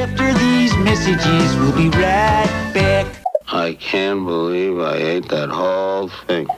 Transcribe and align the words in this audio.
After 0.00 0.32
these 0.32 0.74
messages, 0.78 1.56
we'll 1.56 1.76
be 1.76 1.90
right 1.90 2.70
back. 2.72 3.06
I 3.48 3.74
can't 3.74 4.24
believe 4.24 4.78
I 4.78 4.96
ate 4.96 5.28
that 5.28 5.50
whole 5.50 6.08
thing. 6.26 6.48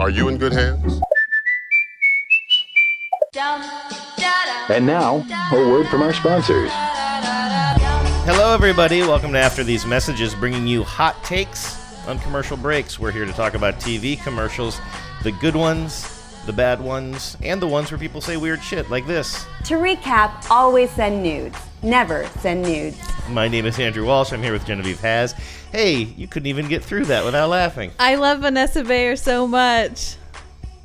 Are 0.00 0.08
you 0.08 0.28
in 0.28 0.38
good 0.38 0.54
hands? 0.54 1.02
And 4.70 4.86
now, 4.86 5.26
a 5.52 5.68
word 5.68 5.88
from 5.88 6.00
our 6.00 6.14
sponsors. 6.14 6.70
Hello, 8.24 8.54
everybody. 8.54 9.02
Welcome 9.02 9.32
to 9.32 9.38
After 9.38 9.62
These 9.62 9.84
Messages, 9.84 10.34
bringing 10.34 10.66
you 10.66 10.84
hot 10.84 11.22
takes 11.22 11.76
on 12.06 12.18
commercial 12.20 12.56
breaks. 12.56 12.98
We're 12.98 13.12
here 13.12 13.26
to 13.26 13.32
talk 13.34 13.52
about 13.52 13.74
TV 13.74 14.18
commercials, 14.22 14.80
the 15.22 15.32
good 15.32 15.54
ones, 15.54 16.13
the 16.46 16.52
bad 16.52 16.80
ones, 16.80 17.36
and 17.42 17.60
the 17.60 17.66
ones 17.66 17.90
where 17.90 17.98
people 17.98 18.20
say 18.20 18.36
weird 18.36 18.62
shit 18.62 18.90
like 18.90 19.06
this. 19.06 19.44
To 19.64 19.74
recap, 19.74 20.50
always 20.50 20.90
send 20.90 21.22
nudes. 21.22 21.56
Never 21.82 22.26
send 22.40 22.62
nudes. 22.62 22.98
My 23.28 23.48
name 23.48 23.66
is 23.66 23.78
Andrew 23.78 24.06
Walsh. 24.06 24.32
I'm 24.32 24.42
here 24.42 24.52
with 24.52 24.66
Genevieve 24.66 25.00
Has. 25.00 25.32
Hey, 25.72 26.02
you 26.02 26.26
couldn't 26.26 26.46
even 26.46 26.68
get 26.68 26.84
through 26.84 27.06
that 27.06 27.24
without 27.24 27.48
laughing. 27.48 27.90
I 27.98 28.14
love 28.16 28.40
Vanessa 28.40 28.84
Bayer 28.84 29.16
so 29.16 29.46
much. 29.46 30.16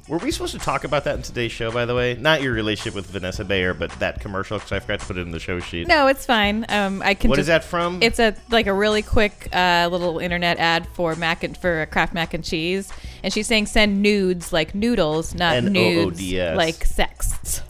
Were 0.09 0.18
we 0.18 0.31
supposed 0.31 0.54
to 0.54 0.59
talk 0.59 0.86
about 0.86 1.04
that 1.04 1.18
in 1.18 1.22
today's 1.22 1.52
show, 1.52 1.72
by 1.72 1.86
the 1.86 1.94
way? 1.94 2.16
Not 2.16 2.41
your 2.41 2.52
relationship 2.52 2.95
with 2.95 3.05
Vanessa 3.05 3.45
Bayer, 3.45 3.76
but 3.76 3.91
that 4.00 4.20
commercial, 4.20 4.58
because 4.58 4.72
I 4.72 4.80
forgot 4.80 5.02
to 5.02 5.05
put 5.05 5.17
it 5.17 5.22
in 5.22 5.30
the 5.30 5.40
show 5.40 5.59
sheet. 5.59 5.88
No, 5.88 6.08
it's 6.08 6.26
fine. 6.26 6.66
Um, 6.67 7.04
I 7.04 7.13
can. 7.13 7.30
What 7.30 7.36
just, 7.36 7.41
is 7.41 7.48
that 7.48 7.63
from? 7.63 8.02
It's 8.02 8.17
a 8.20 8.36
like 8.50 8.66
a 8.66 8.73
really 8.73 9.03
quick 9.03 9.48
uh, 9.53 9.88
little 9.91 10.17
internet 10.17 10.58
ad 10.58 10.88
for 10.88 11.16
mac 11.16 11.44
and 11.44 11.55
for 11.55 11.86
Kraft 11.91 12.16
mac 12.16 12.34
and 12.34 12.44
cheese, 12.44 12.91
and 13.23 13.31
she's 13.31 13.45
saying 13.45 13.67
send 13.67 14.02
nudes 14.02 14.52
like 14.52 14.73
noodles, 14.73 15.36
not 15.36 15.64
nudes 15.64 16.20
like 16.34 16.84
sex. 16.86 17.62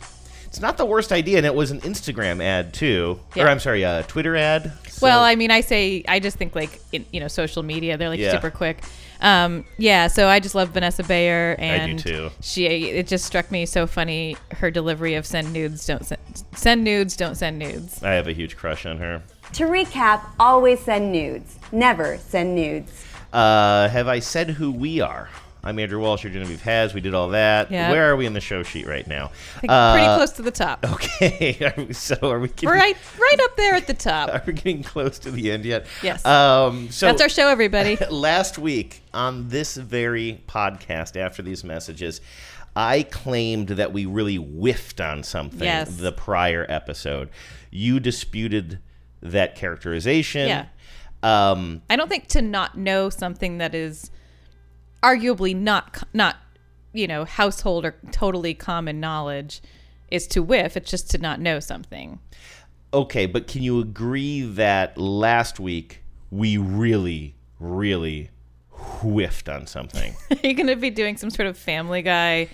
It's 0.45 0.61
not 0.61 0.77
the 0.77 0.85
worst 0.85 1.11
idea, 1.11 1.38
and 1.38 1.45
it 1.45 1.53
was 1.53 1.71
an 1.71 1.81
Instagram 1.81 2.41
ad, 2.41 2.73
too. 2.73 3.19
Or, 3.38 3.47
I'm 3.47 3.59
sorry, 3.59 3.83
a 3.83 4.03
Twitter 4.08 4.35
ad. 4.35 4.71
So- 4.88 5.05
Well, 5.05 5.21
I 5.23 5.35
mean, 5.35 5.52
I 5.52 5.59
say 5.61 6.03
I 6.08 6.19
just 6.19 6.38
think 6.38 6.55
like 6.55 6.81
in, 6.94 7.05
you 7.11 7.19
know 7.19 7.27
social 7.27 7.64
media, 7.64 7.97
they're 7.97 8.09
like 8.09 8.19
Yeah. 8.19 8.31
super 8.31 8.49
quick. 8.49 8.80
Um, 9.22 9.66
yeah, 9.78 10.08
so 10.08 10.28
I 10.28 10.39
just 10.39 10.56
love 10.56 10.70
Vanessa 10.70 11.03
Bayer, 11.03 11.56
do 11.56 11.62
and 11.62 12.00
too. 12.00 12.30
she 12.42 12.66
it 12.66 13.08
just 13.08 13.26
struck 13.26 13.52
me 13.52 13.66
so 13.66 13.86
funny 13.86 14.38
her 14.52 14.72
delivery 14.72 15.16
of 15.16 15.26
send 15.26 15.52
nudes, 15.52 15.86
don't 15.86 16.06
send 16.06 16.22
send 16.56 16.84
nudes, 16.84 17.17
don't 17.17 17.36
send 17.36 17.59
nudes. 17.59 18.02
I 18.02 18.11
have 18.11 18.28
a 18.28 18.34
huge 18.34 18.56
crush 18.56 18.86
on 18.86 18.98
her. 18.98 19.22
To 19.53 19.64
recap, 19.66 20.22
always 20.39 20.80
send 20.80 21.11
nudes. 21.11 21.58
Never 21.72 22.17
send 22.17 22.56
nudes. 22.56 23.06
Uh, 23.34 23.89
have 23.89 24.08
I 24.08 24.20
said 24.20 24.52
who 24.52 24.72
we 24.72 25.02
are? 25.02 25.30
I'm 25.70 25.78
Andrew 25.78 26.00
Walsh. 26.00 26.23
You're 26.23 26.34
Genevieve 26.34 26.64
Has. 26.64 26.95
We 26.95 27.00
did 27.02 27.14
all 27.14 27.30
that. 27.30 27.70
Yeah. 27.70 27.92
Where 27.92 28.09
are 28.12 28.16
we 28.16 28.25
in 28.25 28.34
the 28.34 28.42
show 28.42 28.64
sheet 28.64 28.88
right 28.88 29.06
now? 29.06 29.25
I 29.58 29.59
think 29.59 29.72
Uh, 29.72 29.94
pretty 29.94 30.08
close 30.08 30.31
to 30.31 30.42
the 30.42 30.50
top. 30.52 30.84
Okay. 30.84 31.58
Are 31.78 31.84
we- 31.84 31.94
so 31.94 32.16
are 32.23 32.39
we 32.39 32.48
getting, 32.48 32.70
Right, 32.70 32.98
right 33.20 33.39
up 33.44 33.56
there 33.56 33.76
at 33.76 33.86
the 33.86 33.94
top. 33.94 34.30
Are 34.34 34.42
we 34.48 34.53
getting 34.53 34.81
close 34.81 35.20
to 35.20 35.30
the 35.31 35.52
end 35.52 35.66
yet? 35.66 35.86
Yes. 36.02 36.26
Um, 36.26 36.89
so 36.89 37.06
That's 37.06 37.22
our 37.22 37.30
show, 37.30 37.48
everybody. 37.50 37.98
last 38.09 38.58
week 38.58 39.03
on 39.14 39.50
this 39.50 39.78
very 39.78 40.44
podcast, 40.48 41.16
after 41.16 41.44
these 41.44 41.64
messages, 41.64 42.20
I 42.76 43.04
claimed 43.04 43.67
that 43.70 43.94
we 43.94 44.08
really 44.08 44.38
whiffed 44.38 45.00
on 45.00 45.22
something 45.22 45.59
Yes. 45.67 45.98
the 45.98 46.11
prior 46.11 46.66
episode. 46.67 47.30
You 47.70 48.00
disputed 48.00 48.80
that 49.22 49.54
characterization. 49.56 50.48
Yeah. 50.48 50.66
Um, 51.22 51.83
I 51.92 51.95
don't 51.95 52.09
think 52.09 52.26
to 52.30 52.42
not 52.42 52.76
know 52.76 53.11
something 53.11 53.59
that 53.59 53.76
is 53.76 54.09
arguably 55.03 55.55
not 55.55 56.03
not 56.14 56.38
you 56.94 57.08
know 57.08 57.25
household 57.25 57.86
or 57.86 57.95
totally 58.11 58.53
common 58.53 59.00
knowledge 59.00 59.61
is 60.09 60.28
to 60.28 60.42
whiff. 60.42 60.75
It's 60.75 60.89
just 60.89 61.09
to 61.11 61.17
not 61.17 61.39
know 61.39 61.59
something. 61.59 62.19
okay, 62.94 63.25
but 63.27 63.47
can 63.47 63.61
you 63.61 63.80
agree 63.80 64.42
that 64.42 64.97
last 64.97 65.59
week 65.59 66.02
we 66.31 66.58
really, 66.58 67.36
really 67.59 68.31
whiffed 68.72 69.47
on 69.47 69.67
something? 69.67 70.15
Are 70.32 70.48
you 70.48 70.54
going 70.55 70.67
to 70.67 70.76
be 70.76 70.89
doing 70.89 71.16
some 71.17 71.30
sort 71.30 71.48
of 71.48 71.58
Family 71.58 72.02
Guy 72.02 72.49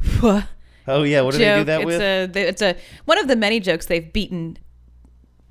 oh 0.22 1.02
yeah, 1.02 1.20
what 1.22 1.32
did 1.34 1.40
joke? 1.40 1.40
they 1.40 1.60
do 1.60 1.64
that 1.64 1.80
it's 1.80 1.86
with? 1.86 2.36
a 2.36 2.48
it's 2.48 2.62
a 2.62 2.76
one 3.04 3.18
of 3.18 3.28
the 3.28 3.36
many 3.36 3.60
jokes 3.60 3.86
they've 3.86 4.12
beaten 4.12 4.56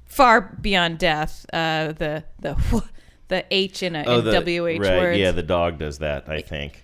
far 0.06 0.42
beyond 0.62 0.98
death. 0.98 1.46
Uh, 1.54 1.92
the 1.92 2.24
the 2.40 2.56
the 3.28 3.46
H 3.52 3.84
in 3.84 3.96
a 3.96 4.04
oh, 4.06 4.20
in 4.20 4.26
the 4.26 4.32
WH 4.62 4.80
right, 4.82 5.00
words. 5.00 5.20
yeah, 5.20 5.32
the 5.32 5.44
dog 5.44 5.78
does 5.80 6.00
that. 6.00 6.28
I 6.30 6.42
think 6.42 6.84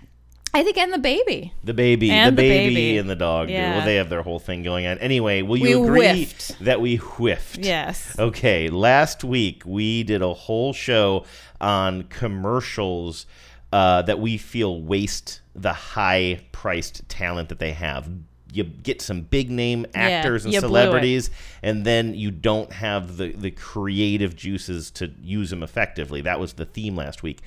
I 0.55 0.63
think 0.63 0.77
and 0.77 0.93
the 0.93 0.99
baby. 0.99 1.51
the 1.63 1.73
baby, 1.73 2.11
And 2.11 2.37
the 2.37 2.41
the 2.43 2.47
baby, 2.47 2.75
baby. 2.75 2.97
and 2.99 3.09
the 3.09 3.15
dog. 3.15 3.47
do. 3.47 3.53
Yeah. 3.53 3.77
Well, 3.77 3.85
they 3.85 3.95
have 3.95 4.09
their 4.09 4.21
whole 4.21 4.37
thing 4.39 4.61
going 4.61 4.85
on. 4.85 4.99
Anyway, 4.99 5.41
will 5.41 5.59
We 5.59 5.69
you 5.69 5.83
agree 5.83 5.99
whiffed. 6.01 6.59
that 6.63 6.79
we 6.79 6.97
whiffed? 6.97 7.57
Yes. 7.57 8.15
Okay, 8.19 8.69
last 8.69 9.23
week 9.23 9.63
we 9.65 10.03
did 10.03 10.21
a 10.21 10.31
whole 10.33 10.71
show 10.71 11.25
on 11.59 12.03
commercials 12.03 13.25
uh, 13.71 14.03
that 14.03 14.19
we 14.19 14.37
feel 14.37 14.79
waste 14.79 15.41
the 15.55 15.73
high 15.73 16.41
priced 16.51 17.07
talent 17.09 17.49
that 17.49 17.57
they 17.57 17.73
have. 17.73 18.07
You 18.53 18.63
get 18.63 19.01
some 19.01 19.21
big 19.21 19.49
name 19.49 19.85
actors 19.93 20.45
and 20.45 20.51
blew 20.51 20.57
it. 20.57 20.61
celebrities, 20.61 21.29
and 21.61 21.85
then 21.85 22.13
you 22.13 22.31
don't 22.31 22.71
have 22.71 23.17
the, 23.17 23.31
the 23.31 23.51
creative 23.51 24.35
juices 24.35 24.91
to 24.91 25.11
use 25.21 25.49
them 25.49 25.63
effectively. 25.63 26.21
That 26.21 26.39
was 26.39 26.53
the 26.53 26.65
theme 26.65 26.95
last 26.95 27.23
week. 27.23 27.41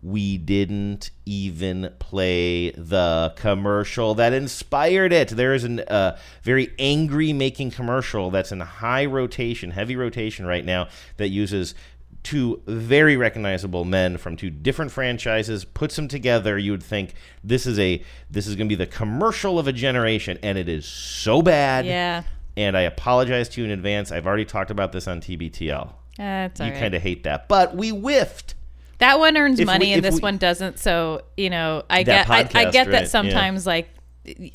We 0.00 0.38
didn't 0.38 1.10
even 1.26 1.92
play 1.98 2.70
the 2.70 3.32
commercial 3.36 4.14
that 4.14 4.32
inspired 4.32 5.12
it. 5.12 5.30
There 5.30 5.54
is 5.54 5.64
a 5.64 5.92
uh, 5.92 6.18
very 6.42 6.72
angry 6.78 7.32
making 7.32 7.72
commercial 7.72 8.30
that's 8.30 8.52
in 8.52 8.60
high 8.60 9.06
rotation, 9.06 9.72
heavy 9.72 9.96
rotation 9.96 10.46
right 10.46 10.64
now, 10.64 10.86
that 11.16 11.28
uses 11.30 11.74
two 12.22 12.60
very 12.66 13.16
recognizable 13.16 13.84
men 13.84 14.16
from 14.18 14.36
two 14.36 14.50
different 14.50 14.90
franchises 14.90 15.64
puts 15.64 15.96
them 15.96 16.08
together 16.08 16.58
you 16.58 16.70
would 16.72 16.82
think 16.82 17.14
this 17.44 17.66
is 17.66 17.78
a 17.78 18.02
this 18.30 18.46
is 18.46 18.56
going 18.56 18.68
to 18.68 18.76
be 18.76 18.84
the 18.84 18.90
commercial 18.90 19.58
of 19.58 19.66
a 19.68 19.72
generation 19.72 20.38
and 20.42 20.58
it 20.58 20.68
is 20.68 20.84
so 20.84 21.40
bad 21.42 21.86
Yeah. 21.86 22.24
and 22.56 22.76
i 22.76 22.82
apologize 22.82 23.48
to 23.50 23.60
you 23.60 23.64
in 23.66 23.70
advance 23.70 24.10
i've 24.12 24.26
already 24.26 24.44
talked 24.44 24.70
about 24.70 24.92
this 24.92 25.06
on 25.06 25.20
tbtl 25.20 25.92
That's 26.18 26.60
eh, 26.60 26.64
you 26.64 26.68
all 26.70 26.74
right. 26.74 26.80
kind 26.80 26.94
of 26.94 27.02
hate 27.02 27.22
that 27.24 27.48
but 27.48 27.74
we 27.76 27.90
whiffed 27.90 28.54
That 28.98 29.18
one 29.20 29.36
earns 29.36 29.60
If 29.60 29.66
money 29.66 29.86
we- 29.86 29.92
and 29.94 30.04
this 30.04 30.16
we- 30.16 30.20
one 30.20 30.38
doesn't. 30.38 30.78
So 30.80 31.22
you 31.36 31.50
know, 31.50 31.84
I 31.88 32.02
get 32.02 32.28
I, 32.28 32.38
I 32.40 32.42
get 32.42 32.56
right, 32.88 32.90
that 32.90 33.02
yeah. 33.02 33.06
sometimes 33.08 33.64
like 33.64 33.88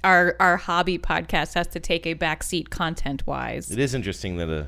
our 0.04 0.36
our 0.40 0.58
hobby 0.58 0.98
podcast 1.00 1.54
has 1.54 1.68
to 1.68 1.80
take 1.80 2.06
a 2.06 2.14
backseat 2.14 2.70
content 2.70 3.26
wise. 3.26 3.72
It 3.72 3.80
is 3.80 3.96
interesting 3.96 4.36
that 4.38 4.50
a 4.50 4.68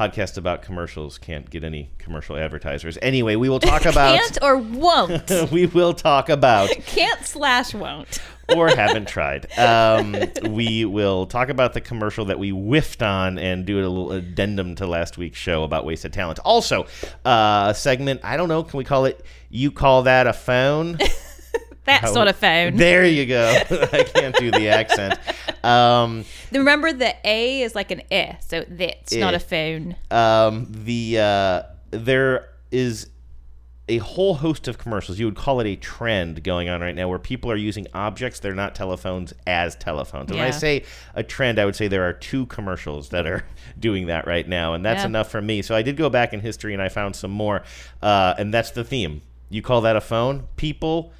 podcast 0.00 0.38
about 0.38 0.62
commercials 0.62 1.18
can't 1.18 1.50
get 1.50 1.62
any 1.62 1.90
commercial 1.98 2.34
advertisers. 2.36 2.96
Anyway, 3.02 3.36
we 3.36 3.50
will 3.50 3.60
talk 3.60 3.84
about 3.84 4.18
Can't 4.18 4.38
or 4.40 4.56
won't. 4.56 5.30
we 5.52 5.66
will 5.66 5.92
talk 5.92 6.30
about 6.30 6.70
Can't 6.86 7.22
slash 7.26 7.74
won't. 7.74 8.18
or 8.56 8.68
haven't 8.68 9.08
tried. 9.08 9.46
Um, 9.58 10.16
we 10.48 10.86
will 10.86 11.26
talk 11.26 11.50
about 11.50 11.74
the 11.74 11.82
commercial 11.82 12.24
that 12.26 12.38
we 12.38 12.48
whiffed 12.50 13.02
on 13.02 13.38
and 13.38 13.66
do 13.66 13.76
a 13.78 13.80
little 13.86 14.12
addendum 14.12 14.74
to 14.76 14.86
last 14.86 15.18
week's 15.18 15.38
show 15.38 15.64
about 15.64 15.84
wasted 15.84 16.14
talent. 16.14 16.38
Also, 16.46 16.84
uh, 17.26 17.66
a 17.70 17.74
segment, 17.74 18.20
I 18.24 18.38
don't 18.38 18.48
know, 18.48 18.62
can 18.62 18.78
we 18.78 18.84
call 18.84 19.04
it 19.04 19.22
You 19.50 19.70
Call 19.70 20.04
That 20.04 20.26
a 20.26 20.32
Phone? 20.32 20.96
That's 21.84 22.04
How- 22.08 22.12
not 22.14 22.28
a 22.28 22.32
phone. 22.32 22.76
There 22.76 23.06
you 23.06 23.26
go. 23.26 23.48
I 23.92 24.04
can't 24.04 24.36
do 24.36 24.50
the 24.50 24.68
accent. 24.68 25.18
Um, 25.64 26.24
Remember 26.52 26.92
the 26.92 27.14
A 27.24 27.62
is 27.62 27.74
like 27.74 27.90
an 27.90 28.02
eh, 28.10 28.34
so 28.46 28.64
that's 28.68 29.14
not 29.14 29.34
Eh. 29.34 29.36
a 29.36 29.40
phone. 29.40 29.96
um, 30.10 30.66
the 30.70 31.18
uh, 31.18 31.62
there 31.90 32.48
is 32.70 33.08
a 33.88 33.98
whole 33.98 34.34
host 34.34 34.68
of 34.68 34.78
commercials. 34.78 35.18
You 35.18 35.26
would 35.26 35.34
call 35.34 35.58
it 35.60 35.66
a 35.66 35.74
trend 35.74 36.44
going 36.44 36.68
on 36.68 36.80
right 36.80 36.94
now, 36.94 37.08
where 37.08 37.18
people 37.18 37.50
are 37.50 37.56
using 37.56 37.88
objects 37.92 38.38
they're 38.38 38.54
not 38.54 38.74
telephones 38.76 39.32
as 39.48 39.74
telephones. 39.74 40.30
And 40.30 40.38
When 40.38 40.46
I 40.46 40.52
say 40.52 40.84
a 41.14 41.24
trend, 41.24 41.58
I 41.58 41.64
would 41.64 41.74
say 41.74 41.88
there 41.88 42.04
are 42.08 42.12
two 42.12 42.46
commercials 42.46 43.08
that 43.08 43.26
are 43.26 43.44
doing 43.80 44.06
that 44.06 44.26
right 44.28 44.46
now, 44.46 44.74
and 44.74 44.84
that's 44.84 45.00
Yeah. 45.00 45.06
enough 45.06 45.28
for 45.30 45.42
me. 45.42 45.60
So 45.62 45.74
I 45.74 45.82
did 45.82 45.96
go 45.96 46.08
back 46.08 46.32
in 46.32 46.38
history 46.40 46.72
and 46.72 46.80
I 46.82 46.88
found 46.88 47.16
some 47.16 47.32
more, 47.32 47.64
uh, 48.00 48.34
and 48.38 48.54
that's 48.54 48.70
the 48.70 48.84
theme. 48.84 49.22
You 49.48 49.60
call 49.62 49.80
that 49.80 49.96
a 49.96 50.00
phone? 50.00 50.44
People 50.56 51.12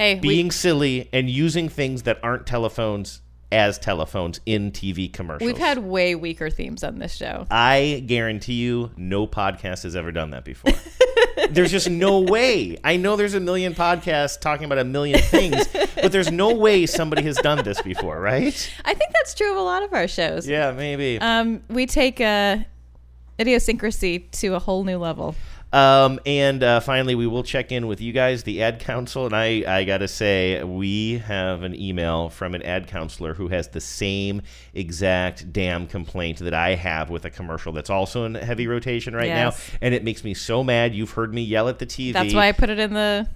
Hey, 0.00 0.14
being 0.14 0.46
we, 0.46 0.50
silly 0.50 1.10
and 1.12 1.28
using 1.28 1.68
things 1.68 2.04
that 2.04 2.20
aren't 2.22 2.46
telephones 2.46 3.20
as 3.52 3.78
telephones 3.78 4.40
in 4.46 4.72
TV 4.72 5.12
commercials. 5.12 5.46
we've 5.46 5.58
had 5.58 5.76
way 5.76 6.14
weaker 6.14 6.48
themes 6.48 6.82
on 6.82 6.98
this 6.98 7.14
show. 7.14 7.46
I 7.50 8.02
guarantee 8.06 8.54
you, 8.54 8.92
no 8.96 9.26
podcast 9.26 9.82
has 9.82 9.94
ever 9.94 10.10
done 10.10 10.30
that 10.30 10.46
before. 10.46 10.72
there's 11.50 11.70
just 11.70 11.90
no 11.90 12.20
way. 12.20 12.78
I 12.82 12.96
know 12.96 13.16
there's 13.16 13.34
a 13.34 13.40
million 13.40 13.74
podcasts 13.74 14.40
talking 14.40 14.64
about 14.64 14.78
a 14.78 14.84
million 14.84 15.20
things, 15.20 15.68
but 15.96 16.12
there's 16.12 16.32
no 16.32 16.54
way 16.54 16.86
somebody 16.86 17.20
has 17.24 17.36
done 17.36 17.62
this 17.62 17.82
before, 17.82 18.18
right? 18.18 18.72
I 18.86 18.94
think 18.94 19.12
that's 19.12 19.34
true 19.34 19.50
of 19.50 19.58
a 19.58 19.62
lot 19.62 19.82
of 19.82 19.92
our 19.92 20.08
shows. 20.08 20.48
Yeah, 20.48 20.72
maybe. 20.72 21.18
Um, 21.20 21.62
we 21.68 21.84
take 21.84 22.22
uh, 22.22 22.56
idiosyncrasy 23.38 24.20
to 24.20 24.54
a 24.54 24.60
whole 24.60 24.82
new 24.82 24.96
level. 24.96 25.34
Um, 25.72 26.18
and 26.26 26.62
uh, 26.64 26.80
finally, 26.80 27.14
we 27.14 27.26
will 27.28 27.44
check 27.44 27.70
in 27.70 27.86
with 27.86 28.00
you 28.00 28.12
guys, 28.12 28.42
the 28.42 28.62
ad 28.62 28.80
council. 28.80 29.26
And 29.26 29.34
I, 29.36 29.62
I 29.66 29.84
got 29.84 29.98
to 29.98 30.08
say, 30.08 30.62
we 30.64 31.18
have 31.18 31.62
an 31.62 31.80
email 31.80 32.28
from 32.28 32.54
an 32.54 32.62
ad 32.62 32.88
counselor 32.88 33.34
who 33.34 33.48
has 33.48 33.68
the 33.68 33.80
same 33.80 34.42
exact 34.74 35.52
damn 35.52 35.86
complaint 35.86 36.40
that 36.40 36.54
I 36.54 36.74
have 36.74 37.08
with 37.08 37.24
a 37.24 37.30
commercial 37.30 37.72
that's 37.72 37.90
also 37.90 38.24
in 38.24 38.34
heavy 38.34 38.66
rotation 38.66 39.14
right 39.14 39.26
Yes. 39.28 39.70
now. 39.70 39.78
And 39.80 39.94
it 39.94 40.02
makes 40.02 40.24
me 40.24 40.34
so 40.34 40.64
mad. 40.64 40.94
You've 40.94 41.12
heard 41.12 41.32
me 41.32 41.42
yell 41.42 41.68
at 41.68 41.78
the 41.78 41.86
TV. 41.86 42.12
That's 42.12 42.34
why 42.34 42.48
I 42.48 42.52
put 42.52 42.68
it 42.70 42.80
in 42.80 42.92
the 42.94 43.28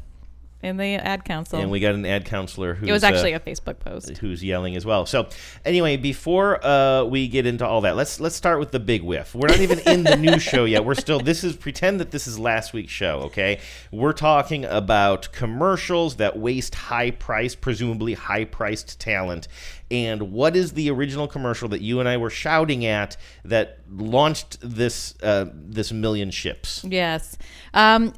in 0.65 0.79
the 0.79 0.95
ad 0.95 1.25
council. 1.25 1.61
And 1.61 1.71
we 1.71 1.79
got 1.79 1.95
an 1.95 2.07
ad 2.07 2.25
counselor 2.25 2.75
who 2.75 2.87
it 2.87 2.93
was 2.93 3.05
actually 3.05 3.35
a 3.35 3.41
Facebook 3.41 3.79
post. 3.79 4.17
who's 4.19 4.43
yelling 4.43 4.77
as 4.77 4.87
well. 4.87 5.05
So 5.05 5.29
anyway, 5.65 5.97
before 5.97 6.65
uh, 6.65 7.05
we 7.05 7.29
get 7.29 7.47
into 7.47 7.67
all 7.67 7.83
that, 7.83 7.97
let's 7.97 8.19
let's 8.19 8.35
start 8.35 8.59
with 8.59 8.71
the 8.71 8.81
big 8.81 9.03
whiff. 9.03 9.35
We're 9.35 9.49
not 9.49 9.61
even 9.61 9.79
in 9.81 10.05
the 10.05 10.17
new 10.17 10.39
show 10.39 10.65
yet. 10.65 10.85
We're 10.85 10.95
still 10.95 11.21
this 11.21 11.45
is 11.45 11.55
pretend 11.55 12.01
that 12.01 12.11
this 12.11 12.27
is 12.27 12.39
last 12.39 12.73
week's 12.73 12.93
show, 12.93 13.21
okay? 13.25 13.61
We're 13.93 14.15
talking 14.15 14.65
about 14.65 15.31
commercials 15.33 16.17
that 16.17 16.39
waste 16.39 16.75
high 16.75 17.11
price, 17.11 17.55
presumably 17.55 18.15
high 18.15 18.45
priced 18.45 18.99
talent. 18.99 19.49
And 19.91 20.33
what 20.33 20.57
is 20.57 20.73
the 20.73 20.91
original 20.91 21.29
commercial 21.29 21.69
that 21.69 21.83
you 21.83 22.01
and 22.01 22.09
I 22.09 22.17
were 22.17 22.31
shouting 22.31 22.87
at 22.87 23.17
that 23.45 23.81
launched 23.91 24.59
this 24.63 25.15
uh, 25.23 25.47
this 25.53 25.93
million 25.93 26.31
ships? 26.31 26.85
Yes. 26.89 27.37
Um, 27.75 28.15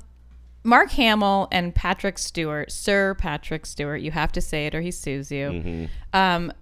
Mark 0.66 0.90
Hamill 0.90 1.48
and 1.52 1.74
Patrick 1.74 2.18
Stewart, 2.18 2.70
Sir 2.72 3.14
Patrick 3.14 3.64
Stewart, 3.66 4.00
you 4.00 4.10
have 4.10 4.32
to 4.32 4.40
say 4.40 4.66
it 4.66 4.74
or 4.74 4.80
he 4.80 4.90
sues 4.90 5.30
you, 5.30 5.46
Mm-hmm. 5.50 5.84
um, 6.12 6.52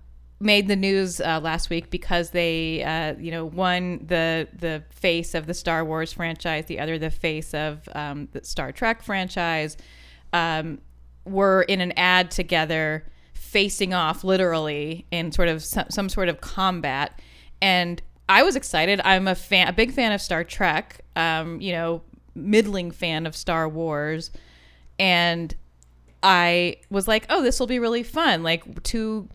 made 0.41 0.69
the 0.69 0.77
news 0.77 1.21
uh, 1.21 1.41
last 1.43 1.71
week 1.71 1.91
because 1.91 2.31
they, 2.31 2.83
uh, 2.85 3.15
you 3.19 3.31
know, 3.31 3.47
one 3.47 4.05
the 4.06 4.47
the 4.59 4.83
face 4.91 5.35
of 5.35 5.47
the 5.47 5.55
Star 5.55 5.85
Wars 5.85 6.12
franchise, 6.12 6.67
the 6.67 6.79
other 6.81 6.99
the 6.99 7.11
face 7.11 7.55
of 7.55 7.89
um, 7.95 8.29
the 8.33 8.45
Star 8.45 8.71
Trek 8.73 9.03
franchise, 9.03 9.77
um, 10.33 10.81
were 11.25 11.62
in 11.62 11.81
an 11.81 11.93
ad 11.97 12.31
together, 12.31 13.06
facing 13.33 13.95
off 13.95 14.23
literally 14.25 15.06
in 15.11 15.33
sort 15.33 15.49
of 15.49 15.62
some, 15.62 15.87
some 15.89 16.09
sort 16.11 16.29
of 16.29 16.41
combat, 16.43 17.21
and 17.62 18.03
I 18.29 18.43
was 18.43 18.56
excited. 18.56 19.01
I'm 19.05 19.29
a 19.29 19.35
fan, 19.35 19.69
a 19.69 19.73
big 19.73 19.93
fan 19.93 20.12
of 20.12 20.21
Star 20.21 20.45
Trek. 20.45 21.01
Um, 21.17 21.61
you 21.61 21.73
know, 21.73 22.03
middling 22.34 22.90
fan 22.90 23.26
of 23.26 23.36
Star 23.36 23.69
Wars, 23.69 24.31
and 24.98 25.54
I 26.22 26.76
was 26.90 27.06
like, 27.06 27.26
"Oh, 27.28 27.42
this 27.42 27.60
will 27.60 27.66
be 27.66 27.78
really 27.78 28.02
fun!" 28.02 28.42
Like 28.42 28.82
two 28.82 29.28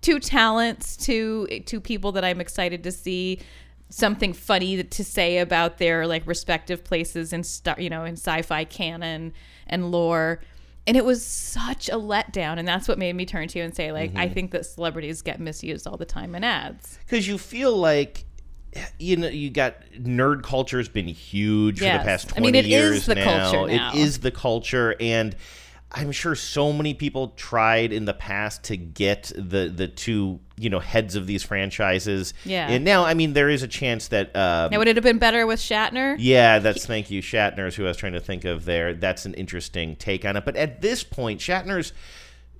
two 0.00 0.20
talents, 0.20 0.96
two 0.96 1.46
two 1.66 1.80
people 1.80 2.12
that 2.12 2.24
I'm 2.24 2.40
excited 2.40 2.84
to 2.84 2.92
see 2.92 3.40
something 3.88 4.32
funny 4.32 4.82
to 4.82 5.04
say 5.04 5.38
about 5.38 5.78
their 5.78 6.06
like 6.06 6.26
respective 6.26 6.84
places 6.84 7.32
in 7.32 7.44
star, 7.44 7.76
you 7.78 7.88
know, 7.88 8.04
in 8.04 8.14
sci-fi 8.14 8.64
canon 8.64 9.32
and 9.66 9.90
lore. 9.90 10.40
And 10.86 10.98
it 10.98 11.04
was 11.04 11.24
such 11.24 11.88
a 11.88 11.92
letdown, 11.92 12.58
and 12.58 12.68
that's 12.68 12.88
what 12.88 12.98
made 12.98 13.14
me 13.14 13.24
turn 13.24 13.48
to 13.48 13.58
you 13.58 13.64
and 13.64 13.74
say, 13.74 13.90
like, 13.90 14.10
I 14.16 14.26
mm-hmm. 14.26 14.34
think 14.34 14.50
that 14.50 14.66
celebrities 14.66 15.22
get 15.22 15.40
misused 15.40 15.86
all 15.86 15.96
the 15.96 16.04
time 16.04 16.34
in 16.34 16.44
ads. 16.44 16.98
because 17.06 17.26
you 17.26 17.38
feel 17.38 17.74
like 17.74 18.26
you 18.98 19.16
know 19.16 19.28
you 19.28 19.50
got 19.50 19.76
nerd 19.98 20.42
culture 20.42 20.78
has 20.78 20.88
been 20.88 21.06
huge 21.08 21.78
for 21.78 21.84
the 21.84 21.90
past 21.90 22.32
I 22.32 22.38
20 22.40 22.46
mean, 22.52 22.54
it 22.64 22.66
years 22.68 22.96
is 22.98 23.06
the 23.06 23.14
now. 23.14 23.50
culture 23.50 23.66
now. 23.74 23.92
it 23.92 23.98
is 23.98 24.18
the 24.20 24.30
culture 24.30 24.94
and 25.00 25.36
i'm 25.92 26.10
sure 26.10 26.34
so 26.34 26.72
many 26.72 26.92
people 26.92 27.28
tried 27.36 27.92
in 27.92 28.04
the 28.04 28.14
past 28.14 28.64
to 28.64 28.76
get 28.76 29.30
the 29.36 29.68
the 29.74 29.86
two 29.86 30.40
you 30.56 30.68
know 30.70 30.80
heads 30.80 31.14
of 31.14 31.26
these 31.28 31.42
franchises 31.44 32.34
Yeah. 32.44 32.68
and 32.68 32.84
now 32.84 33.04
i 33.04 33.14
mean 33.14 33.32
there 33.32 33.48
is 33.48 33.62
a 33.62 33.68
chance 33.68 34.08
that 34.08 34.34
um, 34.34 34.70
Now, 34.72 34.78
would 34.78 34.88
it 34.88 34.96
have 34.96 35.04
been 35.04 35.18
better 35.18 35.46
with 35.46 35.60
Shatner? 35.60 36.16
yeah, 36.18 36.58
that's 36.58 36.84
thank 36.86 37.10
you, 37.10 37.22
Shatner's 37.22 37.76
who 37.76 37.84
I 37.84 37.88
was 37.88 37.96
trying 37.96 38.14
to 38.14 38.20
think 38.20 38.44
of 38.44 38.64
there. 38.64 38.94
That's 38.94 39.24
an 39.26 39.34
interesting 39.34 39.94
take 39.96 40.24
on 40.24 40.36
it. 40.36 40.44
But 40.44 40.56
at 40.56 40.80
this 40.80 41.04
point, 41.04 41.40
Shatner's 41.40 41.92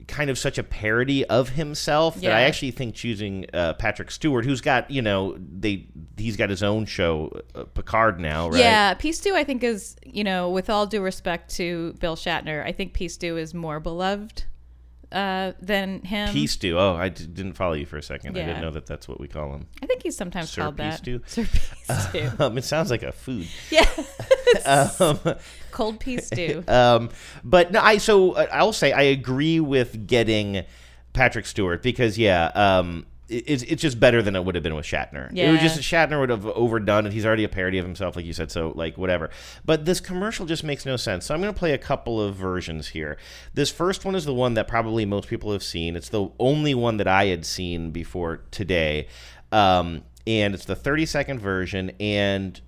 kind 0.09 0.31
of 0.31 0.39
such 0.39 0.59
a 0.59 0.63
parody 0.63 1.25
of 1.27 1.51
himself 1.51 2.21
that 2.21 2.33
I 2.33 2.43
actually 2.43 2.71
think 2.73 2.95
choosing 2.95 3.47
uh, 3.53 3.75
Patrick 3.75 4.11
Stewart, 4.11 4.45
who's 4.45 4.61
got 4.61 4.91
you 4.91 5.03
know 5.03 5.37
they 5.39 5.87
he's 6.17 6.37
got 6.37 6.51
his 6.51 6.63
own 6.63 6.87
show, 6.87 7.31
uh, 7.55 7.65
Picard 7.65 8.21
now, 8.21 8.49
right? 8.49 8.61
Yeah, 8.61 8.95
Peace 8.95 9.19
Stew, 9.19 9.35
I 9.35 9.45
think, 9.45 9.63
is, 9.63 9.97
you 10.05 10.25
know, 10.25 10.51
with 10.51 10.71
all 10.71 10.87
due 10.87 11.03
respect 11.03 11.55
to 11.57 11.95
Bill 11.95 12.17
Shatner, 12.17 12.65
I 12.65 12.73
think 12.73 12.93
Peace 12.95 13.15
Stew 13.15 13.37
is 13.37 13.55
more 13.55 13.81
beloved 13.81 14.45
uh, 15.15 15.53
than 15.61 16.03
him. 16.03 16.31
Peace 16.33 16.53
Stew. 16.53 16.79
Oh, 16.79 16.95
I 16.97 17.09
d- 17.09 17.27
didn't 17.27 17.55
follow 17.55 17.75
you 17.75 17.87
for 17.87 17.97
a 17.97 18.03
second. 18.03 18.37
I 18.37 18.41
Yeah. 18.41 18.47
didn't 18.49 18.63
know 18.63 18.71
that 18.73 18.87
that's 18.87 19.07
what 19.09 19.21
we 19.21 19.29
call 19.29 19.55
him. 19.55 19.67
I 19.83 19.87
think 19.87 20.03
he's 20.03 20.17
sometimes 20.17 20.51
Sir 20.51 20.63
called 20.63 20.77
Peace 20.77 20.85
that. 20.85 20.99
Stew? 20.99 21.21
Sir 21.27 21.45
Peace 21.45 21.99
Stew. 22.09 22.31
Um, 22.39 22.59
it 22.59 22.65
sounds 22.65 22.91
like 22.91 23.03
a 23.03 23.13
food. 23.13 23.47
yeah. 23.71 23.89
Um, 24.67 25.19
Cold 25.71 26.01
Peace 26.01 26.27
Stew. 26.27 26.65
Um, 26.69 27.11
but 27.43 27.73
no, 27.73 27.81
I 27.81 27.99
so 27.99 28.33
uh, 28.33 28.47
I'll 28.53 28.73
say 28.73 28.93
I 28.93 29.03
agree 29.03 29.61
with 29.61 30.07
getting 30.07 30.65
Patrick 31.13 31.47
Stewart 31.47 31.83
because 31.83 32.19
yeah, 32.19 32.47
um, 32.55 33.07
it's 33.29 33.63
it's 33.63 33.81
just 33.81 33.99
better 33.99 34.21
than 34.23 34.37
it 34.37 34.45
would 34.45 34.55
have 34.55 34.63
been 34.65 34.75
with 34.75 34.85
Shatner. 34.85 35.31
Yeah. 35.33 35.49
It 35.49 35.53
was 35.53 35.61
just 35.61 35.81
Shatner 35.81 36.21
would 36.21 36.29
have 36.31 36.45
overdone 36.47 37.07
it. 37.07 37.13
He's 37.13 37.25
already 37.25 37.45
a 37.45 37.49
parody 37.49 37.79
of 37.79 37.85
himself, 37.87 38.17
like 38.17 38.25
you 38.27 38.33
said. 38.35 38.51
So 38.51 38.73
like 38.75 38.99
whatever. 38.99 39.31
But 39.65 39.85
this 39.87 40.01
commercial 40.01 40.45
just 40.47 40.63
makes 40.65 40.85
no 40.85 40.97
sense. 40.97 41.25
So 41.27 41.35
I'm 41.35 41.41
going 41.41 41.53
to 41.53 41.59
play 41.59 41.73
a 41.73 41.79
couple 41.79 42.21
of 42.21 42.35
versions 42.35 42.89
here. 42.89 43.17
This 43.55 43.71
first 43.71 44.05
one 44.05 44.15
is 44.15 44.25
the 44.27 44.35
one 44.35 44.55
that 44.55 44.69
probably 44.69 45.07
most 45.07 45.29
people 45.29 45.53
have 45.53 45.63
seen. 45.63 45.97
It's 45.97 46.11
the 46.11 46.29
only 46.39 46.75
one 46.75 46.99
that 46.99 47.09
I 47.09 47.27
had 47.27 47.47
seen 47.47 47.91
before 47.93 48.43
today. 48.51 49.09
Um, 49.53 50.03
and 50.27 50.55
it's 50.55 50.65
the 50.67 50.77
30 50.77 51.07
second 51.07 51.39
version 51.41 51.93
and 52.01 52.61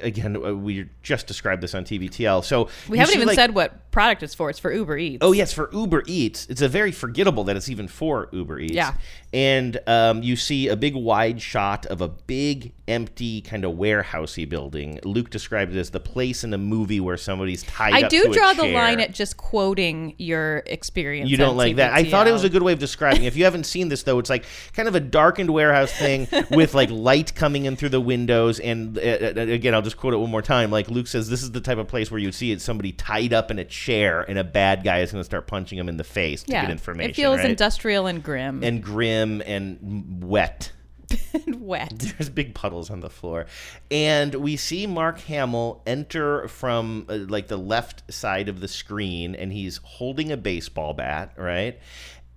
again, 0.00 0.36
uh, 0.36 0.54
we 0.54 0.88
just 1.02 1.26
described 1.26 1.62
this 1.62 1.74
on 1.74 1.84
TBTL. 1.84 2.44
So 2.44 2.68
We 2.88 2.98
haven't 2.98 3.12
see, 3.12 3.18
even 3.18 3.28
like- 3.28 3.36
said 3.36 3.54
what 3.54 3.83
product 3.94 4.24
it's 4.24 4.34
for. 4.34 4.50
It's 4.50 4.58
for 4.58 4.72
Uber 4.72 4.98
Eats. 4.98 5.18
Oh 5.22 5.32
yes, 5.32 5.52
for 5.52 5.70
Uber 5.72 6.02
Eats. 6.06 6.46
It's 6.50 6.60
a 6.60 6.68
very 6.68 6.92
forgettable 6.92 7.44
that 7.44 7.56
it's 7.56 7.68
even 7.68 7.88
for 7.88 8.28
Uber 8.32 8.58
Eats. 8.58 8.74
Yeah. 8.74 8.94
And 9.32 9.80
um, 9.86 10.22
you 10.22 10.36
see 10.36 10.68
a 10.68 10.76
big 10.76 10.94
wide 10.94 11.40
shot 11.40 11.86
of 11.86 12.00
a 12.00 12.08
big 12.08 12.72
empty 12.86 13.40
kind 13.40 13.64
of 13.64 13.72
warehousey 13.72 14.48
building. 14.48 15.00
Luke 15.04 15.30
described 15.30 15.74
it 15.74 15.78
as 15.78 15.90
the 15.90 16.00
place 16.00 16.44
in 16.44 16.52
a 16.52 16.58
movie 16.58 17.00
where 17.00 17.16
somebody's 17.16 17.62
tied 17.62 17.94
I 17.94 18.08
do 18.08 18.32
draw 18.32 18.52
the 18.52 18.66
line 18.66 19.00
at 19.00 19.12
just 19.12 19.36
quoting 19.36 20.14
your 20.18 20.62
experience. 20.66 21.30
You 21.30 21.36
don't 21.36 21.50
on 21.50 21.56
like 21.56 21.76
that. 21.76 21.92
I 21.92 22.04
thought 22.04 22.26
it 22.28 22.32
was 22.32 22.44
a 22.44 22.50
good 22.50 22.62
way 22.62 22.72
of 22.72 22.78
describing. 22.78 23.24
it. 23.24 23.28
If 23.28 23.36
you 23.36 23.44
haven't 23.44 23.64
seen 23.64 23.88
this 23.88 24.02
though, 24.02 24.18
it's 24.18 24.30
like 24.30 24.44
kind 24.72 24.88
of 24.88 24.94
a 24.94 25.00
darkened 25.00 25.50
warehouse 25.50 25.92
thing 25.92 26.28
with 26.50 26.74
like 26.74 26.90
light 26.90 27.34
coming 27.34 27.64
in 27.64 27.76
through 27.76 27.90
the 27.90 28.00
windows. 28.00 28.60
And 28.60 28.98
uh, 28.98 29.00
uh, 29.00 29.40
again, 29.40 29.74
I'll 29.74 29.82
just 29.82 29.96
quote 29.96 30.14
it 30.14 30.18
one 30.18 30.30
more 30.30 30.42
time. 30.42 30.70
Like 30.70 30.90
Luke 30.90 31.06
says, 31.06 31.28
this 31.28 31.42
is 31.42 31.52
the 31.52 31.60
type 31.60 31.78
of 31.78 31.88
place 31.88 32.10
where 32.10 32.20
you 32.20 32.32
see 32.32 32.52
it 32.52 32.60
somebody 32.60 32.92
tied 32.92 33.32
up 33.32 33.50
in 33.50 33.58
a 33.58 33.64
chair, 33.64 33.83
and 33.88 34.38
a 34.38 34.44
bad 34.44 34.84
guy 34.84 35.00
is 35.00 35.12
going 35.12 35.20
to 35.20 35.24
start 35.24 35.46
punching 35.46 35.78
him 35.78 35.88
in 35.88 35.96
the 35.96 36.04
face 36.04 36.42
to 36.44 36.50
get 36.52 36.70
information. 36.70 37.10
It 37.10 37.16
feels 37.16 37.38
right? 37.38 37.50
industrial 37.50 38.06
and 38.06 38.22
grim 38.22 38.62
and 38.62 38.82
grim 38.82 39.42
and 39.44 40.22
wet. 40.22 40.72
and 41.34 41.60
wet. 41.60 41.92
There's 41.98 42.30
big 42.30 42.54
puddles 42.54 42.90
on 42.90 43.00
the 43.00 43.10
floor. 43.10 43.46
And 43.90 44.34
we 44.34 44.56
see 44.56 44.86
Mark 44.86 45.20
Hamill 45.20 45.82
enter 45.86 46.48
from 46.48 47.06
uh, 47.08 47.18
like 47.28 47.48
the 47.48 47.56
left 47.58 48.12
side 48.12 48.48
of 48.48 48.60
the 48.60 48.68
screen 48.68 49.34
and 49.34 49.52
he's 49.52 49.78
holding 49.82 50.32
a 50.32 50.36
baseball 50.36 50.94
bat, 50.94 51.32
right? 51.36 51.78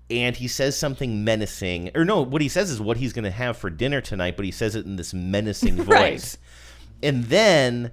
And 0.10 0.36
he 0.36 0.48
says 0.48 0.78
something 0.78 1.24
menacing. 1.24 1.92
Or 1.96 2.06
no, 2.06 2.22
what 2.22 2.42
he 2.42 2.50
says 2.50 2.70
is 2.70 2.80
what 2.80 2.98
he's 2.98 3.14
going 3.14 3.26
to 3.26 3.32
have 3.32 3.58
for 3.58 3.70
dinner 3.70 4.02
tonight, 4.02 4.36
but 4.36 4.46
he 4.46 4.52
says 4.52 4.76
it 4.76 4.86
in 4.86 4.96
this 4.96 5.14
menacing 5.14 5.78
Right. 5.86 6.14
voice. 6.14 6.38
And 7.04 7.26
then 7.26 7.92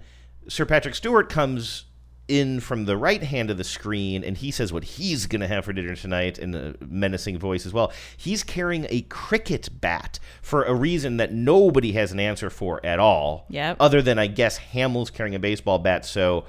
Sir 0.48 0.64
Patrick 0.64 0.94
Stewart 0.94 1.28
comes 1.28 1.84
in 2.26 2.58
from 2.60 2.86
the 2.86 2.96
right 2.96 3.22
hand 3.22 3.50
of 3.50 3.58
the 3.58 3.64
screen 3.64 4.24
and 4.24 4.38
he 4.38 4.50
says 4.50 4.72
what 4.72 4.82
he's 4.84 5.26
going 5.26 5.40
to 5.42 5.46
have 5.46 5.64
for 5.64 5.72
dinner 5.74 5.94
tonight 5.94 6.38
in 6.38 6.54
a 6.54 6.74
menacing 6.80 7.38
voice 7.38 7.66
as 7.66 7.72
well. 7.72 7.92
He's 8.16 8.42
carrying 8.42 8.86
a 8.88 9.02
cricket 9.02 9.68
bat 9.80 10.18
for 10.40 10.64
a 10.64 10.74
reason 10.74 11.18
that 11.18 11.32
nobody 11.32 11.92
has 11.92 12.12
an 12.12 12.20
answer 12.20 12.48
for 12.48 12.84
at 12.84 12.98
all. 12.98 13.44
Yep. 13.50 13.76
Other 13.78 14.00
than, 14.00 14.18
I 14.18 14.26
guess, 14.26 14.56
Hamill's 14.56 15.10
carrying 15.10 15.34
a 15.34 15.38
baseball 15.38 15.78
bat, 15.78 16.04
so. 16.06 16.44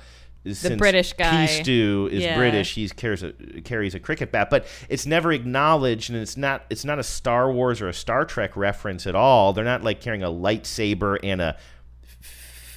The 0.45 0.75
British 0.77 1.13
guy. 1.13 1.47
Stew 1.47 2.07
is 2.11 2.21
Yeah. 2.21 2.37
British. 2.37 2.75
He 2.75 2.87
carries 2.87 3.23
a 3.23 3.31
carries 3.63 3.95
a 3.95 3.99
cricket 3.99 4.31
bat, 4.31 4.51
but 4.51 4.67
it's 4.89 5.07
never 5.07 5.31
acknowledged, 5.31 6.11
and 6.11 6.19
it's 6.19 6.37
not 6.37 6.65
it's 6.69 6.85
not 6.85 6.99
a 6.99 7.03
Star 7.03 7.51
Wars 7.51 7.81
or 7.81 7.89
a 7.89 7.93
Star 7.95 8.25
Trek 8.25 8.55
reference 8.55 9.07
at 9.07 9.15
all. 9.15 9.53
They're 9.53 9.65
not 9.65 9.83
like 9.83 10.01
carrying 10.01 10.21
a 10.21 10.29
lightsaber 10.29 11.17
and 11.23 11.41
a 11.41 11.57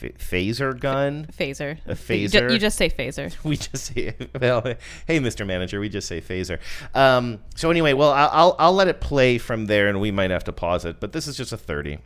f- 0.03 0.13
phaser 0.19 0.79
gun. 0.79 1.27
Phaser. 1.39 1.79
A 1.87 1.91
You 1.91 1.95
phaser? 2.29 2.49
ju- 2.49 2.53
You 2.55 2.59
just 2.59 2.77
say 2.79 2.89
phaser. 2.89 3.35
We 3.45 3.57
just 3.57 3.87
say, 3.87 4.15
well, 4.41 4.63
hey, 5.07 5.21
Mr. 5.21 5.47
Manager, 5.47 5.81
we 5.81 5.89
just 5.89 6.07
say 6.09 6.21
phaser. 6.21 6.59
Um, 6.95 7.41
so 7.57 7.71
anyway, 7.71 7.93
well, 7.93 8.11
I'll, 8.11 8.31
I'll 8.33 8.57
I'll 8.59 8.73
let 8.75 8.89
it 8.89 9.01
play 9.01 9.39
from 9.39 9.67
there, 9.67 9.89
and 9.89 10.01
we 10.01 10.11
might 10.11 10.31
have 10.31 10.45
to 10.45 10.53
pause 10.53 10.85
it, 10.85 11.01
but 11.01 11.13
this 11.13 11.27
is 11.27 11.37
just 11.37 11.53
a 11.53 11.57
thirty. 11.57 11.99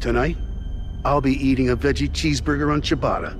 Tonight, 0.00 0.36
I'll 1.04 1.20
be 1.20 1.32
eating 1.32 1.70
a 1.70 1.76
veggie 1.76 2.10
cheeseburger 2.10 2.72
on 2.72 2.80
ciabatta. 2.82 3.34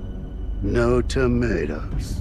No 0.62 1.00
tomatoes. 1.02 2.20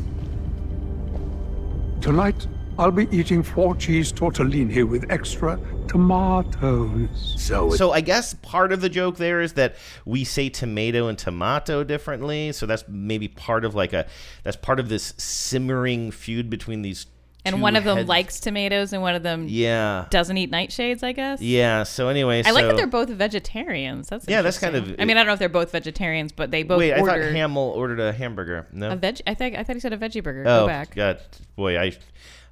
Tonight, 2.02 2.48
I'll 2.78 2.92
be 2.92 3.08
eating 3.16 3.42
four 3.42 3.74
cheese 3.76 4.12
tortellini 4.12 4.84
with 4.88 5.10
extra 5.10 5.58
tomatoes. 5.88 7.36
So 7.38 7.70
So 7.72 7.92
I 7.94 8.02
guess 8.02 8.34
part 8.34 8.74
of 8.74 8.82
the 8.82 8.90
joke 8.90 9.16
there 9.18 9.40
is 9.42 9.54
that 9.54 9.76
we 10.06 10.26
say 10.26 10.50
tomato 10.50 11.08
and 11.08 11.18
tomato 11.18 11.84
differently. 11.86 12.52
So 12.52 12.66
that's 12.66 12.84
maybe 12.88 13.28
part 13.30 13.64
of 13.64 13.76
like 13.76 13.94
a 13.94 14.06
that's 14.44 14.58
part 14.58 14.80
of 14.80 14.90
this 14.90 15.14
simmering 15.18 16.12
feud 16.12 16.50
between 16.50 16.82
these. 16.82 17.06
And 17.48 17.62
one 17.62 17.76
of 17.76 17.84
them 17.84 17.98
heads. 17.98 18.10
likes 18.10 18.40
tomatoes, 18.40 18.92
and 18.92 19.04
one 19.04 19.14
of 19.14 19.22
them 19.22 19.46
Yeah. 19.48 20.06
doesn't 20.10 20.36
eat 20.36 20.52
nightshades. 20.52 21.04
I 21.04 21.12
guess. 21.12 21.40
Yeah. 21.42 21.84
So 21.84 22.10
anyway, 22.10 22.42
I 22.44 22.50
like 22.50 22.66
that 22.66 22.76
they're 22.76 22.88
both 22.88 23.08
vegetarians. 23.10 24.10
That's 24.10 24.28
Yeah, 24.28 24.42
that's 24.42 24.58
kind 24.58 24.76
of- 24.76 24.96
I 24.98 25.06
mean, 25.06 25.12
I 25.16 25.20
don't 25.20 25.28
know 25.28 25.34
if 25.34 25.40
they're 25.40 25.48
both 25.48 25.72
vegetarians, 25.72 26.32
but 26.32 26.50
they 26.50 26.64
both 26.64 26.80
Wait, 26.80 26.94
I 26.94 26.98
thought 27.02 27.10
ordered 27.20 27.36
Hamill 27.36 27.72
ordered 27.76 28.00
a 28.00 28.12
hamburger. 28.14 28.66
No. 28.74 28.90
a 28.90 28.96
veg. 28.96 29.22
I 29.28 29.36
think 29.36 29.56
I 29.56 29.64
thought 29.64 29.76
he 29.76 29.80
said 29.80 29.94
a 29.94 29.98
veggie 29.98 30.24
burger. 30.24 30.42
oh 30.48 30.62
Go 30.62 30.68
back. 30.68 30.96
God, 30.96 31.22
boy, 31.56 31.78
I 31.80 31.92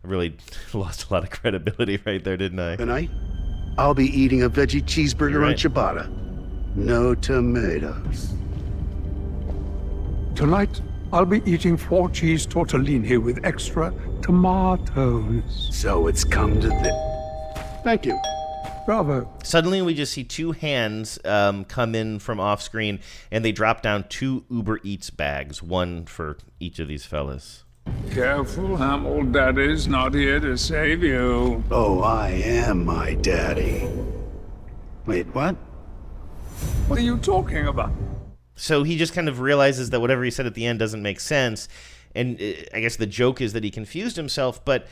really 0.03 0.35
lost 0.73 1.09
a 1.09 1.13
lot 1.13 1.23
of 1.23 1.29
credibility 1.29 1.99
right 2.05 2.23
there, 2.23 2.37
didn't 2.37 2.59
I? 2.59 2.75
tonight, 2.75 3.09
I'll 3.77 3.93
be 3.93 4.05
eating 4.05 4.43
a 4.43 4.49
veggie 4.49 4.83
cheeseburger 4.83 5.31
You're 5.31 5.43
on 5.43 5.49
right. 5.49 5.57
ciabatta. 5.57 6.75
No 6.75 7.15
tomatoes. 7.15 8.33
Tonight, 10.35 10.81
I'll 11.11 11.25
be 11.25 11.41
eating 11.45 11.77
four 11.77 12.09
cheese 12.09 12.47
tortellini 12.47 13.21
with 13.21 13.43
extra 13.45 13.93
tomatoes. 14.23 15.69
So 15.71 16.07
it's 16.07 16.23
come 16.23 16.59
to 16.59 16.67
this. 16.69 17.63
Thank 17.83 18.05
you. 18.05 18.19
Bravo. 18.85 19.31
Suddenly, 19.43 19.81
we 19.83 19.93
just 19.93 20.11
see 20.13 20.23
two 20.23 20.51
hands 20.51 21.19
um, 21.23 21.63
come 21.65 21.95
in 21.95 22.19
from 22.19 22.39
off 22.39 22.61
screen, 22.61 22.99
and 23.31 23.45
they 23.45 23.51
drop 23.51 23.81
down 23.81 24.05
two 24.09 24.43
Uber 24.49 24.79
Eats 24.83 25.09
bags, 25.09 25.61
one 25.63 26.05
for 26.05 26.37
each 26.59 26.79
of 26.79 26.87
these 26.87 27.05
fellas. 27.05 27.62
Careful, 28.11 28.77
Hamill 28.77 29.23
Daddy's 29.23 29.87
not 29.87 30.13
here 30.13 30.39
to 30.39 30.57
save 30.57 31.03
you. 31.03 31.63
Oh, 31.71 32.01
I 32.01 32.29
am 32.29 32.85
my 32.85 33.15
daddy. 33.15 33.89
Wait, 35.05 35.25
what? 35.33 35.55
What 36.87 36.99
are 36.99 37.01
you 37.03 37.17
talking 37.17 37.67
about? 37.67 37.91
So 38.55 38.83
he 38.83 38.97
just 38.97 39.13
kind 39.13 39.27
of 39.27 39.39
realizes 39.39 39.89
that 39.89 39.99
whatever 39.99 40.23
he 40.23 40.29
said 40.29 40.45
at 40.45 40.53
the 40.53 40.65
end 40.65 40.79
doesn't 40.79 41.01
make 41.01 41.19
sense, 41.19 41.67
and 42.13 42.39
uh, 42.39 42.53
I 42.73 42.81
guess 42.81 42.95
the 42.95 43.07
joke 43.07 43.41
is 43.41 43.53
that 43.53 43.63
he 43.63 43.71
confused 43.71 44.15
himself. 44.15 44.63
But 44.63 44.83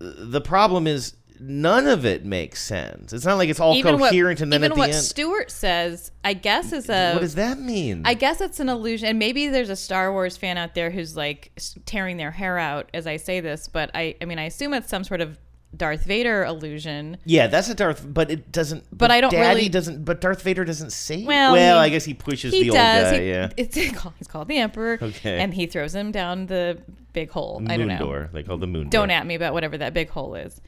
uh, 0.00 0.12
the 0.18 0.40
problem 0.40 0.86
is 0.86 1.16
none 1.40 1.86
of 1.86 2.04
it 2.06 2.24
makes 2.24 2.62
sense. 2.62 3.12
It's 3.12 3.24
not 3.24 3.34
like 3.36 3.48
it's 3.48 3.60
all 3.60 3.74
even 3.74 3.98
coherent, 3.98 4.38
what, 4.38 4.42
and 4.42 4.52
then 4.52 4.60
even 4.60 4.72
at 4.72 4.74
the 4.74 4.78
what 4.78 4.90
end, 4.90 4.98
Stewart 4.98 5.50
says, 5.50 6.10
I 6.24 6.34
guess 6.34 6.72
is 6.72 6.88
a. 6.88 7.12
what 7.14 7.20
does 7.20 7.34
that 7.34 7.58
mean? 7.58 8.02
I 8.04 8.14
guess 8.14 8.40
it's 8.40 8.60
an 8.60 8.68
illusion, 8.68 9.08
and 9.08 9.18
maybe 9.18 9.48
there's 9.48 9.70
a 9.70 9.76
Star 9.76 10.12
Wars 10.12 10.36
fan 10.36 10.56
out 10.58 10.74
there 10.74 10.90
who's 10.90 11.16
like 11.16 11.52
tearing 11.86 12.16
their 12.16 12.30
hair 12.30 12.58
out 12.58 12.90
as 12.94 13.06
I 13.06 13.16
say 13.16 13.40
this, 13.40 13.68
but 13.68 13.90
I, 13.94 14.16
I 14.20 14.24
mean, 14.24 14.38
I 14.38 14.44
assume 14.44 14.74
it's 14.74 14.88
some 14.88 15.04
sort 15.04 15.20
of 15.20 15.38
Darth 15.76 16.04
Vader 16.04 16.44
illusion. 16.44 17.16
yeah, 17.24 17.48
that's 17.48 17.68
a 17.68 17.74
Darth, 17.74 18.06
but 18.08 18.30
it 18.30 18.52
doesn't. 18.52 18.84
But 18.96 19.10
I 19.10 19.20
don't 19.20 19.32
Daddy 19.32 19.56
really- 19.56 19.68
doesn't. 19.68 20.04
But 20.04 20.20
Darth 20.20 20.40
Vader 20.42 20.64
doesn't 20.64 20.92
say. 20.92 21.24
Well, 21.24 21.52
well, 21.52 21.78
he- 21.80 21.86
I 21.86 21.88
guess 21.88 22.04
he 22.04 22.14
pushes 22.14 22.52
He 22.54 22.62
the 22.62 22.70
old 22.70 22.76
guy. 22.76 23.18
He- 23.20 23.28
yeah, 23.28 23.50
It's 23.56 23.74
he's 23.74 23.92
called 24.28 24.46
the 24.46 24.58
Emperor, 24.58 24.98
Okay. 25.02 25.40
and 25.40 25.52
he 25.52 25.66
throws 25.66 25.92
him 25.94 26.12
down 26.12 26.46
the 26.46 26.78
big 27.12 27.30
hole. 27.30 27.60
I 27.68 27.76
don't 27.76 27.88
know. 27.88 27.98
door. 27.98 28.30
They 28.32 28.44
call 28.44 28.56
the 28.58 28.68
moon. 28.68 28.88
Don't 28.88 29.08
door. 29.08 29.16
at 29.16 29.26
me 29.26 29.34
about 29.34 29.52
whatever 29.52 29.76
that 29.78 29.94
big 29.94 30.10
hole 30.10 30.36
is. 30.36 30.60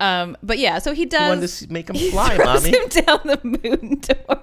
Um, 0.00 0.36
but 0.42 0.58
yeah, 0.58 0.78
so 0.78 0.92
he 0.94 1.06
does. 1.06 1.28
wanted 1.28 1.48
to 1.48 1.72
make 1.72 1.88
him 1.88 1.96
he 1.96 2.10
fly, 2.10 2.36
mommy. 2.36 2.70
him 2.70 2.88
down 2.88 3.20
the 3.24 3.40
moon 3.44 4.00
door. 4.00 4.42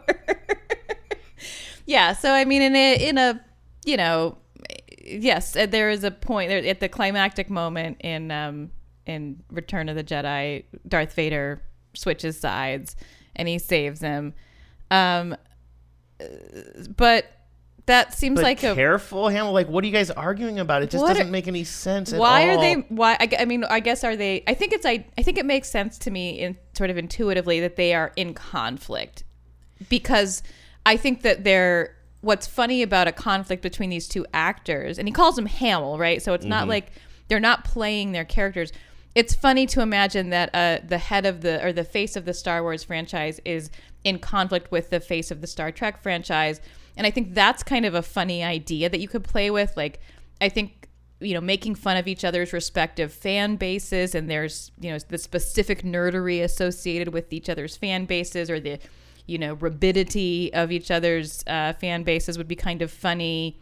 yeah, 1.86 2.14
so 2.14 2.32
I 2.32 2.46
mean, 2.46 2.62
in 2.62 2.76
a 2.76 3.10
in 3.10 3.18
a 3.18 3.44
you 3.86 3.98
know, 3.98 4.38
yes, 5.04 5.56
uh, 5.56 5.66
there 5.66 5.90
is 5.90 6.04
a 6.04 6.12
point 6.12 6.50
there 6.50 6.64
at 6.64 6.80
the 6.80 6.90
climactic 6.90 7.50
moment 7.50 7.98
in 8.02 8.32
um 8.32 8.72
in 9.06 9.44
Return 9.52 9.90
of 9.90 9.96
the 9.96 10.04
Jedi, 10.04 10.64
Darth 10.88 11.14
Vader 11.14 11.62
switches 11.94 12.40
sides 12.40 12.96
and 13.36 13.48
he 13.48 13.58
saves 13.58 14.02
him. 14.02 14.34
Um, 14.92 15.36
uh, 16.22 16.26
but 16.96 17.26
that 17.86 18.14
seems 18.14 18.36
But 18.36 18.44
like 18.44 18.64
a 18.64 18.76
careful, 18.76 19.30
Hamill. 19.30 19.52
Like, 19.54 19.68
what 19.68 19.84
are 19.84 19.88
you 19.88 19.94
guys 19.94 20.12
arguing 20.12 20.60
about? 20.60 20.84
It 20.84 20.90
just 20.92 21.06
doesn't 21.06 21.28
are- 21.28 21.32
make 21.32 21.48
any 21.48 21.64
sense. 21.64 22.14
at 22.14 22.20
why 22.20 22.44
are 22.50 22.58
they 22.58 22.74
why 22.90 23.14
I, 23.20 23.30
I 23.40 23.46
mean 23.46 23.64
i 23.64 23.80
guess 23.80 24.04
are 24.04 24.16
they 24.16 24.44
i 24.48 24.54
think 24.54 24.74
it's 24.74 24.86
I, 24.86 25.06
I 25.18 25.24
think 25.24 25.38
it 25.38 25.46
makes 25.46 25.70
sense 25.70 25.98
to 26.00 26.12
me 26.12 26.40
in 26.40 26.58
sort 26.74 26.90
of 26.90 26.98
intuitively 26.98 27.60
that 27.62 27.76
they 27.76 27.94
are 27.94 28.12
in 28.16 28.34
conflict 28.34 29.24
because 29.90 30.44
i 30.86 30.98
think 30.98 31.22
that 31.22 31.44
they're 31.44 31.96
what's 32.22 32.48
funny 32.48 32.82
about 32.84 33.08
a 33.08 33.12
conflict 33.12 33.62
between 33.62 33.90
these 33.90 34.08
two 34.08 34.26
actors 34.34 34.98
and 35.00 35.08
he 35.08 35.12
calls 35.12 35.38
him 35.38 35.46
hamill 35.46 35.98
right 35.98 36.22
so 36.22 36.34
it's 36.34 36.46
not 36.46 36.62
Mm-hmm. 36.64 36.70
like 36.72 36.92
they're 37.28 37.40
not 37.40 37.64
playing 37.64 38.12
their 38.12 38.26
characters 38.26 38.72
it's 39.16 39.34
funny 39.34 39.66
to 39.66 39.82
imagine 39.82 40.30
that 40.30 40.50
uh, 40.54 40.80
the 40.88 40.98
head 41.00 41.26
of 41.26 41.42
the 41.42 41.64
or 41.66 41.74
the 41.74 41.84
face 41.84 42.16
of 42.16 42.26
the 42.26 42.34
star 42.34 42.62
wars 42.62 42.84
franchise 42.84 43.40
is 43.46 43.70
in 44.04 44.20
conflict 44.20 44.72
with 44.72 44.90
the 44.90 45.00
face 45.00 45.32
of 45.32 45.42
the 45.42 45.48
star 45.48 45.72
trek 45.72 46.02
franchise 46.04 46.60
and 47.00 47.08
i 47.08 47.10
think 47.10 47.34
that's 47.34 47.64
kind 47.64 47.86
of 47.86 47.96
a 47.96 48.04
funny 48.04 48.44
idea 48.44 48.88
that 48.88 49.00
you 49.00 49.08
could 49.08 49.24
play 49.24 49.50
with 49.50 49.76
like 49.76 50.00
i 50.40 50.48
think 50.48 50.88
you 51.20 51.34
know 51.34 51.42
making 51.42 51.76
fun 51.76 51.98
of 51.98 52.08
each 52.08 52.24
other's 52.24 52.54
respective 52.54 53.12
fan 53.12 53.56
bases 53.56 54.14
and 54.14 54.30
there's 54.30 54.72
you 54.80 54.92
know 54.92 55.00
the 55.10 55.18
specific 55.18 55.82
nerdery 55.82 56.44
associated 56.44 57.12
with 57.14 57.34
each 57.34 57.50
other's 57.50 57.76
fan 57.76 58.06
bases 58.06 58.50
or 58.50 58.60
the 58.60 58.80
you 59.30 59.38
know 59.38 59.54
rabidity 59.56 60.52
of 60.54 60.72
each 60.72 60.90
other's 60.90 61.44
uh, 61.48 61.74
fan 61.74 62.04
bases 62.04 62.38
would 62.38 62.48
be 62.48 62.56
kind 62.56 62.82
of 62.82 62.92
funny. 62.92 63.60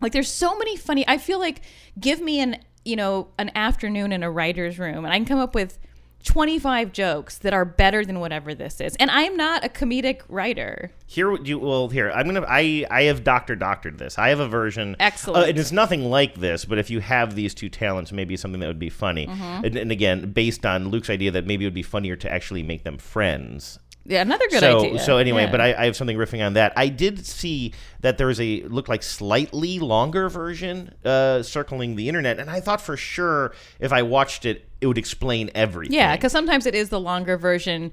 Like 0.00 0.12
there's 0.12 0.30
so 0.30 0.56
many 0.58 0.76
funny 0.76 1.06
i 1.08 1.16
feel 1.16 1.38
like 1.38 1.62
give 1.98 2.20
me 2.20 2.40
an 2.40 2.58
you 2.84 2.96
know 2.96 3.28
an 3.38 3.50
afternoon 3.54 4.12
in 4.12 4.22
a 4.22 4.30
writer's 4.30 4.78
room 4.78 5.06
and 5.06 5.12
i 5.12 5.16
can 5.16 5.24
come 5.24 5.38
up 5.38 5.54
with 5.54 5.78
25 6.26 6.92
jokes 6.92 7.38
that 7.38 7.54
are 7.54 7.64
better 7.64 8.04
than 8.04 8.20
whatever 8.20 8.54
this 8.54 8.80
is 8.80 8.94
and 8.96 9.10
i'm 9.10 9.36
not 9.36 9.64
a 9.64 9.68
comedic 9.68 10.20
writer 10.28 10.90
Here, 11.06 11.34
you 11.42 11.58
well, 11.58 11.88
here 11.88 12.10
I'm 12.10 12.26
gonna. 12.26 12.44
I 12.48 12.84
I 12.90 13.02
have 13.04 13.22
doctor 13.22 13.54
doctored 13.54 13.98
this. 13.98 14.18
I 14.18 14.30
have 14.30 14.40
a 14.40 14.48
version. 14.48 14.96
Excellent. 14.98 15.44
Uh, 15.44 15.60
it's 15.60 15.70
nothing 15.70 16.10
like 16.10 16.34
this, 16.34 16.64
but 16.64 16.78
if 16.78 16.90
you 16.90 16.98
have 17.00 17.36
these 17.36 17.54
two 17.54 17.68
talents, 17.68 18.10
maybe 18.10 18.36
something 18.36 18.60
that 18.60 18.66
would 18.66 18.78
be 18.78 18.90
funny. 18.90 19.26
Mm-hmm. 19.28 19.64
And, 19.64 19.76
and 19.76 19.92
again, 19.92 20.32
based 20.32 20.66
on 20.66 20.88
Luke's 20.88 21.08
idea 21.08 21.30
that 21.30 21.46
maybe 21.46 21.64
it 21.64 21.68
would 21.68 21.74
be 21.74 21.82
funnier 21.82 22.16
to 22.16 22.32
actually 22.32 22.64
make 22.64 22.82
them 22.82 22.98
friends. 22.98 23.78
Yeah 24.08 24.22
another 24.22 24.46
good 24.50 24.60
so, 24.60 24.84
idea 24.84 24.98
So 25.00 25.18
anyway, 25.18 25.44
Yeah. 25.44 25.50
but 25.50 25.60
I, 25.60 25.74
I 25.74 25.84
have 25.86 25.96
something 25.96 26.16
riffing 26.16 26.44
on 26.44 26.54
that. 26.54 26.72
I 26.76 26.88
did 26.88 27.24
see 27.26 27.72
that 28.00 28.18
there 28.18 28.26
was 28.26 28.40
a 28.40 28.62
looked 28.64 28.88
like 28.88 29.02
slightly 29.02 29.78
longer 29.78 30.28
version 30.28 30.94
uh, 31.04 31.42
circling 31.42 31.96
the 31.96 32.08
internet, 32.08 32.38
and 32.38 32.48
I 32.50 32.60
thought 32.60 32.80
for 32.80 32.96
sure 32.96 33.54
if 33.80 33.92
I 33.92 34.02
watched 34.02 34.44
it, 34.44 34.68
it 34.80 34.86
would 34.86 34.98
explain 34.98 35.50
everything. 35.54 35.94
Yeah, 35.94 36.14
because 36.16 36.32
sometimes 36.32 36.66
it 36.66 36.74
is 36.74 36.88
the 36.88 37.00
longer 37.00 37.36
version 37.36 37.92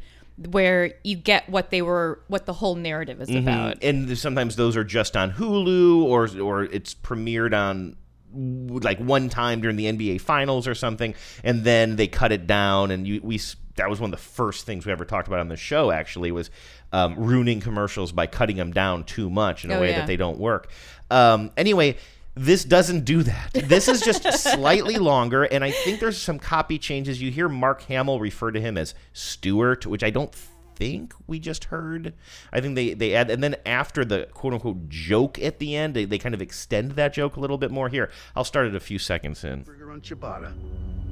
where 0.49 0.93
you 1.03 1.15
get 1.15 1.47
what 1.47 1.69
they 1.69 1.81
were, 1.81 2.21
what 2.27 2.45
the 2.47 2.53
whole 2.53 2.75
narrative 2.75 3.21
is 3.21 3.29
about. 3.29 3.83
and 3.83 4.17
sometimes 4.17 4.55
those 4.55 4.75
are 4.75 4.83
just 4.83 5.15
on 5.15 5.31
Hulu 5.33 6.03
or 6.03 6.27
or 6.41 6.63
it's 6.63 6.93
premiered 6.95 7.53
on 7.55 7.95
like 8.35 8.97
one 8.97 9.29
time 9.29 9.61
during 9.61 9.75
the 9.75 9.85
NBA 9.85 10.19
finals 10.21 10.67
or 10.67 10.73
something 10.73 11.13
and 11.43 11.63
then 11.63 11.97
they 11.97 12.07
cut 12.07 12.31
it 12.31 12.47
down 12.47 12.89
and 12.89 13.07
you 13.07 13.21
we 13.23 13.39
that 13.75 13.89
was 13.89 13.99
one 13.99 14.13
of 14.13 14.19
the 14.19 14.23
first 14.25 14.65
things 14.65 14.85
we 14.85 14.91
ever 14.91 15.05
talked 15.05 15.27
about 15.27 15.39
on 15.39 15.47
the 15.47 15.57
show 15.57 15.91
actually 15.91 16.31
was 16.31 16.49
um, 16.91 17.15
ruining 17.15 17.59
commercials 17.59 18.11
by 18.11 18.27
cutting 18.27 18.55
them 18.57 18.71
down 18.71 19.03
too 19.03 19.29
much 19.29 19.65
in 19.65 19.71
a 19.71 19.75
Oh, 19.75 19.81
way 19.81 19.89
yeah. 19.91 19.99
that 19.99 20.07
they 20.07 20.17
don't 20.17 20.37
work 20.39 20.69
um, 21.11 21.51
anyway 21.57 21.95
this 22.35 22.63
doesn't 22.65 23.05
do 23.05 23.21
that. 23.21 23.51
This 23.67 23.87
is 23.87 24.01
just 24.01 24.23
slightly 24.39 24.95
longer, 24.97 25.43
and 25.43 25.63
I 25.63 25.69
think 25.69 25.99
there's 25.99 26.19
some 26.19 26.39
copy 26.39 26.79
changes. 26.79 27.21
You 27.21 27.29
hear 27.29 27.47
Mark 27.47 27.83
Hamill 27.83 28.19
refer 28.19 28.49
to 28.49 28.59
him 28.59 28.75
as 28.75 28.95
Stewart, 29.13 29.85
which 29.85 30.03
I 30.03 30.09
don't 30.09 30.33
think 30.75 31.13
we 31.27 31.37
just 31.37 31.65
heard. 31.65 32.15
I 32.51 32.59
think 32.59 32.73
they, 32.73 32.95
they 32.95 33.13
add, 33.13 33.29
and 33.29 33.43
then 33.43 33.55
after 33.67 34.03
the 34.03 34.27
quote 34.33 34.53
unquote 34.53 34.89
joke 34.89 35.37
at 35.37 35.59
the 35.59 35.75
end, 35.75 35.93
they, 35.93 36.05
they 36.05 36.17
kind 36.17 36.33
of 36.33 36.41
extend 36.41 36.93
that 36.93 37.13
joke 37.13 37.35
a 37.35 37.39
little 37.39 37.59
bit 37.59 37.69
more. 37.69 37.87
Here, 37.87 38.09
I'll 38.35 38.43
start 38.43 38.65
it 38.65 38.73
a 38.73 38.79
few 38.79 38.97
seconds 38.97 39.43
in. 39.43 39.61
Burger 39.61 39.91
on 39.91 40.01
ciabatta. 40.01 40.53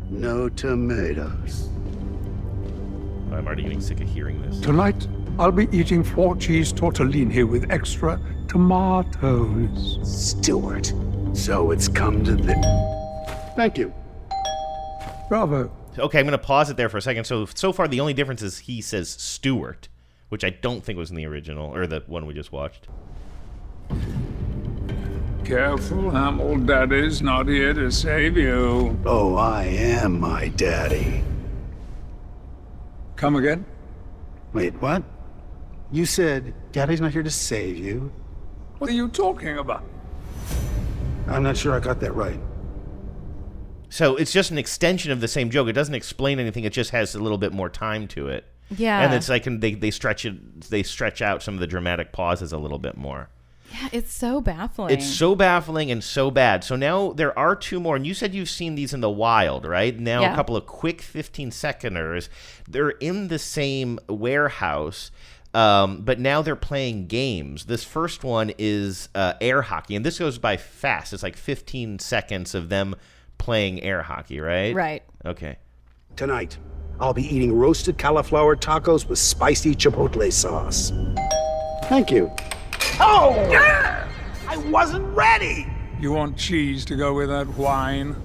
No 0.10 0.50
tomatoes. 0.50 1.70
I'm 3.34 3.48
already 3.48 3.64
getting 3.64 3.82
sick 3.82 4.02
of 4.02 4.10
hearing 4.10 4.42
this. 4.42 4.60
Tonight, 4.60 5.08
I'll 5.40 5.52
be 5.52 5.68
eating 5.72 6.04
four 6.04 6.36
cheese 6.36 6.74
tortellini 6.74 7.32
here 7.32 7.48
with 7.48 7.72
extra 7.72 8.20
tomatoes. 8.48 10.00
Stewart. 10.04 10.94
So 11.34 11.72
it's 11.72 11.88
come 11.88 12.24
to 12.26 12.36
this. 12.36 12.66
Thank 13.56 13.78
you. 13.78 13.94
Bravo. 15.30 15.72
Okay, 15.98 16.20
I'm 16.20 16.26
going 16.26 16.32
to 16.32 16.38
pause 16.38 16.70
it 16.70 16.78
there 16.78 16.90
for 16.90 16.98
a 16.98 17.02
second. 17.02 17.24
So, 17.26 17.46
so 17.46 17.72
far, 17.72 17.88
the 17.88 18.00
only 18.00 18.14
difference 18.14 18.42
is 18.42 18.60
he 18.60 18.82
says 18.82 19.10
Stewart, 19.10 19.88
which 20.30 20.44
I 20.44 20.50
don't 20.50 20.84
think 20.84 20.98
was 20.98 21.10
in 21.10 21.16
the 21.16 21.26
original 21.26 21.74
or 21.74 21.88
the 21.88 22.04
one 22.08 22.26
we 22.26 22.34
just 22.34 22.52
watched. 22.52 22.88
Careful, 25.46 26.12
Hamill 26.12 26.58
Daddy's 26.58 27.22
not 27.22 27.48
here 27.48 27.74
to 27.74 27.92
save 27.92 28.38
you. 28.38 28.98
Oh, 29.06 29.36
I 29.36 29.64
am 29.64 30.20
my 30.20 30.50
daddy. 30.50 31.24
Come 33.22 33.36
again? 33.36 33.64
Wait, 34.52 34.74
what? 34.82 35.04
You 35.92 36.08
said 36.08 36.56
daddy's 36.72 37.00
not 37.00 37.12
here 37.12 37.22
to 37.22 37.30
save 37.30 37.78
you? 37.78 38.12
What 38.80 38.90
are 38.90 38.94
you 38.94 39.10
talking 39.10 39.60
about? 39.60 39.84
I'm 41.28 41.44
not 41.44 41.56
sure 41.56 41.76
I 41.76 41.80
got 41.80 42.00
that 42.00 42.14
right. 42.14 42.40
So 43.90 44.16
it's 44.16 44.32
just 44.32 44.50
an 44.50 44.58
extension 44.58 45.12
of 45.12 45.22
the 45.22 45.28
same 45.28 45.52
joke. 45.52 45.68
It 45.68 45.74
doesn't 45.74 45.94
explain 45.94 46.40
anything. 46.40 46.64
It 46.64 46.74
just 46.74 46.90
has 46.90 47.14
a 47.14 47.20
little 47.20 47.38
bit 47.38 47.54
more 47.54 47.70
time 47.70 48.08
to 48.08 48.28
it. 48.28 48.44
Yeah. 48.76 49.02
And 49.02 49.14
it's 49.14 49.30
like 49.30 49.44
they 49.44 49.76
they 49.76 49.92
stretch 49.92 50.26
it 50.26 50.62
they 50.72 50.82
stretch 50.82 51.22
out 51.22 51.44
some 51.44 51.54
of 51.54 51.60
the 51.60 51.68
dramatic 51.68 52.14
pauses 52.14 52.52
a 52.52 52.58
little 52.58 52.80
bit 52.80 52.98
more. 52.98 53.30
Yeah, 53.72 53.90
it's 53.92 54.14
so 54.14 54.42
baffling. 54.42 54.92
It's 54.94 55.06
so 55.06 55.36
baffling 55.36 55.92
and 55.92 56.04
so 56.04 56.30
bad. 56.32 56.64
So 56.64 56.76
now 56.76 57.14
there 57.14 57.38
are 57.38 57.56
two 57.56 57.80
more, 57.80 57.96
and 57.96 58.06
you 58.06 58.14
said 58.14 58.34
you've 58.34 58.50
seen 58.50 58.76
these 58.76 58.94
in 58.94 59.02
the 59.02 59.10
wild, 59.10 59.66
right? 59.66 59.98
Now 59.98 60.22
Yeah. 60.22 60.34
a 60.34 60.36
couple 60.36 60.56
of 60.58 60.66
quick 60.66 61.02
15 61.02 61.52
seconders. 61.52 62.30
They're 62.68 62.90
in 62.92 63.28
the 63.30 63.40
same 63.40 64.00
warehouse. 64.10 65.12
Um, 65.54 66.04
but 66.04 66.18
now 66.18 66.42
they're 66.42 66.56
playing 66.56 67.08
games. 67.08 67.66
This 67.66 67.84
first 67.84 68.24
one 68.24 68.54
is 68.58 69.10
uh, 69.14 69.34
air 69.42 69.62
hockey, 69.64 69.96
and 69.98 70.06
this 70.06 70.18
goes 70.20 70.38
by 70.38 70.56
fast. 70.56 71.12
It's 71.12 71.24
like 71.24 71.36
15 71.36 72.00
seconds 72.00 72.56
of 72.56 72.70
them 72.70 72.96
playing 73.38 73.84
air 73.84 74.02
hockey, 74.04 74.40
right? 74.40 74.74
Right. 74.74 75.04
Okay. 75.26 75.58
Tonight, 76.16 76.58
I'll 77.02 77.14
be 77.14 77.24
eating 77.24 77.52
roasted 77.54 77.98
cauliflower 77.98 78.56
tacos 78.56 79.10
with 79.10 79.20
spicy 79.20 79.76
chipotle 79.76 80.32
sauce. 80.32 80.94
Thank 81.86 82.12
you. 82.12 82.32
Oh! 83.04 83.36
Yeah! 83.50 84.08
I 84.48 84.58
wasn't 84.58 85.06
ready! 85.16 85.68
You 86.00 86.14
want 86.14 86.38
cheese 86.38 86.86
to 86.86 86.96
go 86.96 87.14
with 87.14 87.30
that 87.30 87.48
wine? 87.50 88.16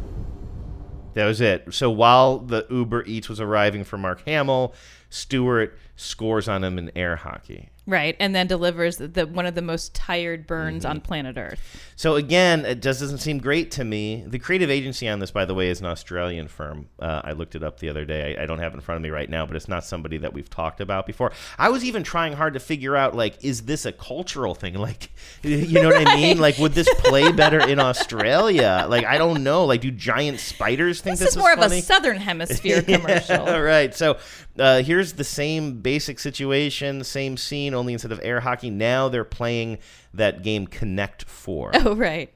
That 1.15 1.25
was 1.25 1.41
it. 1.41 1.73
So 1.73 1.91
while 1.91 2.39
the 2.39 2.67
Uber 2.69 3.05
Eats 3.05 3.29
was 3.29 3.41
arriving 3.41 3.85
for 3.85 3.97
Mark 3.97 4.23
Hamill, 4.27 4.75
Stewart 5.09 5.77
scores 5.97 6.47
on 6.47 6.63
him 6.63 6.79
in 6.79 6.91
air 6.95 7.17
hockey. 7.17 7.71
Right, 7.89 8.17
and 8.19 8.35
then 8.35 8.49
delivers 8.49 8.97
the, 8.97 9.29
one 9.29 9.47
of 9.47 9.55
the 9.55 9.63
most 9.63 9.95
tired 9.95 10.47
burns 10.47 10.83
Mm-hmm. 10.83 10.91
on 10.91 11.01
planet 11.01 11.37
Earth. 11.39 11.61
So 11.95 12.17
again, 12.17 12.65
it 12.67 12.83
just 12.83 12.99
doesn't 13.01 13.19
seem 13.19 13.39
great 13.39 13.71
to 13.73 13.85
me. 13.85 14.25
The 14.27 14.41
creative 14.41 14.71
agency 14.71 15.09
on 15.09 15.21
this, 15.21 15.31
by 15.31 15.45
the 15.45 15.55
way, 15.55 15.69
is 15.69 15.79
an 15.81 15.87
Australian 15.87 16.49
firm. 16.49 16.89
Uh, 16.99 17.21
I 17.23 17.33
looked 17.33 17.55
it 17.55 17.63
up 17.63 17.79
the 17.79 17.89
other 17.89 18.05
day. 18.05 18.37
I, 18.37 18.43
I 18.43 18.47
don't 18.47 18.59
have 18.59 18.73
it 18.73 18.75
in 18.77 18.81
front 18.81 18.97
of 18.97 19.03
me 19.03 19.11
right 19.11 19.31
now, 19.31 19.47
but 19.47 19.55
it's 19.55 19.69
not 19.69 19.85
somebody 19.85 20.19
that 20.19 20.33
we've 20.33 20.51
talked 20.51 20.81
about 20.81 21.07
before. 21.07 21.31
I 21.59 21.69
was 21.69 21.85
even 21.85 22.03
trying 22.03 22.33
hard 22.33 22.55
to 22.55 22.61
figure 22.61 22.97
out, 22.97 23.15
like, 23.15 23.43
is 23.45 23.63
this 23.63 23.87
a 23.87 23.93
cultural 23.93 24.55
thing? 24.55 24.75
Like, 24.87 25.11
you 25.43 25.81
know 25.81 25.89
what 25.89 26.07
I 26.09 26.17
mean? 26.17 26.39
Like, 26.39 26.59
would 26.59 26.73
this 26.73 26.89
play 26.99 27.31
better 27.33 27.61
in 27.67 27.79
Australia? 27.81 28.87
Like, 28.89 29.05
I 29.05 29.17
don't 29.19 29.43
know. 29.43 29.65
Like, 29.65 29.81
do 29.81 29.91
giant 29.91 30.41
spiders 30.41 31.01
think 31.01 31.15
This, 31.19 31.29
this, 31.29 31.31
is 31.31 31.37
more 31.39 31.55
funny? 31.57 31.79
of 31.79 31.83
a 31.83 31.87
Southern 31.87 32.17
Hemisphere 32.19 32.83
commercial. 32.83 33.47
Yeah, 33.47 33.59
right. 33.59 33.95
So 33.95 34.19
uh, 34.59 34.83
here's 34.83 35.15
the 35.15 35.25
same 35.25 35.81
basic 35.81 36.19
situation, 36.19 37.03
same 37.05 37.37
scene, 37.37 37.75
only 37.77 37.93
instead 37.93 38.13
of 38.13 38.21
air 38.23 38.41
hockey, 38.41 38.71
now 38.71 39.09
they're 39.09 39.25
playing 39.25 39.79
that 40.15 40.43
game 40.43 40.67
Connect 40.67 41.25
Four. 41.25 41.71
Oh, 41.75 41.95
right. 41.95 42.33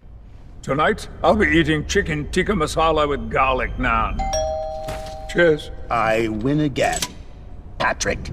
Tonight, 0.63 1.09
I'll 1.25 1.37
be 1.37 1.47
eating 1.47 1.87
chicken 1.87 2.31
tikka 2.31 2.53
masala 2.53 3.09
with 3.09 3.31
garlic 3.31 3.75
naan. 3.79 4.19
Cheers. 5.33 5.71
I 5.91 6.29
win 6.29 6.61
again. 6.61 7.01
Patrick. 7.79 8.31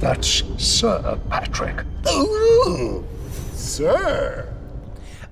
That's 0.00 0.42
Sir 0.58 1.18
Patrick. 1.30 1.84
Ooh, 2.10 3.06
sir. 3.52 4.52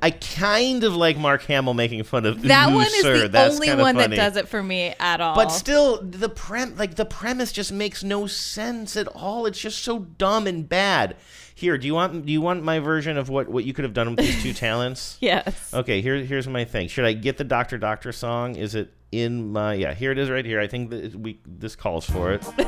I 0.04 0.10
kind 0.10 0.84
of 0.84 0.94
like 0.94 1.16
Mark 1.16 1.44
Hamill 1.44 1.72
making 1.72 2.02
fun 2.02 2.26
of 2.26 2.42
That 2.42 2.68
Ooh, 2.68 2.74
one 2.74 2.84
is 2.88 3.00
sir. 3.00 3.20
the 3.22 3.28
That's 3.28 3.54
only 3.54 3.68
kinda 3.68 3.82
one 3.82 3.94
funny. 3.94 4.14
that 4.14 4.22
does 4.22 4.36
it 4.36 4.48
for 4.48 4.62
me 4.62 4.92
at 5.00 5.22
all. 5.22 5.34
But 5.34 5.48
still, 5.48 6.02
the 6.02 6.28
prem 6.28 6.76
like 6.76 6.96
the 6.96 7.06
premise 7.06 7.52
just 7.52 7.72
makes 7.72 8.04
no 8.04 8.26
sense 8.26 8.98
at 8.98 9.08
all. 9.08 9.46
It's 9.46 9.58
just 9.58 9.82
so 9.82 10.00
dumb 10.00 10.46
and 10.46 10.68
bad. 10.68 11.16
Here, 11.54 11.78
do 11.78 11.86
you 11.86 11.94
want 11.94 12.26
do 12.26 12.32
you 12.34 12.42
want 12.42 12.62
my 12.62 12.80
version 12.80 13.16
of 13.16 13.30
what, 13.30 13.48
what 13.48 13.64
you 13.64 13.72
could 13.72 13.84
have 13.84 13.94
done 13.94 14.10
with 14.10 14.18
these 14.18 14.42
two 14.42 14.52
talents? 14.66 15.16
Yes. 15.20 15.72
Okay, 15.72 16.02
here 16.02 16.16
here's 16.16 16.46
my 16.46 16.66
thing. 16.66 16.88
Should 16.88 17.06
I 17.06 17.14
get 17.14 17.38
the 17.38 17.44
Doctor 17.44 17.78
Doctor 17.78 18.12
song? 18.12 18.56
Is 18.56 18.74
it 18.74 18.92
in 19.10 19.52
my 19.52 19.72
yeah? 19.72 19.94
Here 19.94 20.12
it 20.12 20.18
is 20.18 20.28
right 20.28 20.44
here. 20.44 20.60
I 20.60 20.66
think 20.66 20.90
that 20.90 21.14
we 21.14 21.40
this 21.46 21.76
calls 21.76 22.04
for 22.04 22.34
it. 22.34 22.42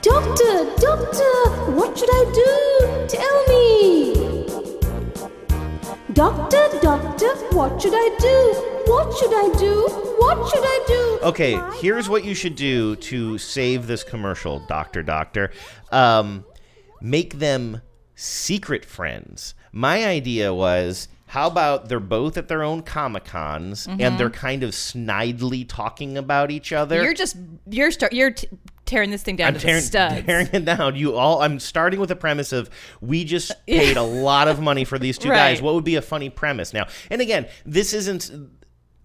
Doctor, 0.00 0.64
doctor, 0.78 1.72
what 1.72 1.98
should 1.98 2.08
I 2.10 2.24
do? 2.32 3.06
Tell 3.06 3.46
me. 3.48 4.65
Doctor, 6.16 6.66
doctor, 6.80 7.28
what 7.54 7.78
should 7.82 7.92
I 7.94 8.16
do? 8.18 8.90
What 8.90 9.14
should 9.18 9.34
I 9.34 9.52
do? 9.58 9.82
What 10.16 10.48
should 10.48 10.62
I 10.64 10.84
do? 10.88 11.18
Okay, 11.24 11.60
here's 11.78 12.08
what 12.08 12.24
you 12.24 12.34
should 12.34 12.54
do 12.56 12.96
to 12.96 13.36
save 13.36 13.86
this 13.86 14.02
commercial, 14.02 14.60
Doctor 14.60 15.02
Doctor. 15.02 15.52
Um, 15.92 16.46
make 17.02 17.38
them 17.38 17.82
secret 18.14 18.86
friends. 18.86 19.54
My 19.72 20.06
idea 20.06 20.54
was. 20.54 21.08
How 21.30 21.48
about 21.48 21.88
they're 21.88 21.98
both 22.00 22.38
at 22.38 22.46
their 22.46 22.62
own 22.62 22.82
comic 22.82 23.24
cons 23.24 23.88
Mhm. 23.88 24.00
and 24.00 24.16
they're 24.16 24.30
kind 24.30 24.62
of 24.62 24.70
snidely 24.70 25.66
talking 25.68 26.16
about 26.16 26.52
each 26.52 26.72
other? 26.72 27.02
You're 27.02 27.14
just 27.14 27.36
you're 27.68 27.90
start 27.90 28.12
you're 28.12 28.30
t- 28.30 28.48
tearing 28.86 29.10
this 29.10 29.22
thing 29.22 29.36
down 29.36 29.48
I'm 29.48 29.54
to 29.54 29.60
tearing, 29.60 29.82
tearing 30.24 30.48
it 30.52 30.64
down. 30.64 30.96
You 30.96 31.16
all. 31.16 31.42
I'm 31.42 31.58
starting 31.58 32.00
with 32.00 32.08
the 32.08 32.16
premise 32.16 32.52
of 32.52 32.70
we 33.00 33.24
just 33.24 33.52
paid 33.66 33.96
a 33.96 34.02
lot 34.02 34.48
of 34.48 34.60
money 34.60 34.84
for 34.84 34.98
these 34.98 35.18
two 35.18 35.28
guys. 35.28 35.60
What 35.60 35.74
would 35.74 35.84
be 35.84 35.96
a 35.96 36.02
funny 36.02 36.30
premise 36.30 36.72
now? 36.72 36.86
And 37.10 37.20
again, 37.20 37.48
this 37.64 37.92
isn't. 37.92 38.30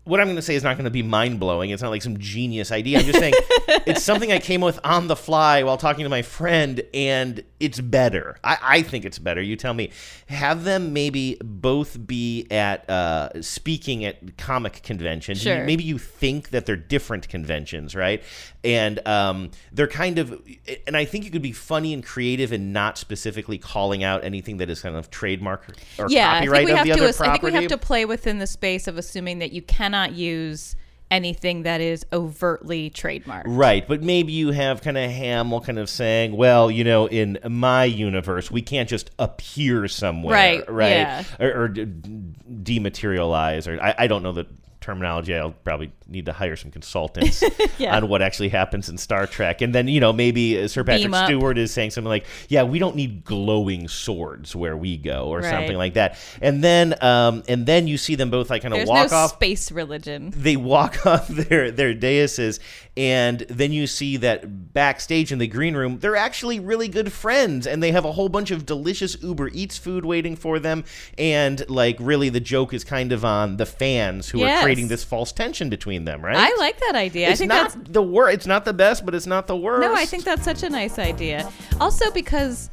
What 0.04 0.20
I'm 0.20 0.26
going 0.26 0.36
to 0.38 0.42
say 0.42 0.56
is 0.56 0.64
not 0.64 0.78
going 0.78 0.86
to 0.86 0.92
be 0.92 1.04
mind 1.04 1.40
blowing. 1.40 1.70
It's 1.70 1.84
not 1.84 1.90
like 1.90 2.02
some 2.02 2.18
genius 2.18 2.72
idea. 2.72 3.00
I'm 3.00 3.06
just 3.06 3.20
saying 3.20 3.36
it's 3.86 4.02
something 4.02 4.32
I 4.32 4.40
came 4.40 4.62
with 4.62 4.80
on 4.84 5.08
the 5.08 5.16
fly 5.16 5.62
while 5.62 5.78
talking 5.78 6.04
to 6.06 6.10
my 6.10 6.24
friend, 6.24 6.82
and 6.92 7.44
it's 7.62 7.80
better. 7.80 8.38
I, 8.44 8.58
I 8.62 8.82
think 8.82 9.06
it's 9.06 9.20
better. 9.20 9.42
You 9.42 9.56
tell 9.56 9.74
me. 9.74 9.92
Have 10.28 10.64
them 10.64 10.94
maybe 10.94 11.38
both 11.44 12.06
be 12.08 12.48
at 12.50 12.90
uh, 12.90 13.42
speaking 13.42 14.06
at 14.06 14.38
comic 14.38 14.82
conventions. 14.84 15.42
Sure. 15.42 15.64
Maybe 15.64 15.84
you 15.84 15.98
think 15.98 16.50
that 16.50 16.66
they're 16.66 16.76
different 16.76 17.30
conventions, 17.30 17.96
right? 17.96 18.24
And 18.64 19.06
um, 19.08 19.52
they're 19.72 19.88
kind 19.88 20.20
of, 20.20 20.42
and 20.88 20.96
I 20.96 21.06
think 21.06 21.26
you 21.26 21.32
could 21.32 21.42
be 21.42 21.52
funny 21.52 21.94
and 21.94 22.04
creative 22.04 22.52
and 22.52 22.74
not 22.74 22.98
specifically 22.98 23.58
calling 23.58 24.04
out 24.04 24.24
anything 24.24 24.58
that 24.58 24.70
is 24.70 24.82
kind 24.82 24.96
of 24.96 25.10
trademark 25.10 25.68
or 25.98 26.08
yeah, 26.10 26.32
I 26.32 26.34
copyright 26.40 26.58
think 26.58 26.66
we 26.68 26.72
of 26.72 26.78
have 26.78 26.86
the 26.88 26.94
to. 26.94 27.00
other 27.00 27.10
ass- 27.10 27.22
I 27.22 27.32
think 27.32 27.44
we 27.44 27.52
have 27.54 27.68
to 27.68 27.78
play 27.78 28.06
within 28.06 28.40
the 28.40 28.48
space 28.48 28.88
of 28.88 28.98
assuming 28.98 29.40
that 29.40 29.52
you 29.52 29.62
cannot 29.62 30.14
use 30.14 30.76
anything 31.12 31.64
that 31.64 31.82
is 31.82 32.06
overtly 32.12 32.90
trademarked. 32.90 33.44
Right, 33.46 33.88
but 33.88 34.02
maybe 34.02 34.32
you 34.32 34.52
have 34.52 34.82
kind 34.82 34.98
of 34.98 35.12
Hamill 35.12 35.62
kind 35.62 35.78
of 35.78 35.90
saying, 35.90 36.36
well, 36.36 36.72
you 36.72 36.84
know, 36.84 37.08
in 37.08 37.38
my 37.48 37.84
universe, 37.84 38.50
we 38.50 38.62
can't 38.62 38.90
just 38.90 39.12
appear 39.20 39.88
somewhere, 39.88 40.34
Right, 40.34 40.72
right, 40.72 40.90
yeah. 40.90 41.24
or, 41.40 41.66
or 41.66 41.70
dematerialize, 41.70 43.68
or 43.68 43.82
I, 43.82 43.96
I 44.00 44.08
don't 44.08 44.24
know 44.24 44.32
the 44.32 44.48
terminology. 44.82 45.34
I'll 45.36 45.52
probably 45.52 45.92
need 46.08 46.26
to 46.26 46.34
hire 46.34 46.56
some 46.58 46.72
consultants 46.72 47.42
Yeah. 47.78 47.96
on 47.96 48.10
what 48.10 48.22
actually 48.22 48.50
happens 48.50 48.90
in 48.90 48.98
Star 48.98 49.26
Trek, 49.28 49.62
and 49.62 49.74
then 49.74 49.88
you 49.88 50.00
know 50.00 50.12
maybe 50.12 50.62
uh, 50.62 50.68
Sir 50.68 50.84
Patrick 50.84 51.14
Stewart 51.16 51.58
is 51.58 51.72
saying 51.72 51.92
something 51.92 52.10
like, 52.10 52.26
"Yeah, 52.50 52.64
we 52.64 52.80
don't 52.80 52.96
need 52.96 53.24
glowing 53.24 53.88
swords 53.88 54.56
where 54.56 54.76
we 54.76 54.98
go," 54.98 55.28
or 55.28 55.40
Right. 55.40 55.50
something 55.50 55.78
like 55.78 55.94
that, 55.94 56.18
and 56.42 56.64
then 56.64 57.02
um, 57.04 57.44
and 57.48 57.66
then 57.66 57.88
you 57.88 57.98
see 57.98 58.16
them 58.16 58.30
both 58.30 58.50
like 58.50 58.62
kind 58.64 58.74
of 58.74 58.80
There's 58.80 58.90
walk 58.90 59.12
no 59.12 59.18
off 59.18 59.34
space 59.36 59.72
religion. 59.72 60.34
they 60.36 60.58
walk 60.58 61.06
off 61.06 61.28
their 61.28 61.72
their 61.72 61.94
daises 61.94 62.60
and 62.98 63.40
then 63.48 63.72
you 63.72 63.88
see 63.88 64.18
that 64.18 64.74
backstage 64.74 65.32
in 65.32 65.40
the 65.40 65.48
green 65.48 65.76
room 65.78 65.98
they're 66.00 66.18
actually 66.18 66.60
really 66.60 66.90
good 66.90 67.10
friends 67.12 67.66
and 67.66 67.82
they 67.82 67.92
have 67.94 68.04
a 68.04 68.12
whole 68.12 68.28
bunch 68.28 68.52
of 68.52 68.66
delicious 68.66 69.16
uber 69.24 69.48
eats 69.54 69.78
food 69.78 70.04
waiting 70.04 70.36
for 70.36 70.60
them 70.60 70.84
and 71.18 71.64
like 71.70 71.96
really 72.02 72.28
the 72.28 72.40
joke 72.42 72.74
is 72.74 72.84
kind 72.84 73.14
of 73.14 73.24
on 73.24 73.56
the 73.56 73.66
fans 73.66 74.30
who 74.30 74.40
Yes. 74.40 74.62
are 74.62 74.66
creating 74.72 74.88
this 74.88 75.04
false 75.04 75.32
tension 75.32 75.70
between 75.70 76.06
them 76.06 76.24
right 76.24 76.38
I 76.38 76.56
like 76.60 76.80
that 76.80 76.96
idea. 76.96 77.30
it's 77.30 77.40
I 77.40 77.40
think 77.40 77.50
not 77.50 77.74
that's 77.74 77.90
the 77.92 78.02
worst 78.02 78.36
it's 78.36 78.48
not 78.48 78.66
the 78.66 78.74
best 78.74 79.06
but 79.06 79.14
it's 79.16 79.28
not 79.28 79.48
the 79.48 79.56
worst 79.56 79.82
No, 79.82 79.94
I 79.94 80.06
think 80.06 80.24
that's 80.24 80.44
such 80.44 80.64
a 80.64 80.70
nice 80.70 81.00
idea. 81.00 81.52
Also, 81.80 82.12
because 82.12 82.70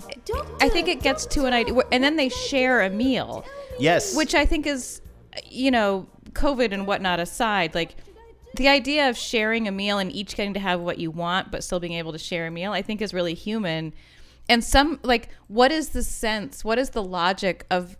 I 0.61 0.69
think 0.69 0.89
it 0.89 1.01
gets 1.03 1.27
to 1.27 1.47
an 1.47 1.53
idea, 1.53 1.75
and 1.93 2.03
then 2.03 2.17
they 2.17 2.29
share 2.29 2.83
a 2.83 2.91
meal. 2.91 3.45
Yes. 3.79 4.17
Which 4.17 4.35
I 4.35 4.45
think 4.45 4.67
is, 4.67 5.01
you 5.45 5.71
know, 5.71 6.07
COVID 6.33 6.73
and 6.73 6.87
whatnot 6.87 7.21
aside, 7.21 7.75
like 7.75 7.97
the 8.55 8.69
idea 8.69 9.09
of 9.09 9.17
sharing 9.17 9.69
a 9.69 9.73
meal 9.73 9.99
and 9.99 10.13
each 10.13 10.37
getting 10.37 10.55
to 10.55 10.61
have 10.61 10.81
what 10.81 10.99
you 10.99 11.11
want, 11.11 11.51
but 11.51 11.63
still 11.65 11.81
being 11.81 11.95
able 11.95 12.13
to 12.13 12.19
share 12.19 12.47
a 12.47 12.51
meal, 12.51 12.73
I 12.73 12.83
think 12.83 13.01
is 13.01 13.15
really 13.15 13.35
human. 13.35 13.95
And 14.49 14.65
some, 14.65 14.99
like, 15.03 15.29
what 15.47 15.71
is 15.71 15.91
the 15.91 16.03
sense, 16.03 16.65
what 16.65 16.79
is 16.79 16.91
the 16.91 17.03
logic 17.03 17.67
of 17.71 17.97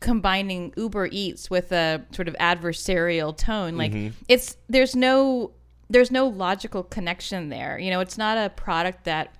combining 0.00 0.72
Uber 0.76 1.08
Eats 1.10 1.50
with 1.50 1.72
a 1.72 2.04
sort 2.12 2.28
of 2.28 2.34
adversarial 2.40 3.36
tone? 3.36 3.76
Like, 3.76 3.92
Mhm. 3.92 4.12
it's, 4.28 4.56
there's 4.68 4.94
no, 4.94 5.52
there's 5.90 6.10
no 6.10 6.26
logical 6.26 6.82
connection 6.82 7.48
there. 7.48 7.78
You 7.78 7.90
know, 7.90 8.00
it's 8.00 8.18
not 8.18 8.38
a 8.38 8.50
product 8.50 9.04
that 9.04 9.34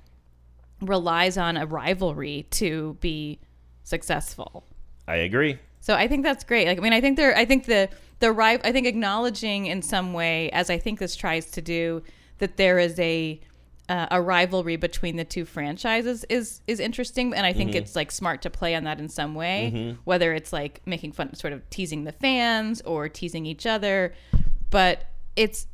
relies 0.80 1.36
on 1.36 1.56
a 1.56 1.66
rivalry 1.66 2.46
to 2.50 2.96
be 3.00 3.38
successful. 3.84 4.64
i 5.08 5.16
agree 5.16 5.58
So 5.80 5.94
I 5.94 6.06
think 6.08 6.22
that's 6.24 6.44
great. 6.44 6.66
Like 6.68 6.78
I 6.78 6.80
mean, 6.82 6.92
I 6.92 7.00
think 7.00 7.16
there 7.16 7.34
I 7.36 7.44
think 7.44 7.64
the 7.66 7.88
the 8.20 8.30
ri- 8.32 8.60
I 8.62 8.72
think 8.72 8.86
acknowledging 8.86 9.66
in 9.66 9.80
some 9.82 10.12
way 10.12 10.50
as 10.50 10.68
I 10.70 10.78
think 10.78 10.98
this 10.98 11.16
tries 11.16 11.50
to 11.52 11.62
do 11.62 12.02
that 12.38 12.56
there 12.56 12.78
is 12.78 12.98
a 13.00 13.40
uh, 13.88 14.06
a 14.10 14.20
rivalry 14.20 14.76
between 14.76 15.16
the 15.16 15.24
two 15.24 15.44
franchises 15.44 16.24
is 16.28 16.60
is 16.66 16.78
interesting, 16.80 17.32
and 17.34 17.46
I 17.46 17.52
think 17.52 17.72
Mhm. 17.72 17.76
it's 17.76 17.96
like 17.96 18.10
smart 18.10 18.42
to 18.42 18.50
play 18.50 18.74
on 18.74 18.84
that 18.84 18.98
in 18.98 19.08
some 19.08 19.34
way, 19.34 19.72
Mhm. 19.74 19.98
whether 20.04 20.34
it's 20.34 20.52
like 20.52 20.80
making 20.86 21.12
fun, 21.12 21.34
sort 21.34 21.52
of 21.52 21.68
teasing 21.70 22.04
the 22.04 22.12
fans 22.12 22.80
or 22.82 23.08
teasing 23.08 23.46
each 23.46 23.64
other, 23.66 24.14
but 24.70 25.04
it's 25.36 25.66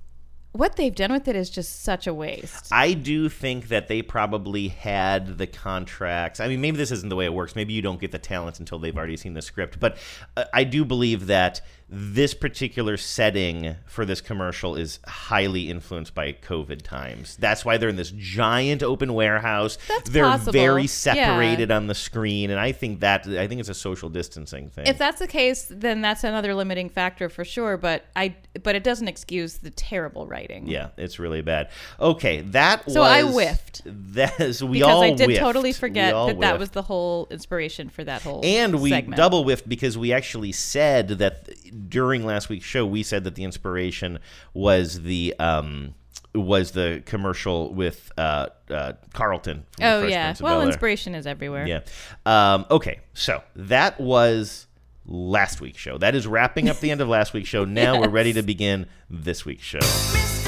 what 0.52 0.76
they've 0.76 0.94
done 0.94 1.10
with 1.10 1.26
it 1.26 1.34
is 1.34 1.50
just 1.50 1.82
such 1.82 2.06
a 2.06 2.14
waste. 2.14 2.68
I 2.70 2.92
do 2.92 3.28
think 3.28 3.66
that 3.68 3.88
they 3.88 4.02
probably 4.02 4.68
had 4.68 5.36
the 5.36 5.48
contracts. 5.48 6.38
I 6.38 6.46
mean, 6.46 6.60
maybe 6.60 6.76
this 6.76 6.92
isn't 6.92 7.08
the 7.08 7.16
way 7.16 7.24
it 7.24 7.34
works. 7.34 7.56
Maybe 7.56 7.72
you 7.72 7.82
don't 7.82 8.00
get 8.00 8.12
the 8.12 8.20
talent 8.20 8.60
until 8.60 8.78
they've 8.78 8.96
already 8.96 9.16
seen 9.16 9.34
the 9.34 9.42
script. 9.42 9.80
But 9.80 9.96
uh, 10.36 10.44
I 10.54 10.62
do 10.62 10.84
believe 10.84 11.26
that 11.26 11.60
this 11.88 12.32
particular 12.34 12.96
setting 12.96 13.76
for 13.86 14.04
this 14.04 14.20
commercial 14.20 14.74
is 14.74 14.98
highly 15.06 15.68
influenced 15.70 16.14
by 16.14 16.32
COVID 16.32 16.82
times. 16.82 17.36
That's 17.36 17.64
why 17.64 17.76
they're 17.76 17.90
in 17.90 17.96
this 17.96 18.10
giant 18.16 18.82
open 18.82 19.12
warehouse. 19.14 19.76
That's 19.88 20.10
they're 20.10 20.24
possible. 20.24 20.52
very 20.52 20.82
Yeah. 20.82 20.88
separated 20.88 21.70
on 21.70 21.86
the 21.86 21.94
screen, 21.94 22.50
and 22.50 22.58
I 22.58 22.72
think 22.72 23.00
that 23.00 23.26
I 23.26 23.46
think 23.46 23.60
it's 23.60 23.68
a 23.68 23.74
social 23.74 24.08
distancing 24.08 24.70
thing. 24.70 24.86
If 24.86 24.98
that's 24.98 25.18
the 25.18 25.26
case, 25.28 25.66
then 25.70 26.00
that's 26.00 26.24
another 26.24 26.54
limiting 26.54 26.88
factor 26.88 27.28
for 27.28 27.44
sure. 27.44 27.76
But 27.76 28.04
I, 28.16 28.34
but 28.62 28.74
it 28.74 28.82
doesn't 28.82 29.08
excuse 29.08 29.58
the 29.58 29.70
terrible 29.70 30.26
writing. 30.26 30.66
yeah, 30.66 30.88
it's 30.96 31.18
really 31.18 31.42
bad. 31.42 31.68
Okay, 32.00 32.40
that 32.40 32.90
So 32.90 33.00
was 33.02 33.10
I 33.10 33.22
whiffed. 33.24 33.82
That 33.84 34.40
is 34.40 34.64
we 34.64 34.78
because 34.78 34.90
all 34.92 35.02
I 35.02 35.10
did 35.12 35.26
whiffed. 35.28 35.40
totally 35.40 35.72
forget 35.72 36.12
that 36.14 36.40
that 36.40 36.58
was 36.58 36.70
the 36.70 36.82
whole 36.82 37.28
inspiration 37.30 37.88
for 37.90 38.02
that 38.04 38.22
whole 38.22 38.40
And 38.44 38.80
we 38.80 38.90
segment. 38.90 39.16
double 39.16 39.44
whiffed 39.44 39.68
because 39.68 39.98
we 39.98 40.12
actually 40.12 40.52
said 40.52 41.08
that 41.08 41.48
during 41.88 42.24
last 42.24 42.48
week's 42.48 42.64
show, 42.66 42.86
we 42.86 43.02
said 43.02 43.24
that 43.24 43.34
the 43.34 43.44
inspiration 43.44 44.18
was 44.52 45.02
the 45.02 45.34
um, 45.38 45.94
was 46.34 46.72
the 46.72 47.02
commercial 47.06 47.72
with 47.72 48.10
uh, 48.18 48.48
uh, 48.70 48.92
Carlton. 49.12 49.64
Oh 49.80 50.04
yeah. 50.06 50.34
Well, 50.40 50.62
inspiration 50.62 51.14
is 51.14 51.26
everywhere. 51.26 51.66
Yeah. 51.66 51.80
Um, 52.26 52.66
okay, 52.70 53.00
so 53.12 53.42
that 53.56 54.00
was 54.00 54.66
last 55.06 55.60
week's 55.60 55.78
show. 55.78 55.98
That 55.98 56.14
is 56.14 56.26
wrapping 56.26 56.68
up 56.68 56.80
the 56.80 56.90
end 56.90 57.00
of 57.00 57.08
last 57.08 57.32
week's 57.32 57.48
show. 57.48 57.64
Now 57.64 58.00
we're 58.00 58.08
ready 58.08 58.32
to 58.34 58.42
begin 58.42 58.86
this 59.08 59.44
week's 59.44 59.64
show. 59.64 60.43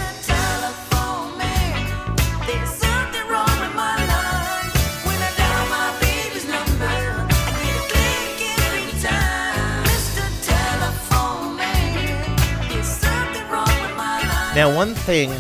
Now, 14.66 14.74
one 14.74 14.94
thing 14.96 15.31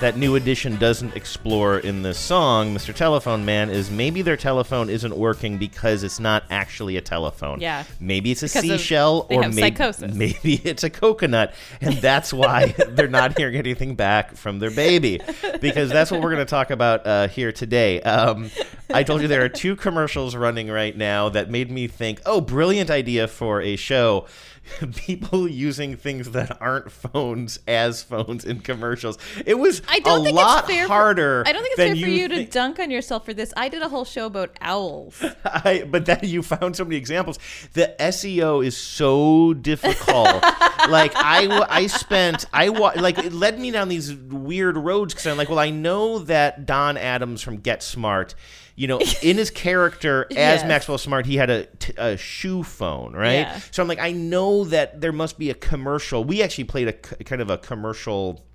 that 0.00 0.16
New 0.16 0.34
Edition 0.34 0.74
doesn't 0.76 1.14
explore 1.14 1.78
in 1.78 2.02
this 2.02 2.18
song, 2.18 2.74
Mr. 2.74 2.92
Telephone 2.92 3.44
Man, 3.44 3.70
is 3.70 3.92
maybe 3.92 4.22
their 4.22 4.36
telephone 4.36 4.90
isn't 4.90 5.16
working 5.16 5.56
because 5.56 6.02
it's 6.02 6.18
not 6.18 6.42
actually 6.50 6.96
a 6.96 7.00
telephone. 7.00 7.60
Yeah. 7.60 7.84
Maybe 8.00 8.32
it's 8.32 8.42
a 8.42 8.46
Because 8.46 8.64
of- 8.68 8.80
seashell 8.80 9.22
they 9.30 9.36
or 9.36 9.48
maybe, 9.50 9.76
maybe 10.12 10.54
it's 10.64 10.82
a 10.82 10.90
coconut, 10.90 11.54
and 11.80 11.94
that's 11.98 12.32
why 12.32 12.74
they're 12.88 13.06
not 13.06 13.38
hearing 13.38 13.54
anything 13.54 13.94
back 13.94 14.34
from 14.34 14.58
their 14.58 14.72
baby. 14.72 15.20
Because 15.60 15.88
that's 15.88 16.10
what 16.10 16.20
we're 16.20 16.32
going 16.32 16.44
to 16.44 16.50
talk 16.50 16.72
about 16.72 17.06
uh, 17.06 17.28
here 17.28 17.52
today. 17.52 18.02
Um, 18.02 18.50
I 18.92 19.04
told 19.04 19.22
you 19.22 19.28
there 19.28 19.44
are 19.44 19.48
two 19.48 19.76
commercials 19.76 20.34
running 20.34 20.68
right 20.68 20.96
now 20.96 21.28
that 21.28 21.50
made 21.50 21.70
me 21.70 21.86
think, 21.86 22.20
oh, 22.26 22.40
brilliant 22.40 22.90
idea 22.90 23.28
for 23.28 23.62
a 23.62 23.76
show. 23.76 24.26
People 24.96 25.48
using 25.48 25.96
things 25.96 26.30
that 26.30 26.60
aren't 26.60 26.90
phones 26.90 27.58
as 27.66 28.02
phones 28.02 28.44
in 28.44 28.60
commercials. 28.60 29.18
It 29.44 29.54
was 29.58 29.82
I 29.88 30.00
don't 30.00 30.20
a 30.20 30.24
think 30.24 30.36
lot 30.36 30.64
it's 30.64 30.72
fair 30.72 30.86
harder. 30.86 31.44
For, 31.44 31.48
I 31.48 31.52
don't 31.52 31.62
think 31.62 31.72
it's 31.78 31.82
fair 31.82 31.90
for 31.90 32.10
you 32.10 32.28
think- 32.28 32.50
to 32.50 32.52
dunk 32.52 32.78
on 32.78 32.90
yourself 32.90 33.24
for 33.24 33.34
this. 33.34 33.52
I 33.56 33.68
did 33.68 33.82
a 33.82 33.88
whole 33.88 34.04
show 34.04 34.26
about 34.26 34.56
owls. 34.60 35.22
I, 35.44 35.84
but 35.88 36.06
then 36.06 36.20
you 36.22 36.42
found 36.42 36.76
so 36.76 36.84
many 36.84 36.96
examples. 36.96 37.38
The 37.74 37.94
SEO 38.00 38.64
is 38.64 38.76
so 38.76 39.54
difficult. 39.54 40.26
like 40.88 41.12
I, 41.14 41.66
I 41.68 41.86
spent, 41.86 42.46
I 42.52 42.68
wa- 42.70 42.92
like 42.96 43.18
it 43.18 43.32
led 43.32 43.58
me 43.58 43.70
down 43.70 43.88
these 43.88 44.14
weird 44.14 44.76
roads 44.76 45.14
because 45.14 45.26
I'm 45.26 45.36
like, 45.36 45.48
well, 45.48 45.58
I 45.58 45.70
know 45.70 46.18
that 46.20 46.66
Don 46.66 46.96
Adams 46.96 47.42
from 47.42 47.58
Get 47.58 47.82
Smart, 47.82 48.34
you 48.76 48.86
know, 48.86 49.00
in 49.22 49.36
his 49.36 49.50
character 49.50 50.26
as 50.30 50.36
Yes. 50.60 50.64
Maxwell 50.66 50.98
Smart, 50.98 51.26
he 51.26 51.36
had 51.36 51.50
a, 51.50 51.64
t- 51.66 51.94
a 51.96 52.16
shoe 52.16 52.62
phone, 52.62 53.12
right? 53.14 53.32
Yeah. 53.40 53.58
So 53.72 53.82
I'm 53.82 53.88
like, 53.88 53.98
I 53.98 54.12
know 54.12 54.64
that 54.66 55.00
there 55.00 55.12
must 55.12 55.38
be 55.38 55.50
a 55.50 55.54
commercial. 55.54 56.22
We 56.22 56.42
actually 56.42 56.64
played 56.64 56.88
a 56.88 56.92
c- 57.08 57.24
kind 57.24 57.42
of 57.42 57.50
a 57.50 57.58
commercial 57.58 58.45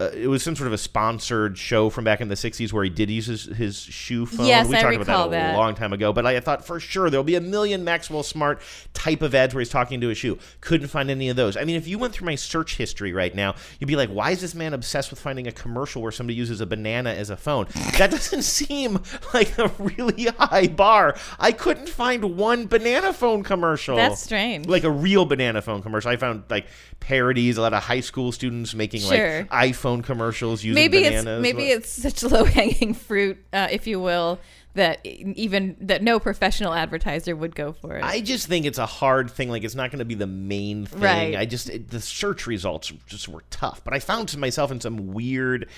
uh, 0.00 0.10
it 0.14 0.28
was 0.28 0.42
some 0.44 0.54
sort 0.54 0.68
of 0.68 0.72
a 0.72 0.78
sponsored 0.78 1.58
show 1.58 1.90
from 1.90 2.04
back 2.04 2.20
in 2.20 2.28
the 2.28 2.34
60s 2.36 2.72
where 2.72 2.84
he 2.84 2.90
did 2.90 3.10
use 3.10 3.26
his, 3.26 3.44
his 3.46 3.80
shoe 3.80 4.26
phone. 4.26 4.46
Yes, 4.46 4.68
we 4.68 4.76
I 4.76 4.82
talked 4.82 4.98
recall 4.98 5.22
about 5.22 5.30
that, 5.32 5.46
that. 5.48 5.54
a 5.54 5.58
long 5.58 5.74
time 5.74 5.92
ago, 5.92 6.12
but 6.12 6.24
I 6.24 6.38
thought 6.38 6.64
for 6.64 6.78
sure 6.78 7.10
there'll 7.10 7.24
be 7.24 7.34
a 7.34 7.40
million 7.40 7.82
Maxwell 7.82 8.22
Smart 8.22 8.60
type 8.94 9.22
of 9.22 9.34
ads 9.34 9.54
where 9.54 9.60
he's 9.60 9.70
talking 9.70 10.00
to 10.00 10.10
a 10.10 10.14
shoe. 10.14 10.38
Couldn't 10.60 10.86
find 10.86 11.10
any 11.10 11.28
of 11.28 11.36
those. 11.36 11.56
I 11.56 11.64
mean, 11.64 11.74
if 11.74 11.88
you 11.88 11.98
went 11.98 12.12
through 12.14 12.26
my 12.26 12.36
search 12.36 12.76
history 12.76 13.12
right 13.12 13.34
now, 13.34 13.56
you'd 13.80 13.88
be 13.88 13.96
like, 13.96 14.10
why 14.10 14.30
is 14.30 14.40
this 14.40 14.54
man 14.54 14.72
obsessed 14.72 15.10
with 15.10 15.18
finding 15.18 15.48
a 15.48 15.52
commercial 15.52 16.00
where 16.00 16.12
somebody 16.12 16.36
uses 16.36 16.60
a 16.60 16.66
banana 16.66 17.10
as 17.10 17.30
a 17.30 17.36
phone? 17.36 17.66
That 17.98 18.12
doesn't 18.12 18.42
seem 18.58 19.00
like 19.34 19.58
a 19.58 19.66
really 19.78 20.26
high 20.38 20.68
bar. 20.68 21.16
I 21.40 21.50
couldn't 21.50 21.88
find 21.88 22.36
one 22.36 22.66
banana 22.68 23.12
phone 23.12 23.42
commercial. 23.42 23.96
That's 23.96 24.22
strange. 24.22 24.66
Like 24.66 24.84
a 24.84 24.90
real 24.92 25.24
banana 25.24 25.60
phone 25.60 25.82
commercial. 25.82 26.10
I 26.12 26.16
found 26.16 26.44
like 26.48 26.66
parodies, 27.00 27.56
a 27.56 27.62
lot 27.62 27.72
of 27.74 27.82
high 27.82 28.00
school 28.00 28.30
students 28.30 28.74
making 28.74 29.00
Sure. 29.00 29.40
like 29.40 29.50
iPhone 29.50 29.87
commercials 29.96 30.62
using 30.62 30.74
maybe 30.74 31.02
bananas. 31.02 31.26
it's 31.26 31.42
maybe 31.42 31.70
it's 31.70 31.90
such 31.90 32.22
low 32.30 32.44
hanging 32.44 32.94
fruit, 32.94 33.38
uh, 33.52 33.68
if 33.70 33.86
you 33.86 34.00
will, 34.00 34.38
that 34.74 35.04
even 35.04 35.76
that 35.80 36.02
no 36.02 36.18
professional 36.18 36.72
advertiser 36.72 37.36
would 37.36 37.54
go 37.54 37.72
for 37.72 37.96
it. 37.96 38.04
I 38.04 38.20
just 38.20 38.46
think 38.46 38.64
it's 38.64 38.78
a 38.78 38.86
hard 38.86 39.30
thing. 39.30 39.50
Like 39.50 39.64
it's 39.64 39.74
not 39.74 39.90
going 39.90 39.98
to 39.98 40.04
be 40.04 40.14
the 40.14 40.26
main 40.26 40.86
thing. 40.86 41.00
Right. 41.00 41.36
I 41.36 41.44
just 41.44 41.68
it, 41.68 41.90
the 41.90 42.00
search 42.00 42.46
results 42.46 42.92
just 43.06 43.28
were 43.28 43.42
tough. 43.50 43.82
But 43.84 43.94
I 43.94 43.98
found 43.98 44.28
to 44.30 44.38
myself 44.38 44.70
in 44.70 44.80
some 44.80 45.12
weird, 45.12 45.68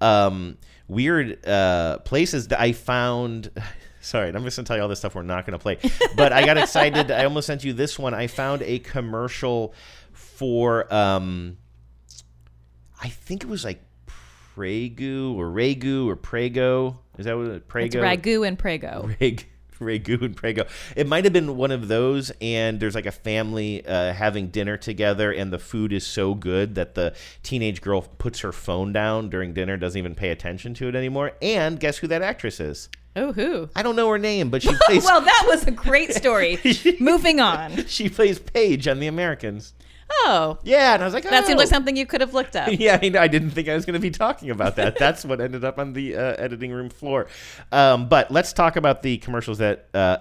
um, 0.00 0.58
weird 0.88 1.44
uh, 1.46 1.98
places 1.98 2.48
that 2.48 2.60
I 2.60 2.72
found. 2.72 3.50
Sorry, 4.02 4.28
I'm 4.28 4.44
just 4.44 4.56
gonna 4.56 4.66
tell 4.66 4.76
you 4.76 4.82
all 4.82 4.88
this 4.88 5.00
stuff 5.00 5.14
we're 5.14 5.22
not 5.22 5.44
gonna 5.44 5.58
play. 5.58 5.78
But 6.16 6.32
I 6.32 6.46
got 6.46 6.56
excited. 6.58 7.10
I 7.10 7.24
almost 7.24 7.46
sent 7.46 7.64
you 7.64 7.72
this 7.72 7.98
one. 7.98 8.14
I 8.14 8.26
found 8.28 8.62
a 8.62 8.78
commercial 8.78 9.74
for. 10.12 10.92
Um, 10.92 11.58
I 13.00 13.08
think 13.08 13.42
it 13.42 13.48
was 13.48 13.64
like 13.64 13.82
Prego 14.54 15.32
or 15.32 15.46
Regu 15.46 16.06
or 16.06 16.16
Prego. 16.16 16.98
Is 17.18 17.24
that 17.26 17.36
what 17.36 17.46
it? 17.46 17.68
Prego? 17.68 18.02
it's 18.02 18.22
ragu 18.24 18.46
and 18.46 18.58
prego. 18.58 19.10
Reg, 19.20 19.46
Ragu 19.80 20.20
and 20.22 20.36
Prego. 20.36 20.66
It 20.94 21.06
might 21.06 21.24
have 21.24 21.32
been 21.32 21.56
one 21.56 21.70
of 21.70 21.88
those, 21.88 22.30
and 22.40 22.78
there's 22.78 22.94
like 22.94 23.06
a 23.06 23.12
family 23.12 23.84
uh, 23.86 24.12
having 24.12 24.48
dinner 24.48 24.76
together, 24.76 25.32
and 25.32 25.52
the 25.52 25.58
food 25.58 25.92
is 25.92 26.06
so 26.06 26.34
good 26.34 26.74
that 26.74 26.94
the 26.94 27.14
teenage 27.42 27.80
girl 27.80 28.02
puts 28.02 28.40
her 28.40 28.52
phone 28.52 28.92
down 28.92 29.30
during 29.30 29.54
dinner, 29.54 29.76
doesn't 29.76 29.98
even 29.98 30.14
pay 30.14 30.30
attention 30.30 30.74
to 30.74 30.88
it 30.88 30.94
anymore. 30.94 31.32
And 31.40 31.80
guess 31.80 31.98
who 31.98 32.06
that 32.08 32.20
actress 32.22 32.60
is? 32.60 32.88
Oh, 33.16 33.32
who? 33.32 33.68
I 33.74 33.82
don't 33.82 33.96
know 33.96 34.08
her 34.10 34.18
name, 34.18 34.50
but 34.50 34.62
she 34.62 34.74
plays. 34.82 35.04
well, 35.04 35.20
that 35.20 35.44
was 35.48 35.66
a 35.66 35.70
great 35.70 36.12
story. 36.12 36.58
Moving 37.00 37.40
on. 37.40 37.86
she 37.86 38.08
plays 38.08 38.38
Paige 38.38 38.86
on 38.86 39.00
The 39.00 39.06
Americans. 39.06 39.72
Oh, 40.12 40.58
Yeah, 40.64 40.94
and 40.94 41.02
I 41.02 41.06
was 41.06 41.14
like, 41.14 41.24
that 41.24 41.46
seems 41.46 41.56
oh. 41.56 41.60
like 41.60 41.68
something 41.68 41.96
you 41.96 42.06
could 42.06 42.20
have 42.20 42.34
looked 42.34 42.56
up. 42.56 42.68
yeah, 42.78 42.98
I, 43.00 43.12
I 43.18 43.28
didn't 43.28 43.50
think 43.50 43.68
I 43.68 43.74
was 43.74 43.84
going 43.84 43.94
to 43.94 44.00
be 44.00 44.10
talking 44.10 44.50
about 44.50 44.76
that. 44.76 44.98
That's 44.98 45.24
what 45.24 45.40
ended 45.40 45.64
up 45.64 45.78
on 45.78 45.92
the 45.92 46.16
uh, 46.16 46.34
editing 46.38 46.72
room 46.72 46.90
floor. 46.90 47.28
Um, 47.72 48.08
but 48.08 48.30
let's 48.30 48.52
talk 48.52 48.76
about 48.76 49.02
the 49.02 49.18
commercials 49.18 49.58
that 49.58 49.88
uh, 49.94 50.18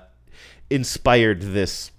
inspired 0.70 1.42
this 1.42 1.92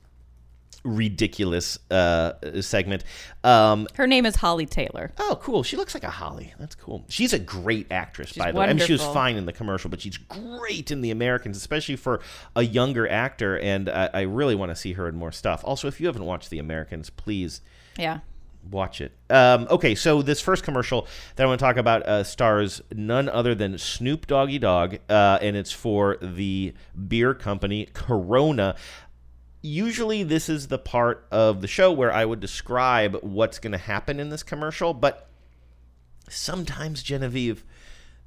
ridiculous 0.85 1.79
uh, 1.91 2.33
segment. 2.61 3.05
Um, 3.45 3.87
Her 3.95 4.07
name 4.07 4.25
is 4.27 4.37
Holly 4.37 4.67
Taylor. 4.67 5.13
oh, 5.19 5.39
cool. 5.43 5.63
She 5.63 5.77
looks 5.77 5.95
like 5.95 6.05
a 6.05 6.11
Holly. 6.11 6.55
That's 6.59 6.75
cool. 6.75 7.05
She's 7.09 7.33
a 7.33 7.39
great 7.39 7.91
actress, 7.91 8.33
by 8.33 8.53
the 8.53 8.59
way. 8.59 8.67
I 8.67 8.73
mean, 8.73 8.87
she 8.87 8.93
was 8.93 9.05
fine 9.05 9.37
in 9.37 9.47
the 9.47 9.53
commercial, 9.53 9.91
but 9.91 10.01
she's 10.01 10.17
great 10.17 10.91
in 10.91 11.01
The 11.01 11.11
Americans, 11.11 11.57
especially 11.57 11.97
for 11.97 12.21
a 12.57 12.63
younger 12.63 13.09
actor. 13.09 13.59
And 13.59 13.89
I, 13.89 14.11
I 14.13 14.21
really 14.23 14.55
want 14.55 14.71
to 14.71 14.77
see 14.77 14.95
her 14.95 15.09
in 15.09 15.17
more 15.17 15.33
stuff. 15.33 15.63
Also, 15.65 15.89
if 15.89 16.01
you 16.01 16.07
haven't 16.07 16.25
watched 16.25 16.51
The 16.51 16.59
Americans, 16.59 17.11
please 17.11 17.61
Yeah. 18.01 18.21
watch 18.71 19.01
it. 19.01 19.13
Um, 19.29 19.67
okay, 19.71 19.95
so 19.95 20.23
this 20.23 20.41
first 20.41 20.65
commercial 20.65 21.07
that 21.37 21.45
I 21.45 21.47
want 21.47 21.59
to 21.59 21.65
talk 21.65 21.77
about 21.77 22.03
uh, 22.03 22.25
stars 22.25 22.81
none 22.93 23.29
other 23.29 23.55
than 23.55 23.79
Snoop 23.79 24.27
Doggy 24.27 24.59
Dogg, 24.59 24.97
uh, 25.09 25.39
and 25.41 25.57
it's 25.57 25.73
for 25.73 26.17
the 26.21 26.75
beer 27.09 27.35
company 27.35 27.89
Corona. 27.93 28.77
Usually, 29.63 30.23
this 30.23 30.49
is 30.49 30.69
the 30.69 30.79
part 30.79 31.27
of 31.31 31.61
the 31.61 31.69
show 31.69 31.93
where 31.93 32.13
I 32.13 32.25
would 32.25 32.41
describe 32.41 33.17
what's 33.23 33.59
going 33.59 33.73
to 33.73 33.79
happen 33.79 34.19
in 34.19 34.31
this 34.31 34.43
commercial, 34.43 34.95
but 34.95 35.29
sometimes, 36.29 37.03
Genevieve, 37.03 37.65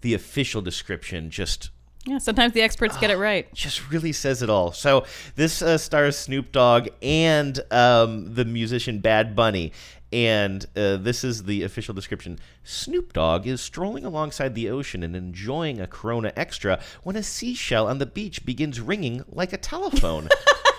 the 0.01 0.13
official 0.13 0.61
description 0.61 1.31
just 1.31 1.71
Yeah, 2.05 2.17
sometimes 2.17 2.53
the 2.53 2.61
experts 2.61 2.97
get 2.97 3.11
it 3.11 3.17
right. 3.17 3.51
just 3.53 3.89
really 3.89 4.11
says 4.11 4.41
it 4.41 4.49
all. 4.49 4.73
So 4.73 5.05
this 5.35 5.61
uh, 5.61 5.77
stars 5.77 6.17
Snoop 6.17 6.51
Dogg 6.51 6.89
and 7.01 7.59
um, 7.71 8.33
the 8.33 8.43
musician 8.43 8.99
Bad 8.99 9.35
Bunny. 9.35 9.71
And 10.11 10.63
uh, 10.75 10.97
this 10.97 11.23
is 11.23 11.43
the 11.43 11.63
official 11.63 11.93
description. 11.93 12.37
Snoop 12.63 13.13
Dogg 13.13 13.47
is 13.47 13.61
strolling 13.61 14.05
alongside 14.05 14.53
the 14.53 14.69
ocean 14.69 15.01
and 15.01 15.15
enjoying 15.15 15.79
a 15.79 15.87
Corona 15.87 16.31
Extra 16.35 16.79
when 17.01 17.15
a 17.15 17.23
seashell 17.23 17.87
on 17.87 17.97
the 17.97 18.05
beach 18.05 18.45
begins 18.45 18.79
ringing 18.79 19.23
like 19.27 19.53
a 19.53 19.57
telephone. 19.57 20.29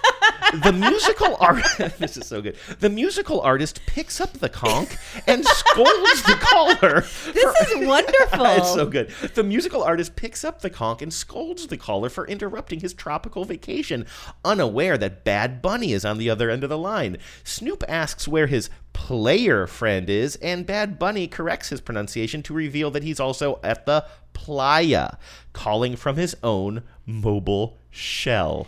the 0.63 0.73
musical 0.73 1.37
art 1.41 1.65
this 1.99 2.17
is 2.17 2.27
so 2.27 2.41
good. 2.43 2.57
The 2.81 2.91
musical 2.91 3.41
artist 3.41 3.81
picks 3.87 4.21
up 4.21 4.33
the 4.35 4.49
conch 4.49 4.97
and 5.27 5.45
scolds 5.45 6.23
the 6.23 6.39
caller. 6.41 7.01
This 7.33 7.69
is 7.69 7.87
wonderful. 7.87 8.45
it's 8.47 8.73
so 8.73 8.87
good. 8.87 9.11
The 9.35 9.43
musical 9.45 9.83
artist 9.83 10.17
picks 10.17 10.45
up 10.45 10.61
the 10.61 10.71
conch 10.71 11.03
and 11.03 11.13
scolds 11.13 11.67
the 11.67 11.77
caller 11.77 12.09
for 12.09 12.27
interrupting 12.27 12.81
his 12.81 12.95
tropical 12.95 13.45
vacation, 13.45 14.07
unaware 14.45 14.97
that 14.99 15.25
Bad 15.25 15.63
Bunny 15.63 15.93
is 15.93 16.05
on 16.05 16.19
the 16.19 16.31
other 16.31 16.51
end 16.51 16.65
of 16.65 16.71
the 16.71 16.79
line. 16.79 17.19
Snoop 17.43 17.83
asks 17.89 18.29
where 18.29 18.47
his 18.47 18.71
player 18.93 19.67
friend 19.67 20.09
is, 20.09 20.37
and 20.37 20.67
Bad 20.67 20.99
Bunny 20.99 21.27
corrects 21.27 21.71
his 21.71 21.81
pronunciation 21.81 22.43
to 22.45 22.55
reveal 22.55 22.91
that 22.93 23.03
he's 23.03 23.21
also 23.21 23.61
at 23.63 23.87
the 23.87 24.07
playa, 24.33 25.19
calling 25.53 25.97
from 25.97 26.17
his 26.17 26.37
own 26.43 26.83
mobile 27.07 27.79
shell. 27.91 28.67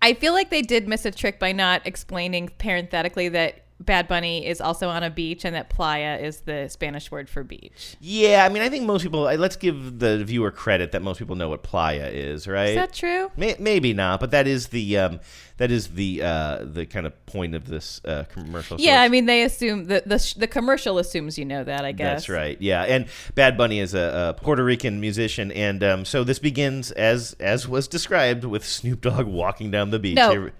I 0.00 0.14
feel 0.14 0.32
like 0.32 0.50
they 0.50 0.62
did 0.62 0.88
miss 0.88 1.04
a 1.04 1.10
trick 1.10 1.38
by 1.38 1.52
not 1.52 1.86
explaining 1.86 2.50
parenthetically 2.58 3.28
that 3.30 3.64
Bad 3.80 4.08
Bunny 4.08 4.44
is 4.44 4.60
also 4.60 4.88
on 4.88 5.04
a 5.04 5.10
beach 5.10 5.44
and 5.44 5.54
that 5.54 5.70
playa 5.70 6.18
is 6.18 6.40
the 6.40 6.68
Spanish 6.68 7.12
word 7.12 7.28
for 7.28 7.44
beach. 7.44 7.96
Yeah, 8.00 8.44
I 8.44 8.48
mean, 8.48 8.62
I 8.62 8.68
think 8.68 8.84
most 8.84 9.02
people. 9.04 9.20
Let's 9.22 9.54
give 9.54 10.00
the 10.00 10.24
viewer 10.24 10.50
credit 10.50 10.92
that 10.92 11.02
most 11.02 11.18
people 11.18 11.36
know 11.36 11.48
what 11.48 11.62
playa 11.62 12.08
is, 12.08 12.48
right? 12.48 12.70
Is 12.70 12.74
that 12.76 12.92
true? 12.92 13.30
May, 13.36 13.54
maybe 13.60 13.92
not, 13.94 14.18
but 14.18 14.32
that 14.32 14.48
is 14.48 14.68
the 14.68 14.98
um, 14.98 15.20
that 15.58 15.70
is 15.70 15.88
the 15.88 16.22
uh, 16.22 16.64
the 16.64 16.86
kind 16.86 17.06
of 17.06 17.26
point 17.26 17.54
of 17.54 17.68
this 17.68 18.00
uh, 18.04 18.24
commercial. 18.24 18.80
Yeah, 18.80 19.00
I 19.00 19.08
mean, 19.08 19.26
they 19.26 19.42
assume 19.44 19.84
the 19.84 20.02
the, 20.04 20.34
the 20.36 20.48
commercial 20.48 20.98
assumes 20.98 21.38
you 21.38 21.44
know 21.44 21.62
that. 21.62 21.84
I 21.84 21.92
guess 21.92 22.22
that's 22.22 22.28
right. 22.28 22.60
Yeah, 22.60 22.82
and 22.82 23.06
Bad 23.36 23.56
Bunny 23.56 23.78
is 23.78 23.94
a, 23.94 24.34
a 24.36 24.42
Puerto 24.42 24.64
Rican 24.64 25.00
musician, 25.00 25.52
and 25.52 25.84
um, 25.84 26.04
so 26.04 26.24
this 26.24 26.40
begins 26.40 26.90
as 26.90 27.34
as 27.38 27.68
was 27.68 27.86
described 27.86 28.42
with 28.44 28.64
Snoop 28.64 29.02
Dogg 29.02 29.26
walking 29.26 29.70
down 29.70 29.90
the 29.90 30.00
beach. 30.00 30.16
No. 30.16 30.30
Here- 30.30 30.52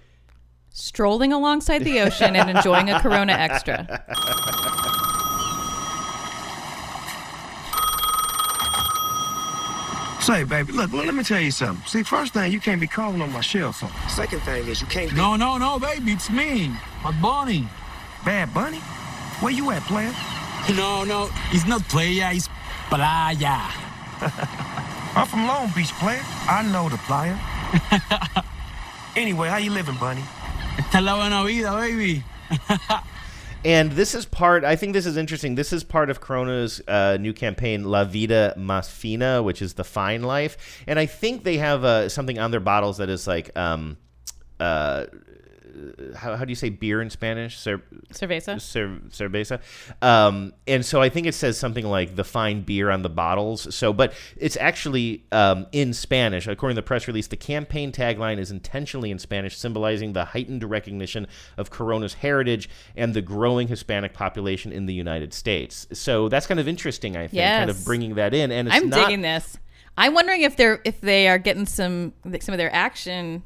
strolling 0.78 1.32
alongside 1.32 1.84
the 1.84 2.00
ocean 2.00 2.36
and 2.36 2.48
enjoying 2.56 2.88
a 2.90 3.00
Corona 3.00 3.32
Extra. 3.32 3.86
Say, 10.20 10.44
baby, 10.44 10.72
look, 10.72 10.92
let 10.92 11.14
me 11.14 11.24
tell 11.24 11.40
you 11.40 11.50
something. 11.50 11.84
See, 11.86 12.02
first 12.02 12.34
thing, 12.34 12.52
you 12.52 12.60
can't 12.60 12.80
be 12.80 12.86
calling 12.86 13.20
on 13.22 13.32
my 13.32 13.40
shell 13.40 13.72
phone. 13.72 13.90
Second 14.08 14.40
thing 14.40 14.68
is, 14.68 14.80
you 14.80 14.86
can't 14.86 15.10
be. 15.10 15.16
No, 15.16 15.36
no, 15.36 15.56
no, 15.58 15.78
baby, 15.78 16.12
it's 16.12 16.30
me, 16.30 16.68
my 17.02 17.12
bunny. 17.20 17.66
Bad 18.24 18.52
Bunny? 18.52 18.78
Where 19.40 19.52
you 19.52 19.70
at, 19.70 19.82
player? 19.84 20.12
No, 20.76 21.04
no, 21.04 21.30
it's 21.52 21.66
not 21.66 21.82
playa, 21.88 22.30
it's 22.34 22.48
playa. 22.90 23.70
I'm 25.16 25.26
from 25.26 25.46
Long 25.46 25.70
Beach, 25.74 25.92
player. 25.94 26.20
I 26.48 26.62
know 26.70 26.88
the 26.88 26.98
playa. 26.98 27.38
anyway, 29.16 29.48
how 29.48 29.56
you 29.56 29.70
living, 29.70 29.96
Bunny? 29.96 30.22
Esta 30.78 30.98
es 30.98 31.04
la 31.04 31.16
buena 31.16 31.44
vida, 31.44 31.72
baby. 31.72 32.22
And 33.64 33.90
this 33.92 34.14
is 34.14 34.24
part. 34.24 34.64
I 34.64 34.76
think 34.76 34.92
this 34.92 35.06
is 35.06 35.16
interesting. 35.16 35.56
This 35.56 35.72
is 35.72 35.82
part 35.82 36.10
of 36.10 36.20
Corona's 36.20 36.80
uh, 36.86 37.16
new 37.20 37.32
campaign, 37.32 37.84
La 37.84 38.04
Vida 38.04 38.54
Más 38.56 38.88
Fina, 38.88 39.42
which 39.42 39.60
is 39.60 39.74
the 39.74 39.82
fine 39.82 40.22
life. 40.22 40.56
And 40.86 40.98
I 40.98 41.06
think 41.06 41.42
they 41.42 41.56
have 41.56 41.84
uh, 41.84 42.08
something 42.08 42.38
on 42.38 42.52
their 42.52 42.60
bottles 42.60 42.98
that 42.98 43.08
is 43.08 43.26
like, 43.26 43.50
um, 43.58 43.96
uh, 44.60 45.06
how, 46.16 46.36
how 46.36 46.44
do 46.44 46.50
you 46.50 46.56
say 46.56 46.68
beer 46.68 47.00
in 47.00 47.10
Spanish? 47.10 47.58
Cer- 47.58 47.82
Cerveza. 48.12 48.60
Cer- 48.60 49.00
cerveza. 49.08 49.60
Um, 50.02 50.52
and 50.66 50.84
so 50.84 51.00
I 51.00 51.08
think 51.08 51.26
it 51.26 51.34
says 51.34 51.58
something 51.58 51.84
like 51.84 52.16
the 52.16 52.24
fine 52.24 52.62
beer 52.62 52.90
on 52.90 53.02
the 53.02 53.08
bottles. 53.08 53.74
So, 53.74 53.92
but 53.92 54.12
it's 54.36 54.56
actually 54.56 55.24
um, 55.32 55.66
in 55.72 55.92
Spanish. 55.92 56.46
According 56.46 56.74
to 56.76 56.82
the 56.82 56.86
press 56.86 57.06
release, 57.06 57.26
the 57.26 57.36
campaign 57.36 57.92
tagline 57.92 58.38
is 58.38 58.50
intentionally 58.50 59.10
in 59.10 59.18
Spanish, 59.18 59.56
symbolizing 59.56 60.12
the 60.12 60.26
heightened 60.26 60.64
recognition 60.64 61.26
of 61.56 61.70
Corona's 61.70 62.14
heritage 62.14 62.68
and 62.96 63.14
the 63.14 63.22
growing 63.22 63.68
Hispanic 63.68 64.12
population 64.12 64.72
in 64.72 64.86
the 64.86 64.94
United 64.94 65.32
States. 65.32 65.86
So 65.92 66.28
that's 66.28 66.46
kind 66.46 66.60
of 66.60 66.68
interesting, 66.68 67.16
I 67.16 67.28
think, 67.28 67.42
kind 67.42 67.70
of 67.70 67.84
bringing 67.84 68.14
that 68.16 68.34
in. 68.34 68.50
And 68.50 68.68
it's 68.68 68.76
I'm 68.76 68.88
not, 68.88 69.06
digging 69.06 69.22
this. 69.22 69.58
I'm 69.96 70.14
wondering 70.14 70.42
if 70.42 70.56
they're 70.56 70.80
if 70.84 71.00
they 71.00 71.28
are 71.28 71.38
getting 71.38 71.66
some 71.66 72.12
some 72.40 72.52
of 72.52 72.58
their 72.58 72.72
action 72.72 73.42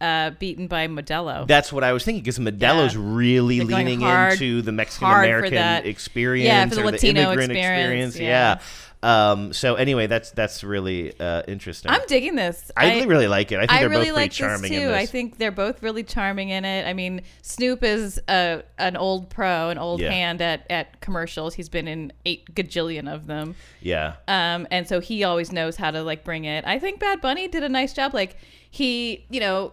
uh, 0.00 0.30
beaten 0.30 0.66
by 0.66 0.88
Modelo. 0.88 1.46
That's 1.46 1.72
what 1.72 1.84
I 1.84 1.92
was 1.92 2.04
thinking 2.04 2.22
because 2.22 2.38
Modelo's 2.38 2.96
really 2.96 3.58
They're 3.58 3.66
leaning 3.66 4.00
hard- 4.00 4.32
into 4.34 4.62
the 4.62 4.72
Mexican 4.72 5.08
American 5.08 5.86
experience, 5.86 6.46
Yeah, 6.46 6.66
for 6.68 6.74
the 6.76 6.80
or 6.82 6.84
Latino 6.92 7.20
immigrant 7.22 7.52
experience, 7.52 8.18
Yeah. 8.18 8.28
yeah. 8.28 8.60
Um, 9.02 9.54
so 9.54 9.76
anyway, 9.76 10.08
that's 10.08 10.30
that's 10.32 10.62
really 10.62 11.18
uh, 11.18 11.42
interesting. 11.48 11.90
I'm 11.90 12.02
digging 12.06 12.36
this. 12.36 12.70
I, 12.76 13.02
really 13.04 13.28
like 13.28 13.50
it. 13.50 13.56
I 13.56 13.60
think 13.66 13.80
they're 13.80 13.88
really 13.88 14.08
both 14.08 14.14
like 14.16 14.30
charming 14.30 14.60
this 14.60 14.70
too. 14.72 14.76
in 14.86 14.88
this. 14.88 14.96
I 15.02 15.06
think 15.06 15.38
they're 15.38 15.50
both 15.50 15.82
really 15.82 16.02
charming 16.02 16.50
in 16.50 16.66
it. 16.66 16.86
I 16.86 16.92
mean, 16.92 17.22
Snoop 17.40 17.82
is 17.82 18.20
a 18.28 18.62
an 18.76 18.98
old 18.98 19.30
pro, 19.30 19.70
an 19.70 19.78
old 19.78 20.00
Yeah. 20.02 20.10
hand 20.10 20.42
at 20.42 20.66
at 20.68 21.00
commercials. 21.00 21.54
He's 21.54 21.70
been 21.70 21.88
in 21.88 22.12
eight 22.26 22.54
gajillion 22.54 23.10
of 23.10 23.26
them. 23.26 23.54
yeah. 23.80 24.16
Um, 24.28 24.68
and 24.70 24.86
so 24.86 25.00
he 25.00 25.24
always 25.24 25.50
knows 25.50 25.76
how 25.76 25.90
to 25.90 26.02
like 26.02 26.22
bring 26.22 26.44
it. 26.44 26.66
I 26.66 26.78
think 26.78 27.00
Bad 27.00 27.22
Bunny 27.22 27.48
did 27.48 27.62
a 27.62 27.70
nice 27.70 27.94
job. 27.94 28.12
Like 28.12 28.36
he, 28.70 29.24
you 29.30 29.40
know, 29.40 29.72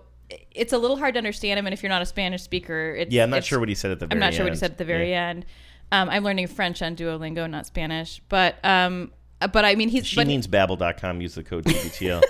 it's 0.52 0.74
a 0.74 0.78
little 0.78 0.98
hard 0.98 1.14
to 1.14 1.18
understand 1.20 1.60
him, 1.60 1.66
and 1.66 1.74
if 1.74 1.82
you're 1.84 1.90
not 1.90 2.02
a 2.02 2.06
Spanish 2.06 2.42
speaker, 2.44 2.96
it's, 2.96 3.12
Yeah, 3.12 3.24
I'm 3.24 3.30
not 3.30 3.44
sure 3.44 3.60
what 3.60 3.70
he 3.70 3.76
said 3.76 3.92
at 3.92 4.00
the 4.00 4.08
very 4.08 4.18
end. 4.18 4.24
I'm 4.24 4.28
not 4.30 4.34
sure 4.36 4.46
what 4.46 4.54
he 4.54 4.60
said 4.60 4.72
at 4.72 4.78
the 4.78 4.86
very 4.86 5.12
Yeah. 5.12 5.28
end. 5.28 5.46
Um, 5.92 6.10
I'm 6.10 6.24
learning 6.24 6.48
French 6.48 6.82
on 6.82 6.96
Duolingo, 6.96 7.50
not 7.50 7.66
Spanish, 7.66 8.22
but 8.28 8.64
um, 8.66 9.12
but 9.40 9.64
I 9.64 9.76
mean 9.76 9.90
he's 9.90 10.06
She 10.06 10.18
but, 10.18 10.28
means 10.28 10.48
babbel.com. 10.48 11.22
Use 11.22 11.36
the 11.36 11.44
code 11.44 11.64
TBTL. 11.64 12.22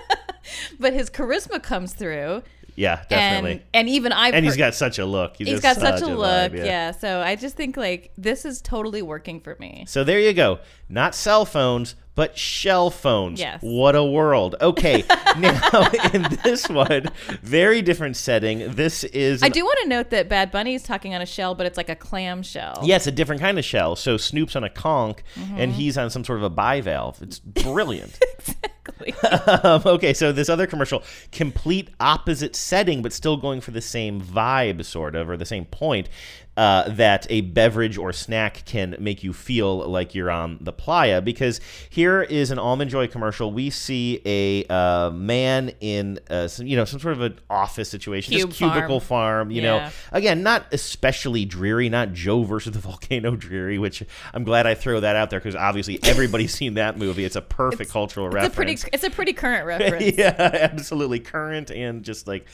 but 0.80 0.92
his 0.92 1.08
charisma 1.10 1.62
comes 1.62 1.92
through. 1.92 2.42
yeah, 2.74 3.04
definitely. 3.08 3.52
And, 3.52 3.62
and 3.74 3.88
even 3.88 4.12
I've 4.12 4.34
and 4.34 4.44
he's 4.44 4.56
got 4.56 4.74
such 4.74 4.98
a 4.98 5.06
look. 5.06 5.36
He's, 5.36 5.46
he's 5.48 5.60
got 5.60 5.76
such 5.76 6.02
a 6.02 6.06
vibe, 6.06 6.16
look, 6.16 6.52
yeah. 6.58 6.64
yeah. 6.64 6.90
So 6.90 7.20
I 7.20 7.36
just 7.36 7.56
think 7.56 7.76
like 7.76 8.10
this 8.18 8.44
is 8.44 8.60
totally 8.60 9.02
working 9.02 9.40
for 9.40 9.56
me. 9.60 9.84
So 9.86 10.02
there 10.02 10.18
you 10.18 10.32
go. 10.32 10.58
Not 10.88 11.14
cell 11.14 11.44
phones, 11.44 11.94
but 12.20 12.36
shell 12.36 12.90
phones. 12.90 13.40
Yes. 13.40 13.62
What 13.62 13.96
a 13.96 14.04
world. 14.04 14.54
Okay. 14.60 15.04
now, 15.38 15.88
in 16.12 16.26
this 16.44 16.68
one, 16.68 17.06
very 17.40 17.80
different 17.80 18.14
setting. 18.14 18.74
This 18.74 19.04
is. 19.04 19.42
I 19.42 19.48
do 19.48 19.64
want 19.64 19.78
to 19.84 19.88
note 19.88 20.10
that 20.10 20.28
Bad 20.28 20.50
Bunny 20.50 20.74
is 20.74 20.82
talking 20.82 21.14
on 21.14 21.22
a 21.22 21.26
shell, 21.26 21.54
but 21.54 21.64
it's 21.64 21.78
like 21.78 21.88
a 21.88 21.96
clam 21.96 22.42
shell. 22.42 22.82
Yeah, 22.84 22.96
it's 22.96 23.06
a 23.06 23.10
different 23.10 23.40
kind 23.40 23.58
of 23.58 23.64
shell. 23.64 23.96
So 23.96 24.18
Snoop's 24.18 24.54
on 24.54 24.64
a 24.64 24.68
conch, 24.68 25.16
Mm-hmm. 25.34 25.56
and 25.60 25.72
he's 25.72 25.96
on 25.96 26.10
some 26.10 26.24
sort 26.24 26.40
of 26.40 26.42
a 26.42 26.50
bivalve. 26.50 27.22
It's 27.22 27.38
brilliant. 27.38 28.18
um, 29.64 29.82
okay, 29.86 30.12
so 30.14 30.32
this 30.32 30.48
other 30.48 30.66
commercial, 30.66 31.02
complete 31.32 31.90
opposite 32.00 32.54
setting, 32.56 33.02
but 33.02 33.12
still 33.12 33.36
going 33.36 33.60
for 33.60 33.70
the 33.70 33.80
same 33.80 34.20
vibe, 34.20 34.84
sort 34.84 35.14
of, 35.14 35.28
or 35.28 35.36
the 35.36 35.46
same 35.46 35.64
point. 35.64 36.08
Uh, 36.56 36.86
that 36.90 37.26
a 37.30 37.40
beverage 37.40 37.96
or 37.96 38.12
snack 38.12 38.62
can 38.66 38.94
make 38.98 39.22
you 39.22 39.32
feel 39.32 39.78
like 39.88 40.14
you're 40.14 40.30
on 40.30 40.58
the 40.60 40.72
playa. 40.72 41.22
Because 41.22 41.58
here 41.88 42.20
is 42.22 42.50
an 42.50 42.58
almond 42.58 42.90
joy 42.90 43.06
commercial. 43.06 43.50
We 43.50 43.70
see 43.70 44.20
a 44.26 44.66
uh, 44.66 45.10
man 45.10 45.72
in 45.80 46.18
uh, 46.28 46.48
some, 46.48 46.66
you 46.66 46.76
know, 46.76 46.84
some 46.84 47.00
sort 47.00 47.12
of 47.14 47.22
an 47.22 47.38
office 47.48 47.88
situation, 47.88 48.34
Cube 48.34 48.48
just 48.50 48.58
cubicle 48.58 49.00
farm. 49.00 49.46
farm. 49.46 49.50
You 49.52 49.62
Yeah. 49.62 49.84
know, 49.86 49.90
again, 50.12 50.42
not 50.42 50.66
especially 50.72 51.46
dreary, 51.46 51.88
not 51.88 52.12
Joe 52.12 52.42
versus 52.42 52.72
the 52.72 52.78
volcano 52.80 53.36
dreary, 53.36 53.78
which 53.78 54.02
I'm 54.34 54.44
glad 54.44 54.66
I 54.66 54.74
throw 54.74 55.00
that 55.00 55.16
out 55.16 55.30
there 55.30 55.40
because 55.40 55.56
obviously 55.56 55.98
everybody's 56.02 56.52
seen 56.52 56.74
that 56.74 56.98
movie. 56.98 57.24
It's 57.24 57.36
a 57.36 57.42
perfect 57.42 57.90
cultural 57.90 58.26
It's 58.26 58.34
a 58.34 58.36
reference. 58.36 58.54
pretty 58.56 58.76
it's 58.92 59.04
a 59.04 59.10
pretty 59.10 59.32
current 59.32 59.66
reference. 59.66 60.16
yeah, 60.16 60.34
absolutely 60.38 61.20
current 61.20 61.70
and 61.70 62.02
just 62.02 62.26
like 62.26 62.46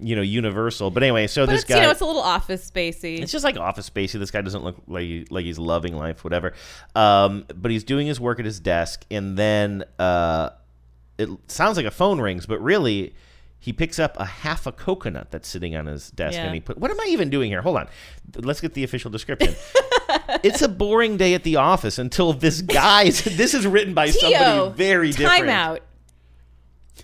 you 0.00 0.16
know 0.16 0.22
universal. 0.22 0.90
But 0.90 1.02
anyway, 1.02 1.26
so 1.26 1.46
But 1.46 1.52
this 1.52 1.62
it's 1.62 1.68
guy. 1.68 1.76
you 1.76 1.82
know 1.82 1.90
it's 1.90 2.00
a 2.00 2.06
little 2.06 2.22
office 2.22 2.68
spacey. 2.70 3.20
It's 3.20 3.30
just 3.32 3.44
like 3.44 3.56
Office 3.56 3.88
Spacey. 3.88 4.18
This 4.18 4.30
guy 4.30 4.40
doesn't 4.42 4.64
look 4.64 4.76
like 4.88 5.02
he, 5.04 5.26
like 5.30 5.44
he's 5.44 5.58
loving 5.58 5.94
life, 5.96 6.24
whatever. 6.24 6.54
Um, 6.94 7.44
but 7.54 7.70
he's 7.70 7.84
doing 7.84 8.06
his 8.06 8.18
work 8.18 8.38
at 8.38 8.44
his 8.44 8.58
desk, 8.60 9.04
and 9.10 9.36
then 9.36 9.84
uh, 9.98 10.50
it 11.18 11.28
sounds 11.48 11.76
like 11.76 11.86
a 11.86 11.90
phone 11.90 12.20
rings, 12.20 12.46
but 12.46 12.60
really. 12.60 13.14
He 13.62 13.72
picks 13.72 14.00
up 14.00 14.16
a 14.18 14.24
half 14.24 14.66
a 14.66 14.72
coconut 14.72 15.30
that's 15.30 15.46
sitting 15.48 15.76
on 15.76 15.86
his 15.86 16.10
desk, 16.10 16.34
Yeah. 16.36 16.46
and 16.46 16.54
he 16.54 16.60
put. 16.60 16.78
What 16.78 16.90
am 16.90 16.98
I 17.00 17.06
even 17.10 17.30
doing 17.30 17.48
here? 17.48 17.62
Hold 17.62 17.76
on, 17.76 17.88
let's 18.34 18.60
get 18.60 18.74
the 18.74 18.82
official 18.82 19.08
description. 19.08 19.54
it's 20.42 20.62
a 20.62 20.68
boring 20.68 21.16
day 21.16 21.34
at 21.34 21.44
the 21.44 21.54
office 21.54 21.96
until 21.96 22.32
this 22.32 22.60
guy's. 22.60 23.22
This 23.36 23.54
is 23.54 23.64
written 23.64 23.94
by 23.94 24.10
Tio, 24.10 24.30
somebody 24.30 24.76
very 24.76 25.10
different. 25.12 25.46
Time 25.46 25.48
out. 25.48 25.80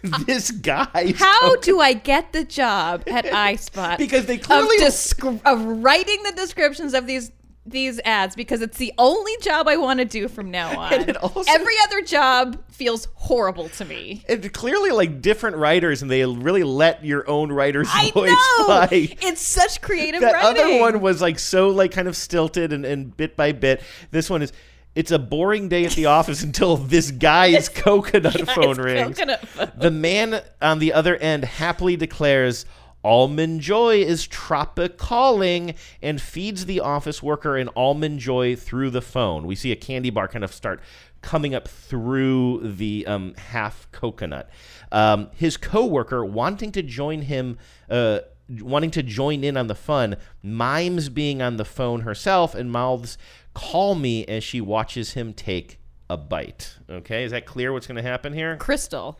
This 0.26 0.50
guy. 0.50 1.14
How 1.16 1.56
do 1.56 1.80
I 1.80 1.92
get 1.92 2.32
the 2.32 2.44
job 2.44 3.04
at 3.06 3.24
iSpot? 3.24 3.96
Because 3.98 4.26
they 4.26 4.36
of, 4.36 4.42
clearly- 4.42 4.78
descri- 4.78 5.40
of 5.44 5.64
writing 5.64 6.22
the 6.24 6.32
descriptions 6.32 6.92
of 6.92 7.06
these 7.06 7.30
these 7.70 8.00
ads 8.04 8.34
because 8.36 8.60
it's 8.62 8.78
the 8.78 8.92
only 8.98 9.32
job 9.42 9.68
I 9.68 9.76
want 9.76 9.98
to 10.00 10.04
do 10.04 10.28
from 10.28 10.50
now 10.50 10.78
on. 10.80 10.92
And 10.94 11.08
it 11.08 11.16
also- 11.16 11.44
Every 11.52 11.74
other 11.84 12.02
job 12.02 12.58
feels 12.70 13.08
horrible 13.14 13.68
to 13.70 13.84
me. 13.84 14.24
It's 14.28 14.48
clearly, 14.48 14.90
like 14.90 15.20
different 15.20 15.56
writers, 15.56 16.02
and 16.02 16.10
they 16.10 16.24
really 16.24 16.62
let 16.62 17.04
your 17.04 17.28
own 17.28 17.50
writer's 17.52 17.88
I 17.92 18.10
voice 18.12 18.30
know. 18.30 18.64
fly. 18.66 18.88
It's 19.22 19.40
such 19.42 19.80
creative 19.80 20.20
that 20.20 20.32
writing. 20.34 20.62
other 20.62 20.78
one 20.80 21.00
was 21.00 21.20
like 21.20 21.38
so 21.38 21.68
like 21.70 21.90
kind 21.92 22.08
of 22.08 22.16
stilted 22.16 22.72
and, 22.72 22.84
and 22.84 23.16
bit 23.16 23.36
by 23.36 23.52
bit. 23.52 23.82
This 24.10 24.30
one 24.30 24.42
is 24.42 24.52
it's 24.94 25.10
a 25.12 25.18
boring 25.18 25.68
day 25.68 25.84
at 25.84 25.92
the 25.92 26.06
office 26.18 26.42
until 26.42 26.76
this 26.76 27.10
guy's 27.12 27.68
coconut 27.68 28.34
Guy's 28.36 28.50
phone 28.54 28.78
rings. 28.78 29.16
coconut 29.18 29.46
phone. 29.46 29.70
The 29.76 29.90
man 29.90 30.42
on 30.60 30.78
the 30.80 30.92
other 30.92 31.16
end 31.16 31.44
happily 31.44 31.96
declares 31.96 32.64
almond 33.04 33.60
joy 33.60 33.96
is 33.96 34.26
tropicalling 34.26 35.74
and 36.02 36.20
feeds 36.20 36.66
the 36.66 36.80
office 36.80 37.22
worker 37.22 37.56
an 37.56 37.68
almond 37.76 38.18
joy 38.20 38.56
through 38.56 38.90
the 38.90 39.02
phone. 39.02 39.46
We 39.46 39.54
see 39.54 39.72
a 39.72 39.76
candy 39.76 40.10
bar 40.10 40.28
kind 40.28 40.44
of 40.44 40.52
start 40.52 40.80
coming 41.22 41.54
up 41.54 41.68
through 41.68 42.60
the 42.76 43.06
um, 43.06 43.34
half 43.34 43.90
coconut. 43.92 44.50
Um, 44.92 45.30
his 45.34 45.56
coworker 45.56 46.24
wanting 46.24 46.72
to 46.72 46.82
join 46.82 47.22
him. 47.22 47.58
Uh, 47.88 48.20
wanting 48.62 48.90
to 48.90 49.02
join 49.02 49.44
in 49.44 49.58
on 49.58 49.66
the 49.66 49.74
fun, 49.74 50.16
mimes 50.42 51.10
being 51.10 51.42
on 51.42 51.58
the 51.58 51.66
phone 51.66 52.00
herself 52.00 52.54
and 52.54 52.72
mouths, 52.72 53.18
call 53.52 53.94
me 53.94 54.24
as 54.24 54.42
she 54.42 54.58
watches 54.58 55.12
him 55.12 55.34
take 55.34 55.78
a 56.08 56.16
bite. 56.16 56.78
Okay, 56.88 57.24
is 57.24 57.32
that 57.32 57.44
clear 57.44 57.74
what's 57.74 57.86
going 57.86 58.02
to 58.02 58.02
happen 58.02 58.32
here? 58.32 58.56
Crystal. 58.56 59.18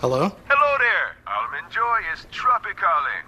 Hello? 0.00 0.32
Hello 0.48 0.78
there. 0.78 1.16
Almond 1.26 1.70
Joy 1.70 1.98
is 2.14 2.26
tropicaling. 2.32 3.24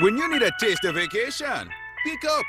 When 0.00 0.16
you 0.16 0.28
need 0.28 0.42
a 0.42 0.50
taste 0.60 0.84
of 0.84 0.94
vacation, 0.96 1.68
pick 2.04 2.24
up. 2.24 2.44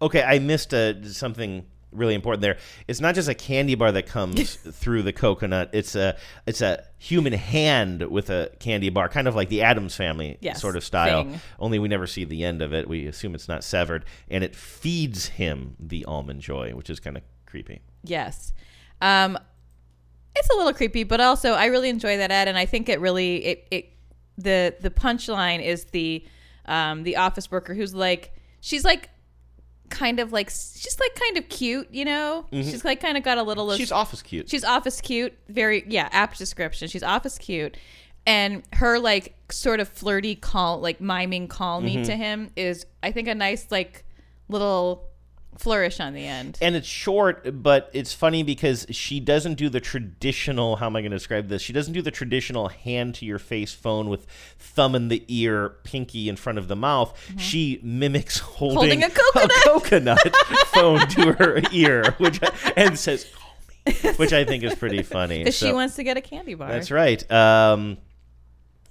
Okay, 0.00 0.22
I 0.22 0.38
missed 0.38 0.72
uh, 0.74 1.04
something 1.08 1.66
really 1.92 2.14
important 2.14 2.40
there. 2.40 2.56
It's 2.88 3.00
not 3.00 3.14
just 3.14 3.28
a 3.28 3.34
candy 3.34 3.74
bar 3.74 3.92
that 3.92 4.06
comes 4.06 4.54
through 4.56 5.02
the 5.02 5.12
coconut. 5.12 5.70
It's 5.74 5.94
a 5.94 6.16
it's 6.46 6.62
a 6.62 6.84
human 6.98 7.34
hand 7.34 8.02
with 8.10 8.30
a 8.30 8.50
candy 8.60 8.88
bar, 8.88 9.08
kind 9.10 9.28
of 9.28 9.34
like 9.34 9.50
the 9.50 9.60
Addams 9.62 9.94
family 9.94 10.38
Yes, 10.40 10.60
sort 10.60 10.76
of 10.76 10.84
style. 10.84 11.24
thing. 11.24 11.40
Only 11.58 11.78
we 11.78 11.88
never 11.88 12.06
see 12.06 12.24
the 12.24 12.44
end 12.44 12.62
of 12.62 12.72
it. 12.72 12.88
We 12.88 13.06
assume 13.06 13.34
it's 13.34 13.48
not 13.48 13.62
severed, 13.62 14.04
and 14.30 14.42
it 14.42 14.56
feeds 14.56 15.26
him 15.28 15.76
the 15.78 16.04
almond 16.06 16.40
joy, 16.40 16.70
which 16.72 16.88
is 16.90 16.98
kind 16.98 17.16
of 17.18 17.22
creepy. 17.52 17.80
Yes. 18.02 18.52
Um, 19.02 19.38
it's 20.34 20.48
a 20.50 20.56
little 20.56 20.72
creepy, 20.72 21.04
but 21.04 21.20
also 21.20 21.52
I 21.52 21.66
really 21.66 21.90
enjoy 21.90 22.16
that 22.16 22.30
ad, 22.30 22.48
and 22.48 22.56
I 22.56 22.64
think 22.66 22.88
it 22.88 22.98
really 23.00 23.44
it 23.44 23.68
it 23.70 23.84
the 24.38 24.74
the 24.80 24.90
punchline 24.90 25.62
is 25.62 25.84
the 25.92 26.24
um 26.64 27.02
the 27.02 27.16
office 27.16 27.50
worker 27.50 27.74
who's 27.74 27.94
like 27.94 28.32
she's 28.60 28.84
like 28.84 29.10
kind 29.90 30.18
of 30.20 30.32
like 30.32 30.48
she's 30.48 30.98
like 30.98 31.14
kind 31.14 31.36
of 31.36 31.48
cute, 31.50 31.88
you 31.92 32.06
know. 32.06 32.46
Mhm. 32.50 32.64
She's 32.64 32.84
like 32.84 33.00
kind 33.00 33.18
of 33.18 33.22
got 33.22 33.36
a 33.36 33.42
little. 33.42 33.70
of- 33.70 33.76
She's 33.76 33.92
office 33.92 34.22
cute. 34.22 34.48
She's 34.48 34.64
office 34.64 35.00
cute. 35.02 35.34
Very 35.48 35.84
yeah, 35.86 36.08
apt 36.12 36.38
description. 36.38 36.88
She's 36.88 37.02
office 37.02 37.36
cute, 37.36 37.76
and 38.26 38.62
her 38.72 38.98
like 38.98 39.34
sort 39.50 39.80
of 39.80 39.88
flirty 39.90 40.34
call, 40.34 40.80
like 40.80 40.98
miming 41.00 41.46
call 41.48 41.82
me 41.82 41.96
Mhm. 41.98 42.06
to 42.06 42.16
him 42.16 42.50
is 42.56 42.86
I 43.02 43.12
think 43.12 43.28
a 43.28 43.34
nice 43.34 43.66
like 43.70 44.06
little 44.48 45.10
flourish 45.58 46.00
on 46.00 46.12
the 46.14 46.26
end. 46.26 46.58
And 46.60 46.74
it's 46.74 46.86
short, 46.86 47.62
but 47.62 47.90
it's 47.92 48.12
funny 48.12 48.42
because 48.42 48.86
she 48.90 49.20
doesn't 49.20 49.54
do 49.54 49.68
the 49.68 49.80
traditional. 49.80 50.76
How 50.76 50.86
am 50.86 50.96
I 50.96 51.00
going 51.02 51.10
to 51.12 51.16
describe 51.16 51.48
this? 51.48 51.62
She 51.62 51.72
doesn't 51.72 51.92
do 51.92 52.02
the 52.02 52.10
traditional 52.10 52.68
hand 52.68 53.14
to 53.16 53.24
your 53.26 53.38
face 53.38 53.72
phone 53.72 54.08
with 54.08 54.26
thumb 54.58 54.94
in 54.94 55.08
the 55.08 55.24
ear, 55.28 55.70
pinky 55.84 56.28
in 56.28 56.36
front 56.36 56.58
of 56.58 56.68
the 56.68 56.76
mouth. 56.76 57.16
She 57.38 57.80
mimics 57.82 58.38
holding, 58.40 59.00
Mm-hmm. 59.00 59.02
Holding 59.02 59.04
a 59.04 59.10
coconut. 59.10 60.18
coconut 60.32 60.36
phone 60.66 61.08
to 61.08 61.32
her 61.34 61.60
ear, 61.72 62.12
which 62.18 62.40
and 62.76 62.98
says 62.98 63.26
"Call 63.34 63.56
me," 63.86 64.10
which 64.16 64.32
I 64.32 64.44
think 64.44 64.64
is 64.64 64.74
pretty 64.74 65.02
funny. 65.02 65.38
Because 65.38 65.56
she 65.56 65.72
wants 65.72 65.96
to 65.96 66.04
get 66.04 66.16
a 66.16 66.20
candy 66.20 66.54
bar. 66.54 66.68
that's 66.68 66.90
right. 66.90 67.30
Um, 67.30 67.98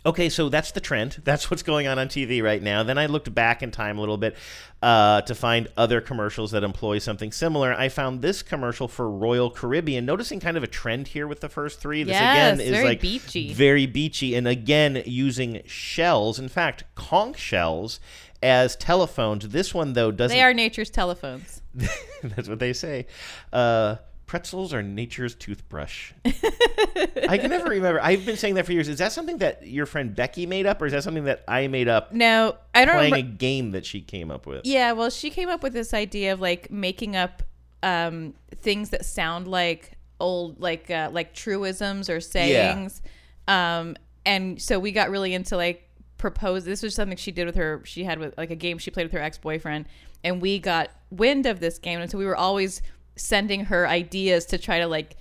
okay, 0.06 0.30
so 0.30 0.50
that's 0.50 0.72
the 0.72 0.80
trend. 0.82 1.22
That's 1.24 1.50
what's 1.52 1.64
going 1.64 1.88
on 1.88 2.00
on 2.00 2.08
TV 2.08 2.42
right 2.44 2.62
now. 2.62 2.84
Then 2.84 2.98
I 2.98 3.06
looked 3.06 3.34
back 3.34 3.62
in 3.64 3.72
time 3.72 3.98
a 3.98 4.00
little 4.02 4.18
bit 4.18 4.36
uh, 4.82 5.22
to 5.22 5.36
find 5.36 5.68
other 5.78 6.02
commercials 6.02 6.52
that 6.52 6.64
employ 6.64 7.00
something 7.00 7.32
similar. 7.32 7.74
I 7.74 7.90
found 7.90 8.22
this 8.22 8.42
commercial 8.42 8.88
for 8.88 9.10
Royal 9.10 9.50
Caribbean. 9.52 10.06
Noticing 10.06 10.40
kind 10.40 10.58
of 10.58 10.64
a 10.64 10.68
trend 10.68 11.10
here 11.10 11.28
with 11.28 11.40
the 11.42 11.50
first 11.50 11.80
three. 11.80 12.04
This 12.04 12.14
Yes, 12.14 12.58
again 12.60 12.68
is 12.68 12.72
very 12.72 12.86
like 12.86 13.02
beachy. 13.02 13.54
very 13.54 13.86
beachy, 13.86 14.36
and 14.36 14.48
again 14.48 15.04
using 15.06 15.62
shells. 15.66 16.40
In 16.40 16.50
fact, 16.50 16.84
conch 16.96 17.38
shells 17.38 18.00
as 18.44 18.76
telephones. 18.76 19.50
This 19.50 19.74
one 19.74 19.94
though 19.94 20.12
doesn't. 20.12 20.36
They 20.36 20.42
are 20.44 20.54
nature's 20.54 20.90
telephones. 20.90 21.62
That's 22.24 22.50
what 22.50 22.60
they 22.60 22.74
say. 22.74 23.06
Uh, 23.54 23.98
pretzels 24.32 24.74
are 24.74 24.82
nature's 24.82 25.36
toothbrush. 25.36 26.14
I 26.26 27.38
can 27.38 27.50
never 27.50 27.70
remember. 27.70 28.00
I've 28.02 28.26
been 28.26 28.38
saying 28.38 28.54
that 28.56 28.66
for 28.66 28.72
years. 28.72 28.88
Is 28.88 29.00
that 29.00 29.12
something 29.12 29.40
that 29.40 29.68
your 29.68 29.86
friend 29.86 30.16
Becky 30.16 30.46
made 30.46 30.66
up, 30.66 30.82
or 30.82 30.86
is 30.86 30.94
that 30.94 31.04
something 31.04 31.26
that 31.26 31.44
I 31.50 31.68
made 31.68 31.90
up? 31.90 32.14
No, 32.14 32.56
I 32.74 32.86
don't 32.86 32.96
Playing 32.96 33.12
remember- 33.12 33.34
a 33.34 33.38
game 33.38 33.72
that 33.72 33.86
she 33.86 34.00
came 34.00 34.32
up 34.32 34.48
with. 34.48 34.62
Yeah, 34.64 34.94
well, 34.94 35.10
she 35.10 35.32
came 35.32 35.50
up 35.50 35.62
with 35.64 35.74
this 35.74 35.94
idea 35.94 36.32
of 36.32 36.40
like 36.40 36.72
making 36.72 37.18
up 37.18 37.44
um, 37.84 38.34
things 38.62 38.92
that 38.92 39.04
sound 39.04 39.50
like 39.50 39.98
old, 40.22 40.62
like 40.62 40.90
uh, 40.90 41.10
like 41.12 41.34
truisms 41.34 42.10
or 42.10 42.22
sayings. 42.22 43.02
Um, 43.50 43.98
and 44.26 44.62
so 44.62 44.80
we 44.80 44.94
got 44.94 45.10
really 45.10 45.34
into 45.34 45.58
like 45.58 45.90
propose. 46.18 46.64
This 46.64 46.82
was 46.82 46.96
something 46.96 47.18
she 47.18 47.34
did 47.34 47.48
with 47.48 47.56
her. 47.56 47.82
She 47.84 48.06
had 48.06 48.18
with 48.18 48.38
like 48.38 48.50
a 48.50 48.56
game 48.56 48.78
she 48.78 48.92
played 48.92 49.04
with 49.04 49.12
her 49.12 49.20
ex 49.22 49.38
boyfriend, 49.38 49.88
and 50.24 50.42
we 50.42 50.58
got 50.58 50.90
wind 51.10 51.46
of 51.48 51.60
this 51.60 51.78
game, 51.80 52.00
and 52.00 52.10
so 52.10 52.18
we 52.18 52.26
were 52.26 52.38
always 52.38 52.82
sending 53.16 53.66
her 53.66 53.88
ideas 53.88 54.46
to 54.46 54.58
try 54.58 54.80
to 54.80 54.88
like 54.88 55.18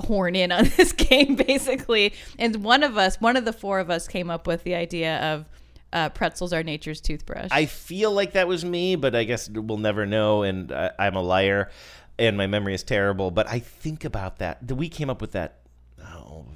horn 0.00 0.34
in 0.34 0.50
on 0.50 0.64
this 0.76 0.92
game 0.92 1.36
basically 1.36 2.12
and 2.38 2.56
one 2.64 2.82
of 2.82 2.96
us 2.96 3.20
one 3.20 3.36
of 3.36 3.44
the 3.44 3.52
four 3.52 3.78
of 3.78 3.90
us 3.90 4.08
came 4.08 4.30
up 4.30 4.46
with 4.46 4.64
the 4.64 4.74
idea 4.74 5.18
of 5.18 5.46
uh, 5.92 6.08
pretzels 6.08 6.52
are 6.52 6.64
nature's 6.64 7.00
toothbrush 7.00 7.48
I 7.52 7.66
feel 7.66 8.10
like 8.10 8.32
that 8.32 8.48
was 8.48 8.64
me, 8.64 8.96
but 8.96 9.14
I 9.14 9.22
guess 9.22 9.48
we'll 9.48 9.78
never 9.78 10.06
know. 10.06 10.42
And 10.42 10.72
I, 10.72 10.90
I'm 10.98 11.14
a 11.14 11.22
liar, 11.22 11.70
and 12.18 12.36
my 12.36 12.48
memory 12.48 12.74
is 12.74 12.82
terrible. 12.82 13.30
But 13.30 13.48
I 13.48 13.60
think 13.60 14.04
about 14.04 14.38
that. 14.38 14.70
We 14.72 14.88
came 14.88 15.08
up 15.08 15.20
with 15.20 15.32
that. 15.32 15.60
Oh, 16.02 16.46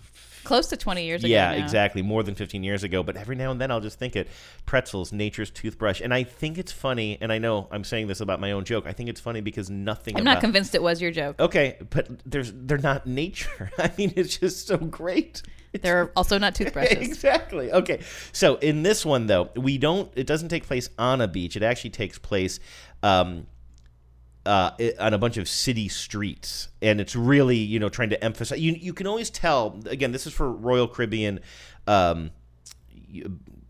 close 0.49 0.67
to 0.69 0.77
20 0.77 1.05
years 1.05 1.23
ago 1.23 1.31
yeah, 1.33 1.53
now. 1.53 1.63
exactly. 1.63 2.03
More 2.03 2.23
than 2.23 2.35
15 2.35 2.65
years 2.65 2.83
ago. 2.83 3.03
But 3.03 3.17
every 3.17 3.37
now 3.37 3.51
and 3.51 3.61
then 3.61 3.71
I'll 3.71 3.81
just 3.81 3.99
think 3.99 4.17
it 4.17 4.29
pretzels, 4.67 5.13
nature's 5.13 5.51
toothbrush. 5.51 6.01
And 6.01 6.13
I 6.13 6.25
think 6.25 6.59
it's 6.59 6.73
funny. 6.73 7.19
And 7.21 7.33
I 7.33 7.39
know 7.39 7.69
I'm 7.71 7.85
saying 7.85 8.09
this 8.09 8.21
about 8.21 8.41
my 8.41 8.53
own 8.53 8.65
joke. 8.65 8.87
I 8.87 8.93
think 8.93 9.09
it's 9.09 9.21
funny 9.21 9.41
because 9.41 9.71
nothing 9.71 10.17
i'm 10.17 10.23
about, 10.23 10.35
not 10.35 10.41
convinced 10.41 10.75
it 10.75 10.83
was 10.83 11.01
your 11.01 11.11
joke 11.11 11.39
Okay, 11.39 11.77
but 11.91 12.09
there's 12.25 12.53
they're 12.53 12.79
not 12.79 13.07
nature. 13.07 13.71
I 13.79 13.93
mean, 13.97 14.13
it's 14.17 14.39
just 14.39 14.67
so 14.67 14.77
great. 14.77 15.43
they're 15.83 16.11
also 16.17 16.39
not 16.39 16.55
toothbrushes 16.55 16.99
exactly. 17.07 17.71
Okay. 17.71 18.01
So 18.33 18.57
in 18.57 18.83
this 18.83 19.05
one 19.05 19.27
though, 19.27 19.51
we 19.55 19.79
don't. 19.79 20.11
It 20.17 20.27
doesn't 20.27 20.49
take 20.49 20.67
place 20.67 20.89
on 20.99 21.21
a 21.21 21.29
beach. 21.29 21.57
It 21.57 21.63
actually 21.63 21.91
takes 21.91 22.19
place. 22.19 22.59
Um, 23.03 23.47
uh, 24.49 24.71
it- 24.79 24.99
on 24.99 25.15
a 25.15 25.19
bunch 25.19 25.37
of 25.37 25.49
city 25.49 25.89
streets, 25.89 26.69
and 26.83 27.01
it's 27.01 27.15
really 27.15 27.57
you 27.59 27.79
know 27.79 27.89
trying 27.89 28.11
to 28.11 28.25
emphasize. 28.25 28.59
You 28.61 28.73
you 28.73 28.93
can 28.93 29.07
always 29.07 29.31
tell. 29.31 29.81
Again, 29.87 30.13
this 30.13 30.27
is 30.27 30.33
for 30.33 30.51
Royal 30.51 30.89
Caribbean 30.89 31.41
um, 31.87 32.31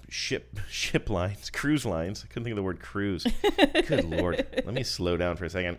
ship 0.09 0.59
ship 0.71 1.11
lines, 1.11 1.51
cruise 1.51 1.85
lines. 1.85 2.25
I 2.25 2.29
couldn't 2.29 2.45
think 2.45 2.53
of 2.53 2.57
the 2.57 2.63
word 2.63 2.81
cruise. 2.81 3.27
Good 3.87 4.05
lord. 4.05 4.47
Let 4.65 4.75
me 4.75 4.83
slow 4.85 5.17
down 5.17 5.37
for 5.37 5.45
a 5.45 5.51
second 5.51 5.79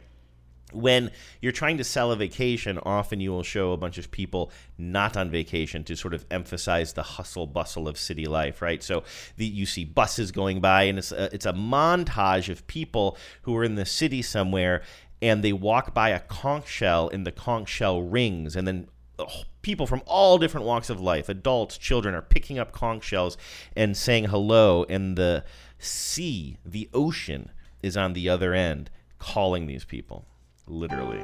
when 0.72 1.12
you're 1.42 1.52
trying 1.52 1.78
to 1.78 1.84
sell 1.84 2.12
a 2.12 2.16
vacation, 2.16 2.80
often 2.84 3.20
you 3.20 3.32
will 3.32 3.44
show 3.44 3.72
a 3.72 3.78
bunch 3.78 3.98
of 3.98 4.12
people 4.12 4.52
not 4.78 5.18
on 5.18 5.30
vacation 5.30 5.84
to 5.86 5.96
sort 5.96 6.14
of 6.14 6.26
emphasize 6.32 6.94
the 6.94 7.04
hustle 7.04 7.48
bustle 7.48 7.88
of 7.88 7.98
city 7.98 8.26
life, 8.26 8.62
right? 8.62 8.82
So 8.84 9.04
the, 9.38 9.46
you 9.46 9.66
see 9.66 9.86
buses 9.86 10.32
going 10.32 10.62
by, 10.62 10.84
and 10.84 10.98
it's 10.98 11.12
a, 11.12 11.34
it's 11.34 11.46
a 11.46 11.54
montage 11.54 12.50
of 12.50 12.66
people 12.68 13.18
who 13.44 13.56
are 13.56 13.64
in 13.64 13.76
the 13.76 13.86
city 13.86 14.22
somewhere, 14.22 14.84
and 15.22 15.44
they 15.44 15.54
walk 15.54 15.94
by 15.94 16.10
a 16.10 16.20
conch 16.20 16.68
shell, 16.68 17.10
and 17.10 17.26
the 17.26 17.32
conch 17.32 17.70
shell 17.70 18.02
rings, 18.02 18.56
and 18.56 18.68
then 18.68 18.88
oh, 19.18 19.44
people 19.62 19.86
from 19.86 20.02
all 20.06 20.38
different 20.38 20.66
walks 20.66 20.90
of 20.90 21.02
life, 21.02 21.30
adults, 21.30 21.78
children, 21.78 22.16
are 22.16 22.22
picking 22.22 22.58
up 22.58 22.72
conch 22.72 23.04
shells 23.04 23.38
and 23.76 23.98
saying 23.98 24.26
hello, 24.26 24.86
and 24.90 25.18
the 25.18 25.44
sea, 25.78 26.58
the 26.66 26.90
ocean, 26.94 27.52
is 27.82 27.96
on 27.96 28.14
the 28.14 28.28
other 28.28 28.54
end 28.54 28.90
calling 29.20 29.66
these 29.66 29.86
people 29.86 30.26
literally. 30.70 31.22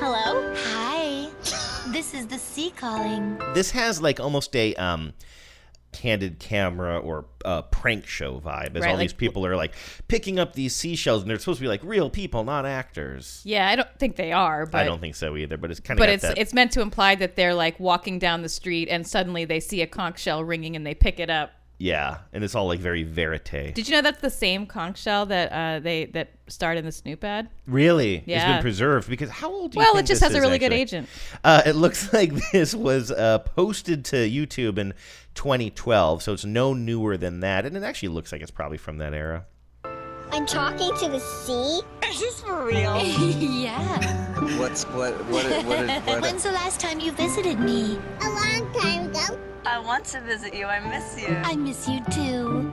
Hello? 0.00 0.54
Hi. 0.56 1.28
This 1.92 2.14
is 2.14 2.26
the 2.26 2.38
sea 2.38 2.70
calling. 2.76 3.38
This 3.54 3.70
has 3.72 4.00
like 4.00 4.20
almost 4.20 4.54
a 4.54 4.74
um 4.76 5.12
candid 5.90 6.38
camera 6.38 6.98
or 6.98 7.24
uh, 7.46 7.62
prank 7.62 8.06
show 8.06 8.38
vibe 8.38 8.76
as 8.76 8.82
Right, 8.82 8.90
all 8.90 8.96
like- 8.96 9.00
these 9.00 9.14
people 9.14 9.46
are 9.46 9.56
like 9.56 9.72
picking 10.06 10.38
up 10.38 10.52
these 10.52 10.76
seashells 10.76 11.22
and 11.22 11.30
they're 11.30 11.38
supposed 11.38 11.58
to 11.58 11.62
be 11.62 11.68
like 11.68 11.82
real 11.82 12.10
people 12.10 12.44
not 12.44 12.66
actors 12.66 13.40
Yeah, 13.42 13.66
I 13.68 13.74
don't 13.74 13.88
think 13.98 14.16
they 14.16 14.30
are, 14.30 14.66
but 14.66 14.82
i 14.82 14.84
don't 14.84 15.00
think 15.00 15.14
so 15.14 15.34
either 15.34 15.56
but 15.56 15.70
it's 15.70 15.80
kind 15.80 15.98
of 15.98 16.02
but 16.02 16.10
it's 16.10 16.22
that, 16.22 16.36
it's 16.36 16.52
meant 16.52 16.72
to 16.72 16.82
imply 16.82 17.14
that 17.14 17.36
they're 17.36 17.54
like 17.54 17.80
walking 17.80 18.18
down 18.18 18.42
the 18.42 18.50
street 18.50 18.88
and 18.90 19.06
suddenly 19.08 19.46
they 19.46 19.60
see 19.60 19.80
a 19.80 19.86
conch 19.86 20.18
shell 20.20 20.44
ringing 20.44 20.76
and 20.76 20.86
they 20.86 20.94
pick 20.94 21.18
it 21.18 21.30
up. 21.30 21.52
Yeah 21.78 22.18
and 22.32 22.42
it's 22.44 22.54
all 22.54 22.66
like 22.66 22.80
very 22.80 23.04
verite 23.04 23.74
Did 23.74 23.88
you 23.88 23.94
know 23.94 24.02
that's 24.02 24.20
the 24.20 24.30
same 24.30 24.66
conch 24.66 24.98
shell 24.98 25.26
that 25.26 25.52
uh, 25.52 25.80
they 25.80 26.06
that 26.06 26.32
starred 26.48 26.78
in 26.78 26.84
the 26.84 26.92
Snoop 26.92 27.22
ad? 27.24 27.48
really 27.66 28.22
Yeah. 28.26 28.36
It's 28.36 28.54
been 28.54 28.62
preserved 28.62 29.08
because 29.08 29.30
how 29.30 29.50
old 29.50 29.72
do 29.72 29.78
you 29.78 29.84
Well, 29.84 29.96
it 29.96 30.06
just 30.06 30.20
this 30.20 30.28
has 30.28 30.34
a 30.34 30.38
is, 30.38 30.42
really 30.42 30.58
good 30.58 30.72
agent. 30.72 31.08
Uh, 31.44 31.62
it 31.64 31.76
looks 31.76 32.12
like 32.12 32.32
this 32.52 32.74
was 32.74 33.10
uh, 33.10 33.38
posted 33.38 34.04
to 34.06 34.16
YouTube 34.16 34.78
in 34.78 34.94
2012, 35.34 36.22
so 36.22 36.32
it's 36.32 36.44
no 36.44 36.74
newer 36.74 37.16
than 37.16 37.40
that, 37.40 37.64
and 37.64 37.76
it 37.76 37.82
actually 37.82 38.08
looks 38.08 38.32
like 38.32 38.40
it's 38.40 38.50
probably 38.50 38.78
from 38.78 38.98
that 38.98 39.14
era. 39.14 39.46
I'm 40.30 40.46
talking 40.46 40.94
to 40.96 41.08
the 41.08 41.20
sea? 41.20 41.80
Is 42.06 42.20
this 42.20 42.40
for 42.42 42.66
real? 42.66 43.02
yeah. 43.04 44.58
What's 44.58 44.84
what 44.84 45.14
what 45.26 45.44
what, 45.46 45.64
what, 45.64 45.88
what 46.06 46.22
When's 46.22 46.42
the 46.42 46.52
last 46.52 46.80
time 46.80 47.00
you 47.00 47.12
visited 47.12 47.58
me? 47.58 47.98
A 48.22 48.28
long 48.28 48.72
time 48.74 49.10
ago. 49.10 49.47
I 49.68 49.78
want 49.78 50.06
to 50.06 50.20
visit 50.22 50.54
you. 50.54 50.64
I 50.64 50.80
miss 50.80 51.20
you. 51.20 51.28
I 51.44 51.54
miss 51.54 51.86
you 51.86 52.00
too. 52.10 52.72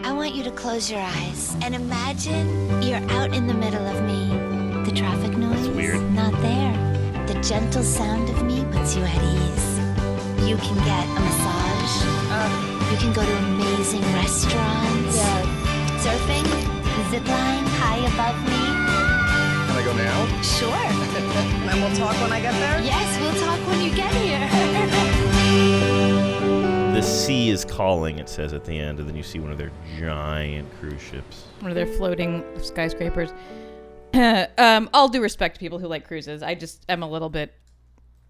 I 0.00 0.10
want 0.14 0.34
you 0.34 0.42
to 0.44 0.50
close 0.50 0.90
your 0.90 1.00
eyes 1.00 1.54
and 1.60 1.74
imagine 1.74 2.82
you're 2.82 3.04
out 3.10 3.34
in 3.34 3.46
the 3.46 3.52
middle 3.52 3.86
of 3.86 4.02
me. 4.04 4.28
The 4.86 4.92
traffic 4.96 5.36
noise 5.36 5.68
weird. 5.68 6.00
not 6.12 6.32
there. 6.40 6.72
The 7.26 7.38
gentle 7.42 7.82
sound 7.82 8.30
of 8.30 8.42
me 8.42 8.64
puts 8.72 8.96
you 8.96 9.02
at 9.04 9.22
ease. 9.22 9.68
You 10.48 10.56
can 10.56 10.76
get 10.88 11.04
a 11.04 11.20
massage. 11.20 11.94
Oh. 12.32 12.88
you 12.90 12.96
can 12.96 13.12
go 13.12 13.22
to 13.22 13.36
amazing 13.52 14.02
restaurants. 14.16 15.16
Yeah. 15.16 15.44
Surfing, 16.00 16.48
zipline 17.12 17.68
high 17.76 18.00
above 18.00 18.40
me. 18.48 18.64
Can 19.68 19.76
I 19.76 19.82
go 19.84 19.92
now? 19.92 20.40
Sure. 20.40 20.72
and 21.70 21.82
we'll 21.82 21.96
talk 21.96 22.18
when 22.22 22.32
I 22.32 22.40
get 22.40 22.54
there. 22.54 22.80
Yes, 22.80 23.20
we'll 23.20 23.38
talk 23.44 23.60
when 23.68 23.82
you 23.82 23.94
get 23.94 24.14
here. 24.14 24.96
The 27.00 27.06
sea 27.06 27.48
is 27.48 27.64
calling, 27.64 28.18
it 28.18 28.28
says 28.28 28.52
at 28.52 28.66
the 28.66 28.78
end, 28.78 28.98
and 28.98 29.08
then 29.08 29.16
you 29.16 29.22
see 29.22 29.38
one 29.40 29.50
of 29.50 29.56
their 29.56 29.70
giant 29.98 30.70
cruise 30.78 31.00
ships. 31.00 31.46
One 31.60 31.70
of 31.70 31.74
their 31.74 31.86
floating 31.86 32.44
skyscrapers. 32.62 33.30
um, 34.58 34.90
all 34.92 35.08
due 35.08 35.22
respect 35.22 35.54
to 35.54 35.60
people 35.60 35.78
who 35.78 35.86
like 35.86 36.06
cruises. 36.06 36.42
I 36.42 36.54
just 36.54 36.84
am 36.90 37.02
a 37.02 37.08
little 37.08 37.30
bit 37.30 37.54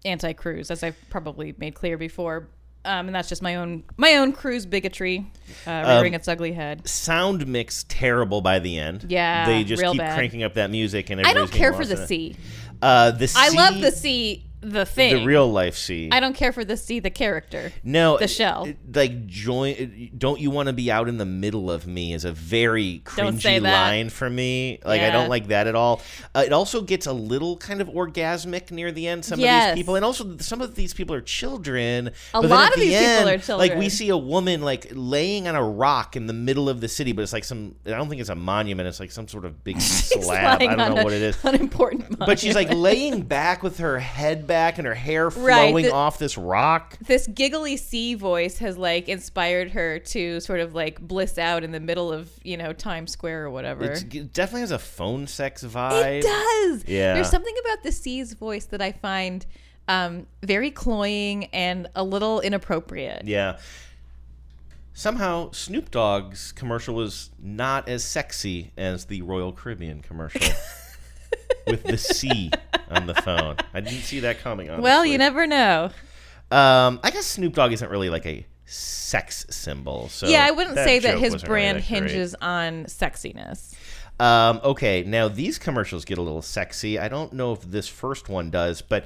anti-cruise, 0.05 0.71
as 0.71 0.83
I've 0.83 0.95
probably 1.09 1.53
made 1.57 1.75
clear 1.75 1.97
before. 1.97 2.47
Um, 2.85 3.07
and 3.07 3.13
that's 3.13 3.27
just 3.27 3.41
my 3.41 3.57
own 3.57 3.83
my 3.97 4.15
own 4.15 4.31
cruise 4.31 4.65
bigotry 4.65 5.29
uh, 5.67 5.83
rearing 5.85 6.13
Um, 6.13 6.19
its 6.21 6.29
ugly 6.29 6.53
head. 6.53 6.87
Sound 6.87 7.47
mix 7.47 7.83
terrible 7.89 8.39
by 8.39 8.59
the 8.59 8.79
end. 8.79 9.07
Yeah, 9.09 9.47
they 9.47 9.65
just 9.65 9.83
keep 9.83 9.97
bad. 9.97 10.15
cranking 10.15 10.43
up 10.43 10.53
that 10.53 10.71
music, 10.71 11.09
and 11.09 11.19
I 11.19 11.33
don't 11.33 11.51
care 11.51 11.73
for 11.73 11.85
the 11.85 12.07
sea. 12.07 12.37
Uh, 12.81 13.11
the 13.11 13.27
sea, 13.27 13.37
I 13.37 13.49
love 13.49 13.81
the 13.81 13.91
sea, 13.91 14.45
the 14.61 14.85
thing. 14.85 15.15
the 15.15 15.25
real 15.25 15.51
life 15.51 15.75
sea. 15.75 16.09
I 16.11 16.19
don't 16.19 16.35
care 16.35 16.51
for 16.51 16.63
the 16.63 16.77
sea, 16.77 16.99
the 16.99 17.09
character. 17.09 17.73
No, 17.83 18.17
the 18.17 18.27
shell. 18.27 18.71
like 18.93 19.27
join. 19.27 20.11
Don't 20.17 20.39
you 20.39 20.51
want 20.51 20.67
to 20.67 20.73
be 20.73 20.91
out 20.91 21.09
in 21.09 21.17
the 21.17 21.25
middle 21.25 21.71
of 21.71 21.87
me? 21.87 22.13
Is 22.13 22.25
a 22.25 22.31
very 22.31 23.01
cringy 23.05 23.61
line 23.61 24.09
for 24.09 24.29
me. 24.29 24.79
Like 24.85 25.01
I 25.01 25.09
don't 25.09 25.29
like 25.29 25.47
that 25.47 25.67
at 25.67 25.75
all. 25.75 26.01
Uh, 26.33 26.43
it 26.45 26.53
also 26.53 26.81
gets 26.81 27.07
a 27.07 27.13
little 27.13 27.57
kind 27.57 27.81
of 27.81 27.87
orgasmic 27.87 28.71
near 28.71 28.91
the 28.91 29.07
end. 29.07 29.25
Some 29.25 29.39
of 29.39 29.43
these 29.43 29.73
people, 29.73 29.95
and 29.95 30.05
also 30.05 30.37
some 30.37 30.61
of 30.61 30.75
these 30.75 30.93
people 30.93 31.15
are 31.15 31.21
children. 31.21 32.11
A 32.33 32.41
lot 32.41 32.69
of 32.69 32.75
the 32.75 32.81
these 32.81 32.99
people 32.99 33.27
end, 33.27 33.49
are 33.49 33.57
Like 33.57 33.75
we 33.75 33.89
see 33.89 34.09
a 34.09 34.17
woman 34.17 34.61
like 34.61 34.87
laying 34.91 35.47
on 35.47 35.55
a 35.55 35.63
rock 35.63 36.15
in 36.15 36.27
the 36.27 36.33
middle 36.33 36.69
of 36.69 36.81
the 36.81 36.87
city, 36.87 37.11
but 37.11 37.23
it's 37.23 37.33
like 37.33 37.43
some. 37.43 37.75
I 37.85 37.91
don't 37.91 38.09
think 38.09 38.21
it's 38.21 38.29
a 38.29 38.35
monument. 38.35 38.87
It's 38.87 38.99
like 38.99 39.11
some 39.11 39.27
sort 39.27 39.45
of 39.45 39.63
big 39.63 39.81
slab. 39.81 40.61
I 40.61 40.75
don't 40.75 40.77
know 40.77 41.01
a- 41.01 41.03
what 41.03 41.13
it 41.13 41.21
is. 41.21 41.43
An 41.51 41.55
important 41.55 42.19
But 42.19 42.39
she's 42.39 42.55
like 42.55 42.71
laying 42.71 43.21
back 43.23 43.63
with 43.63 43.79
her 43.79 43.99
head 43.99 44.47
back 44.51 44.77
and 44.77 44.85
her 44.87 44.93
hair 44.93 45.29
Right, 45.29 45.69
flowing 45.69 45.85
the- 45.85 45.93
off 45.93 46.17
this 46.19 46.37
rock. 46.37 46.97
this 46.99 47.27
giggly 47.27 47.77
sea 47.77 48.13
voice 48.15 48.57
has 48.59 48.77
like 48.77 49.07
inspired 49.09 49.71
her 49.71 49.99
to 49.99 50.39
sort 50.41 50.59
of 50.59 50.75
like 50.75 50.99
bliss 50.99 51.37
out 51.37 51.63
in 51.63 51.71
the 51.71 51.79
middle 51.79 52.11
of 52.11 52.29
you 52.43 52.57
know 52.57 52.73
Times 52.73 53.11
Square 53.11 53.45
or 53.45 53.49
whatever. 53.49 53.85
It's, 53.85 54.01
it 54.03 54.33
definitely 54.33 54.61
has 54.61 54.71
a 54.71 54.79
phone 54.79 55.27
sex 55.27 55.63
vibe. 55.63 56.19
It 56.19 56.23
does. 56.23 56.85
Yeah. 56.87 57.13
There's 57.13 57.29
something 57.29 57.55
about 57.65 57.83
the 57.83 57.91
sea's 57.91 58.33
voice 58.33 58.65
that 58.65 58.81
I 58.81 58.91
find 58.91 59.45
um, 59.87 60.27
very 60.43 60.71
cloying 60.71 61.45
and 61.45 61.87
a 61.95 62.03
little 62.03 62.39
inappropriate. 62.41 63.23
Yeah. 63.25 63.57
Somehow, 64.93 65.51
Snoop 65.51 65.89
Dogg's 65.89 66.51
commercial 66.51 66.93
was 66.93 67.31
not 67.41 67.87
as 67.87 68.03
sexy 68.03 68.71
as 68.77 69.05
the 69.05 69.21
Royal 69.21 69.53
Caribbean 69.53 70.01
commercial 70.01 70.41
with 71.67 71.83
the 71.83 71.97
sea 71.97 72.51
on 72.91 73.07
the 73.07 73.15
phone. 73.15 73.57
I 73.73 73.79
didn't 73.81 74.01
see 74.01 74.19
that 74.21 74.39
coming. 74.39 74.69
Honestly. 74.69 74.83
Well, 74.83 75.05
you 75.05 75.17
never 75.17 75.47
know. 75.47 75.91
Um, 76.51 76.99
I 77.03 77.11
guess 77.11 77.25
Snoop 77.25 77.53
Dogg 77.53 77.71
isn't 77.71 77.89
really 77.89 78.09
like 78.09 78.25
a 78.25 78.45
sex 78.65 79.45
symbol. 79.49 80.09
So 80.09 80.27
yeah, 80.27 80.45
I 80.45 80.51
wouldn't 80.51 80.75
say 80.75 80.99
that 80.99 81.17
his 81.17 81.33
wasn't 81.33 81.43
really 81.43 81.49
brand 81.49 81.77
that 81.79 81.87
great. 81.87 81.99
hinges 82.01 82.35
on 82.41 82.85
sexiness. 82.85 83.73
Um, 84.19 84.61
okay, 84.63 85.03
now 85.03 85.27
these 85.27 85.57
commercials 85.57 86.05
get 86.05 86.17
a 86.17 86.21
little 86.21 86.41
sexy. 86.41 86.99
I 86.99 87.07
don't 87.07 87.33
know 87.33 87.53
if 87.53 87.61
this 87.61 87.87
first 87.87 88.29
one 88.29 88.51
does, 88.51 88.81
but 88.81 89.05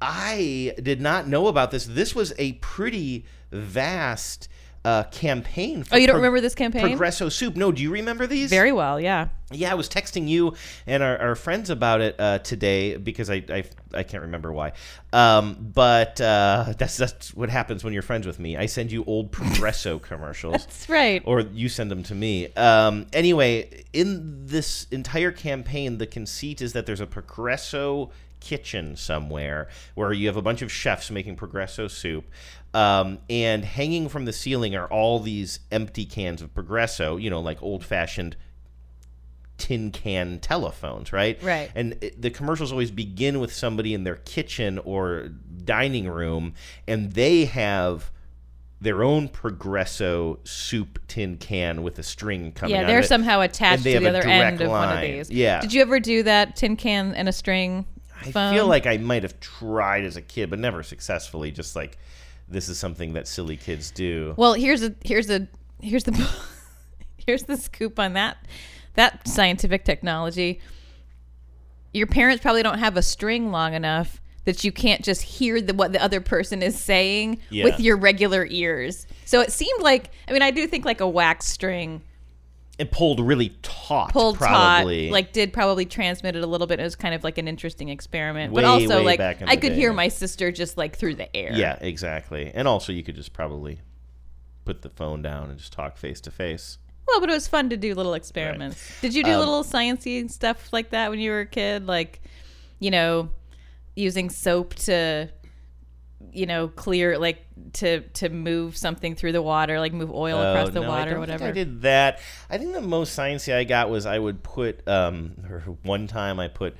I 0.00 0.74
did 0.82 1.00
not 1.00 1.28
know 1.28 1.48
about 1.48 1.70
this. 1.70 1.84
This 1.84 2.14
was 2.14 2.32
a 2.38 2.52
pretty 2.54 3.26
vast 3.50 4.48
uh, 4.84 5.02
campaign. 5.04 5.82
For 5.82 5.94
Oh, 5.94 5.98
you 5.98 6.06
don't 6.06 6.16
remember 6.16 6.40
this 6.40 6.54
campaign? 6.54 6.82
Progresso 6.82 7.28
Soup. 7.28 7.54
No, 7.56 7.72
do 7.72 7.82
you 7.82 7.90
remember 7.90 8.26
these? 8.26 8.50
Very 8.50 8.72
well, 8.72 9.00
yeah. 9.00 9.28
Yeah, 9.50 9.72
I 9.72 9.74
was 9.74 9.88
texting 9.88 10.28
you 10.28 10.54
and 10.86 11.02
our, 11.02 11.16
our 11.18 11.34
friends 11.34 11.70
about 11.70 12.00
it 12.00 12.16
uh, 12.18 12.38
today 12.40 12.96
because 12.96 13.30
I, 13.30 13.42
I 13.48 13.64
I 13.94 14.02
can't 14.02 14.22
remember 14.22 14.52
why. 14.52 14.72
Um, 15.12 15.70
but 15.74 16.20
uh, 16.20 16.74
that's 16.76 16.96
that's 16.98 17.34
what 17.34 17.48
happens 17.48 17.82
when 17.82 17.92
you're 17.92 18.02
friends 18.02 18.26
with 18.26 18.38
me. 18.38 18.56
I 18.56 18.66
send 18.66 18.92
you 18.92 19.04
old 19.04 19.32
Progresso 19.32 19.98
commercials. 20.10 20.66
That's 20.66 20.88
right. 20.88 21.22
Or 21.24 21.40
you 21.40 21.68
send 21.68 21.90
them 21.90 22.02
to 22.04 22.14
me. 22.14 22.48
Um, 22.54 23.06
anyway, 23.12 23.84
in 23.92 24.46
this 24.46 24.86
entire 24.90 25.32
campaign, 25.32 25.98
the 25.98 26.06
conceit 26.06 26.60
is 26.60 26.74
that 26.74 26.84
there's 26.86 27.00
a 27.00 27.06
Progresso 27.06 28.10
kitchen 28.40 28.96
somewhere 28.96 29.66
where 29.94 30.12
you 30.12 30.26
have 30.28 30.36
a 30.36 30.42
bunch 30.42 30.62
of 30.62 30.70
chefs 30.70 31.10
making 31.10 31.34
Progresso 31.36 31.88
soup. 31.88 32.24
Um, 32.74 33.18
and 33.30 33.64
hanging 33.64 34.08
from 34.08 34.24
the 34.26 34.32
ceiling 34.32 34.76
are 34.76 34.86
all 34.86 35.20
these 35.20 35.60
empty 35.72 36.04
cans 36.04 36.42
of 36.42 36.54
Progresso, 36.54 37.16
you 37.16 37.30
know, 37.30 37.40
like 37.40 37.62
old 37.62 37.84
fashioned 37.84 38.36
tin 39.56 39.90
can 39.90 40.38
telephones, 40.38 41.12
right? 41.12 41.42
Right. 41.42 41.70
And 41.74 41.92
the 42.16 42.30
commercials 42.30 42.70
always 42.70 42.90
begin 42.90 43.40
with 43.40 43.52
somebody 43.52 43.94
in 43.94 44.04
their 44.04 44.16
kitchen 44.16 44.78
or 44.78 45.30
dining 45.64 46.08
room, 46.08 46.54
and 46.86 47.12
they 47.12 47.46
have 47.46 48.10
their 48.80 49.02
own 49.02 49.28
Progresso 49.28 50.38
soup 50.44 51.00
tin 51.08 51.36
can 51.36 51.82
with 51.82 51.98
a 51.98 52.02
string 52.02 52.52
coming 52.52 52.76
out. 52.76 52.82
Yeah, 52.82 52.86
they're 52.86 53.02
somehow 53.02 53.40
attached 53.40 53.82
to 53.82 53.98
the 53.98 54.08
other 54.08 54.22
end 54.22 54.60
of 54.60 54.70
one 54.70 54.96
of 54.96 55.02
these. 55.02 55.30
Yeah. 55.30 55.60
Did 55.60 55.72
you 55.72 55.82
ever 55.82 55.98
do 55.98 56.22
that 56.22 56.54
tin 56.56 56.76
can 56.76 57.14
and 57.14 57.28
a 57.28 57.32
string? 57.32 57.84
I 58.20 58.30
phone? 58.30 58.54
feel 58.54 58.66
like 58.66 58.86
I 58.86 58.96
might 58.96 59.22
have 59.22 59.38
tried 59.40 60.04
as 60.04 60.16
a 60.16 60.22
kid, 60.22 60.50
but 60.50 60.58
never 60.58 60.82
successfully. 60.82 61.50
Just 61.50 61.74
like 61.74 61.98
this 62.50 62.68
is 62.68 62.78
something 62.78 63.12
that 63.14 63.26
silly 63.28 63.56
kids 63.56 63.90
do. 63.90 64.34
Well, 64.36 64.54
here's 64.54 64.82
a 64.82 64.94
here's 65.04 65.28
a 65.30 65.48
here's 65.80 66.04
the 66.04 66.12
here's 67.26 67.44
the 67.44 67.56
scoop 67.56 67.98
on 67.98 68.14
that 68.14 68.38
that 68.94 69.26
scientific 69.28 69.84
technology. 69.84 70.60
Your 71.92 72.06
parents 72.06 72.42
probably 72.42 72.62
don't 72.62 72.78
have 72.78 72.96
a 72.96 73.02
string 73.02 73.50
long 73.50 73.74
enough 73.74 74.20
that 74.44 74.64
you 74.64 74.72
can't 74.72 75.04
just 75.04 75.22
hear 75.22 75.60
the, 75.60 75.74
what 75.74 75.92
the 75.92 76.02
other 76.02 76.20
person 76.20 76.62
is 76.62 76.78
saying 76.78 77.38
Yeah. 77.50 77.64
with 77.64 77.80
your 77.80 77.96
regular 77.96 78.46
ears. 78.48 79.06
So 79.24 79.40
it 79.40 79.52
seemed 79.52 79.82
like 79.82 80.10
I 80.26 80.32
mean 80.32 80.42
I 80.42 80.50
do 80.50 80.66
think 80.66 80.84
like 80.84 81.00
a 81.00 81.08
wax 81.08 81.46
string 81.46 82.02
and 82.78 82.90
pulled 82.90 83.20
really 83.20 83.56
taut, 83.62 84.12
pulled 84.12 84.36
probably. 84.36 85.06
taut 85.06 85.12
like 85.12 85.32
did 85.32 85.52
probably 85.52 85.84
transmit 85.84 86.36
it 86.36 86.42
a 86.42 86.46
little 86.46 86.66
bit. 86.66 86.80
It 86.80 86.84
was 86.84 86.96
kind 86.96 87.14
of 87.14 87.24
like 87.24 87.38
an 87.38 87.48
interesting 87.48 87.88
experiment, 87.88 88.52
Way, 88.52 88.62
but 88.62 88.68
also 88.68 89.02
like 89.02 89.20
I 89.20 89.34
could 89.56 89.70
day, 89.70 89.74
hear 89.74 89.92
my 89.92 90.08
sister 90.08 90.52
just 90.52 90.76
like 90.76 90.96
through 90.96 91.16
the 91.16 91.34
air. 91.36 91.52
Yeah, 91.54 91.76
exactly. 91.80 92.50
And 92.54 92.68
also, 92.68 92.92
you 92.92 93.02
could 93.02 93.16
just 93.16 93.32
probably 93.32 93.80
put 94.64 94.82
the 94.82 94.90
phone 94.90 95.22
down 95.22 95.50
and 95.50 95.58
just 95.58 95.72
talk 95.72 95.96
face 95.96 96.20
to 96.22 96.30
face. 96.30 96.78
Well, 97.06 97.20
but 97.20 97.30
it 97.30 97.32
was 97.32 97.48
fun 97.48 97.70
to 97.70 97.76
do 97.76 97.94
little 97.94 98.12
experiments. 98.14 99.00
Did 99.00 99.14
you 99.14 99.24
do 99.24 99.32
Um, 99.32 99.38
little 99.38 99.64
sciencey 99.64 100.20
stuff 100.30 100.72
like 100.72 100.90
that 100.90 101.10
when 101.10 101.18
you 101.18 101.30
were 101.30 101.40
a 101.40 101.46
kid? 101.46 101.86
Like, 101.86 102.20
you 102.80 102.90
know, 102.90 103.30
using 103.96 104.28
soap 104.28 104.74
to, 104.74 105.30
you 106.32 106.46
know, 106.46 106.68
clear 106.68 107.18
like 107.18 107.44
to 107.74 108.00
to 108.00 108.28
move 108.28 108.76
something 108.76 109.14
through 109.14 109.32
the 109.32 109.42
water, 109.42 109.78
like 109.78 109.92
move 109.92 110.10
oil 110.10 110.40
across 110.40 110.68
Oh, 110.68 110.72
the 110.72 110.80
no, 110.80 110.88
water 110.88 111.16
or 111.16 111.20
whatever. 111.20 111.46
I 111.46 111.52
did 111.52 111.82
that. 111.82 112.20
I 112.50 112.58
think 112.58 112.72
the 112.72 112.80
most 112.80 113.16
sciencey 113.16 113.54
I 113.54 113.64
got 113.64 113.90
was 113.90 114.06
I 114.06 114.18
would 114.18 114.42
put 114.42 114.86
um 114.88 115.32
or 115.48 115.60
one 115.82 116.06
time 116.06 116.40
I 116.40 116.48
put 116.48 116.76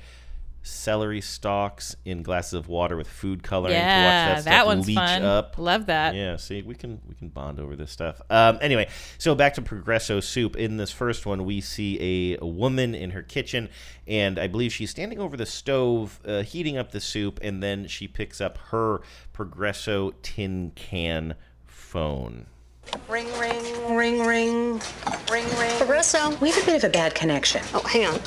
celery 0.69 1.21
stalks 1.21 1.95
in 2.05 2.23
glasses 2.23 2.53
of 2.53 2.67
water 2.67 2.95
with 2.95 3.07
food 3.07 3.43
coloring 3.43 3.73
to 3.73 3.79
Yeah, 3.79 4.27
watch 4.35 4.43
that, 4.43 4.49
that 4.49 4.65
one's 4.65 4.87
leach 4.87 4.95
fun. 4.95 5.23
up. 5.23 5.57
Love 5.57 5.87
that. 5.87 6.15
Yeah, 6.15 6.37
see, 6.37 6.61
we 6.61 6.75
can 6.75 7.01
we 7.07 7.15
can 7.15 7.29
bond 7.29 7.59
over 7.59 7.75
this 7.75 7.91
stuff. 7.91 8.21
Um, 8.29 8.57
anyway, 8.61 8.87
so 9.17 9.35
back 9.35 9.53
to 9.55 9.61
Progresso 9.61 10.19
soup. 10.19 10.55
In 10.55 10.77
this 10.77 10.91
first 10.91 11.25
one, 11.25 11.45
we 11.45 11.61
see 11.61 12.35
a, 12.39 12.43
a 12.43 12.47
woman 12.47 12.95
in 12.95 13.11
her 13.11 13.23
kitchen, 13.23 13.69
and 14.07 14.37
I 14.39 14.47
believe 14.47 14.71
she's 14.71 14.89
standing 14.91 15.19
over 15.19 15.35
the 15.35 15.45
stove, 15.45 16.19
uh, 16.25 16.43
heating 16.43 16.77
up 16.77 16.91
the 16.91 17.01
soup, 17.01 17.39
and 17.41 17.61
then 17.61 17.87
she 17.87 18.07
picks 18.07 18.39
up 18.39 18.57
her 18.69 19.01
Progresso 19.33 20.11
tin 20.21 20.71
can 20.75 21.35
phone. 21.65 22.45
Ring, 23.07 23.27
ring, 23.37 23.63
ring, 23.95 24.25
ring, 24.25 24.81
ring, 25.31 25.45
ring. 25.59 25.77
Progresso, 25.77 26.35
we 26.37 26.49
have 26.51 26.63
a 26.63 26.65
bit 26.65 26.75
of 26.83 26.83
a 26.85 26.89
bad 26.89 27.13
connection. 27.13 27.61
Oh, 27.73 27.81
hang 27.87 28.05
on. 28.07 28.19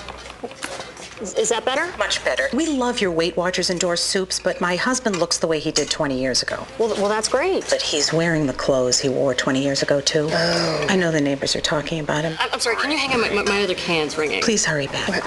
Is, 1.23 1.35
is 1.35 1.49
that 1.51 1.65
better? 1.65 1.87
Much 1.99 2.25
better. 2.25 2.49
We 2.53 2.67
love 2.67 3.01
your 3.01 3.13
Weight 3.13 3.37
Watchers 3.37 3.71
endorsed 3.71 4.07
soups, 4.07 4.41
but 4.41 4.61
my 4.61 4.75
husband 4.75 5.17
looks 5.21 5.39
the 5.39 5.47
way 5.47 5.61
he 5.61 5.71
did 5.71 5.89
20 5.89 6.21
years 6.21 6.43
ago. 6.43 6.67
Well, 6.81 6.89
well, 6.97 7.09
that's 7.09 7.29
great. 7.29 7.65
But 7.71 7.81
he's 7.81 8.13
wearing 8.13 8.47
the 8.47 8.53
clothes 8.53 8.99
he 8.99 9.09
wore 9.09 9.33
20 9.33 9.63
years 9.63 9.83
ago, 9.85 10.01
too. 10.01 10.29
Oh. 10.33 10.87
I 10.89 10.97
know 10.97 11.13
the 11.13 11.21
neighbors 11.21 11.55
are 11.55 11.61
talking 11.61 12.01
about 12.01 12.25
him. 12.25 12.35
I'm, 12.41 12.51
I'm 12.53 12.61
sorry. 12.61 12.75
Can 12.77 12.91
you 12.91 12.99
hang 12.99 13.13
on? 13.13 13.21
My, 13.21 13.31
my, 13.31 13.43
my 13.45 13.63
other 13.63 13.75
can's 13.75 14.19
ringing. 14.19 14.43
Please 14.43 14.65
hurry 14.65 14.89
back. 14.89 15.23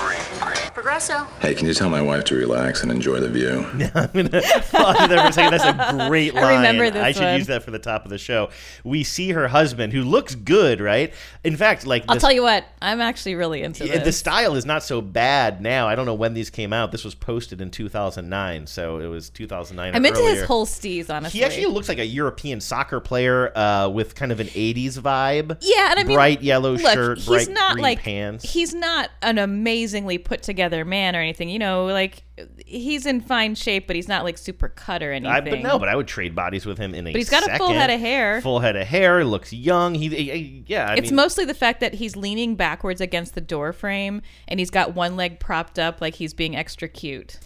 Progresso. 0.73 1.25
Hey, 1.39 1.55
can 1.55 1.65
you 1.67 1.73
tell 1.73 1.89
my 1.89 2.01
wife 2.01 2.25
to 2.25 2.35
relax 2.35 2.83
and 2.83 2.91
enjoy 2.91 3.21
the 3.21 3.29
view? 3.29 3.65
Yeah, 3.77 3.91
I'm 3.95 4.11
gonna 4.11 4.41
pause 4.71 4.99
you 4.99 5.07
there 5.07 5.19
for 5.21 5.27
a 5.29 5.31
second. 5.33 5.57
That's 5.59 5.93
a 5.93 6.07
great 6.09 6.33
line. 6.35 6.43
I 6.43 6.55
remember 6.57 6.89
this 6.89 7.01
I 7.01 7.11
should 7.13 7.23
one. 7.23 7.37
use 7.37 7.47
that 7.47 7.63
for 7.63 7.71
the 7.71 7.79
top 7.79 8.03
of 8.03 8.09
the 8.11 8.17
show. 8.17 8.49
We 8.83 9.05
see 9.05 9.31
her 9.31 9.47
husband, 9.47 9.93
who 9.93 10.03
looks 10.03 10.35
good, 10.35 10.81
right? 10.81 11.13
In 11.45 11.55
fact, 11.55 11.85
like 11.85 12.03
I'll 12.09 12.15
this- 12.15 12.21
tell 12.23 12.31
you 12.33 12.43
what, 12.43 12.65
I'm 12.81 12.99
actually 12.99 13.35
really 13.35 13.61
into 13.63 13.85
Yeah, 13.87 13.95
this. 13.99 14.03
the 14.03 14.11
style 14.11 14.55
is 14.55 14.65
not 14.65 14.83
so 14.83 14.99
bad 15.01 15.61
now. 15.61 15.84
I 15.85 15.95
don't 15.95 16.05
know 16.05 16.13
when 16.13 16.33
these 16.33 16.49
came 16.49 16.73
out. 16.73 16.91
This 16.91 17.03
was 17.03 17.15
posted 17.15 17.61
in 17.61 17.71
2009, 17.71 18.67
so 18.67 18.99
it 18.99 19.07
was 19.07 19.29
2009. 19.29 19.95
I'm 19.95 20.05
into 20.05 20.21
his 20.21 20.43
whole 20.43 20.65
steez, 20.65 21.09
honestly. 21.09 21.39
He 21.39 21.45
actually 21.45 21.67
looks 21.67 21.87
like 21.87 21.99
a 21.99 22.05
European 22.05 22.59
soccer 22.61 22.99
player 22.99 23.57
uh, 23.57 23.89
with 23.89 24.15
kind 24.15 24.31
of 24.31 24.39
an 24.39 24.47
80s 24.47 24.99
vibe. 24.99 25.57
Yeah, 25.61 25.91
and 25.91 25.99
I 25.99 26.03
mean, 26.03 26.15
bright 26.15 26.41
yellow 26.41 26.73
look, 26.73 26.93
shirt, 26.93 27.17
he's 27.19 27.27
bright 27.27 27.49
not 27.49 27.73
green 27.73 27.83
like 27.83 27.99
pants. 28.01 28.51
he's 28.51 28.73
not 28.73 29.09
an 29.21 29.37
amazingly 29.37 30.17
put 30.17 30.43
together 30.43 30.83
man 30.83 31.15
or 31.15 31.19
anything. 31.19 31.49
You 31.49 31.59
know, 31.59 31.85
like 31.85 32.23
he's 32.65 33.05
in 33.05 33.21
fine 33.21 33.55
shape, 33.55 33.87
but 33.87 33.95
he's 33.95 34.07
not 34.07 34.23
like 34.23 34.37
super 34.37 34.67
cut 34.67 35.01
or 35.01 35.11
anything. 35.11 35.31
I, 35.31 35.41
but 35.41 35.59
no, 35.61 35.79
but 35.79 35.87
I 35.87 35.95
would 35.95 36.07
trade 36.07 36.35
bodies 36.35 36.65
with 36.65 36.77
him 36.77 36.93
in 36.93 37.07
a. 37.07 37.11
But 37.11 37.17
he's 37.17 37.29
got 37.29 37.49
a 37.49 37.57
full 37.57 37.71
head 37.73 37.89
of 37.89 37.99
hair. 37.99 38.41
Full 38.41 38.59
head 38.59 38.75
of 38.75 38.85
hair. 38.87 39.23
Looks 39.23 39.53
young. 39.53 39.95
He, 39.95 40.09
he- 40.09 40.63
yeah. 40.67 40.87
I 40.89 40.95
it's 40.95 41.11
mean, 41.11 41.15
mostly 41.15 41.45
the 41.45 41.53
fact 41.53 41.79
that 41.79 41.93
he's 41.95 42.15
leaning 42.15 42.55
backwards 42.55 42.99
against 43.01 43.35
the 43.35 43.41
door 43.41 43.71
frame 43.73 44.21
and 44.47 44.59
he's 44.59 44.69
got 44.69 44.93
one 44.95 45.15
leg 45.15 45.39
propped 45.39 45.79
up 45.79 46.01
like 46.01 46.15
he's 46.15 46.33
being 46.33 46.55
extra 46.55 46.87
cute. 46.89 47.39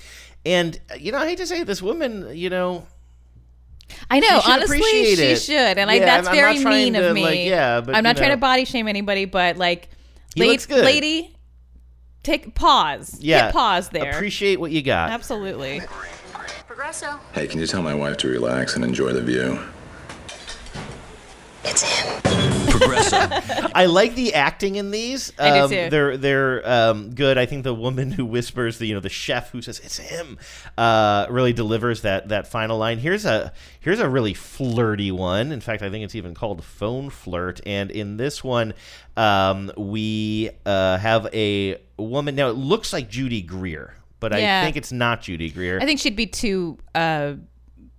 And 0.46 0.80
you 0.98 1.12
know, 1.12 1.20
I 1.20 1.28
hate 1.28 1.38
to 1.40 1.46
say 1.48 1.62
it, 1.62 1.68
this 1.68 1.82
woman, 1.82 2.36
you 2.36 2.50
know. 2.50 2.88
I 4.10 4.20
know, 4.20 4.40
she 4.40 4.52
honestly, 4.52 4.80
she 5.16 5.24
it. 5.24 5.36
should, 5.42 5.78
and 5.80 5.90
I, 5.90 5.96
Yeah, 5.96 6.06
that's 6.06 6.28
I'm 6.28 6.36
very 6.36 6.60
trying 6.62 6.76
mean 6.76 6.94
to, 6.94 7.10
of 7.10 7.16
me. 7.16 7.24
like, 7.24 7.40
yeah, 7.40 7.82
but, 7.82 7.96
I'm 7.96 8.04
not 8.04 8.16
you 8.16 8.20
trying 8.20 8.32
to 8.32 8.38
body 8.38 8.66
shame 8.66 8.88
anybody, 8.88 9.26
but 9.26 9.58
like, 9.58 9.90
He 10.36 10.42
lady, 10.42 10.52
looks 10.52 10.66
good. 10.68 10.86
lady, 10.86 11.36
take 12.24 12.56
pause. 12.56 13.18
Yeah. 13.20 13.46
Hit 13.46 13.54
pause 13.54 13.90
there. 13.90 14.12
Appreciate 14.12 14.60
what 14.60 14.72
you 14.72 14.82
got. 14.82 15.10
Absolutely. 15.12 15.82
Progresso. 16.68 17.20
Hey, 17.34 17.48
can 17.48 17.60
you 17.60 17.68
tell 17.68 17.82
my 17.82 17.94
wife 17.94 18.18
to 18.18 18.28
relax 18.28 18.76
and 18.76 18.84
enjoy 18.84 19.14
the 19.14 19.22
view? 19.22 19.60
It's 21.64 21.84
him. 21.84 22.59
I 22.82 23.86
like 23.88 24.16
the 24.16 24.34
acting 24.34 24.76
in 24.76 24.92
these. 24.92 25.32
I 25.40 25.50
do 25.52 25.64
Um, 25.66 25.70
too. 25.70 25.90
They're 25.90 26.18
they're 26.18 26.70
um, 26.70 27.10
good. 27.14 27.38
I 27.38 27.46
think 27.46 27.64
the 27.64 27.74
woman 27.74 28.12
who 28.12 28.26
whispers, 28.26 28.78
the 28.78 28.88
you 28.88 28.94
know 28.94 29.00
the 29.00 29.10
chef 29.10 29.52
who 29.52 29.62
says 29.62 29.80
it's 29.80 29.98
him, 29.98 30.38
uh, 30.78 31.28
really 31.30 31.54
delivers 31.54 32.02
that 32.02 32.30
that 32.30 32.48
final 32.48 32.78
line. 32.78 33.00
Here's 33.00 33.26
a 33.26 33.54
here's 33.80 34.00
a 34.00 34.10
really 34.10 34.34
flirty 34.34 35.12
one. 35.12 35.52
In 35.52 35.62
fact, 35.62 35.82
I 35.82 35.90
think 35.90 36.04
it's 36.04 36.16
even 36.16 36.34
called 36.34 36.64
phone 36.64 37.10
flirt. 37.10 37.62
And 37.66 37.92
in 37.92 38.18
this 38.18 38.44
one, 38.44 38.74
um, 39.18 39.72
we 39.78 40.50
uh, 40.66 40.98
have 40.98 41.28
a 41.34 41.78
woman. 41.98 42.36
Now 42.36 42.50
it 42.50 42.56
looks 42.56 42.94
like 42.94 43.10
Judy 43.10 43.42
Greer, 43.42 43.94
but 44.20 44.32
Yeah. 44.38 44.62
I 44.62 44.64
think 44.64 44.78
it's 44.78 44.92
not 44.92 45.22
Judy 45.22 45.50
Greer. 45.50 45.80
I 45.82 45.86
think 45.86 46.00
she'd 46.00 46.16
be 46.16 46.28
too 46.28 46.78
uh, 46.96 47.34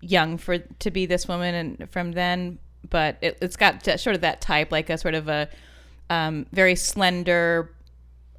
young 0.01 0.39
for 0.39 0.59
to 0.59 0.91
be 0.91 1.07
this 1.07 1.29
woman 1.29 1.55
and 1.55 1.91
from 1.91 2.13
then, 2.13 2.59
but 2.91 3.17
it, 3.21 3.39
it's 3.41 3.57
got 3.57 3.83
that- 3.85 4.01
sort 4.01 4.15
of 4.15 4.21
that 4.23 4.41
type, 4.41 4.71
like 4.71 4.91
a 4.91 4.99
sort 4.99 5.15
of 5.15 5.29
a 5.29 5.49
um, 6.11 6.47
very 6.53 6.75
slender 6.77 7.73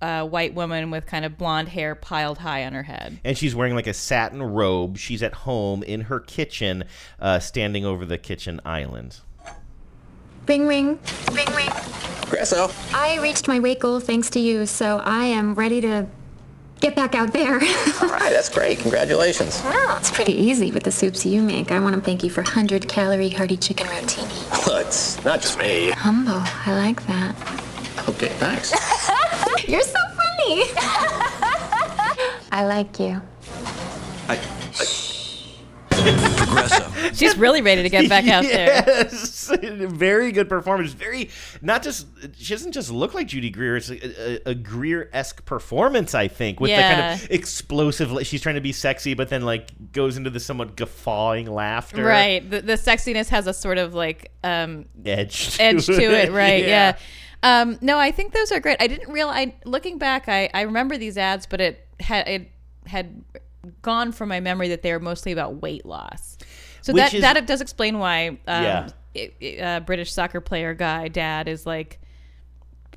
uh, 0.01 0.25
white 0.25 0.53
woman 0.53 0.89
with 0.91 1.05
kind 1.05 1.23
of 1.25 1.37
blonde 1.37 1.69
hair 1.69 1.93
piled 1.95 2.39
high 2.39 2.65
on 2.65 2.73
her 2.73 2.83
head. 2.83 3.19
and 3.23 3.37
she's 3.37 3.53
wearing 3.55 3.75
like 3.75 3.87
a 3.87 3.93
satin 3.93 4.41
robe. 4.41 4.97
She's 4.97 5.21
at 5.21 5.33
home 5.33 5.83
in 5.83 6.01
her 6.01 6.19
kitchen, 6.19 6.83
uh, 7.19 7.39
standing 7.39 7.85
over 7.85 8.03
the 8.05 8.17
kitchen 8.17 8.59
island. 8.65 9.19
Ring 10.47 10.67
ring. 10.67 10.99
Ring 11.31 11.47
ring. 11.55 11.69
Progresso. 12.23 12.71
I 12.93 13.19
reached 13.21 13.47
my 13.47 13.59
weight 13.59 13.79
goal 13.79 13.99
thanks 13.99 14.29
to 14.31 14.39
you, 14.39 14.65
so 14.65 14.97
I 15.05 15.25
am 15.25 15.53
ready 15.53 15.81
to 15.81 16.07
get 16.81 16.95
back 16.95 17.15
out 17.15 17.31
there. 17.31 17.53
All 18.01 18.09
right, 18.09 18.31
that's 18.31 18.49
great. 18.49 18.79
Congratulations. 18.79 19.61
Wow, 19.63 19.95
it's 19.97 20.11
pretty 20.11 20.33
easy 20.33 20.71
with 20.71 20.83
the 20.83 20.91
soups 20.91 21.25
you 21.25 21.41
make. 21.41 21.71
I 21.71 21.79
want 21.79 21.95
to 21.95 22.01
thank 22.01 22.23
you 22.23 22.29
for 22.29 22.41
100 22.41 22.89
calorie 22.89 23.29
hearty 23.29 23.55
chicken 23.55 23.87
rotini. 23.87 24.67
Well, 24.67 24.77
it's 24.77 25.23
not 25.23 25.41
just 25.41 25.57
me. 25.57 25.91
Humble, 25.91 26.41
I 26.65 26.73
like 26.75 27.05
that. 27.07 27.35
Okay, 28.09 28.29
thanks. 28.39 28.71
You're 29.67 29.81
so 29.81 29.99
funny. 30.15 30.63
I 32.51 32.65
like 32.65 32.99
you. 32.99 33.21
She's 37.13 37.37
really 37.37 37.61
ready 37.61 37.83
to 37.83 37.89
get 37.89 38.09
back 38.09 38.27
out 38.27 38.43
there. 38.43 38.83
yes, 38.87 39.51
very 39.61 40.31
good 40.31 40.49
performance. 40.49 40.93
Very 40.93 41.29
not 41.61 41.83
just 41.83 42.07
she 42.37 42.53
doesn't 42.53 42.71
just 42.71 42.91
look 42.91 43.13
like 43.13 43.27
Judy 43.27 43.49
Greer. 43.49 43.77
It's 43.77 43.89
a, 43.89 44.47
a, 44.47 44.51
a 44.51 44.55
Greer 44.55 45.09
esque 45.13 45.45
performance, 45.45 46.15
I 46.15 46.27
think, 46.27 46.59
with 46.59 46.71
the 46.71 46.81
kind 46.81 47.21
of 47.21 47.31
explosive. 47.31 48.25
She's 48.25 48.41
trying 48.41 48.55
to 48.55 48.61
be 48.61 48.71
sexy, 48.71 49.13
but 49.13 49.29
then 49.29 49.43
like 49.43 49.91
goes 49.91 50.17
into 50.17 50.29
the 50.29 50.39
somewhat 50.39 50.75
guffawing 50.75 51.51
laughter. 51.51 52.03
Right. 52.03 52.47
The, 52.47 52.61
the 52.61 52.73
sexiness 52.73 53.29
has 53.29 53.47
a 53.47 53.53
sort 53.53 53.77
of 53.77 53.93
like 53.93 54.31
um, 54.43 54.85
Edge 55.05 55.57
to 55.57 55.63
edge 55.63 55.85
to 55.87 55.93
it. 55.93 56.29
it. 56.29 56.31
Right. 56.41 56.63
Yeah. 56.63 56.95
Yeah. 56.95 56.97
Um, 57.43 57.77
no, 57.81 57.97
I 57.97 58.11
think 58.11 58.33
those 58.33 58.51
are 58.51 58.59
great. 58.59 58.77
I 58.79 58.87
didn't 58.87 59.11
realize. 59.11 59.47
I, 59.47 59.55
looking 59.65 59.97
back, 59.97 60.29
I, 60.29 60.49
I 60.53 60.61
remember 60.61 60.97
these 60.97 61.17
ads, 61.17 61.45
but 61.45 61.59
it 61.59 61.87
had 61.99 62.27
it 62.27 62.51
had 62.85 63.23
gone 63.81 64.11
from 64.11 64.29
my 64.29 64.39
memory 64.39 64.69
that 64.69 64.81
they 64.81 64.91
are 64.91 64.99
mostly 64.99 65.31
about 65.31 65.61
weight 65.61 65.85
loss. 65.85 66.37
So 66.81 66.93
Which 66.93 67.01
that 67.03 67.13
is- 67.13 67.21
that 67.21 67.47
does 67.47 67.61
explain 67.61 67.99
why 67.99 68.27
um, 68.29 68.37
Yeah. 68.47 68.89
it- 69.13 69.33
it- 69.39 69.61
uh, 69.61 69.79
British 69.81 70.11
soccer 70.11 70.41
player 70.41 70.73
guy 70.73 71.07
dad 71.07 71.47
is 71.47 71.65
like 71.65 71.99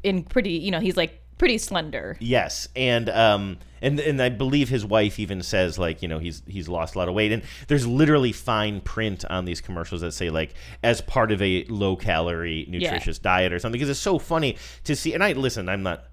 in 0.03 0.23
pretty. 0.23 0.53
You 0.53 0.71
know, 0.71 0.81
he's 0.81 0.97
like 0.97 1.21
pretty 1.39 1.59
slender. 1.59 2.17
Yes, 2.21 2.69
and 2.77 3.09
um, 3.11 3.59
and 3.83 3.99
and 4.01 4.23
I 4.23 4.29
believe 4.29 4.69
his 4.69 4.85
wife 4.87 5.19
even 5.19 5.43
says 5.43 5.79
like 5.79 6.01
you 6.03 6.09
know 6.09 6.19
he's 6.19 6.43
he's 6.47 6.69
lost 6.69 6.95
a 6.95 6.99
lot 6.99 7.09
of 7.09 7.15
weight, 7.15 7.33
and 7.33 7.43
there's 7.69 7.87
literally 7.87 8.33
fine 8.33 8.81
print 8.81 9.25
on 9.31 9.45
these 9.45 9.61
commercials 9.61 10.01
that 10.03 10.12
say 10.12 10.31
like 10.31 10.55
as 10.83 11.01
part 11.01 11.33
of 11.33 11.43
a 11.43 11.65
low 11.69 11.97
calorie 11.97 12.67
nutritious 12.69 13.19
diet 13.19 13.53
or 13.53 13.59
something 13.59 13.79
because 13.79 13.91
it's 13.91 14.01
so 14.01 14.19
funny 14.19 14.57
to 14.85 14.95
see. 14.97 15.12
And 15.15 15.23
I 15.25 15.33
listen, 15.33 15.69
I'm 15.69 15.83
not 15.83 16.05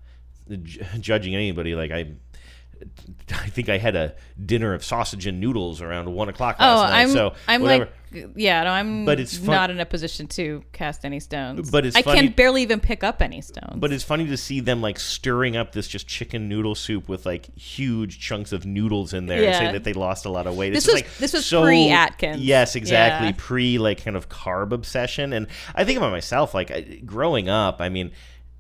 ju- 0.64 0.82
judging 1.00 1.36
anybody. 1.36 1.76
Like 1.76 1.92
I. 1.92 2.12
I 3.34 3.48
think 3.50 3.70
I 3.70 3.78
had 3.78 3.96
a 3.96 4.16
dinner 4.44 4.74
of 4.74 4.84
sausage 4.84 5.26
and 5.28 5.40
noodles 5.40 5.82
around 5.82 6.12
one 6.14 6.30
o'clock 6.30 6.58
oh, 6.60 6.64
last 6.66 6.78
Oh, 6.80 6.84
night. 6.92 7.02
I'm 7.02 7.10
so 7.10 7.34
I'm 7.48 7.62
whatever. 7.62 7.86
like 7.86 7.94
yeah, 8.36 8.64
no, 8.66 8.72
I'm 8.72 9.06
But 9.06 9.22
it's 9.22 9.38
fun- 9.38 9.46
not 9.56 9.70
in 9.70 9.80
a 9.80 9.86
position 9.86 10.28
to 10.28 10.66
cast 10.74 11.06
any 11.06 11.22
stones. 11.22 11.72
But 11.72 11.86
it's 11.86 11.96
I 11.96 12.02
funny- 12.02 12.20
can 12.28 12.32
barely 12.34 12.62
even 12.62 12.82
pick 12.82 13.06
up 13.06 13.22
any 13.22 13.40
stones. 13.40 13.78
But 13.78 13.94
it's 13.94 14.04
funny 14.04 14.28
to 14.28 14.36
see 14.36 14.60
them 14.60 14.82
like 14.82 15.00
stirring 15.00 15.56
up 15.56 15.72
this 15.72 15.88
just 15.88 16.08
chicken 16.08 16.50
noodle 16.50 16.76
soup 16.76 17.08
with 17.08 17.26
like 17.26 17.56
huge 17.58 18.20
chunks 18.20 18.52
of 18.52 18.66
noodles 18.66 19.14
in 19.14 19.28
there 19.28 19.42
and 19.46 19.56
saying 19.56 19.72
that 19.74 19.86
they 19.86 19.94
lost 19.94 20.26
a 20.26 20.30
lot 20.30 20.46
of 20.46 20.58
weight. 20.58 20.72
This 20.74 20.84
It's 20.86 20.94
was- 20.94 21.02
like 21.04 21.16
this 21.20 21.32
was 21.32 21.46
so- 21.46 21.64
pre-Atkins. 21.64 22.42
Yes, 22.42 22.76
exactly. 22.76 23.28
Yeah. 23.30 23.34
Pre 23.38 23.78
like 23.78 24.04
kind 24.04 24.18
of 24.18 24.28
carb 24.28 24.74
obsession. 24.74 25.32
And 25.32 25.48
I 25.74 25.86
think 25.86 25.98
about 25.98 26.12
myself, 26.12 26.54
like 26.54 27.06
growing 27.06 27.48
up, 27.48 27.80
I 27.80 27.88
mean, 27.88 28.12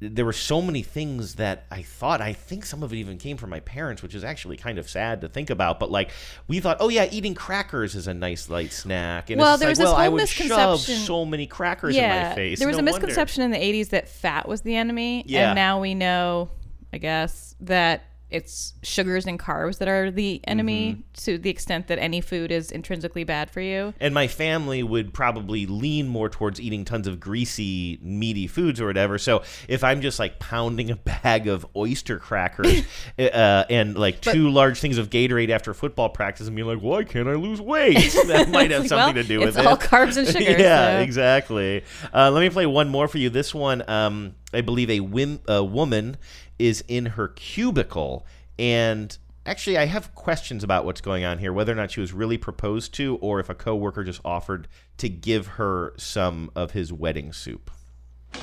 there 0.03 0.25
were 0.25 0.33
so 0.33 0.63
many 0.63 0.81
things 0.81 1.35
that 1.35 1.65
I 1.69 1.83
thought. 1.83 2.21
I 2.21 2.33
think 2.33 2.65
some 2.65 2.81
of 2.81 2.91
it 2.91 2.95
even 2.97 3.19
came 3.19 3.37
from 3.37 3.51
my 3.51 3.59
parents, 3.59 4.01
which 4.01 4.15
is 4.15 4.23
actually 4.23 4.57
kind 4.57 4.79
of 4.79 4.89
sad 4.89 5.21
to 5.21 5.29
think 5.29 5.51
about. 5.51 5.79
But 5.79 5.91
like 5.91 6.09
we 6.47 6.59
thought, 6.59 6.77
oh 6.79 6.89
yeah, 6.89 7.07
eating 7.11 7.35
crackers 7.35 7.93
is 7.93 8.07
a 8.07 8.13
nice 8.13 8.49
light 8.49 8.73
snack. 8.73 9.29
And 9.29 9.39
well, 9.39 9.53
it's 9.53 9.59
there 9.61 9.69
was 9.69 9.77
like, 9.77 9.85
this 9.85 9.91
well, 9.93 10.01
I 10.01 10.09
would 10.09 10.27
shove 10.27 10.79
so 10.79 11.23
many 11.23 11.45
crackers 11.45 11.95
in 11.95 12.01
my 12.09 12.33
face. 12.33 12.57
There 12.57 12.67
was 12.67 12.77
No 12.77 12.81
a 12.81 12.83
wonder. 12.85 12.99
misconception 12.99 13.43
in 13.43 13.51
the 13.51 13.57
'80s 13.59 13.89
that 13.89 14.09
fat 14.09 14.47
was 14.47 14.61
the 14.61 14.75
enemy, 14.75 15.23
Yeah. 15.27 15.49
and 15.51 15.55
now 15.55 15.79
we 15.79 15.93
know, 15.93 16.49
I 16.91 16.97
guess, 16.97 17.55
that 17.61 18.03
it's 18.31 18.73
sugars 18.81 19.27
and 19.27 19.37
carbs 19.39 19.77
that 19.79 19.87
are 19.87 20.09
the 20.09 20.39
enemy 20.47 20.91
Mm-hmm. 20.93 21.01
to 21.25 21.37
the 21.37 21.49
extent 21.49 21.87
that 21.87 21.99
any 21.99 22.21
food 22.21 22.51
is 22.51 22.71
intrinsically 22.71 23.23
bad 23.25 23.51
for 23.51 23.59
you. 23.61 23.93
And 23.99 24.13
my 24.13 24.27
family 24.27 24.81
would 24.83 25.13
probably 25.13 25.65
lean 25.65 26.07
more 26.07 26.29
towards 26.29 26.59
eating 26.61 26.85
tons 26.85 27.07
of 27.07 27.19
greasy, 27.19 27.99
meaty 28.01 28.47
foods 28.47 28.79
or 28.79 28.85
whatever. 28.87 29.17
So 29.17 29.43
if 29.67 29.83
I'm 29.83 30.01
just 30.01 30.17
like 30.17 30.39
pounding 30.39 30.89
a 30.91 30.95
bag 30.95 31.47
of 31.47 31.65
oyster 31.75 32.19
crackers 32.19 32.83
uh, 33.19 33.65
and 33.69 33.97
like 33.97 34.21
two 34.21 34.49
large 34.49 34.79
things 34.79 34.97
of 34.97 35.09
Gatorade 35.09 35.49
after 35.49 35.73
football 35.73 36.09
practice 36.09 36.47
and 36.47 36.55
being 36.55 36.67
like, 36.67 36.79
why 36.79 37.03
can't 37.03 37.27
I 37.27 37.33
lose 37.35 37.59
weight? 37.61 37.97
That 38.31 38.49
might 38.49 38.71
have 38.71 38.81
Well, 38.81 38.87
something 38.89 39.21
to 39.21 39.27
do 39.27 39.39
with 39.39 39.49
it's 39.49 39.57
it. 39.57 39.65
all 39.65 39.75
carbs 39.77 40.15
and 40.15 40.25
sugar, 40.27 40.39
yeah, 40.59 40.97
so- 40.99 41.03
exactly. 41.03 41.83
Uh, 42.13 42.31
let 42.31 42.39
me 42.41 42.49
play 42.49 42.65
one 42.65 42.87
more 42.89 43.07
for 43.09 43.17
you. 43.17 43.29
This 43.29 43.53
one, 43.53 43.83
um, 43.89 44.35
I 44.53 44.61
believe 44.61 44.89
a, 44.89 44.99
whim- 45.01 45.41
a 45.47 45.63
woman 45.63 46.17
is 46.61 46.83
in 46.87 47.07
her 47.07 47.27
cubicle 47.29 48.23
and 48.59 49.17
actually 49.47 49.77
i 49.77 49.85
have 49.85 50.13
questions 50.13 50.63
about 50.63 50.85
what's 50.85 51.01
going 51.01 51.23
on 51.25 51.39
here 51.39 51.51
whether 51.51 51.71
or 51.71 51.75
not 51.75 51.89
she 51.89 51.99
was 51.99 52.13
really 52.13 52.37
proposed 52.37 52.93
to 52.93 53.15
or 53.17 53.39
if 53.39 53.49
a 53.49 53.55
coworker 53.55 54.03
just 54.03 54.21
offered 54.23 54.67
to 54.97 55.09
give 55.09 55.47
her 55.57 55.93
some 55.97 56.51
of 56.55 56.71
his 56.71 56.93
wedding 56.93 57.33
soup 57.33 57.71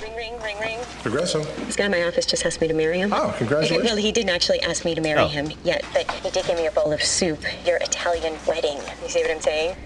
Ring, 0.02 0.14
ring, 0.16 0.38
ring, 0.42 0.58
ring. 0.60 0.78
Progresso. 1.02 1.42
This 1.64 1.74
guy 1.74 1.86
in 1.86 1.90
my 1.90 2.02
office 2.02 2.26
just 2.26 2.44
asked 2.44 2.60
me 2.60 2.68
to 2.68 2.74
marry 2.74 2.98
him. 2.98 3.10
Oh, 3.10 3.34
congratulations. 3.38 3.84
Well, 3.88 3.96
he 3.96 4.12
didn't 4.12 4.28
actually 4.28 4.60
ask 4.60 4.84
me 4.84 4.94
to 4.94 5.00
marry 5.00 5.20
Oh. 5.22 5.28
him 5.28 5.50
yet, 5.64 5.82
but 5.94 6.10
he 6.10 6.28
did 6.28 6.44
give 6.44 6.58
me 6.58 6.66
a 6.66 6.70
bowl 6.70 6.92
of 6.92 7.02
soup. 7.02 7.40
Your 7.66 7.78
Italian 7.78 8.34
wedding. 8.46 8.76
You 9.02 9.08
see 9.08 9.22
what 9.22 9.30
I'm 9.30 9.40
saying? 9.40 9.76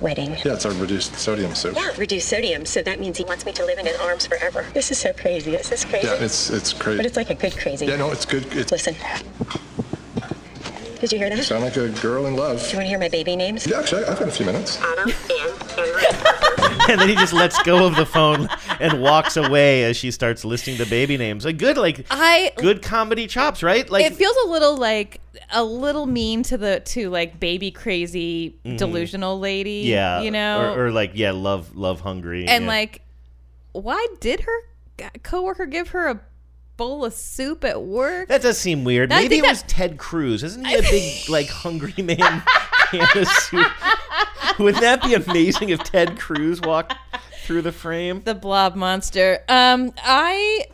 Wedding. 0.00 0.30
Yeah, 0.44 0.54
it's 0.54 0.64
our 0.64 0.72
reduced 0.72 1.16
sodium 1.16 1.54
soup. 1.54 1.74
Yeah, 1.74 1.90
reduced 1.98 2.28
sodium, 2.28 2.64
so 2.64 2.82
that 2.82 3.00
means 3.00 3.16
he 3.16 3.24
wants 3.24 3.44
me 3.44 3.52
to 3.52 3.64
live 3.64 3.78
in 3.78 3.86
his 3.86 3.96
arms 3.98 4.26
forever. 4.26 4.64
This 4.72 4.92
is 4.92 4.98
so 4.98 5.12
crazy. 5.12 5.50
This 5.50 5.72
is 5.72 5.84
crazy. 5.84 6.06
Yeah, 6.06 6.14
it's 6.14 6.50
it's 6.50 6.72
crazy. 6.72 6.98
But 6.98 7.06
it's 7.06 7.16
like 7.16 7.30
a 7.30 7.34
good 7.34 7.56
crazy. 7.56 7.86
Yeah, 7.86 7.96
no, 7.96 8.12
it's 8.12 8.24
good. 8.24 8.46
It's, 8.52 8.70
Listen. 8.70 8.94
Did 11.00 11.12
you 11.12 11.18
hear 11.18 11.28
that? 11.30 11.38
you 11.38 11.44
sound 11.44 11.64
like 11.64 11.76
a 11.76 11.88
girl 12.00 12.26
in 12.26 12.36
love. 12.36 12.60
Do 12.62 12.70
you 12.70 12.76
want 12.76 12.84
to 12.84 12.88
hear 12.88 12.98
my 12.98 13.08
baby 13.08 13.34
names? 13.36 13.66
Yeah, 13.66 13.78
actually, 13.78 14.04
I've 14.04 14.18
got 14.18 14.28
a 14.28 14.32
few 14.32 14.46
minutes. 14.46 14.80
Anna, 14.82 15.02
Anne, 15.02 15.52
and 15.78 16.42
and 16.92 17.00
then 17.00 17.08
he 17.08 17.14
just 17.14 17.32
lets 17.32 17.62
go 17.62 17.86
of 17.86 17.96
the 17.96 18.06
phone 18.06 18.48
and 18.80 19.00
walks 19.02 19.36
away 19.36 19.84
as 19.84 19.96
she 19.96 20.10
starts 20.10 20.44
listing 20.44 20.76
the 20.78 20.86
baby 20.86 21.16
names 21.16 21.44
a 21.44 21.52
good 21.52 21.76
like 21.76 22.06
I 22.10 22.52
good 22.56 22.82
comedy 22.82 23.26
chops 23.26 23.62
right 23.62 23.88
like 23.90 24.04
it 24.04 24.14
feels 24.14 24.36
a 24.46 24.48
little 24.48 24.76
like 24.76 25.20
a 25.52 25.62
little 25.62 26.06
mean 26.06 26.42
to 26.44 26.58
the 26.58 26.80
to 26.80 27.10
like 27.10 27.38
baby 27.38 27.70
crazy 27.70 28.56
Mhm. 28.64 28.78
delusional 28.78 29.38
lady. 29.38 29.82
yeah 29.86 30.20
you 30.20 30.30
know, 30.30 30.72
or, 30.74 30.86
or 30.86 30.90
like 30.90 31.12
yeah 31.14 31.30
love 31.32 31.76
love 31.76 32.00
hungry 32.00 32.46
and 32.46 32.64
yeah. 32.64 32.68
like, 32.70 33.02
why 33.72 34.06
did 34.20 34.40
her 34.40 35.10
coworker 35.22 35.66
give 35.66 35.88
her 35.90 36.08
a 36.08 36.20
bowl 36.76 37.04
of 37.04 37.12
soup 37.12 37.64
at 37.64 37.82
work? 37.82 38.28
That 38.28 38.42
does 38.42 38.56
seem 38.58 38.84
weird. 38.84 39.10
Maybe 39.10 39.38
it 39.38 39.44
was 39.44 39.62
Ted 39.64 39.98
Cruz. 39.98 40.42
Isn't 40.44 40.64
he 40.64 40.74
a 40.76 40.82
big, 40.90 41.28
like, 41.28 41.48
hungry 41.48 42.02
man 42.02 42.42
in 42.92 43.00
a 43.00 43.26
suit? 43.26 43.66
Wouldn't 44.58 44.82
that 44.82 45.02
be 45.02 45.14
amazing 45.14 45.70
if 45.70 45.82
Ted 45.84 46.18
Cruz 46.18 46.60
walked 46.60 46.94
through 47.42 47.62
the 47.62 47.72
frame? 47.72 48.22
the 48.24 48.34
blob 48.34 48.74
monster. 48.74 49.44
Um, 49.48 49.92
I, 50.02 50.66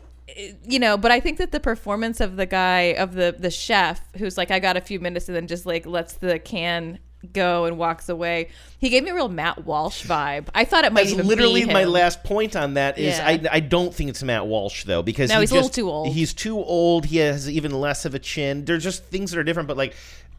you 0.64 0.78
know, 0.78 0.96
but 0.96 1.10
I 1.10 1.20
think 1.20 1.38
that 1.38 1.52
the 1.52 1.60
performance 1.60 2.20
of 2.20 2.36
the 2.36 2.46
guy 2.46 2.94
of 2.94 3.14
the 3.14 3.34
the 3.38 3.50
chef 3.50 4.00
who's 4.16 4.36
like, 4.36 4.50
I 4.50 4.58
got 4.58 4.76
a 4.76 4.80
few 4.80 5.00
minutes, 5.00 5.28
and 5.28 5.36
then 5.36 5.46
just 5.46 5.66
like 5.66 5.86
lets 5.86 6.14
the 6.14 6.38
can 6.38 6.98
go 7.32 7.64
and 7.64 7.78
walks 7.78 8.08
away. 8.08 8.48
He 8.78 8.90
gave 8.90 9.02
me 9.02 9.10
a 9.10 9.14
real 9.14 9.28
Matt 9.28 9.64
Walsh 9.64 10.04
vibe. 10.04 10.48
I 10.54 10.64
thought 10.64 10.84
it 10.84 10.92
might 10.92 11.04
That's 11.08 11.26
literally 11.26 11.64
my 11.64 11.84
last 11.84 12.22
point 12.24 12.56
on 12.56 12.74
that. 12.74 12.98
Is 12.98 13.16
Yeah. 13.16 13.26
I, 13.26 13.40
I 13.50 13.60
don't 13.60 13.94
think 13.94 14.10
it's 14.10 14.22
Matt 14.22 14.46
Walsh 14.46 14.84
though 14.84 15.02
because 15.02 15.30
No, 15.30 15.36
he 15.36 15.42
he's 15.42 15.52
a 15.52 15.54
little 15.54 15.70
too 15.70 15.90
old. 15.90 16.08
He's 16.08 16.34
too 16.34 16.58
old. 16.58 17.06
He 17.06 17.18
has 17.18 17.48
even 17.48 17.72
less 17.72 18.04
of 18.04 18.14
a 18.14 18.18
chin. 18.18 18.64
There's 18.64 18.82
just 18.82 19.04
things 19.04 19.30
that 19.30 19.38
are 19.38 19.44
different. 19.44 19.68
But 19.68 19.76
like 19.76 19.94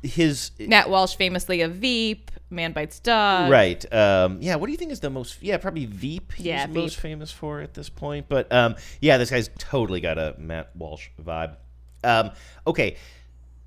his 0.06 0.52
Matt 0.60 0.90
Walsh, 0.90 1.16
famously 1.16 1.62
a 1.62 1.68
Veep, 1.68 2.32
Man 2.50 2.72
Bites 2.72 3.00
Dog. 3.00 3.52
Right. 3.52 3.94
Um, 3.94 4.40
yeah. 4.42 4.56
What 4.56 4.68
do 4.68 4.72
you 4.72 4.78
think 4.78 4.92
is 4.92 5.00
the 5.00 5.10
most? 5.10 5.42
Yeah, 5.42 5.58
probably 5.58 5.86
Veep. 5.86 6.34
He's 6.34 6.46
Yeah, 6.46 6.68
most 6.68 7.00
famous 7.00 7.32
for 7.32 7.62
at 7.62 7.74
this 7.74 7.90
point. 7.90 8.28
But 8.30 8.52
um, 8.52 8.76
yeah, 9.02 9.18
this 9.18 9.32
guy's 9.32 9.50
totally 9.58 10.02
got 10.02 10.18
a 10.18 10.36
Matt 10.38 10.76
Walsh 10.76 11.10
vibe. 11.22 11.58
Um, 12.04 12.32
okay, 12.68 12.98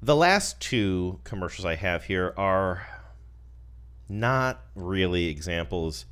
the 0.01 0.17
last 0.17 0.61
two 0.61 1.21
commercials 1.25 1.67
I 1.67 1.75
have 1.75 2.05
here 2.05 2.33
are 2.37 2.87
not 4.09 4.63
really 4.75 5.27
examples 5.27 6.07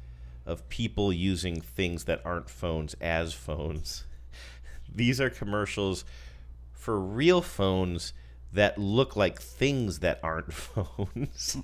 of 0.45 0.69
people 0.69 1.13
using 1.13 1.61
things 1.61 2.05
that 2.05 2.21
aren't 2.25 2.51
phones 2.51 2.95
as 3.01 3.33
phones. 3.33 4.05
These 4.95 5.21
are 5.21 5.31
commercials 5.31 6.05
for 6.73 7.01
real 7.01 7.43
phones 7.43 8.13
that 8.57 8.79
look 8.79 9.17
like 9.17 9.41
things 9.41 10.01
that 10.01 10.19
aren't 10.23 10.53
phones. 10.53 11.57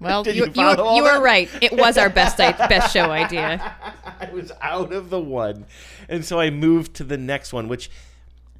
Well, 0.00 0.26
you, 0.26 0.46
you 0.46 0.52
you, 0.54 0.66
were, 0.66 0.94
you 0.94 1.02
were 1.02 1.20
right. 1.20 1.48
It 1.60 1.72
was 1.72 1.98
our 1.98 2.08
best 2.08 2.38
best 2.38 2.92
show 2.92 3.10
idea. 3.10 3.74
I 4.20 4.30
was 4.32 4.50
out 4.60 4.92
of 4.92 5.10
the 5.10 5.20
one. 5.20 5.66
And 6.08 6.24
so 6.24 6.40
I 6.40 6.50
moved 6.50 6.94
to 6.94 7.04
the 7.04 7.18
next 7.18 7.52
one, 7.52 7.68
which 7.68 7.90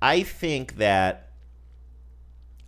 I 0.01 0.23
think 0.23 0.77
that 0.77 1.31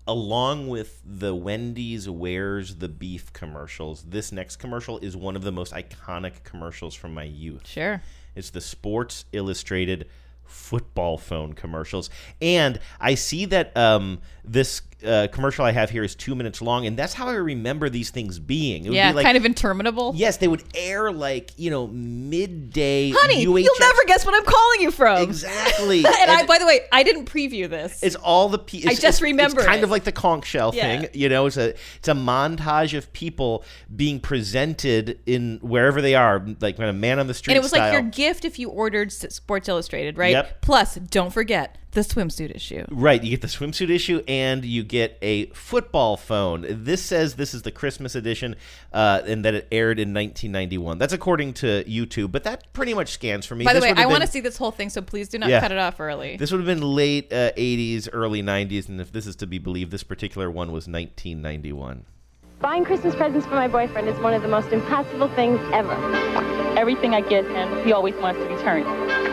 along 0.06 0.68
with 0.68 1.02
the 1.04 1.34
Wendy's 1.34 2.08
Where's 2.08 2.76
the 2.76 2.88
Beef 2.88 3.32
commercials, 3.32 4.04
this 4.04 4.30
next 4.30 4.56
commercial 4.56 4.98
is 4.98 5.16
one 5.16 5.36
of 5.36 5.42
the 5.42 5.52
most 5.52 5.72
iconic 5.72 6.44
commercials 6.44 6.94
from 6.94 7.12
my 7.14 7.24
youth. 7.24 7.66
Sure. 7.66 8.00
It's 8.34 8.50
the 8.50 8.60
Sports 8.60 9.24
Illustrated 9.32 10.08
football 10.46 11.18
phone 11.18 11.52
commercials. 11.52 12.10
And 12.40 12.80
I 13.00 13.14
see 13.14 13.44
that 13.46 13.76
um, 13.76 14.20
this 14.44 14.82
uh, 15.06 15.28
commercial 15.28 15.64
I 15.64 15.72
have 15.72 15.90
here 15.90 16.02
is 16.04 16.14
two 16.14 16.34
minutes 16.34 16.60
long, 16.60 16.86
and 16.86 16.96
that's 16.96 17.12
how 17.14 17.28
I 17.28 17.34
remember 17.34 17.88
these 17.88 18.10
things 18.10 18.38
being. 18.38 18.84
It 18.84 18.88
would 18.90 18.96
Yeah, 18.96 19.10
be 19.12 19.16
like, 19.16 19.24
kind 19.24 19.36
of 19.36 19.44
interminable. 19.44 20.12
Yes, 20.16 20.36
they 20.38 20.48
would 20.48 20.64
air 20.74 21.12
like, 21.12 21.52
you 21.56 21.70
know, 21.70 21.86
midday. 22.30 23.10
Honey, 23.10 23.44
UHF 23.46 23.62
you'll 23.64 23.78
never 23.80 24.04
guess 24.06 24.24
what 24.26 24.34
I'm 24.34 24.44
calling 24.44 24.80
you 24.80 24.90
from. 24.90 25.22
Exactly. 25.22 25.98
and, 26.04 26.30
I, 26.30 26.44
by 26.46 26.58
the 26.58 26.66
way, 26.66 26.80
I 26.92 27.02
didn't 27.02 27.26
preview 27.26 27.68
this. 27.68 28.02
It's 28.02 28.16
all 28.16 28.48
the 28.48 28.58
pe- 28.58 28.78
I 28.78 28.90
just 28.90 28.98
it's- 28.98 29.22
remember 29.22 29.60
It's 29.60 29.66
kind 29.66 29.80
it. 29.80 29.84
of 29.84 29.90
like 29.90 30.04
the 30.04 30.12
conch 30.12 30.44
shell 30.46 30.72
Yeah. 30.74 31.00
thing, 31.00 31.10
you 31.12 31.28
know. 31.28 31.46
It's 31.46 31.56
a 31.56 31.70
it's 31.98 32.08
a 32.08 32.12
montage 32.12 32.96
of 32.96 33.12
people 33.12 33.64
being 33.94 34.20
presented 34.20 35.18
in 35.26 35.58
wherever 35.62 36.00
they 36.02 36.14
are, 36.14 36.44
like 36.60 36.76
kind 36.76 36.90
of 36.90 36.96
man 36.96 37.18
on 37.18 37.26
the 37.26 37.34
street 37.34 37.52
and 37.52 37.58
it 37.58 37.62
was 37.62 37.70
style. 37.70 37.82
like 37.84 37.92
your 37.92 38.02
gift 38.10 38.44
if 38.44 38.58
you 38.58 38.68
ordered 38.70 39.12
Sports 39.12 39.68
Illustrated, 39.68 40.18
right? 40.18 40.32
Yep. 40.32 40.60
Plus, 40.62 40.96
don't 40.96 41.32
forget 41.32 41.78
the 41.96 42.02
swimsuit 42.02 42.54
issue. 42.54 42.84
Right, 42.90 43.22
you 43.24 43.30
get 43.30 43.40
the 43.40 43.48
swimsuit 43.48 43.90
issue 43.90 44.22
and 44.28 44.64
you 44.64 44.84
get 44.84 45.18
a 45.22 45.46
football 45.46 46.16
phone. 46.16 46.66
This 46.68 47.02
says 47.02 47.34
this 47.34 47.54
is 47.54 47.62
the 47.62 47.70
Christmas 47.72 48.14
edition 48.14 48.54
uh, 48.92 49.22
and 49.26 49.44
that 49.44 49.54
it 49.54 49.66
aired 49.72 49.98
in 49.98 50.14
1991. 50.14 50.98
That's 50.98 51.14
according 51.14 51.54
to 51.54 51.82
YouTube, 51.84 52.30
but 52.30 52.44
that 52.44 52.72
pretty 52.74 52.92
much 52.94 53.12
scans 53.12 53.46
for 53.46 53.54
me. 53.56 53.64
By 53.64 53.72
the 53.72 53.78
This 53.80 53.84
way, 53.84 53.90
would 53.92 53.98
have 53.98 54.06
I 54.08 54.10
want 54.10 54.22
to 54.22 54.28
see 54.28 54.40
this 54.40 54.58
whole 54.58 54.70
thing, 54.70 54.90
so 54.90 55.00
please 55.00 55.28
do 55.28 55.38
not 55.38 55.48
Yeah. 55.48 55.60
cut 55.60 55.72
it 55.72 55.78
off 55.78 55.98
early. 55.98 56.36
This 56.36 56.52
would 56.52 56.58
have 56.58 56.66
been 56.66 56.82
late 56.82 57.32
uh, 57.32 57.52
80s, 57.56 58.08
early 58.12 58.42
90s, 58.42 58.88
and 58.88 59.00
if 59.00 59.10
this 59.10 59.26
is 59.26 59.34
to 59.36 59.46
be 59.46 59.58
believed, 59.58 59.90
this 59.90 60.02
particular 60.04 60.50
one 60.50 60.68
was 60.72 60.86
1991. 60.86 62.04
Buying 62.60 62.84
Christmas 62.84 63.14
presents 63.14 63.46
for 63.46 63.54
my 63.54 63.68
boyfriend 63.68 64.08
is 64.08 64.18
one 64.20 64.32
of 64.34 64.42
the 64.42 64.48
most 64.48 64.68
impossible 64.68 65.28
things 65.34 65.60
ever. 65.72 65.92
Everything 66.78 67.14
I 67.14 67.20
get 67.20 67.44
him, 67.44 67.84
he 67.84 67.92
always 67.92 68.14
wants 68.16 68.40
to 68.40 68.46
return. 68.48 68.84
The 68.84 69.25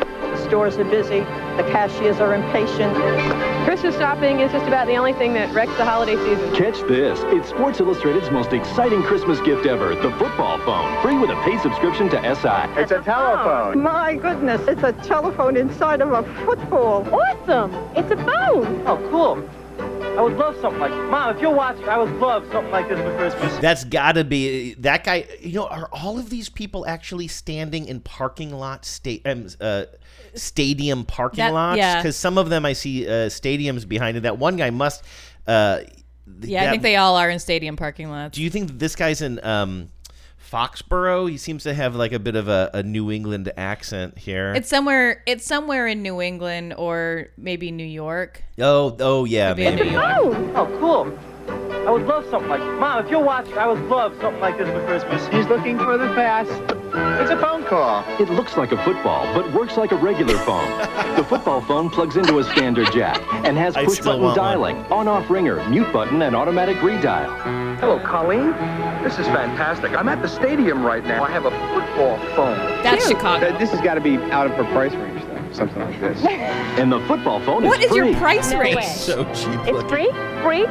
stores 0.54 0.78
are 0.78 0.84
busy, 0.84 1.22
the 1.58 1.68
cashiers 1.72 2.20
are 2.20 2.36
impatient. 2.36 2.96
Christmas 3.66 3.96
shopping 3.96 4.40
is 4.40 4.52
just 4.52 4.68
about 4.68 4.86
the 4.86 4.96
only 4.96 5.14
thing 5.14 5.34
that 5.34 5.52
wrecks 5.52 5.76
the 5.78 5.84
holiday 5.84 6.16
season. 6.16 6.54
Catch 6.54 6.80
this. 6.88 7.20
It's 7.34 7.50
Sports 7.50 7.80
Illustrated's 7.80 8.30
most 8.30 8.54
exciting 8.54 9.02
Christmas 9.02 9.42
gift 9.42 9.66
ever, 9.66 9.96
the 9.96 10.12
football 10.12 10.60
phone. 10.60 11.02
Free 11.02 11.18
with 11.18 11.32
a 11.32 11.42
paid 11.42 11.60
subscription 11.62 12.08
to 12.10 12.36
SI. 12.36 12.80
It's 12.80 12.92
a 12.92 13.02
telephone. 13.02 13.82
My 13.82 14.14
goodness, 14.14 14.62
it's 14.68 14.84
a 14.84 14.92
telephone 14.92 15.58
inside 15.58 16.02
of 16.02 16.12
a 16.12 16.22
football. 16.46 17.02
Awesome! 17.12 17.74
It's 17.96 18.12
a 18.12 18.18
phone! 18.18 18.84
Oh, 18.86 19.08
cool. 19.10 19.50
I 20.16 20.22
would 20.22 20.38
love 20.38 20.56
something 20.62 20.80
like 20.80 20.92
Mom, 20.92 21.36
if 21.36 21.42
you're 21.42 21.50
watching, 21.50 21.90
I 21.90 21.98
would 21.98 22.14
love 22.18 22.46
something 22.52 22.72
like 22.72 22.88
this 22.88 23.00
for 23.00 23.18
Christmas. 23.18 23.58
That's 23.58 23.84
got 23.84 24.12
to 24.12 24.24
be 24.24 24.76
that 24.76 25.04
guy. 25.04 25.26
You 25.40 25.62
know, 25.62 25.66
are 25.66 25.90
all 25.92 26.20
of 26.20 26.30
these 26.30 26.50
people 26.50 26.86
actually 26.86 27.28
standing 27.28 27.88
in 27.88 28.00
parking 28.02 28.54
lot 28.54 28.86
state 28.86 29.24
um, 29.26 29.48
uh, 29.60 29.86
stadium 30.36 31.06
parking 31.06 31.38
That- 31.46 31.54
lots? 31.54 31.78
yeah. 31.78 31.98
Because 31.98 32.16
some 32.16 32.38
of 32.38 32.50
them 32.50 32.66
I 32.66 32.74
see 32.74 33.08
uh, 33.08 33.30
stadiums 33.30 33.88
behind 33.88 34.18
it. 34.18 34.22
That 34.22 34.38
one 34.38 34.56
guy 34.58 34.70
must. 34.70 35.04
Uh, 35.48 35.80
yeah, 36.42 36.66
I 36.68 36.70
think 36.72 36.84
they 36.84 36.96
all 36.96 37.18
are 37.18 37.30
in 37.30 37.40
stadium 37.40 37.76
parking 37.76 38.10
lots. 38.10 38.36
Do 38.38 38.44
you 38.44 38.50
think 38.50 38.80
this 38.80 38.96
guy's 38.96 39.22
in 39.22 39.44
um, 39.46 39.90
Foxborough? 40.52 41.30
He 41.30 41.38
seems 41.38 41.64
to 41.64 41.74
have 41.74 41.96
like 41.96 42.14
a 42.14 42.20
bit 42.20 42.36
of 42.36 42.48
a, 42.48 42.70
a 42.74 42.84
New 42.84 43.12
England 43.12 43.52
accent 43.58 44.18
here. 44.18 44.54
It's 44.54 44.70
somewhere. 44.70 45.22
It's 45.26 45.46
somewhere 45.46 45.86
in 45.88 46.02
New 46.02 46.22
England 46.22 46.76
or 46.78 47.28
maybe 47.38 47.72
New 47.72 47.86
York. 47.86 48.44
oh, 48.60 48.96
oh 49.00 49.26
yeah, 49.26 49.54
Maybe 49.54 49.76
maybe. 49.84 49.90
New 49.92 49.98
Oh, 50.00 50.78
cool. 50.80 51.20
I 51.48 51.92
would 51.92 52.06
love 52.08 52.26
something 52.30 52.50
like 52.50 52.62
Mom, 52.80 53.04
if 53.04 53.12
you're 53.12 53.24
watching, 53.24 53.58
I 53.58 53.68
would 53.68 53.82
love 53.90 54.16
something 54.22 54.40
like 54.40 54.58
this 54.58 54.70
for 54.70 54.86
Christmas. 54.86 55.28
He's 55.28 55.48
looking 55.48 55.78
for 55.78 55.98
the 55.98 56.08
pass. 56.14 56.48
It's 57.22 57.32
a 57.32 57.38
phone 57.38 57.64
call. 57.66 58.04
It 58.22 58.30
looks 58.30 58.56
like 58.56 58.72
a 58.72 58.84
football, 58.84 59.26
but 59.34 59.52
works 59.54 59.78
like 59.78 59.92
a 59.92 59.96
regular 59.96 60.38
phone. 60.40 60.68
the 61.18 61.24
football 61.24 61.60
phone 61.62 61.90
plugs 61.90 62.16
into 62.16 62.40
a 62.40 62.44
standard 62.44 62.92
jack 62.94 63.22
and 63.46 63.58
has 63.58 63.76
push 63.76 64.00
button 64.00 64.34
dialing, 64.36 64.78
on 64.86 65.08
off 65.08 65.30
ringer, 65.30 65.68
mute 65.70 65.92
button, 65.92 66.22
and 66.22 66.36
automatic 66.36 66.78
redial. 66.78 67.28
Hello, 67.80 68.00
Colleen. 68.00 68.52
This 69.04 69.20
is 69.20 69.26
fantastic. 69.28 69.92
I'm 69.92 70.08
at 70.08 70.22
the 70.22 70.30
stadium 70.30 70.86
right 70.86 71.04
now. 71.04 71.24
I 71.24 71.32
have 71.32 71.46
a 71.46 71.52
football 71.52 72.18
phone. 72.36 72.58
That's 72.84 73.08
Chicago. 73.08 73.48
Uh, 73.48 73.58
This 73.58 73.72
has 73.72 73.82
got 73.82 73.96
to 73.96 74.02
be 74.02 74.16
out 74.32 74.46
of 74.46 74.54
her 74.54 74.64
price 74.72 74.94
range, 74.94 75.13
though. 75.13 75.13
Something 75.54 75.82
like 75.82 76.00
this. 76.00 76.20
And 76.74 76.92
the 76.92 77.00
football 77.02 77.40
phone 77.42 77.64
is 77.64 77.70
free. 77.70 77.70
What 77.70 77.80
is 77.86 77.92
is 77.92 77.96
your 77.98 78.16
price 78.16 78.52
No 78.52 78.60
range? 78.60 78.76
way. 78.78 78.82
So 78.86 79.24
cheap. 79.26 79.60
It's 79.68 79.84
free? 79.90 80.10
Free? 80.42 80.66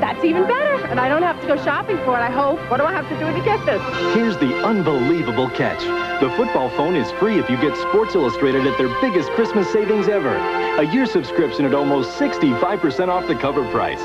That's 0.00 0.24
even 0.24 0.44
better. 0.44 0.86
And 0.86 0.98
I 0.98 1.08
don't 1.08 1.22
have 1.22 1.38
to 1.42 1.46
go 1.46 1.56
shopping 1.62 1.98
for 1.98 2.16
it, 2.16 2.22
I 2.22 2.30
hope. 2.30 2.58
What 2.70 2.78
do 2.78 2.84
I 2.84 2.92
have 2.92 3.06
to 3.10 3.18
do 3.18 3.26
to 3.30 3.44
get 3.44 3.64
this? 3.66 3.82
Here's 4.14 4.36
the 4.38 4.64
unbelievable 4.64 5.50
catch. 5.50 5.82
The 6.22 6.30
football 6.36 6.70
phone 6.70 6.96
is 6.96 7.10
free 7.12 7.38
if 7.38 7.50
you 7.50 7.58
get 7.58 7.76
Sports 7.76 8.14
Illustrated 8.14 8.66
at 8.66 8.78
their 8.78 8.88
biggest 9.02 9.28
Christmas 9.32 9.70
savings 9.70 10.08
ever. 10.08 10.34
A 10.80 10.84
year 10.84 11.04
subscription 11.04 11.66
at 11.66 11.74
almost 11.74 12.18
65% 12.18 13.08
off 13.08 13.26
the 13.28 13.34
cover 13.34 13.70
price. 13.70 14.00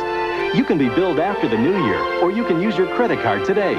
You 0.56 0.66
can 0.66 0.78
be 0.78 0.90
billed 0.90 1.20
after 1.20 1.48
the 1.48 1.58
new 1.58 1.86
year, 1.86 2.02
or 2.22 2.32
you 2.32 2.44
can 2.46 2.62
use 2.62 2.78
your 2.78 2.94
credit 2.96 3.22
card 3.24 3.46
today. 3.46 3.76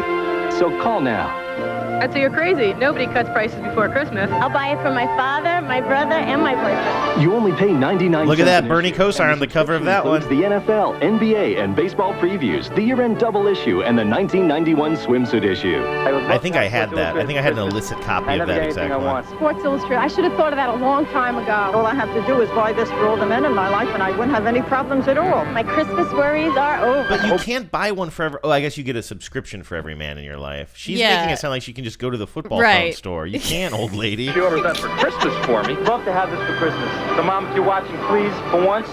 So 0.58 0.70
call 0.82 1.00
now. 1.02 1.77
I'd 2.00 2.12
say 2.12 2.20
you're 2.20 2.30
crazy. 2.30 2.74
Nobody 2.74 3.06
cuts 3.06 3.28
prices 3.30 3.60
before 3.60 3.88
Christmas. 3.88 4.30
I'll 4.30 4.50
buy 4.50 4.68
it 4.72 4.76
for 4.82 4.92
my 4.92 5.06
father, 5.16 5.66
my 5.66 5.80
brother, 5.80 6.14
and 6.14 6.40
my 6.42 6.54
boyfriend. 6.54 7.22
You 7.22 7.34
only 7.34 7.52
pay 7.52 7.72
99 7.72 8.26
Look 8.28 8.38
at 8.38 8.44
that, 8.44 8.68
Bernie 8.68 8.92
Kosar 8.92 9.32
on 9.32 9.40
the 9.40 9.46
cover 9.48 9.74
of 9.74 9.84
that 9.84 10.04
includes 10.04 10.26
The 10.28 10.42
NFL, 10.42 11.00
NBA, 11.00 11.58
and 11.62 11.74
baseball 11.74 12.12
previews, 12.14 12.72
the 12.76 12.82
year-end 12.82 13.18
double 13.18 13.46
issue, 13.48 13.82
and 13.82 13.98
the 13.98 14.04
1991 14.04 14.96
swimsuit 14.96 15.44
issue. 15.44 15.82
I 15.84 16.38
think 16.38 16.54
I 16.54 16.68
had 16.68 16.90
that. 16.92 17.16
I 17.16 17.26
think 17.26 17.38
I 17.38 17.42
had 17.42 17.54
an 17.54 17.58
illicit 17.58 18.00
copy 18.02 18.38
of 18.38 18.46
that 18.46 18.62
exact 18.62 19.00
one. 19.00 19.26
Sports 19.26 19.64
Illustrated. 19.64 19.98
I 19.98 20.06
should 20.06 20.24
have 20.24 20.34
thought 20.34 20.52
of 20.52 20.56
that 20.56 20.68
a 20.68 20.76
long 20.76 21.04
time 21.06 21.36
ago. 21.36 21.52
All 21.78 21.84
I 21.86 21.94
have 21.94 22.12
to 22.14 22.24
do 22.26 22.40
is 22.40 22.48
buy 22.50 22.72
this 22.72 22.88
for 22.90 23.08
all 23.08 23.16
the 23.16 23.26
men 23.26 23.44
in 23.44 23.54
my 23.54 23.68
life, 23.68 23.88
and 23.88 24.02
I 24.02 24.10
wouldn't 24.12 24.30
have 24.30 24.46
any 24.46 24.62
problems 24.62 25.08
at 25.08 25.18
all. 25.18 25.44
My 25.46 25.64
Christmas 25.64 26.10
worries 26.12 26.56
are 26.56 26.84
over. 26.86 27.08
But 27.08 27.26
you 27.26 27.36
can't 27.38 27.70
buy 27.72 27.90
one 27.90 28.10
for 28.10 28.22
every. 28.24 28.38
Oh, 28.44 28.50
I 28.50 28.60
guess 28.60 28.78
you 28.78 28.84
get 28.84 28.94
a 28.94 29.02
subscription 29.02 29.62
for 29.64 29.74
every 29.74 29.96
man 29.96 30.16
in 30.18 30.24
your 30.24 30.36
life. 30.38 30.72
She's 30.76 30.98
Yeah. 31.00 31.16
making 31.16 31.30
it 31.34 31.38
sound 31.38 31.50
like 31.50 31.62
she 31.62 31.72
can 31.72 31.84
just 31.88 31.98
go 31.98 32.10
to 32.10 32.16
the 32.18 32.26
football 32.26 32.58
phone 32.58 32.64
Right. 32.64 32.94
store. 32.94 33.26
You 33.26 33.40
can't, 33.52 33.72
old 33.74 33.92
lady. 33.94 34.30
She 34.30 34.40
ordered 34.40 34.62
that 34.62 34.76
for 34.76 34.88
Christmas 34.88 35.34
for 35.46 35.62
me. 35.64 35.74
Love 35.84 36.04
to 36.04 36.12
have 36.12 36.30
this 36.30 36.40
for 36.46 36.54
Christmas. 36.56 36.88
So, 37.16 37.22
Mom, 37.22 37.46
if 37.46 37.54
you're 37.56 37.64
watching, 37.64 37.96
please, 38.06 38.32
for 38.50 38.64
once. 38.64 38.88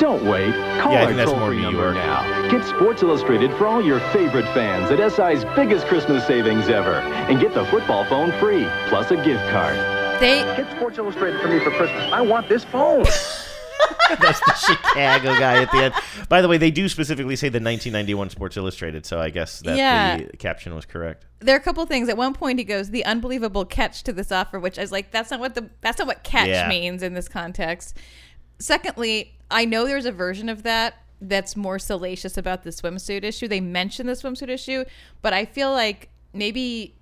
Don't 0.00 0.24
wait. 0.24 0.52
Call 0.80 0.92
Yeah, 0.92 1.04
our 1.04 1.12
that's 1.12 1.30
more 1.30 1.38
toll-free 1.40 1.56
New 1.56 1.62
number 1.62 1.82
York. 1.82 1.94
now. 1.94 2.50
Get 2.50 2.64
Sports 2.64 3.02
Illustrated 3.02 3.50
for 3.56 3.66
all 3.66 3.84
your 3.84 4.00
favorite 4.12 4.46
fans 4.54 4.90
at 4.90 4.98
SI's 5.12 5.44
biggest 5.54 5.86
Christmas 5.86 6.26
savings 6.26 6.68
ever. 6.68 6.94
And 7.28 7.38
get 7.40 7.52
the 7.54 7.64
football 7.66 8.04
phone 8.06 8.32
free, 8.40 8.66
plus 8.88 9.10
a 9.10 9.16
gift 9.16 9.46
card. 9.50 9.76
They 10.20 10.40
Get 10.56 10.70
Sports 10.76 10.98
Illustrated 10.98 11.40
for 11.40 11.48
me 11.48 11.58
for 11.60 11.70
Christmas. 11.70 12.10
I 12.12 12.20
want 12.22 12.48
this 12.48 12.64
phone. 12.64 13.04
That's 14.20 14.40
the 14.40 14.54
Chicago 14.54 15.38
guy 15.38 15.62
at 15.62 15.70
the 15.70 15.76
end. 15.78 15.94
By 16.28 16.42
the 16.42 16.48
way, 16.48 16.58
they 16.58 16.70
do 16.70 16.88
specifically 16.88 17.36
say 17.36 17.48
the 17.48 17.56
1991 17.60 18.30
Sports 18.30 18.56
Illustrated, 18.56 19.04
so 19.06 19.20
I 19.20 19.30
guess 19.30 19.60
that 19.60 19.76
Yeah. 19.76 20.16
the 20.18 20.36
caption 20.36 20.74
was 20.74 20.84
correct. 20.86 21.26
there 21.40 21.56
are 21.56 21.58
a 21.58 21.62
couple 21.62 21.84
things. 21.86 22.08
At 22.08 22.16
one 22.16 22.34
point, 22.34 22.58
he 22.60 22.64
goes, 22.64 22.90
"The 22.90 23.04
unbelievable 23.04 23.64
catch 23.64 24.02
to 24.04 24.12
this 24.12 24.30
offer," 24.30 24.60
which 24.60 24.78
I 24.78 24.82
was 24.82 24.92
like, 24.92 25.10
"That's 25.10 25.30
not 25.30 25.40
what 25.40 25.54
the 25.56 25.70
that's 25.80 25.98
not 25.98 26.06
what 26.06 26.22
catch 26.22 26.48
Yeah. 26.48 26.68
means 26.68 27.02
in 27.02 27.14
this 27.14 27.28
context." 27.28 27.96
Secondly, 28.58 29.34
I 29.50 29.64
know 29.64 29.86
there's 29.86 30.06
a 30.06 30.12
version 30.12 30.48
of 30.48 30.62
that 30.62 30.94
that's 31.20 31.56
more 31.56 31.78
salacious 31.78 32.36
about 32.36 32.62
the 32.64 32.70
swimsuit 32.70 33.24
issue. 33.24 33.48
They 33.48 33.60
mention 33.60 34.06
the 34.06 34.12
swimsuit 34.14 34.48
issue, 34.48 34.84
but 35.20 35.32
I 35.32 35.44
feel 35.44 35.72
like 35.72 36.08
maybe 36.32 36.96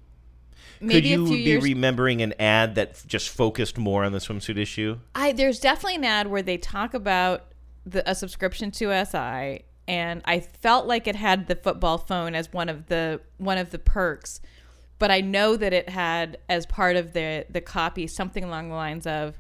Could 0.81 1.05
you 1.05 1.27
be 1.27 1.37
years. 1.37 1.63
remembering 1.63 2.23
an 2.23 2.35
ad 2.41 2.75
that 2.77 3.03
just 3.07 3.29
focused 3.29 3.77
more 3.77 4.05
on 4.05 4.13
the 4.13 4.19
swimsuit 4.19 4.57
issue? 4.57 4.99
I 5.15 5.33
there's 5.33 5.61
definitely 5.61 5.97
an 5.97 6.05
ad 6.05 6.27
where 6.29 6.43
they 6.43 6.57
talk 6.57 6.95
about 6.95 7.45
the, 7.85 8.09
a 8.09 8.15
subscription 8.15 8.71
to 8.73 9.05
SI, 9.05 9.65
and 9.89 10.23
I 10.25 10.41
felt 10.41 10.87
like 10.87 11.07
it 11.07 11.17
had 11.17 11.49
the 11.49 11.57
football 11.57 11.99
phone 11.99 12.35
as 12.35 12.53
one 12.53 12.69
of 12.69 12.87
the 12.87 13.21
one 13.39 13.59
of 13.59 13.71
the 13.71 13.79
perks, 13.79 14.41
but 14.99 15.11
I 15.11 15.21
know 15.21 15.57
that 15.57 15.73
it 15.73 15.89
had 15.89 16.39
as 16.49 16.65
part 16.67 16.97
of 16.97 17.13
the 17.13 17.47
the 17.51 17.61
copy 17.61 18.07
something 18.07 18.45
along 18.45 18.69
the 18.69 18.75
lines 18.75 19.07
of, 19.07 19.39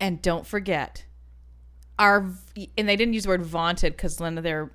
and 0.00 0.22
don't 0.22 0.46
forget, 0.46 1.04
our 1.98 2.30
and 2.78 2.88
they 2.88 2.96
didn't 2.96 3.14
use 3.14 3.24
the 3.24 3.30
word 3.30 3.44
vaunted 3.44 3.92
because 3.94 4.18
none 4.20 4.38
of 4.38 4.44
their 4.44 4.70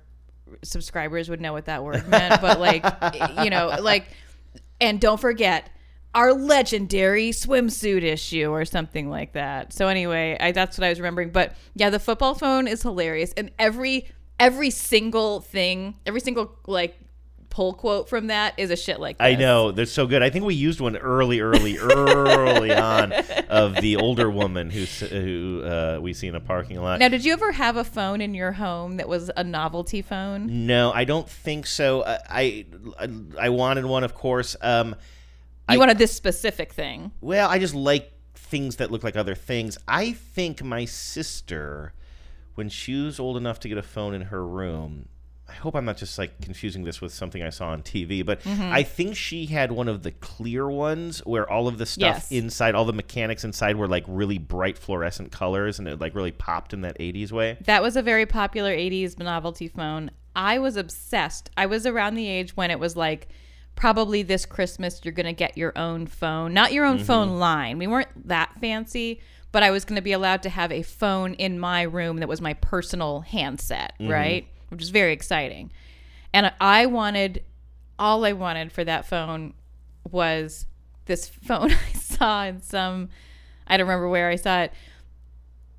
subscribers 0.62 1.28
would 1.28 1.40
know 1.40 1.52
what 1.52 1.66
that 1.66 1.84
word 1.84 2.08
meant, 2.08 2.40
but 2.40 2.60
like 2.60 2.84
you 3.42 3.50
know 3.50 3.76
like, 3.80 4.06
and 4.80 5.00
don't 5.00 5.20
forget 5.20 5.70
our 6.14 6.32
legendary 6.32 7.30
swimsuit 7.30 8.02
issue 8.02 8.50
or 8.50 8.64
something 8.64 9.10
like 9.10 9.32
that. 9.34 9.72
So 9.72 9.88
anyway, 9.88 10.36
I 10.40 10.52
that's 10.52 10.78
what 10.78 10.84
I 10.84 10.88
was 10.88 10.98
remembering. 10.98 11.30
But 11.30 11.54
yeah, 11.74 11.90
the 11.90 11.98
football 11.98 12.34
phone 12.34 12.66
is 12.66 12.82
hilarious, 12.82 13.32
and 13.36 13.50
every 13.58 14.08
every 14.40 14.70
single 14.70 15.40
thing, 15.40 15.96
every 16.06 16.20
single 16.20 16.56
like 16.66 16.98
pull 17.58 17.72
quote 17.74 18.08
from 18.08 18.28
that 18.28 18.54
is 18.56 18.70
a 18.70 18.76
shit 18.76 19.00
like 19.00 19.18
this. 19.18 19.24
I 19.26 19.34
know 19.34 19.72
they're 19.72 19.84
so 19.84 20.06
good. 20.06 20.22
I 20.22 20.30
think 20.30 20.44
we 20.44 20.54
used 20.54 20.80
one 20.80 20.96
early, 20.96 21.40
early, 21.40 21.76
early 21.76 22.72
on 22.94 23.12
of 23.48 23.74
the 23.80 23.96
older 23.96 24.30
woman 24.30 24.70
who 24.70 24.84
who 24.84 25.64
uh, 25.64 25.98
we 26.00 26.12
see 26.14 26.28
in 26.28 26.36
a 26.36 26.40
parking 26.40 26.80
lot. 26.80 27.00
Now, 27.00 27.08
did 27.08 27.24
you 27.24 27.32
ever 27.32 27.50
have 27.50 27.76
a 27.76 27.82
phone 27.82 28.20
in 28.20 28.32
your 28.32 28.52
home 28.52 28.98
that 28.98 29.08
was 29.08 29.28
a 29.36 29.42
novelty 29.42 30.02
phone? 30.02 30.68
No, 30.68 30.92
I 30.92 31.02
don't 31.02 31.28
think 31.28 31.66
so. 31.66 32.04
I 32.06 32.64
I, 32.96 33.10
I 33.36 33.48
wanted 33.48 33.86
one, 33.86 34.04
of 34.04 34.14
course. 34.14 34.54
Um, 34.60 34.90
You 34.90 34.94
I- 35.74 35.76
wanted 35.78 35.98
this 35.98 36.12
specific 36.12 36.72
thing. 36.72 37.10
Well, 37.20 37.48
I 37.50 37.58
just 37.58 37.74
like 37.74 38.12
things 38.36 38.76
that 38.76 38.92
look 38.92 39.02
like 39.02 39.16
other 39.16 39.34
things. 39.34 39.76
I 39.88 40.12
think 40.12 40.62
my 40.62 40.84
sister, 40.84 41.92
when 42.54 42.68
she 42.68 43.02
was 43.02 43.18
old 43.18 43.36
enough 43.36 43.58
to 43.60 43.68
get 43.68 43.78
a 43.78 43.82
phone 43.82 44.14
in 44.14 44.22
her 44.22 44.46
room, 44.46 45.08
I 45.48 45.54
hope 45.54 45.74
I'm 45.74 45.84
not 45.86 45.96
just 45.96 46.18
like 46.18 46.40
confusing 46.42 46.84
this 46.84 47.00
with 47.00 47.12
something 47.12 47.42
I 47.42 47.48
saw 47.50 47.68
on 47.68 47.82
TV, 47.82 48.22
but 48.24 48.42
Mhm. 48.42 48.70
I 48.70 48.82
think 48.82 49.16
she 49.16 49.46
had 49.46 49.72
one 49.72 49.88
of 49.88 50.02
the 50.02 50.10
clear 50.10 50.68
ones 50.70 51.20
where 51.24 51.50
all 51.50 51.66
of 51.68 51.78
the 51.78 51.86
stuff 51.86 52.16
Yes. 52.16 52.30
inside, 52.32 52.74
all 52.74 52.84
the 52.84 52.92
mechanics 52.92 53.44
inside 53.44 53.76
were 53.76 53.88
like 53.88 54.04
really 54.06 54.36
bright 54.38 54.76
fluorescent 54.76 55.32
colors 55.32 55.78
and 55.78 55.88
it 55.88 56.00
like 56.00 56.14
really 56.14 56.32
popped 56.32 56.72
in 56.74 56.82
that 56.82 56.96
80s 57.00 57.32
way. 57.32 57.56
That 57.64 57.82
was 57.82 57.96
a 57.96 58.02
very 58.02 58.26
popular 58.26 58.70
80s 58.72 59.18
novelty 59.18 59.68
phone. 59.68 60.10
I 60.36 60.58
was 60.58 60.76
obsessed. 60.76 61.50
I 61.56 61.66
was 61.66 61.86
around 61.86 62.14
the 62.14 62.28
age 62.28 62.54
when 62.56 62.70
it 62.70 62.78
was 62.78 62.94
like, 62.96 63.28
probably 63.74 64.22
this 64.22 64.44
Christmas, 64.44 65.00
you're 65.04 65.12
going 65.12 65.26
to 65.26 65.32
get 65.32 65.56
your 65.56 65.72
own 65.78 66.06
phone. 66.06 66.52
Not 66.52 66.72
your 66.72 66.84
own 66.84 66.98
Mhm. 66.98 67.04
phone 67.04 67.38
line. 67.38 67.78
We 67.78 67.86
weren't 67.86 68.26
that 68.28 68.50
fancy, 68.60 69.20
but 69.52 69.62
I 69.62 69.70
was 69.70 69.84
going 69.84 69.96
to 69.96 70.02
be 70.02 70.10
allowed 70.12 70.42
to 70.42 70.48
have 70.50 70.72
a 70.72 70.82
phone 70.82 71.34
in 71.34 71.58
my 71.60 71.82
room 71.82 72.16
that 72.18 72.28
was 72.28 72.40
my 72.40 72.54
personal 72.54 73.20
handset, 73.20 73.92
Mhm. 74.00 74.10
right? 74.10 74.48
Which 74.68 74.82
is 74.82 74.90
very 74.90 75.12
exciting. 75.12 75.70
And 76.32 76.52
I 76.60 76.86
wanted, 76.86 77.42
all 77.98 78.24
I 78.24 78.32
wanted 78.32 78.72
for 78.72 78.84
that 78.84 79.06
phone 79.06 79.54
was 80.10 80.66
this 81.06 81.26
phone 81.44 81.70
I 81.72 81.92
saw 81.98 82.44
in 82.44 82.60
some, 82.62 83.08
I 83.66 83.76
don't 83.76 83.86
remember 83.86 84.08
where 84.08 84.28
I 84.28 84.36
saw 84.36 84.62
it 84.62 84.72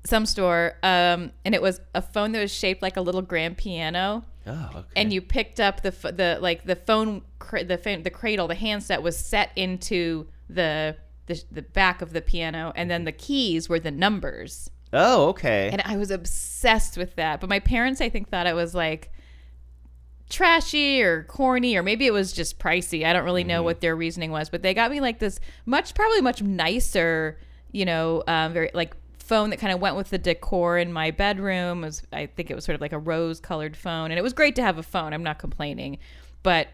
some 0.04 0.24
store 0.24 0.76
um, 0.82 1.30
and 1.44 1.54
it 1.54 1.60
was 1.60 1.78
a 1.94 2.00
phone 2.00 2.32
that 2.32 2.40
was 2.40 2.50
shaped 2.52 2.80
like 2.80 2.96
a 2.96 3.00
little 3.02 3.20
grand 3.20 3.58
piano 3.58 4.24
Oh, 4.46 4.70
okay. 4.74 4.86
and 4.96 5.12
you 5.12 5.20
picked 5.20 5.60
up 5.60 5.82
the 5.82 5.90
the 5.90 6.38
like 6.40 6.64
the 6.64 6.74
phone 6.74 7.20
cra- 7.38 7.64
the 7.64 7.76
phone, 7.76 8.02
the 8.02 8.08
cradle 8.10 8.48
the 8.48 8.54
handset 8.54 9.02
was 9.02 9.18
set 9.18 9.50
into 9.56 10.26
the, 10.48 10.96
the 11.26 11.44
the 11.52 11.60
back 11.60 12.00
of 12.00 12.14
the 12.14 12.22
piano 12.22 12.72
and 12.74 12.90
then 12.90 13.04
the 13.04 13.12
keys 13.12 13.68
were 13.68 13.78
the 13.78 13.90
numbers 13.90 14.70
Oh, 14.92 15.28
okay. 15.28 15.70
and 15.72 15.82
I 15.84 15.96
was 15.96 16.10
obsessed 16.10 16.96
with 16.96 17.14
that. 17.16 17.40
But 17.40 17.48
my 17.48 17.60
parents 17.60 18.00
I 18.00 18.08
think 18.08 18.28
thought 18.28 18.46
it 18.46 18.54
was 18.54 18.74
like 18.74 19.12
trashy 20.28 21.02
or 21.02 21.24
corny 21.24 21.76
or 21.76 21.82
maybe 21.82 22.06
it 22.06 22.12
was 22.12 22.32
just 22.32 22.58
pricey. 22.58 23.04
I 23.04 23.12
don't 23.12 23.24
really 23.24 23.44
know 23.44 23.62
what 23.62 23.80
their 23.80 23.94
reasoning 23.96 24.30
was. 24.30 24.48
But 24.48 24.62
they 24.62 24.74
got 24.74 24.90
me 24.90 25.00
like 25.00 25.18
this 25.18 25.40
much 25.66 25.94
probably 25.94 26.20
much 26.20 26.42
nicer 26.42 27.38
you 27.72 27.84
know 27.84 28.24
um, 28.26 28.52
very 28.52 28.70
like 28.74 28.96
phone 29.18 29.50
that 29.50 29.60
kind 29.60 29.72
of 29.72 29.80
went 29.80 29.94
with 29.94 30.10
the 30.10 30.18
decor 30.18 30.76
in 30.76 30.92
my 30.92 31.12
bedroom. 31.12 31.84
It 31.84 31.86
was 31.86 32.02
I 32.12 32.26
think 32.26 32.50
it 32.50 32.54
was 32.54 32.64
sort 32.64 32.74
of 32.74 32.80
like 32.80 32.92
a 32.92 32.98
rose 32.98 33.38
colored 33.38 33.76
phone. 33.76 34.10
And 34.10 34.18
it 34.18 34.22
was 34.22 34.32
great 34.32 34.56
to 34.56 34.62
have 34.62 34.78
a 34.78 34.82
phone 34.82 35.12
I'm 35.12 35.22
not 35.22 35.38
complaining. 35.38 35.98
But 36.42 36.68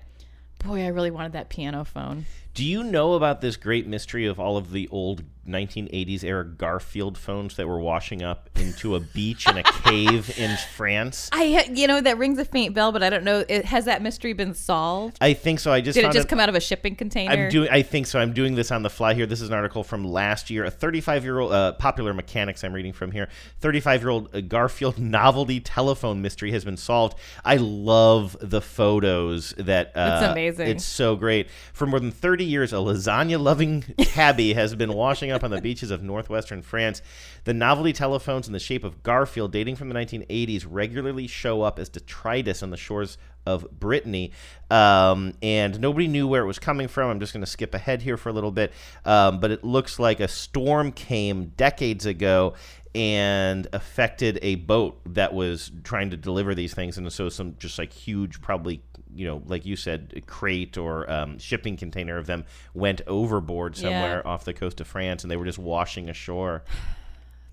boy 0.65 0.83
I 0.85 0.89
really 0.89 1.11
wanted 1.11 1.33
that 1.33 1.51
piano 1.51 1.85
phone 1.85 2.25
Do 2.57 2.65
you 2.65 2.83
know 2.83 3.13
about 3.13 3.43
this 3.43 3.59
great 3.59 3.87
mystery 3.87 4.25
of 4.25 4.41
all 4.41 4.57
of 4.57 4.71
the 4.71 4.89
old 4.89 5.23
1980s 5.47 6.25
era 6.25 6.45
Garfield 6.45 7.17
phones 7.17 7.57
that 7.57 7.69
were 7.69 7.79
washing 7.79 8.23
up 8.23 8.49
into 8.57 8.97
a 8.97 9.01
beach 9.01 9.47
in 9.47 9.59
a 9.59 9.63
cave 9.85 10.37
in 10.39 10.57
France? 10.75 11.29
I 11.33 11.69
you 11.73 11.87
know 11.87 12.01
that 12.01 12.17
rings 12.17 12.39
a 12.39 12.47
faint 12.47 12.75
bell 12.75 12.93
but 12.93 13.03
I 13.03 13.11
don't 13.11 13.25
know 13.25 13.45
it, 13.47 13.67
has 13.67 13.85
that 13.85 14.03
mystery 14.03 14.33
been 14.33 14.55
solved 14.55 15.19
I 15.21 15.35
think 15.35 15.61
so. 15.61 15.71
I 15.71 15.83
just 15.83 15.97
did 15.97 16.07
it 16.07 16.13
just 16.13 16.29
come 16.29 16.41
out 16.41 16.49
of 16.49 16.55
a 16.55 16.61
shipping 16.61 16.97
container 16.97 17.31
I'm 17.31 17.51
doing. 17.51 17.69
I 17.69 17.83
think 17.83 18.07
so. 18.07 18.19
I'm 18.19 18.33
doing 18.33 18.55
this 18.55 18.73
on 18.73 18.83
the 18.83 18.91
fly 18.91 19.13
here. 19.13 19.27
This 19.27 19.43
is 19.43 19.51
an 19.51 19.55
article 19.55 19.85
from 19.85 20.05
last 20.05 20.49
year. 20.49 20.65
A 20.65 20.71
35 20.71 21.25
year 21.25 21.39
old 21.39 21.53
uh, 21.53 21.73
popular 21.73 22.15
mechanics. 22.15 22.65
I'm 22.65 22.73
reading 22.73 22.95
from 22.95 23.13
here. 23.13 23.29
35 23.61 24.01
year 24.01 24.11
old 24.11 24.35
uh, 24.35 24.41
Garfield 24.41 24.99
novelty 24.99 25.61
telephone 25.61 26.23
mystery 26.23 26.53
has 26.53 26.65
been 26.65 26.79
solved. 26.79 27.19
I 27.45 27.57
love 27.57 28.37
the 28.41 28.63
photos 28.63 29.55
that. 29.59 29.93
Uh, 29.95 30.21
That's 30.21 30.33
amazing. 30.33 30.69
It's 30.69 30.85
so 30.85 31.17
great. 31.17 31.51
For 31.75 31.87
more 31.87 32.01
than 32.01 32.11
30 32.11 32.46
years, 32.47 32.73
a 32.73 32.77
lasagna 32.77 33.41
loving 33.41 33.83
tabby 33.99 34.55
has 34.55 34.75
been 34.75 34.93
washing 34.93 35.31
up 35.31 35.45
on 35.45 35.51
the 35.51 35.61
beaches 35.61 35.91
of 35.91 36.03
northwestern 36.03 36.63
France. 36.63 37.03
The 37.45 37.55
novelty 37.55 37.93
telephones 37.93 38.47
in 38.47 38.53
the 38.53 38.59
shape 38.59 38.85
of 38.85 39.03
Garfield, 39.03 39.53
dating 39.53 39.77
from 39.77 39.89
the 39.89 39.95
1980s, 39.95 40.67
regularly 40.69 41.27
show 41.27 41.63
up 41.63 41.79
as 41.79 41.89
detritus 41.89 42.63
on 42.63 42.71
the 42.71 42.77
shores 42.77 43.19
of 43.47 43.71
Brittany. 43.79 44.33
Um, 44.71 45.35
and 45.41 45.79
nobody 45.81 46.09
knew 46.09 46.27
where 46.27 46.43
it 46.43 46.47
was 46.47 46.59
coming 46.59 46.89
from. 46.89 47.11
I'm 47.11 47.21
just 47.21 47.33
going 47.33 47.45
to 47.45 47.51
skip 47.51 47.73
ahead 47.73 48.03
here 48.03 48.17
for 48.17 48.29
a 48.29 48.33
little 48.33 48.51
bit. 48.51 48.73
Um, 49.05 49.39
but 49.39 49.51
it 49.53 49.63
looks 49.63 49.99
like 49.99 50.19
a 50.19 50.29
storm 50.29 50.91
came 50.91 51.53
decades 51.57 52.05
ago 52.05 52.55
and 52.97 53.69
affected 53.75 54.39
a 54.41 54.55
boat 54.55 54.99
that 55.15 55.35
was 55.35 55.71
trying 55.85 56.09
to 56.11 56.17
deliver 56.17 56.55
these 56.55 56.73
things. 56.73 56.97
And 56.97 57.13
so 57.13 57.29
some 57.29 57.55
just 57.59 57.79
like 57.79 57.93
huge, 57.93 58.41
probably 58.41 58.83
you 59.15 59.27
know, 59.27 59.43
like 59.47 59.65
you 59.65 59.77
said, 59.77 60.23
crate 60.27 60.77
or 60.77 61.09
um, 61.11 61.39
shipping 61.39 61.77
container 61.77 62.17
of 62.19 62.27
them 62.27 62.45
went 62.75 63.01
overboard 63.07 63.77
somewhere 63.77 64.23
Yeah. 64.25 64.31
off 64.31 64.45
the 64.45 64.53
coast 64.53 64.81
of 64.81 64.87
France, 64.87 65.25
and 65.25 65.31
they 65.31 65.37
were 65.37 65.45
just 65.47 65.59
washing 65.59 66.09
ashore. 66.11 66.65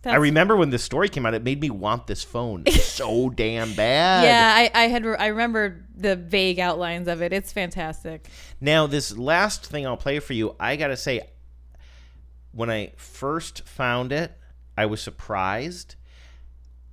I 0.05 0.15
remember 0.15 0.57
when 0.57 0.69
this 0.69 0.83
story 0.83 1.07
came 1.07 1.25
out; 1.25 1.33
it 1.33 1.43
made 1.43 1.61
me 1.61 1.69
want 1.69 2.07
this 2.07 2.21
phone 2.23 2.65
so 2.69 3.29
damn 3.29 3.73
bad. 3.73 4.25
Yeah, 4.25 4.53
I, 4.77 4.83
I 4.83 4.87
had 4.89 5.05
I 5.05 5.27
remember 5.27 5.85
the 5.95 6.17
vague 6.17 6.59
outlines 6.59 7.07
of 7.07 7.21
it. 7.21 7.31
It's 7.31 7.53
fantastic. 7.53 8.27
Now, 8.59 8.85
this 8.87 9.17
last 9.17 9.65
thing 9.65 9.87
I'll 9.87 9.95
play 9.95 10.19
for 10.19 10.33
you, 10.33 10.55
I 10.59 10.75
gotta 10.75 10.97
say, 10.97 11.21
when 12.51 12.69
I 12.69 12.91
first 12.97 13.65
found 13.65 14.11
it, 14.11 14.37
I 14.77 14.85
was 14.85 15.01
surprised. 15.01 15.95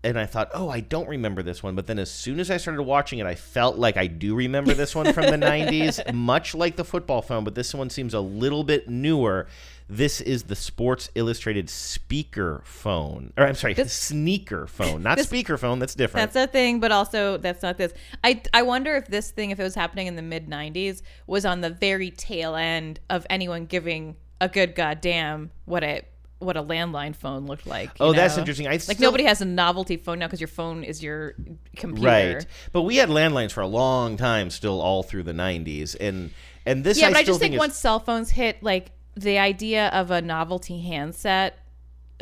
And 0.03 0.19
I 0.19 0.25
thought, 0.25 0.49
oh, 0.55 0.71
I 0.71 0.81
don't 0.81 1.09
remember 1.11 1.43
this 1.43 1.63
one. 1.63 1.75
But 1.75 1.87
then 1.87 1.99
as 1.99 2.11
soon 2.11 2.41
as 2.41 2.51
I 2.51 2.57
started 2.57 2.83
watching 2.85 3.19
it, 3.19 3.27
I 3.27 3.35
felt 3.35 3.77
like 3.77 3.99
I 3.99 4.07
do 4.07 4.35
remember 4.35 4.73
this 4.73 4.95
one 4.95 5.13
from 5.13 5.27
the 5.27 5.33
90s, 5.47 6.15
much 6.15 6.55
like 6.55 6.77
the 6.77 6.85
football 6.87 7.21
phone, 7.21 7.45
but 7.45 7.55
this 7.55 7.75
one 7.75 7.91
seems 7.91 8.15
a 8.15 8.21
little 8.21 8.65
bit 8.65 8.89
newer. 8.89 9.47
This 9.91 10.23
is 10.23 10.45
the 10.45 10.57
Sports 10.57 11.11
Illustrated 11.15 11.69
speaker 11.69 12.63
phone. 12.65 13.35
Or 13.37 13.45
I'm 13.47 13.55
sorry, 13.55 13.75
sneaker 13.75 14.67
phone. 14.67 15.03
Not 15.03 15.17
this- 15.19 15.27
speaker 15.27 15.59
phone, 15.59 15.79
that's 15.81 15.95
different. 15.95 16.33
That's 16.33 16.49
a 16.49 16.51
thing, 16.51 16.81
but 16.81 16.93
also 16.93 17.37
that's 17.37 17.63
not 17.63 17.77
this. 17.77 17.93
I 18.25 18.41
I 18.55 18.63
wonder 18.63 18.97
if 18.97 19.09
this 19.09 19.31
thing, 19.33 19.51
if 19.51 19.61
it 19.61 19.65
was 19.65 19.75
happening 19.75 20.07
in 20.07 20.17
the 20.17 20.23
mid 20.23 20.49
'90s, 20.49 21.03
was 21.27 21.45
on 21.45 21.61
the 21.61 21.71
very 21.71 22.11
tail 22.11 22.55
end 22.55 23.01
of 23.11 23.27
anyone 23.29 23.67
giving 23.67 24.17
a 24.41 24.49
good 24.49 24.75
goddamn 24.75 25.51
what 25.67 25.85
a 25.85 26.03
what 26.41 26.57
a 26.57 26.63
landline 26.63 27.15
phone 27.15 27.47
looked 27.47 27.67
like. 27.67 27.91
Oh, 28.01 28.13
that's 28.13 28.37
interesting. 28.37 28.67
I 28.67 28.73
like 28.73 28.81
still- 28.81 28.97
nobody 28.99 29.25
has 29.25 29.41
a 29.41 29.45
novelty 29.45 29.97
phone 29.97 30.19
now 30.19 30.27
because 30.27 30.41
your 30.41 30.49
phone 30.49 30.83
is 30.83 31.03
your 31.03 31.35
computer. 31.77 32.37
Right. 32.37 32.47
But 32.73 32.83
we 32.83 32.97
had 32.97 33.09
landlines 33.09 33.53
for 33.53 33.61
a 33.61 33.67
long 33.67 34.17
time, 34.17 34.51
still 34.51 34.81
all 34.81 35.03
through 35.03 35.23
the 35.25 35.33
90s. 35.33 35.95
And 36.01 36.31
and 36.67 36.83
this 36.85 36.99
yeah, 36.99 37.09
I 37.09 37.13
but 37.13 37.19
I 37.19 37.25
just 37.25 37.41
think 37.41 37.55
is- 37.55 37.59
once 37.61 37.77
cell 37.77 38.01
phones 38.01 38.31
hit, 38.31 38.63
like 38.63 38.91
the 39.15 39.39
idea 39.39 39.89
of 39.89 40.11
a 40.11 40.21
novelty 40.21 40.81
handset 40.81 41.59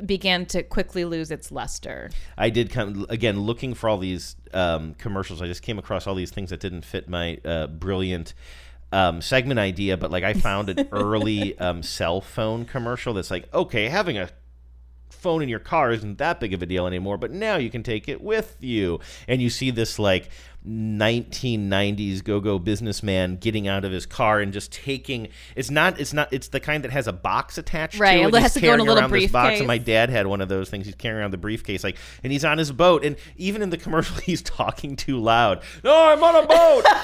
began 0.05 0.47
to 0.47 0.63
quickly 0.63 1.05
lose 1.05 1.31
its 1.31 1.51
luster. 1.51 2.11
I 2.37 2.51
did 2.51 2.71
come 2.71 3.07
again 3.09 3.41
looking 3.41 3.75
for 3.75 3.89
all 3.89 3.99
these 3.99 4.37
um, 4.55 4.95
commercials. 4.95 5.43
I 5.43 5.47
just 5.47 5.63
came 5.63 5.79
across 5.79 6.07
all 6.07 6.15
these 6.15 6.31
things 6.31 6.51
that 6.51 6.61
didn't 6.61 6.85
fit 6.85 7.09
my 7.09 7.39
uh, 7.45 7.67
brilliant 7.67 8.35
um, 8.93 9.21
segment 9.21 9.59
idea. 9.61 9.97
But 9.97 10.11
like 10.11 10.25
I 10.25 10.33
found 10.35 10.69
an 10.71 10.89
early 10.93 11.59
um, 11.59 11.83
cell 11.83 12.21
phone 12.21 12.65
commercial 12.65 13.15
that's 13.15 13.31
like, 13.31 13.53
okay, 13.55 13.89
having 13.89 14.19
a 14.19 14.29
phone 15.11 15.43
in 15.43 15.49
your 15.49 15.59
car 15.59 15.91
isn't 15.91 16.19
that 16.19 16.39
big 16.39 16.53
of 16.55 16.63
a 16.63 16.67
deal 16.67 16.87
anymore, 16.87 17.19
but 17.19 17.31
now 17.33 17.57
you 17.57 17.71
can 17.71 17.83
take 17.83 18.09
it 18.09 18.21
with 18.21 18.57
you. 18.61 19.01
And 19.27 19.43
you 19.43 19.51
see 19.51 19.71
this 19.71 19.99
like 19.99 20.31
1990s 20.67 22.23
go-go 22.23 22.59
businessman 22.59 23.37
getting 23.37 23.67
out 23.69 23.85
of 23.85 23.93
his 23.93 24.07
car 24.07 24.41
and 24.41 24.53
just 24.53 24.73
taking 24.73 25.29
it's 25.57 25.71
not 25.71 25.99
it's 25.99 26.13
not 26.13 26.31
it's 26.33 26.49
the 26.49 26.61
kind 26.61 26.85
that 26.85 26.91
has 26.91 27.07
a 27.07 27.13
box 27.13 27.59
attached 27.59 27.99
Right, 27.99 28.19
to 28.23 28.29
it. 28.29 28.35
it 28.35 28.43
has 28.43 28.55
to 28.55 28.61
go 28.61 28.75
in 28.75 28.81
a 28.81 28.85
little 28.85 29.09
this 29.09 29.31
box 29.31 29.59
and 29.59 29.67
my 29.67 29.79
dad 29.79 30.11
had 30.11 30.27
one 30.27 30.41
of 30.41 30.49
those 30.49 30.69
things. 30.69 30.87
He's 30.87 30.95
carrying 30.95 31.21
around 31.21 31.31
the 31.33 31.39
briefcase 31.39 31.83
like 31.85 31.97
and 32.23 32.33
he's 32.33 32.45
on 32.45 32.59
his 32.59 32.71
boat 32.73 33.05
and 33.05 33.17
even 33.37 33.63
in 33.63 33.71
the 33.71 33.77
commercial 33.79 34.17
he's 34.23 34.43
talking 34.43 34.95
too 34.97 35.19
loud. 35.19 35.63
No, 35.85 36.11
I'm 36.13 36.23
on 36.23 36.45
a 36.45 36.47
boat. 36.47 36.85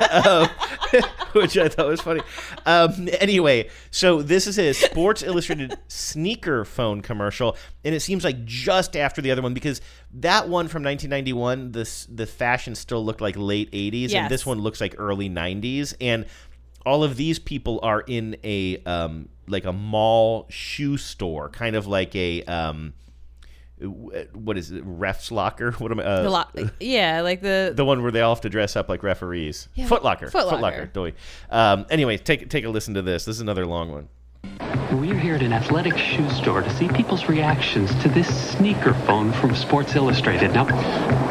um, 0.00 0.48
which 1.32 1.56
I 1.56 1.68
thought 1.68 1.86
was 1.88 2.00
funny. 2.00 2.20
Um, 2.66 3.08
anyway, 3.20 3.68
so 3.90 4.22
this 4.22 4.46
is 4.46 4.58
a 4.58 4.72
Sports 4.72 5.22
Illustrated 5.22 5.76
sneaker 5.88 6.64
phone 6.64 7.00
commercial, 7.02 7.56
and 7.84 7.94
it 7.94 8.00
seems 8.00 8.24
like 8.24 8.44
just 8.44 8.96
after 8.96 9.20
the 9.22 9.30
other 9.30 9.42
one 9.42 9.54
because 9.54 9.80
that 10.14 10.48
one 10.48 10.68
from 10.68 10.82
1991, 10.82 11.72
this 11.72 12.06
the 12.06 12.26
fashion 12.26 12.74
still 12.74 13.04
looked 13.04 13.20
like 13.20 13.36
late 13.36 13.70
80s, 13.72 14.10
Yes. 14.10 14.14
and 14.14 14.30
this 14.30 14.44
one 14.46 14.58
looks 14.60 14.80
like 14.80 14.94
early 14.98 15.28
90s, 15.30 15.94
and 16.00 16.26
all 16.84 17.04
of 17.04 17.16
these 17.16 17.38
people 17.38 17.78
are 17.82 18.00
in 18.00 18.36
a 18.44 18.78
um, 18.84 19.28
like 19.46 19.64
a 19.64 19.72
mall 19.72 20.46
shoe 20.50 20.96
store, 20.96 21.48
kind 21.48 21.76
of 21.76 21.86
like 21.86 22.14
a 22.16 22.42
um, 22.44 22.92
what 23.88 24.56
is 24.58 24.70
it, 24.70 24.84
refs 24.86 25.30
locker? 25.30 25.72
What 25.78 25.90
am 25.92 26.00
I? 26.00 26.04
Uh, 26.04 26.22
The 26.22 26.30
lo- 26.30 26.68
yeah, 26.80 27.20
like 27.22 27.40
the 27.42 27.72
the 27.74 27.84
one 27.84 28.02
where 28.02 28.12
they 28.12 28.20
all 28.20 28.34
have 28.34 28.42
to 28.42 28.48
dress 28.50 28.76
up 28.76 28.88
like 28.88 29.02
referees. 29.02 29.68
Yeah, 29.74 29.86
Foot 29.86 30.04
Locker. 30.04 30.30
Foot 30.30 30.48
Foot 30.48 30.60
Locker. 30.60 30.90
Locker. 30.94 31.12
Um, 31.50 31.86
anyway, 31.90 32.16
take 32.18 32.48
take 32.50 32.64
a 32.64 32.68
listen 32.68 32.94
to 32.94 33.02
this. 33.02 33.24
This 33.24 33.36
is 33.36 33.40
another 33.40 33.66
long 33.66 33.90
one. 33.90 34.08
We're 34.92 35.18
here 35.18 35.36
at 35.36 35.42
an 35.42 35.52
athletic 35.52 35.96
shoe 35.96 36.28
store 36.30 36.60
to 36.62 36.70
see 36.76 36.88
people's 36.88 37.26
reactions 37.28 37.94
to 38.02 38.08
this 38.08 38.28
sneaker 38.52 38.92
phone 39.06 39.32
from 39.32 39.54
Sports 39.54 39.94
Illustrated. 39.94 40.52
Now, 40.52 40.64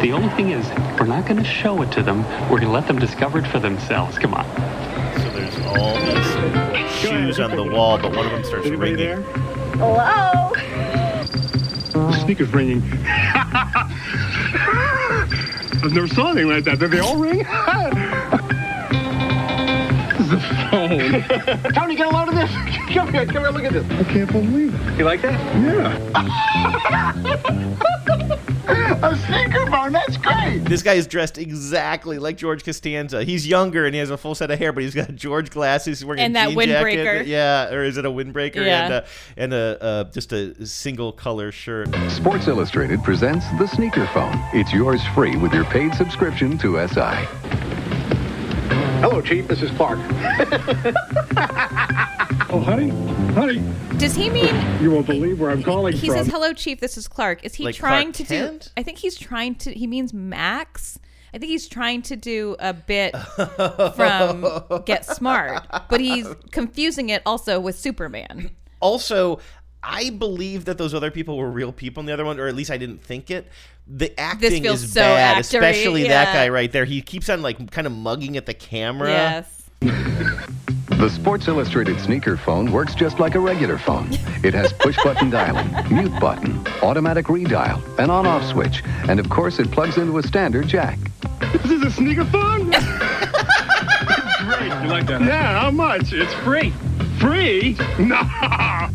the 0.02 0.12
only 0.14 0.30
thing 0.30 0.50
is, 0.52 0.68
we're 1.00 1.06
not 1.06 1.26
going 1.28 1.38
to 1.38 1.44
show 1.44 1.82
it 1.84 1.92
to 1.92 2.02
them. 2.04 2.24
We're 2.44 2.60
going 2.60 2.64
to 2.64 2.70
let 2.72 2.88
them 2.88 2.98
discover 2.98 3.38
it 3.40 3.48
for 3.48 3.60
themselves. 3.60 4.18
Come 4.18 4.34
on. 4.34 4.46
So 5.20 5.30
there's 5.30 5.58
all 5.68 6.74
these 6.74 6.92
shoes 6.96 7.40
on 7.40 7.56
the 7.56 7.64
wall, 7.64 7.98
but 8.00 8.16
one 8.16 8.26
of 8.26 8.32
them 8.32 8.44
starts 8.44 8.70
ringing. 8.70 9.22
Hello? 9.78 10.52
Sneaker's 12.22 12.54
ringing. 12.54 12.82
I've 15.84 15.94
never 15.94 16.08
saw 16.08 16.32
anything 16.32 16.50
like 16.50 16.64
that. 16.66 16.80
Did 16.80 16.92
they 16.92 17.00
all 17.00 17.18
ring? 17.18 17.40
the 20.32 20.40
phone. 20.72 21.24
Tony, 21.74 21.96
get 21.96 22.08
a 22.08 22.10
load 22.10 22.30
of 22.30 22.36
this. 22.36 22.50
Come 22.94 23.14
here, 23.14 23.26
come 23.26 23.44
here, 23.44 23.50
look 23.50 23.66
at 23.66 23.74
this. 23.74 23.86
I 23.92 24.04
can't 24.04 24.32
believe 24.32 24.74
it. 24.74 24.98
You 24.98 25.04
like 25.06 25.22
that? 25.22 25.34
Yeah. 25.62 25.98
a 29.04 29.16
sneaker 29.28 29.66
phone, 29.70 29.92
that's 29.92 30.18
great. 30.18 30.60
This 30.66 30.82
guy 30.84 30.94
is 30.94 31.08
dressed 31.08 31.38
exactly 31.38 32.18
like 32.20 32.38
George 32.38 32.64
Costanza. 32.64 33.24
He's 33.24 33.46
younger 33.48 33.86
and 33.86 33.94
he 33.94 34.00
has 34.00 34.10
a 34.10 34.18
full 34.18 34.36
set 34.36 34.52
of 34.52 34.60
hair, 34.60 34.72
but 34.72 34.84
he's 34.84 34.96
got 34.96 35.14
George 35.16 35.50
glasses. 35.50 36.00
He's 36.00 36.06
wearing 36.06 36.22
And 36.22 36.32
a 36.36 36.40
that 36.40 36.50
jean 36.50 36.58
windbreaker. 36.58 37.04
jacket. 37.04 37.28
Yeah, 37.32 37.70
or 37.74 37.84
is 37.84 37.98
it 37.98 38.06
a 38.06 38.10
windbreaker? 38.10 38.56
Yeah. 38.66 38.84
And, 38.86 38.94
uh, 38.94 39.02
and 39.38 39.54
a 39.54 39.84
uh, 39.84 40.04
just 40.06 40.32
a 40.34 40.66
single 40.66 41.12
color 41.12 41.52
shirt. 41.52 41.90
Sports 42.10 42.48
Illustrated 42.48 43.04
presents 43.04 43.46
the 43.60 43.68
sneaker 43.68 44.08
phone. 44.14 44.34
It's 44.54 44.74
yours 44.74 45.02
free 45.14 45.36
with 45.38 45.54
your 45.54 45.66
paid 45.66 45.94
subscription 45.96 46.58
to 46.60 46.88
SI. 46.88 47.26
Hello, 49.02 49.22
Chief. 49.22 49.48
This 49.48 49.62
is 49.62 49.72
Clark. 49.72 50.00
Oh, 52.52 52.60
honey, 52.60 52.90
honey, 53.34 53.62
Does 53.98 54.16
he 54.16 54.30
mean 54.30 54.54
you 54.82 54.92
won't 54.92 55.06
believe 55.08 55.40
where 55.40 55.52
I'm 55.52 55.64
calling 55.64 55.94
he 55.94 56.08
from. 56.08 56.18
says 56.18 56.28
hello 56.28 56.54
chief 56.54 56.80
this 56.80 56.98
is 56.98 57.08
clark 57.08 57.44
is 57.44 57.56
he 57.56 57.66
Like 57.66 57.76
trying 57.76 58.12
Clark 58.12 58.16
to 58.16 58.24
Kent? 58.26 58.62
do 58.64 58.70
i 58.78 58.84
think 58.84 58.98
he's 58.98 59.18
trying 59.18 59.56
to 59.56 59.74
he 59.74 59.88
means 59.88 60.14
max 60.14 61.00
i 61.34 61.38
think 61.38 61.50
he's 61.50 61.68
trying 61.68 62.02
to 62.04 62.16
do 62.16 62.56
a 62.60 62.74
bit 62.74 63.16
from 63.96 64.46
get 64.86 65.06
smart 65.06 65.66
but 65.90 66.02
he's 66.02 66.28
confusing 66.52 67.10
it 67.10 67.22
also 67.26 67.60
with 67.60 67.78
superman 67.78 68.50
Also, 68.82 69.40
I 69.84 70.10
believe 70.10 70.66
that 70.66 70.78
those 70.80 70.94
other 70.96 71.12
people 71.12 71.38
were 71.38 71.50
real 71.52 71.72
people 71.72 72.02
in 72.02 72.08
the 72.08 72.14
other 72.14 72.26
one, 72.26 72.40
or 72.40 72.48
at 72.48 72.56
least 72.56 72.72
I 72.72 72.78
didn't 72.78 73.04
think 73.04 73.30
it. 73.30 73.48
The 73.88 74.20
acting 74.20 74.64
feels 74.64 74.82
is 74.84 74.94
so 74.94 75.02
bad, 75.02 75.38
actory, 75.38 75.40
especially 75.42 76.04
that 76.08 76.34
guy 76.34 76.50
right 76.50 76.72
there. 76.72 76.86
He 76.86 77.02
keeps 77.04 77.30
on 77.30 77.44
like 77.44 77.70
kind 77.72 77.86
of 77.86 77.94
mugging 77.94 78.38
at 78.38 78.48
the 78.48 78.56
camera. 78.56 79.10
yes 79.10 79.70
The 81.02 81.10
Sports 81.10 81.48
Illustrated 81.48 82.00
sneaker 82.00 82.38
phone 82.38 82.72
works 82.72 82.94
just 82.94 83.20
like 83.20 83.34
a 83.34 83.40
regular 83.40 83.80
phone. 83.80 84.08
It 84.44 84.54
has 84.54 84.72
push 84.72 84.96
button 85.04 85.32
dialing, 85.32 85.68
mute 85.92 86.12
button, 86.20 86.64
automatic 86.84 87.26
redial, 87.26 87.82
an 87.98 88.12
on 88.12 88.28
off 88.28 88.46
switch, 88.46 88.84
and 89.10 89.20
of 89.20 89.28
course 89.28 89.58
it 89.58 89.72
plugs 89.72 89.98
into 89.98 90.20
a 90.20 90.22
standard 90.22 90.68
jack. 90.68 91.00
This 91.54 91.72
is 91.72 91.82
a 91.82 91.90
sneaker 91.90 92.24
phone? 92.26 92.66
Great. 92.70 92.84
You 94.84 94.90
like 94.90 95.08
that? 95.08 95.22
Yeah, 95.24 95.60
how 95.60 95.72
much? 95.72 96.14
It's 96.14 96.34
free. 96.44 96.72
Free? 97.22 97.76
No. 98.00 98.20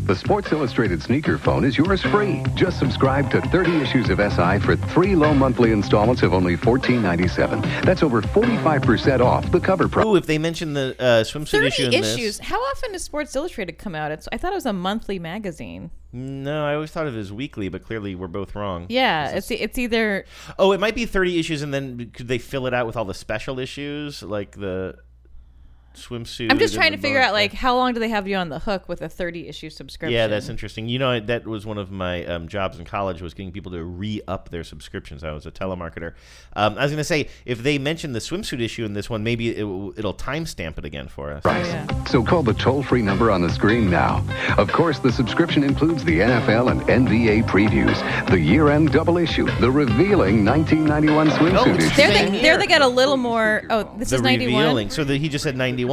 The 0.05 0.13
Sports 0.15 0.51
Illustrated 0.51 1.01
sneaker 1.01 1.37
phone 1.37 1.63
is 1.63 1.77
yours 1.77 2.01
free. 2.01 2.43
Just 2.55 2.77
subscribe 2.77 3.31
to 3.31 3.39
30 3.41 3.77
issues 3.77 4.09
of 4.09 4.17
SI 4.19 4.59
for 4.59 4.75
three 4.75 5.15
low 5.15 5.33
monthly 5.33 5.71
installments 5.71 6.23
of 6.23 6.33
only 6.33 6.57
$14.97. 6.57 7.61
That's 7.85 8.03
over 8.03 8.21
45% 8.21 9.21
off 9.21 9.49
the 9.51 9.61
cover 9.61 9.87
price. 9.87 10.05
Ooh, 10.05 10.17
if 10.17 10.25
they 10.25 10.37
mention 10.37 10.73
the 10.73 10.93
uh, 10.99 11.23
swimsuit 11.23 11.51
30 11.51 11.67
issue 11.67 11.85
in 11.87 11.93
issues 11.93 12.37
this. 12.37 12.47
how 12.47 12.59
often 12.59 12.91
does 12.91 13.03
sports 13.03 13.33
illustrated 13.35 13.77
come 13.77 13.95
out 13.95 14.11
it's 14.11 14.27
i 14.31 14.37
thought 14.37 14.51
it 14.51 14.55
was 14.55 14.65
a 14.65 14.73
monthly 14.73 15.19
magazine 15.19 15.89
No, 16.11 16.65
I 16.65 16.73
always 16.75 16.91
thought 16.91 17.07
of 17.07 17.15
it 17.15 17.19
as 17.19 17.31
weekly, 17.31 17.69
but 17.69 17.83
clearly 17.83 18.13
we're 18.15 18.27
both 18.27 18.55
wrong. 18.55 18.87
yeah 18.89 19.29
it's 19.31 19.49
it's 19.51 19.77
either 19.77 20.25
Oh, 20.59 20.71
it 20.73 20.79
might 20.79 20.95
be 20.95 21.05
30 21.05 21.39
issues, 21.39 21.61
and 21.61 21.73
then 21.73 22.11
could 22.13 22.27
they 22.27 22.37
fill 22.39 22.67
it 22.67 22.73
out 22.73 22.87
with 22.87 22.97
all 22.97 23.05
the 23.05 23.13
special 23.13 23.57
issues, 23.59 24.21
like 24.23 24.51
the 24.57 24.95
swimsuit. 25.97 26.51
I'm 26.51 26.59
just 26.59 26.73
trying 26.73 26.91
to 26.91 26.97
figure 26.97 27.19
boat. 27.19 27.27
out 27.27 27.33
like 27.33 27.53
how 27.53 27.75
long 27.75 27.93
do 27.93 27.99
they 27.99 28.09
have 28.09 28.27
you 28.27 28.35
on 28.35 28.49
the 28.49 28.59
hook 28.59 28.87
with 28.87 29.01
a 29.01 29.09
30 29.09 29.47
issue 29.47 29.69
subscription? 29.69 30.13
Yeah, 30.13 30.27
that's 30.27 30.49
interesting. 30.49 30.87
You 30.87 30.99
know, 30.99 31.19
that 31.19 31.45
was 31.45 31.65
one 31.65 31.77
of 31.77 31.91
my 31.91 32.25
um, 32.25 32.47
jobs 32.47 32.79
in 32.79 32.85
college 32.85 33.21
was 33.21 33.33
getting 33.33 33.51
people 33.51 33.71
to 33.73 33.83
re-up 33.83 34.49
their 34.49 34.63
subscriptions. 34.63 35.23
I 35.23 35.31
was 35.31 35.45
a 35.45 35.51
telemarketer. 35.51 36.13
Um, 36.53 36.77
I 36.77 36.83
was 36.83 36.91
going 36.91 36.97
to 36.97 37.03
say, 37.03 37.27
if 37.45 37.63
they 37.63 37.77
mention 37.77 38.13
the 38.13 38.19
swimsuit 38.19 38.61
issue 38.61 38.85
in 38.85 38.93
this 38.93 39.09
one, 39.09 39.23
maybe 39.23 39.55
it, 39.55 39.63
will- 39.63 39.93
it'll 39.97 40.13
timestamp 40.13 40.77
it 40.77 40.85
again 40.85 41.07
for 41.07 41.31
us. 41.31 41.43
So 42.09 42.23
call 42.23 42.43
the 42.43 42.53
toll-free 42.53 43.01
number 43.01 43.31
on 43.31 43.41
the 43.41 43.49
screen 43.49 43.89
now. 43.89 44.23
Of 44.57 44.71
course, 44.71 44.99
the 44.99 45.11
subscription 45.11 45.63
includes 45.63 46.03
the 46.03 46.19
NFL 46.19 46.71
and 46.71 46.81
NBA 46.81 47.47
previews, 47.47 47.97
the 48.29 48.39
year-end 48.39 48.91
double 48.91 49.17
issue, 49.17 49.45
the 49.59 49.69
revealing 49.71 50.45
1991 50.45 51.29
swimsuit 51.29 51.77
issue. 51.79 51.95
There 51.95 52.11
they, 52.11 52.41
there 52.41 52.57
they 52.57 52.67
get 52.67 52.81
a 52.81 52.87
little 52.87 53.17
more. 53.17 53.63
Oh, 53.69 53.83
this 53.97 54.09
the 54.09 54.17
is 54.17 54.21
91. 54.21 54.61
revealing. 54.61 54.89
So 54.89 55.03
the, 55.03 55.17
he 55.17 55.29
just 55.29 55.43
said 55.43 55.55
91. 55.55 55.86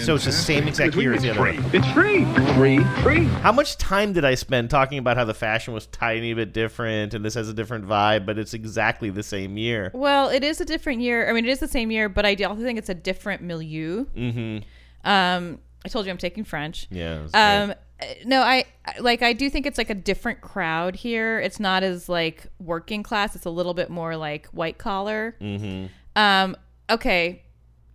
So 0.00 0.14
it's 0.14 0.24
the 0.24 0.32
same 0.32 0.68
exact 0.68 0.94
year 0.96 1.12
as 1.14 1.22
the 1.22 1.30
other 1.30 1.40
one. 1.40 1.64
It's 1.72 1.86
free. 1.92 2.24
Free. 2.54 2.84
Free. 3.02 3.24
How 3.24 3.52
much 3.52 3.76
time 3.76 4.12
did 4.12 4.24
I 4.24 4.34
spend 4.34 4.70
talking 4.70 4.98
about 4.98 5.16
how 5.16 5.24
the 5.24 5.34
fashion 5.34 5.74
was 5.74 5.86
tiny 5.86 6.34
bit 6.34 6.52
different 6.52 7.14
and 7.14 7.24
this 7.24 7.34
has 7.34 7.48
a 7.48 7.54
different 7.54 7.86
vibe, 7.86 8.26
but 8.26 8.38
it's 8.38 8.54
exactly 8.54 9.10
the 9.10 9.22
same 9.22 9.56
year? 9.56 9.90
Well, 9.94 10.28
it 10.28 10.44
is 10.44 10.60
a 10.60 10.64
different 10.64 11.00
year. 11.00 11.28
I 11.28 11.32
mean, 11.32 11.44
it 11.44 11.50
is 11.50 11.58
the 11.60 11.68
same 11.68 11.90
year, 11.90 12.08
but 12.08 12.24
I 12.26 12.34
also 12.44 12.62
think 12.62 12.78
it's 12.78 12.88
a 12.88 12.94
different 12.94 13.42
milieu. 13.42 14.06
Mm-hmm. 14.16 15.08
Um, 15.08 15.58
I 15.84 15.88
told 15.88 16.06
you 16.06 16.12
I'm 16.12 16.18
taking 16.18 16.44
French. 16.44 16.86
Yeah, 16.90 17.26
Um, 17.34 17.70
uh, 18.00 18.06
no, 18.24 18.42
I 18.42 18.64
I- 18.84 18.98
like. 19.00 19.22
I 19.22 19.32
do 19.32 19.48
think 19.50 19.66
it's 19.66 19.78
like 19.78 19.90
a 19.90 19.94
different 19.94 20.40
crowd 20.40 20.96
here. 20.96 21.38
It's 21.40 21.58
not 21.60 21.82
as 21.82 22.08
like 22.08 22.46
working 22.58 23.02
class. 23.02 23.34
It's 23.36 23.44
a 23.44 23.50
little 23.50 23.74
bit 23.74 23.90
more 23.90 24.16
like 24.16 24.46
white 24.46 24.78
collar. 24.78 25.36
Mm-hmm. 25.40 25.86
Um, 26.16 26.56
okay, 26.90 27.42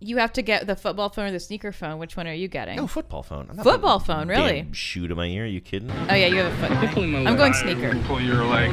you 0.00 0.18
have 0.18 0.32
to 0.34 0.42
get 0.42 0.66
the 0.66 0.76
football 0.76 1.08
phone 1.08 1.26
or 1.26 1.32
the 1.32 1.40
sneaker 1.40 1.72
phone. 1.72 1.98
Which 1.98 2.16
one 2.16 2.26
are 2.26 2.32
you 2.34 2.48
getting? 2.48 2.76
No, 2.76 2.86
football 2.86 3.22
phone. 3.22 3.46
I'm 3.50 3.56
not 3.56 3.64
Football 3.64 3.98
phone, 4.00 4.30
a 4.30 4.34
damn 4.34 4.42
really? 4.44 4.66
Shoe 4.72 5.08
to 5.08 5.14
my 5.14 5.26
ear. 5.26 5.44
Are 5.44 5.46
you 5.46 5.60
kidding? 5.60 5.90
Oh 5.90 6.14
yeah, 6.14 6.26
you 6.26 6.36
have 6.36 6.52
a 6.52 6.88
foot. 6.88 6.98
I'm 6.98 7.36
going 7.36 7.52
sneaker. 7.54 7.98
Pull 8.06 8.20
your 8.20 8.44
leg. 8.44 8.70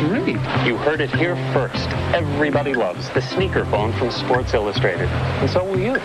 Great. 0.00 0.36
You 0.66 0.76
heard 0.76 1.00
it 1.00 1.10
here 1.14 1.36
first. 1.54 1.88
Everybody 2.14 2.74
loves 2.74 3.08
the 3.10 3.22
sneaker 3.22 3.64
phone 3.66 3.92
from 3.94 4.10
Sports 4.10 4.52
Illustrated. 4.52 5.08
And 5.08 5.48
so 5.48 5.64
will 5.64 5.78
you. 5.78 5.96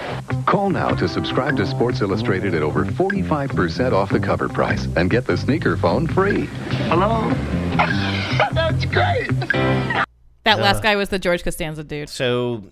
Call 0.45 0.69
now 0.69 0.89
to 0.91 1.07
subscribe 1.09 1.57
to 1.57 1.65
Sports 1.65 1.99
Illustrated 2.01 2.53
at 2.53 2.61
over 2.61 2.85
45% 2.85 3.91
off 3.91 4.09
the 4.09 4.19
cover 4.19 4.47
price 4.47 4.87
and 4.95 5.09
get 5.09 5.25
the 5.25 5.35
sneaker 5.35 5.75
phone 5.77 6.07
free. 6.07 6.45
Hello? 6.87 7.29
That's 8.53 8.85
great. 8.85 9.27
That 10.43 10.57
Uh, 10.59 10.61
last 10.61 10.81
guy 10.83 10.95
was 10.95 11.09
the 11.09 11.19
George 11.19 11.43
Costanza 11.43 11.83
dude. 11.83 12.07
So 12.09 12.63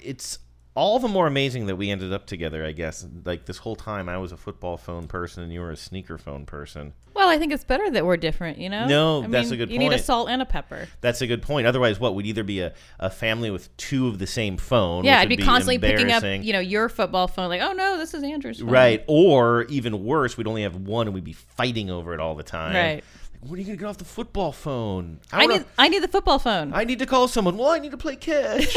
it's 0.00 0.38
all 0.80 0.98
the 0.98 1.08
more 1.08 1.26
amazing 1.26 1.66
that 1.66 1.76
we 1.76 1.90
ended 1.90 2.10
up 2.10 2.24
together, 2.24 2.64
I 2.64 2.72
guess. 2.72 3.06
Like 3.26 3.44
this 3.44 3.58
whole 3.58 3.76
time, 3.76 4.08
I 4.08 4.16
was 4.16 4.32
a 4.32 4.36
football 4.38 4.78
phone 4.78 5.08
person 5.08 5.42
and 5.42 5.52
you 5.52 5.60
were 5.60 5.70
a 5.70 5.76
sneaker 5.76 6.16
phone 6.16 6.46
person. 6.46 6.94
Well, 7.12 7.28
I 7.28 7.38
think 7.38 7.52
it's 7.52 7.64
better 7.64 7.90
that 7.90 8.06
we're 8.06 8.16
different. 8.16 8.56
You 8.56 8.70
know? 8.70 8.86
No, 8.86 9.22
I 9.22 9.26
that's 9.26 9.50
mean, 9.50 9.54
a 9.54 9.56
good 9.58 9.68
point. 9.68 9.72
You 9.74 9.78
need 9.90 9.92
a 9.92 9.98
salt 9.98 10.30
and 10.30 10.40
a 10.40 10.46
pepper. 10.46 10.88
That's 11.02 11.20
a 11.20 11.26
good 11.26 11.42
point. 11.42 11.66
Otherwise, 11.66 12.00
what 12.00 12.14
would 12.14 12.24
either 12.24 12.42
be 12.42 12.60
a, 12.60 12.72
a 12.98 13.10
family 13.10 13.50
with 13.50 13.76
two 13.76 14.08
of 14.08 14.18
the 14.18 14.26
same 14.26 14.56
phone? 14.56 15.04
Yeah, 15.04 15.18
which 15.18 15.22
I'd 15.24 15.28
be 15.28 15.36
would 15.36 15.44
constantly 15.44 15.78
picking 15.78 16.10
up, 16.10 16.22
you 16.24 16.54
know, 16.54 16.60
your 16.60 16.88
football 16.88 17.28
phone. 17.28 17.50
Like, 17.50 17.60
oh 17.60 17.72
no, 17.72 17.98
this 17.98 18.14
is 18.14 18.22
Andrew's 18.22 18.60
phone. 18.60 18.70
Right. 18.70 19.04
Or 19.06 19.64
even 19.64 20.02
worse, 20.02 20.38
we'd 20.38 20.46
only 20.46 20.62
have 20.62 20.76
one 20.76 21.08
and 21.08 21.14
we'd 21.14 21.24
be 21.24 21.34
fighting 21.34 21.90
over 21.90 22.14
it 22.14 22.20
all 22.20 22.34
the 22.34 22.42
time. 22.42 22.74
Right. 22.74 23.04
Like, 23.42 23.50
when 23.50 23.58
are 23.58 23.60
you 23.60 23.66
going 23.66 23.78
to 23.78 23.82
get 23.82 23.88
off 23.88 23.96
the 23.98 24.04
football 24.04 24.52
phone? 24.52 25.18
I 25.32 25.46
wanna- 25.46 25.58
need, 25.58 25.66
I 25.78 25.88
need 25.88 26.02
the 26.02 26.08
football 26.08 26.38
phone. 26.38 26.72
I 26.74 26.84
need 26.84 26.98
to 26.98 27.06
call 27.06 27.26
someone. 27.28 27.56
Well, 27.56 27.70
I 27.70 27.78
need 27.78 27.90
to 27.92 27.96
play 27.96 28.16
catch. 28.16 28.76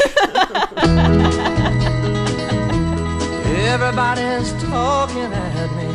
Everybody's 3.74 4.52
talking 4.64 5.22
at 5.32 5.70
me. 5.76 5.88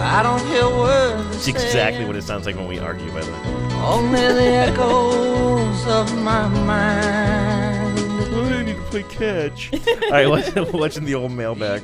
I 0.00 0.22
don't 0.22 0.44
hear 0.46 0.68
words. 0.68 1.36
It's 1.36 1.48
exactly 1.48 2.04
what 2.04 2.16
it 2.16 2.22
sounds 2.22 2.46
like 2.46 2.56
when 2.56 2.66
we 2.68 2.78
argue, 2.78 3.10
by 3.10 3.20
the 3.20 3.32
way. 3.32 3.38
Only 3.84 4.20
the 4.20 4.46
echoes 4.68 5.86
of 5.86 6.14
my 6.22 6.48
mind. 6.48 7.98
I 7.98 8.62
need 8.64 8.76
to 8.76 8.82
play 8.82 9.02
catch. 9.04 9.70
all 9.72 10.10
right, 10.10 10.28
what's, 10.28 10.54
what's 10.72 10.96
in 10.96 11.04
the 11.04 11.14
old 11.14 11.32
mailbag? 11.32 11.82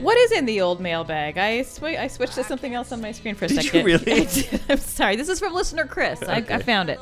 What 0.00 0.16
is 0.18 0.32
in 0.32 0.46
the 0.46 0.60
old 0.60 0.80
mailbag? 0.80 1.36
I 1.38 1.62
sw- 1.62 1.82
I 1.84 2.06
switched 2.08 2.34
to 2.34 2.44
something 2.44 2.74
else 2.74 2.90
on 2.92 3.00
my 3.00 3.12
screen 3.12 3.34
for 3.34 3.44
a 3.44 3.48
Did 3.48 3.56
you 3.58 3.62
second. 3.62 3.84
really? 3.86 4.12
I 4.22 4.24
did. 4.32 4.60
I'm 4.68 4.78
sorry. 4.78 5.16
This 5.16 5.28
is 5.28 5.38
from 5.38 5.52
listener 5.52 5.86
Chris. 5.86 6.22
I, 6.22 6.36
I 6.48 6.58
found 6.62 6.90
it. 6.90 6.98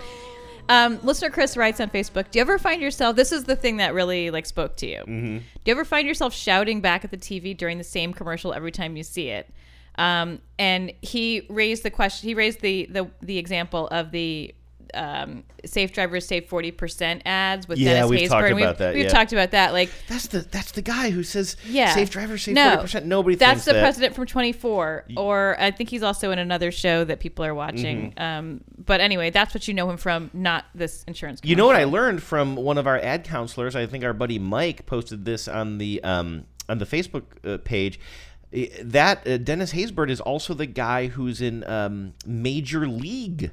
Um, 0.68 0.98
listener 1.02 1.30
Chris 1.30 1.56
writes 1.56 1.80
on 1.80 1.88
Facebook. 1.90 2.30
Do 2.30 2.38
you 2.38 2.42
ever 2.42 2.58
find 2.58 2.82
yourself? 2.82 3.16
This 3.16 3.32
is 3.32 3.44
the 3.44 3.56
thing 3.56 3.78
that 3.78 3.94
really 3.94 4.30
like 4.30 4.44
spoke 4.46 4.76
to 4.78 4.86
you. 4.86 5.02
Mhm. 5.06 5.38
Do 5.38 5.42
you 5.64 5.72
ever 5.72 5.84
find 5.84 6.06
yourself 6.06 6.34
shouting 6.34 6.80
back 6.80 7.04
at 7.04 7.10
the 7.10 7.16
TV 7.16 7.56
during 7.56 7.78
the 7.78 7.84
same 7.84 8.12
commercial 8.12 8.52
every 8.52 8.72
time 8.72 8.96
you 8.96 9.02
see 9.02 9.28
it? 9.28 9.48
Um, 9.96 10.40
and 10.58 10.92
he 11.00 11.46
raised 11.48 11.82
the 11.84 11.90
question. 11.90 12.28
He 12.28 12.34
raised 12.34 12.60
the 12.60 12.86
the 12.90 13.10
the 13.22 13.38
example 13.38 13.88
of 13.88 14.10
the 14.10 14.54
um, 14.94 15.44
safe 15.64 15.92
drivers 15.92 16.26
save 16.26 16.48
forty 16.48 16.70
percent 16.70 17.22
ads 17.24 17.68
with 17.68 17.78
Yeah, 17.78 17.94
Dennis 17.94 18.10
we've 18.10 18.20
Haysbert. 18.20 18.28
talked 18.28 18.54
we've, 18.54 18.64
about 18.64 18.78
that, 18.78 18.94
We've 18.94 19.04
yeah. 19.04 19.08
talked 19.10 19.32
about 19.32 19.50
that. 19.52 19.72
Like 19.72 19.90
That's 20.08 20.28
the 20.28 20.40
that's 20.40 20.72
the 20.72 20.82
guy 20.82 21.10
who 21.10 21.22
says 21.22 21.56
yeah. 21.66 21.94
safe 21.94 22.10
drivers 22.10 22.42
save 22.42 22.54
no, 22.54 22.70
forty 22.70 22.82
percent. 22.82 23.06
Nobody 23.06 23.36
That's 23.36 23.64
the 23.64 23.72
that. 23.72 23.80
president 23.82 24.14
from 24.14 24.26
24, 24.26 25.04
or 25.16 25.56
I 25.58 25.70
think 25.70 25.90
he's 25.90 26.02
also 26.02 26.30
in 26.30 26.38
another 26.38 26.70
show 26.70 27.04
that 27.04 27.20
people 27.20 27.44
are 27.44 27.54
watching. 27.54 28.12
Mm-hmm. 28.12 28.22
Um, 28.22 28.60
but 28.84 29.00
anyway, 29.00 29.30
that's 29.30 29.54
what 29.54 29.68
you 29.68 29.74
know 29.74 29.90
him 29.90 29.96
from, 29.96 30.30
not 30.32 30.66
this 30.74 31.04
insurance. 31.04 31.40
You 31.44 31.56
know 31.56 31.66
what 31.66 31.76
I 31.76 31.84
learned 31.84 32.22
from 32.22 32.56
one 32.56 32.78
of 32.78 32.86
our 32.86 32.98
ad 32.98 33.24
counselors? 33.24 33.76
I 33.76 33.86
think 33.86 34.04
our 34.04 34.12
buddy 34.12 34.38
Mike 34.38 34.86
posted 34.86 35.24
this 35.24 35.48
on 35.48 35.78
the 35.78 36.02
um, 36.04 36.44
on 36.68 36.78
the 36.78 36.86
Facebook 36.86 37.24
uh, 37.44 37.58
page. 37.58 38.00
That 38.82 39.26
uh, 39.28 39.36
Dennis 39.36 39.72
Haysbert 39.72 40.08
is 40.08 40.20
also 40.20 40.54
the 40.54 40.66
guy 40.66 41.08
who's 41.08 41.42
in 41.42 41.68
um, 41.68 42.14
Major 42.26 42.86
League. 42.86 43.50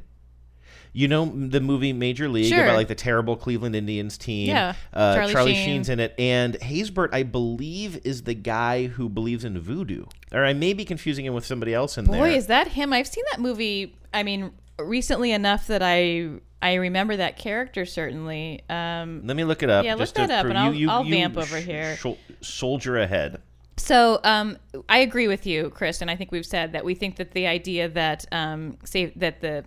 You 0.97 1.09
know 1.09 1.25
the 1.25 1.59
movie 1.59 1.91
Major 1.91 2.29
League 2.29 2.45
Sure. 2.53 2.63
about 2.63 2.77
like 2.77 2.87
the 2.87 2.95
terrible 2.95 3.35
Cleveland 3.35 3.75
Indians 3.75 4.17
team. 4.17 4.47
Yeah, 4.47 4.75
uh, 4.93 5.15
Charlie 5.15 5.33
Charlie, 5.33 5.53
Sheen. 5.53 5.65
Sheen's 5.65 5.89
in 5.89 5.99
it, 5.99 6.15
and 6.17 6.53
Haysbert, 6.61 7.09
I 7.11 7.23
believe, 7.23 7.99
is 8.05 8.23
the 8.23 8.33
guy 8.33 8.87
who 8.87 9.09
believes 9.09 9.43
in 9.43 9.59
voodoo. 9.59 10.05
Or 10.31 10.45
I 10.45 10.53
may 10.53 10.71
be 10.71 10.85
confusing 10.85 11.25
him 11.25 11.33
with 11.33 11.45
somebody 11.45 11.73
else 11.73 11.97
in 11.97 12.05
there. 12.05 12.17
Boy, 12.21 12.33
is 12.35 12.47
that 12.47 12.69
him? 12.69 12.93
I've 12.93 13.07
seen 13.07 13.25
that 13.31 13.41
movie. 13.41 13.97
I 14.13 14.23
mean, 14.23 14.51
recently 14.79 15.33
enough 15.33 15.67
that 15.67 15.81
I 15.83 16.29
I 16.61 16.75
remember 16.75 17.17
that 17.17 17.37
character 17.37 17.85
certainly. 17.85 18.63
Um, 18.69 19.21
Let 19.25 19.35
me 19.35 19.43
look 19.43 19.63
it 19.63 19.69
up. 19.69 19.83
Yeah, 19.83 19.95
look 19.95 20.13
that 20.13 20.31
up, 20.31 20.45
and 20.45 20.57
I'll, 20.57 20.73
you- 20.73 20.89
I'll 20.89 21.03
you 21.03 21.11
vamp 21.13 21.35
over 21.37 21.59
sh- 21.59 21.65
here. 21.65 21.95
shol- 21.99 22.17
soldier 22.39 22.97
ahead. 22.99 23.41
So 23.77 24.21
um, 24.23 24.57
I 24.87 24.99
agree 24.99 25.27
with 25.27 25.45
you, 25.45 25.69
Chris, 25.71 26.01
and 26.01 26.09
I 26.09 26.15
think 26.15 26.31
we've 26.31 26.45
said 26.45 26.71
that 26.71 26.85
we 26.85 26.95
think 26.95 27.17
that 27.17 27.31
the 27.33 27.47
idea 27.47 27.89
that 27.89 28.25
um, 28.31 28.77
say 28.85 29.07
that 29.17 29.41
the 29.41 29.65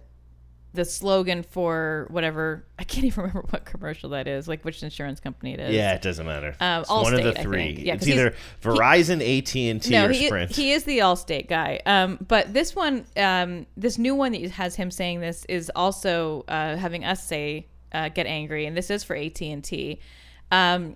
the 0.78 0.84
slogan 0.84 1.42
for 1.42 2.06
whatever 2.08 2.64
I 2.78 2.84
can't 2.84 3.04
even 3.04 3.22
remember 3.24 3.44
what 3.50 3.64
commercial 3.64 4.10
that 4.10 4.28
is, 4.28 4.46
like 4.46 4.64
which 4.64 4.82
insurance 4.82 5.18
company 5.18 5.54
it 5.54 5.60
is. 5.60 5.74
Yeah, 5.74 5.92
it 5.94 6.02
doesn't 6.02 6.24
matter. 6.24 6.54
Um, 6.60 6.82
it's 6.82 6.90
one 6.90 7.14
of 7.14 7.24
the 7.24 7.32
three. 7.34 7.82
Yeah, 7.82 7.94
it's 7.94 8.06
either 8.06 8.34
Verizon, 8.62 9.16
AT 9.16 9.54
and 9.56 9.82
T, 9.82 9.90
no, 9.90 10.06
or 10.06 10.12
he, 10.12 10.26
Sprint. 10.26 10.52
he 10.52 10.72
is 10.72 10.84
the 10.84 11.00
Allstate 11.00 11.48
guy. 11.48 11.80
Um, 11.84 12.24
but 12.26 12.54
this 12.54 12.76
one, 12.76 13.04
um, 13.16 13.66
this 13.76 13.98
new 13.98 14.14
one 14.14 14.32
that 14.32 14.50
has 14.52 14.76
him 14.76 14.92
saying 14.92 15.20
this 15.20 15.44
is 15.46 15.70
also 15.74 16.44
uh, 16.46 16.76
having 16.76 17.04
us 17.04 17.24
say 17.24 17.66
uh, 17.92 18.08
get 18.08 18.26
angry, 18.26 18.64
and 18.64 18.76
this 18.76 18.88
is 18.88 19.02
for 19.02 19.16
AT 19.16 19.42
and 19.42 19.64
T. 19.64 19.98
Um, 20.52 20.94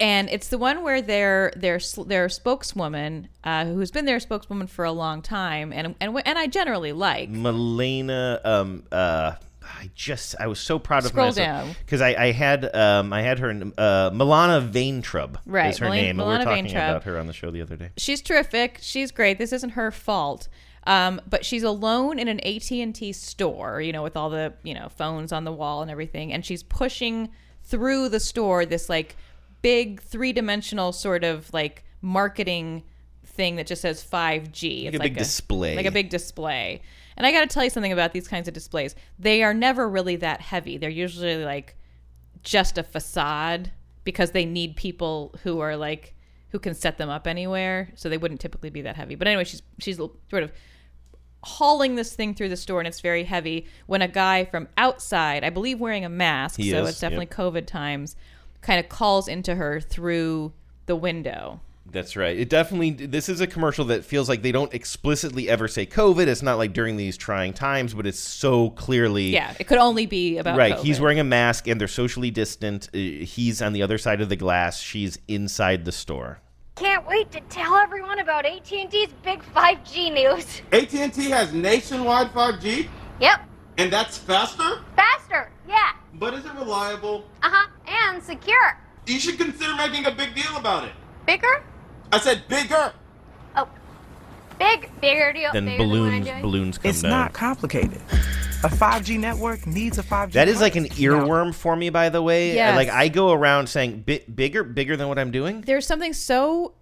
and 0.00 0.28
it's 0.30 0.48
the 0.48 0.58
one 0.58 0.82
where 0.82 1.00
their 1.02 1.52
their 1.56 1.78
their 2.06 2.28
spokeswoman, 2.28 3.28
uh, 3.44 3.64
who's 3.66 3.90
been 3.90 4.04
their 4.04 4.20
spokeswoman 4.20 4.66
for 4.66 4.84
a 4.84 4.92
long 4.92 5.22
time, 5.22 5.72
and 5.72 5.94
and 6.00 6.20
and 6.24 6.38
I 6.38 6.46
generally 6.46 6.92
like. 6.92 7.28
Milena. 7.30 8.40
Um. 8.44 8.84
Uh. 8.90 9.32
I 9.64 9.90
just 9.94 10.34
I 10.40 10.48
was 10.48 10.58
so 10.58 10.78
proud 10.80 11.04
of 11.04 11.10
Scroll 11.10 11.26
myself 11.28 11.76
because 11.84 12.00
I, 12.00 12.14
I 12.14 12.32
had 12.32 12.74
um 12.74 13.12
I 13.12 13.22
had 13.22 13.38
her 13.38 13.48
uh 13.50 14.10
Milana 14.10 14.68
Vaintrub 14.68 15.36
Right, 15.46 15.70
is 15.70 15.78
her 15.78 15.86
Milana- 15.86 15.90
name 15.92 16.20
and 16.20 16.28
we 16.28 16.36
were 16.36 16.44
talking 16.44 16.66
Vaintrub. 16.66 16.70
about 16.90 17.04
her 17.04 17.16
on 17.18 17.26
the 17.28 17.32
show 17.32 17.50
the 17.52 17.62
other 17.62 17.76
day. 17.76 17.90
she's 17.96 18.20
terrific. 18.20 18.78
She's 18.82 19.12
great. 19.12 19.38
This 19.38 19.52
isn't 19.52 19.70
her 19.70 19.90
fault. 19.92 20.48
Um, 20.84 21.20
but 21.30 21.44
she's 21.44 21.62
alone 21.62 22.18
in 22.18 22.26
an 22.26 22.40
AT&T 22.40 23.12
store, 23.12 23.80
you 23.80 23.92
know, 23.92 24.02
with 24.02 24.16
all 24.16 24.30
the, 24.30 24.52
you 24.64 24.74
know, 24.74 24.88
phones 24.88 25.32
on 25.32 25.44
the 25.44 25.52
wall 25.52 25.80
and 25.80 25.90
everything. 25.92 26.32
And 26.32 26.44
she's 26.44 26.64
pushing 26.64 27.28
through 27.62 28.08
the 28.08 28.20
store 28.20 28.66
this 28.66 28.88
like 28.88 29.16
big 29.62 30.02
three-dimensional 30.02 30.92
sort 30.92 31.24
of 31.24 31.52
like 31.52 31.84
marketing 32.00 32.82
thing 33.24 33.56
that 33.56 33.66
just 33.66 33.82
says 33.82 34.04
5G. 34.04 34.86
Like 34.86 34.94
a 34.94 34.98
big 34.98 35.16
display. 35.16 35.76
Like 35.76 35.86
a 35.86 35.90
big 35.90 36.10
display. 36.10 36.82
And 37.16 37.26
I 37.26 37.32
got 37.32 37.40
to 37.40 37.46
tell 37.46 37.64
you 37.64 37.70
something 37.70 37.92
about 37.92 38.12
these 38.12 38.28
kinds 38.28 38.48
of 38.48 38.54
displays. 38.54 38.94
They 39.18 39.42
are 39.42 39.54
never 39.54 39.88
really 39.88 40.16
that 40.16 40.40
heavy. 40.40 40.78
They're 40.78 40.90
usually 40.90 41.44
like 41.44 41.76
just 42.42 42.78
a 42.78 42.82
facade 42.82 43.70
because 44.04 44.32
they 44.32 44.44
need 44.44 44.76
people 44.76 45.34
who 45.42 45.60
are 45.60 45.76
like 45.76 46.14
who 46.50 46.58
can 46.58 46.74
set 46.74 46.98
them 46.98 47.08
up 47.08 47.26
anywhere 47.26 47.90
so 47.94 48.08
they 48.08 48.18
wouldn't 48.18 48.40
typically 48.40 48.70
be 48.70 48.82
that 48.82 48.96
heavy 48.96 49.14
but 49.14 49.26
anyway 49.26 49.44
she's 49.44 49.62
she's 49.78 49.96
sort 49.96 50.42
of 50.42 50.52
hauling 51.44 51.96
this 51.96 52.14
thing 52.14 52.34
through 52.34 52.48
the 52.48 52.56
store 52.56 52.80
and 52.80 52.86
it's 52.86 53.00
very 53.00 53.24
heavy 53.24 53.66
when 53.86 54.02
a 54.02 54.08
guy 54.08 54.44
from 54.44 54.68
outside 54.76 55.42
i 55.44 55.50
believe 55.50 55.80
wearing 55.80 56.04
a 56.04 56.08
mask 56.08 56.58
He 56.58 56.70
so 56.70 56.82
is, 56.82 56.90
it's 56.90 57.00
definitely 57.00 57.26
yep. 57.26 57.36
covid 57.36 57.66
times 57.66 58.16
kind 58.62 58.80
of 58.80 58.88
calls 58.88 59.28
into 59.28 59.54
her 59.54 59.80
through 59.80 60.52
the 60.86 60.96
window. 60.96 61.60
That's 61.90 62.16
right. 62.16 62.38
It 62.38 62.48
definitely. 62.48 62.90
This 62.90 63.28
is 63.28 63.40
a 63.42 63.46
commercial 63.46 63.84
that 63.86 64.04
feels 64.04 64.28
like 64.28 64.40
they 64.40 64.52
don't 64.52 64.72
explicitly 64.72 65.48
ever 65.50 65.68
say 65.68 65.84
COVID. 65.84 66.26
It's 66.26 66.40
not 66.40 66.56
like 66.56 66.72
during 66.72 66.96
these 66.96 67.18
trying 67.18 67.52
times, 67.52 67.92
but 67.92 68.06
it's 68.06 68.18
so 68.18 68.70
clearly. 68.70 69.26
Yeah, 69.26 69.52
it 69.60 69.66
could 69.66 69.78
only 69.78 70.06
be 70.06 70.38
about 70.38 70.56
right. 70.56 70.74
COVID. 70.76 70.84
He's 70.84 71.00
wearing 71.00 71.20
a 71.20 71.24
mask 71.24 71.68
and 71.68 71.78
they're 71.78 71.88
socially 71.88 72.30
distant. 72.30 72.88
Uh, 72.94 72.98
He's 72.98 73.60
on 73.60 73.74
the 73.74 73.82
other 73.82 73.98
side 73.98 74.22
of 74.22 74.30
the 74.30 74.36
glass. 74.36 74.80
She's 74.80 75.18
inside 75.28 75.84
the 75.84 75.92
store. 75.92 76.40
Can't 76.76 77.06
wait 77.06 77.30
to 77.32 77.40
tell 77.50 77.74
everyone 77.76 78.18
about 78.20 78.46
AT&T's 78.46 79.10
big 79.22 79.42
5G 79.54 80.14
news. 80.14 80.62
AT&T 80.72 81.28
has 81.30 81.52
nationwide 81.52 82.28
5G, 82.32 82.88
Yep, 83.20 83.40
and 83.78 83.92
that's 83.92 84.18
faster. 84.18 84.80
faster. 84.96 85.50
Yeah. 85.68 85.92
But 86.14 86.34
is 86.34 86.44
it 86.44 86.52
reliable? 86.54 87.24
Uh 87.42 87.50
huh. 87.52 87.68
And 87.86 88.22
secure. 88.22 88.78
You 89.06 89.18
should 89.18 89.38
consider 89.38 89.74
making 89.76 90.06
a 90.06 90.10
big 90.10 90.34
deal 90.34 90.56
about 90.56 90.84
it. 90.84 90.92
Bigger? 91.26 91.62
I 92.12 92.18
said 92.18 92.42
bigger. 92.48 92.92
Oh, 93.56 93.68
big, 94.58 94.90
bigger 95.00 95.32
deal. 95.32 95.50
Then 95.52 95.64
bigger 95.64 95.78
than 95.78 95.88
what 95.90 95.96
I'm 95.98 96.08
balloons, 96.20 96.26
doing. 96.26 96.42
balloons 96.42 96.78
come 96.78 96.90
It's 96.90 97.02
down. 97.02 97.10
not 97.10 97.32
complicated. 97.32 98.00
A 98.64 98.68
5G 98.68 99.18
network 99.18 99.66
needs 99.66 99.98
a 99.98 100.02
5G. 100.04 100.32
That 100.32 100.46
is 100.46 100.60
like 100.60 100.76
an 100.76 100.84
device. 100.84 100.98
earworm 101.00 101.52
for 101.54 101.74
me, 101.74 101.90
by 101.90 102.10
the 102.10 102.22
way. 102.22 102.54
Yes. 102.54 102.76
Like 102.76 102.88
I 102.90 103.08
go 103.08 103.32
around 103.32 103.68
saying 103.68 104.04
Bi- 104.06 104.22
bigger, 104.32 104.62
bigger 104.62 104.96
than 104.96 105.08
what 105.08 105.18
I'm 105.18 105.32
doing. 105.32 105.62
There's 105.62 105.86
something 105.86 106.12
so 106.12 106.74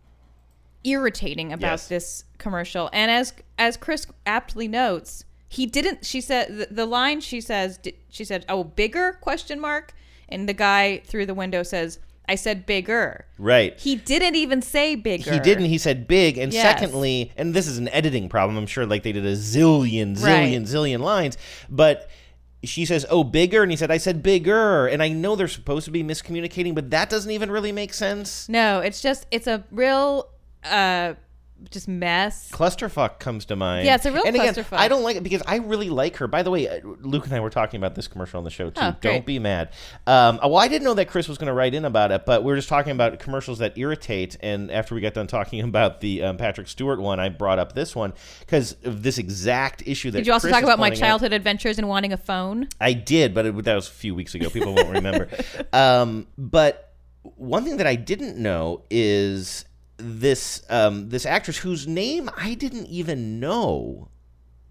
irritating 0.84 1.53
about 1.53 1.70
Yes. 1.72 1.88
this 1.88 2.24
commercial, 2.38 2.91
and 2.93 3.11
as 3.11 3.32
as 3.59 3.76
Chris 3.76 4.07
aptly 4.26 4.68
notes, 4.68 5.24
he 5.53 5.67
didn't. 5.67 6.07
She 6.07 6.21
said 6.21 6.57
the, 6.57 6.69
the 6.71 6.87
line 6.87 7.21
she 7.21 7.41
says 7.41 7.79
she 8.09 8.25
said, 8.25 8.45
"Oh, 8.49 8.63
bigger?" 8.65 9.19
question 9.21 9.59
mark, 9.61 9.93
and 10.29 10.49
the 10.49 10.55
guy 10.55 11.03
through 11.05 11.27
the 11.27 11.35
window 11.35 11.65
says, 11.65 11.99
"I 12.29 12.37
said 12.37 12.65
bigger." 12.67 13.27
Right. 13.37 13.79
He 13.79 13.97
didn't 13.97 14.37
even 14.37 14.63
say 14.63 14.95
bigger. 14.95 15.33
He 15.33 15.41
didn't. 15.41 15.65
He 15.65 15.77
said 15.77 16.07
big. 16.07 16.39
And 16.39 16.53
Yes. 16.53 16.63
secondly, 16.63 17.33
and 17.37 17.53
this 17.53 17.67
is 17.67 17.79
an 17.79 17.89
editing 17.89 18.29
problem. 18.29 18.57
I'm 18.57 18.67
sure 18.69 18.87
like 18.87 19.03
they 19.03 19.11
did 19.11 19.27
a 19.27 19.33
zillion, 19.33 20.17
zillion, 20.17 20.23
Right. 20.25 20.63
zillion 20.63 21.01
lines. 21.01 21.37
But 21.69 22.09
she 22.63 22.85
says, 22.85 23.05
"Oh, 23.11 23.25
bigger," 23.25 23.63
and 23.65 23.73
he 23.73 23.77
said, 23.77 23.91
"I 23.91 23.97
said 23.99 24.23
bigger." 24.23 24.87
And 24.87 25.03
I 25.03 25.09
know 25.09 25.35
they're 25.35 25.49
supposed 25.49 25.85
to 25.87 25.91
be 25.91 26.05
miscommunicating, 26.05 26.77
but 26.77 26.91
that 26.93 27.11
doesn't 27.11 27.31
even 27.33 27.51
really 27.51 27.73
make 27.73 27.93
sense. 27.93 28.49
No, 28.49 28.79
it's 28.79 29.01
just 29.03 29.27
it's 29.33 29.49
a 29.49 29.65
real 29.73 30.29
uh 30.63 31.15
just 31.71 31.89
mess. 31.89 32.51
Clusterfuck 32.51 33.19
comes 33.19 33.45
to 33.47 33.57
mind. 33.57 33.87
Yeah, 33.87 33.97
it's 33.97 34.07
a 34.07 34.13
real 34.13 34.23
and 34.25 34.35
again, 34.35 34.55
clusterfuck. 34.55 34.79
I 34.79 34.89
don't 34.89 35.03
like 35.03 35.17
it 35.17 35.23
because 35.23 35.43
I 35.47 35.57
really 35.57 35.91
like 35.91 36.17
her. 36.17 36.27
By 36.27 36.43
the 36.43 36.51
way, 36.51 36.69
uh, 36.69 36.81
Luke 37.01 37.27
and 37.27 37.35
I 37.35 37.41
were 37.41 37.51
talking 37.51 37.79
about 37.79 37.95
this 37.95 38.09
commercial 38.09 38.39
on 38.39 38.45
the 38.45 38.51
show 38.51 38.71
too. 38.71 38.81
Oh, 38.83 38.97
don't 39.01 39.27
be 39.27 39.39
mad. 39.39 39.71
Um, 40.07 40.39
well, 40.43 40.59
I 40.59 40.69
didn't 40.69 40.85
know 40.85 40.95
that 40.95 41.09
Chris 41.09 41.29
was 41.29 41.39
going 41.39 41.49
to 41.49 41.53
write 41.53 41.75
in 41.75 41.85
about 41.85 42.13
it, 42.13 42.25
but 42.25 42.43
we 42.43 42.53
were 42.53 42.57
just 42.57 42.69
talking 42.69 42.93
about 42.93 43.19
commercials 43.19 43.59
that 43.59 43.77
irritate. 43.77 44.37
And 44.41 44.71
after 44.71 44.95
we 44.95 45.01
got 45.01 45.15
done 45.15 45.27
talking 45.27 45.61
about 45.65 46.01
the 46.01 46.23
um, 46.23 46.37
Patrick 46.37 46.69
Stewart 46.69 47.01
one, 47.01 47.21
I 47.21 47.29
brought 47.29 47.59
up 47.59 47.75
this 47.75 47.95
one 47.95 48.13
because 48.41 48.77
of 48.85 49.03
this 49.03 49.19
exact 49.19 49.83
issue 49.87 50.11
that. 50.11 50.19
Did 50.19 50.27
you 50.27 50.33
also 50.33 50.49
Chris 50.49 50.55
talk 50.55 50.65
about 50.65 50.79
my 50.79 50.91
out. 50.91 50.97
childhood 50.97 51.33
adventures 51.33 51.79
and 51.79 51.89
wanting 51.89 52.13
a 52.13 52.19
phone? 52.19 52.69
I 52.81 52.93
did, 52.93 53.35
but 53.35 53.47
it, 53.47 53.65
that 53.65 53.75
was 53.75 53.89
a 53.89 53.93
few 53.93 54.15
weeks 54.15 54.35
ago. 54.35 54.49
People 54.51 54.75
won't 54.75 54.91
remember. 54.91 55.29
um, 55.73 56.27
but 56.39 56.95
one 57.23 57.65
thing 57.65 57.77
that 57.79 57.87
I 57.87 57.97
didn't 57.97 58.37
know 58.37 58.83
is 58.91 59.65
this 60.03 60.63
um, 60.71 61.09
this 61.11 61.25
actress 61.27 61.59
whose 61.59 61.87
name 61.87 62.31
I 62.37 62.55
didn't 62.55 62.87
even 62.87 63.41
know 63.41 64.09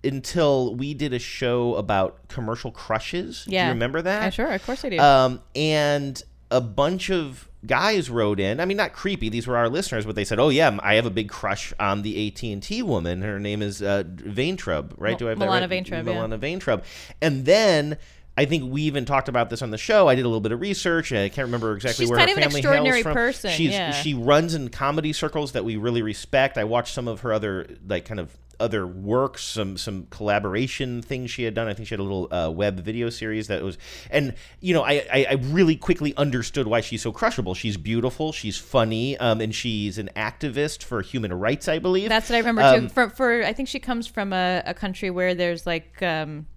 until 0.03 0.75
we 0.75 0.93
did 0.93 1.13
a 1.13 1.19
show 1.19 1.75
about 1.75 2.27
commercial 2.29 2.71
crushes. 2.71 3.45
Do 3.45 3.51
Yeah. 3.53 3.67
you 3.67 3.73
remember 3.73 4.01
that? 4.01 4.23
Uh, 4.27 4.29
sure, 4.29 4.51
of 4.51 4.65
course 4.65 4.85
I 4.85 4.89
do. 4.89 4.99
Um, 4.99 5.41
and 5.55 6.21
a 6.51 6.61
bunch 6.61 7.09
of 7.11 7.49
guys 7.65 8.09
wrote 8.09 8.39
in. 8.39 8.59
I 8.61 8.65
mean, 8.65 8.77
not 8.77 8.93
creepy. 8.93 9.27
These 9.27 9.45
were 9.45 9.57
our 9.57 9.67
listeners, 9.67 10.05
but 10.05 10.15
they 10.15 10.23
said, 10.23 10.39
"Oh 10.39 10.47
yeah, 10.49 10.77
I 10.81 10.95
have 10.95 11.05
a 11.05 11.09
big 11.09 11.27
crush 11.29 11.73
on 11.79 12.01
the 12.01 12.27
AT 12.27 12.41
and 12.43 12.63
T 12.63 12.81
woman. 12.81 13.21
Her 13.21 13.39
name 13.39 13.61
is 13.61 13.81
uh, 13.81 14.03
Vaintrub, 14.05 14.93
right? 14.97 15.11
Mil- 15.11 15.17
Do 15.17 15.25
I 15.27 15.29
have 15.31 15.37
Milana 15.37 15.67
that 15.67 15.69
right? 15.69 15.85
Vaintrub, 15.85 16.05
yeah. 16.05 16.13
Milana 16.13 16.39
Vaintrub." 16.39 16.83
And 17.21 17.45
then. 17.45 17.97
I 18.39 18.45
think 18.45 18.71
we 18.71 18.83
even 18.83 19.03
talked 19.03 19.27
about 19.27 19.49
this 19.49 19.61
on 19.61 19.69
the 19.69 19.77
show. 19.77 20.07
I 20.07 20.15
did 20.15 20.23
a 20.23 20.29
little 20.29 20.39
bit 20.39 20.53
of 20.53 20.61
research. 20.61 21.11
and 21.11 21.19
I 21.19 21.27
can't 21.27 21.47
remember 21.47 21.75
exactly 21.75 22.05
She's 22.05 22.09
where 22.09 22.19
kind 22.19 22.29
her 22.29 22.35
of 22.35 22.37
an 22.37 22.43
family 22.43 22.59
extraordinary 22.61 23.03
person, 23.03 23.51
She's 23.51 23.71
yeah. 23.71 23.91
she 23.91 24.13
runs 24.13 24.55
in 24.55 24.69
comedy 24.69 25.11
circles 25.11 25.51
that 25.51 25.65
we 25.65 25.75
really 25.75 26.01
respect. 26.01 26.57
I 26.57 26.63
watched 26.63 26.93
some 26.93 27.09
of 27.09 27.19
her 27.19 27.33
other 27.33 27.67
like 27.85 28.05
kind 28.05 28.17
of 28.17 28.37
other 28.57 28.87
works, 28.87 29.43
some 29.43 29.75
some 29.75 30.07
collaboration 30.09 31.01
things 31.01 31.31
she 31.31 31.43
had 31.43 31.53
done. 31.53 31.67
I 31.67 31.73
think 31.73 31.89
she 31.89 31.93
had 31.95 31.99
a 31.99 32.03
little 32.03 32.33
uh, 32.33 32.49
web 32.49 32.79
video 32.79 33.09
series 33.09 33.47
that 33.47 33.61
was, 33.61 33.77
and 34.09 34.35
you 34.61 34.73
know, 34.73 34.83
I, 34.83 35.05
I 35.11 35.25
I 35.31 35.33
really 35.33 35.75
quickly 35.75 36.15
understood 36.15 36.65
why 36.65 36.79
she's 36.79 37.01
so 37.01 37.11
crushable. 37.11 37.55
She's 37.55 37.75
beautiful, 37.75 38.31
she's 38.31 38.57
funny, 38.57 39.17
um, 39.17 39.41
and 39.41 39.53
she's 39.53 39.97
an 39.97 40.09
activist 40.15 40.83
for 40.83 41.01
human 41.01 41.33
rights, 41.33 41.67
I 41.67 41.79
believe. 41.79 42.07
That's 42.07 42.29
what 42.29 42.35
I 42.35 42.39
remember 42.39 42.61
Um, 42.61 42.87
too. 42.87 42.93
For, 42.93 43.09
for 43.09 43.43
I 43.43 43.51
think 43.51 43.67
she 43.67 43.79
comes 43.79 44.07
from 44.07 44.31
a, 44.31 44.63
a 44.65 44.73
country 44.73 45.09
where 45.09 45.35
there's 45.35 45.65
like 45.65 46.01
um, 46.01 46.47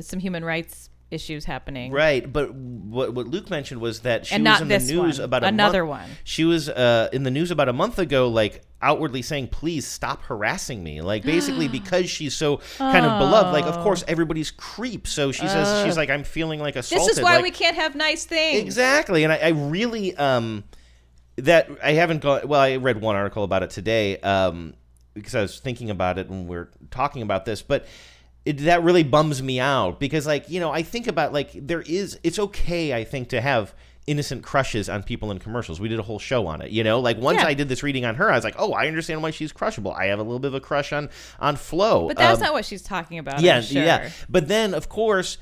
some 0.00 0.18
human 0.18 0.44
rights 0.44 0.90
issues 1.10 1.44
happening. 1.46 1.90
Right, 1.90 2.30
but 2.30 2.52
what 2.54 3.14
what 3.14 3.26
Luke 3.28 3.48
mentioned 3.50 3.80
was 3.80 4.00
that 4.00 4.26
she 4.26 4.34
And 4.34 4.44
was 4.44 4.60
in 4.60 4.68
the 4.68 4.78
news 4.78 5.18
one, 5.18 5.24
about 5.24 5.42
a 5.42 5.46
another 5.46 5.84
month- 5.84 6.08
one. 6.08 6.16
She 6.24 6.44
was 6.44 6.68
uh, 6.68 7.08
in 7.12 7.22
the 7.22 7.30
news 7.30 7.50
about 7.50 7.68
a 7.68 7.72
month 7.72 7.98
ago, 7.98 8.28
like 8.28 8.62
outwardly 8.82 9.22
saying, 9.22 9.48
"Please 9.48 9.86
stop 9.86 10.22
harassing 10.24 10.82
me." 10.84 11.00
Like 11.00 11.22
basically 11.24 11.66
because 11.80 12.10
she's 12.10 12.34
so 12.36 12.58
kind 12.76 13.06
of 13.06 13.18
beloved. 13.18 13.52
Like 13.52 13.64
of 13.64 13.78
Oh. 13.78 13.82
course 13.82 14.04
everybody's 14.06 14.50
creep. 14.50 15.06
So 15.06 15.32
she 15.32 15.48
says 15.48 15.84
she's 15.86 15.96
like, 15.96 16.10
"I'm 16.10 16.24
feeling 16.24 16.60
like 16.60 16.76
assaulted." 16.76 17.08
This 17.08 17.18
is 17.18 17.24
why 17.24 17.36
like, 17.36 17.42
we 17.42 17.50
can't 17.52 17.76
have 17.76 17.94
nice 17.94 18.24
things. 18.26 18.60
Exactly, 18.60 19.24
and 19.24 19.32
I, 19.32 19.36
I 19.36 19.48
really 19.48 20.14
um 20.16 20.64
that 21.36 21.70
I 21.82 21.92
haven't 21.92 22.20
gone. 22.20 22.46
Well, 22.48 22.60
I 22.60 22.76
read 22.76 23.00
one 23.00 23.16
article 23.16 23.44
about 23.44 23.62
it 23.62 23.70
today 23.70 24.18
um 24.18 24.74
because 25.14 25.34
I 25.34 25.40
was 25.40 25.58
thinking 25.58 25.88
about 25.90 26.18
it 26.18 26.28
when 26.28 26.46
we 26.46 26.56
are 26.56 26.70
talking 26.90 27.22
about 27.22 27.44
this, 27.46 27.62
but. 27.62 27.86
It, 28.44 28.58
that 28.58 28.82
really 28.82 29.02
bums 29.02 29.42
me 29.42 29.60
out 29.60 30.00
because, 30.00 30.26
like, 30.26 30.48
you 30.48 30.58
know, 30.60 30.70
I 30.70 30.82
think 30.82 31.06
about 31.06 31.32
like 31.32 31.50
there 31.54 31.82
is. 31.82 32.18
It's 32.22 32.38
okay, 32.38 32.94
I 32.94 33.04
think, 33.04 33.28
to 33.30 33.40
have 33.40 33.74
innocent 34.06 34.42
crushes 34.42 34.88
on 34.88 35.02
people 35.02 35.30
in 35.30 35.38
commercials. 35.38 35.80
We 35.80 35.88
did 35.88 35.98
a 35.98 36.02
whole 36.02 36.18
show 36.18 36.46
on 36.46 36.62
it. 36.62 36.70
You 36.70 36.82
know, 36.82 36.98
like 37.00 37.18
once 37.18 37.40
Yeah. 37.40 37.48
I 37.48 37.52
did 37.52 37.68
this 37.68 37.82
reading 37.82 38.06
on 38.06 38.14
her, 38.14 38.30
I 38.30 38.36
was 38.36 38.44
like, 38.44 38.54
oh, 38.58 38.72
I 38.72 38.86
understand 38.86 39.22
why 39.22 39.32
she's 39.32 39.52
crushable. 39.52 39.92
I 39.92 40.06
have 40.06 40.18
a 40.18 40.22
little 40.22 40.38
bit 40.38 40.48
of 40.48 40.54
a 40.54 40.60
crush 40.60 40.94
on 40.94 41.10
on 41.38 41.56
Flo. 41.56 42.08
But 42.08 42.16
that's 42.16 42.38
Um, 42.40 42.44
not 42.46 42.52
what 42.54 42.64
she's 42.64 42.82
talking 42.82 43.18
about. 43.18 43.40
yeah, 43.40 43.56
I'm 43.56 43.62
sure. 43.62 43.82
yeah. 43.82 44.08
But 44.30 44.48
then, 44.48 44.72
of 44.72 44.88
course, 44.88 45.36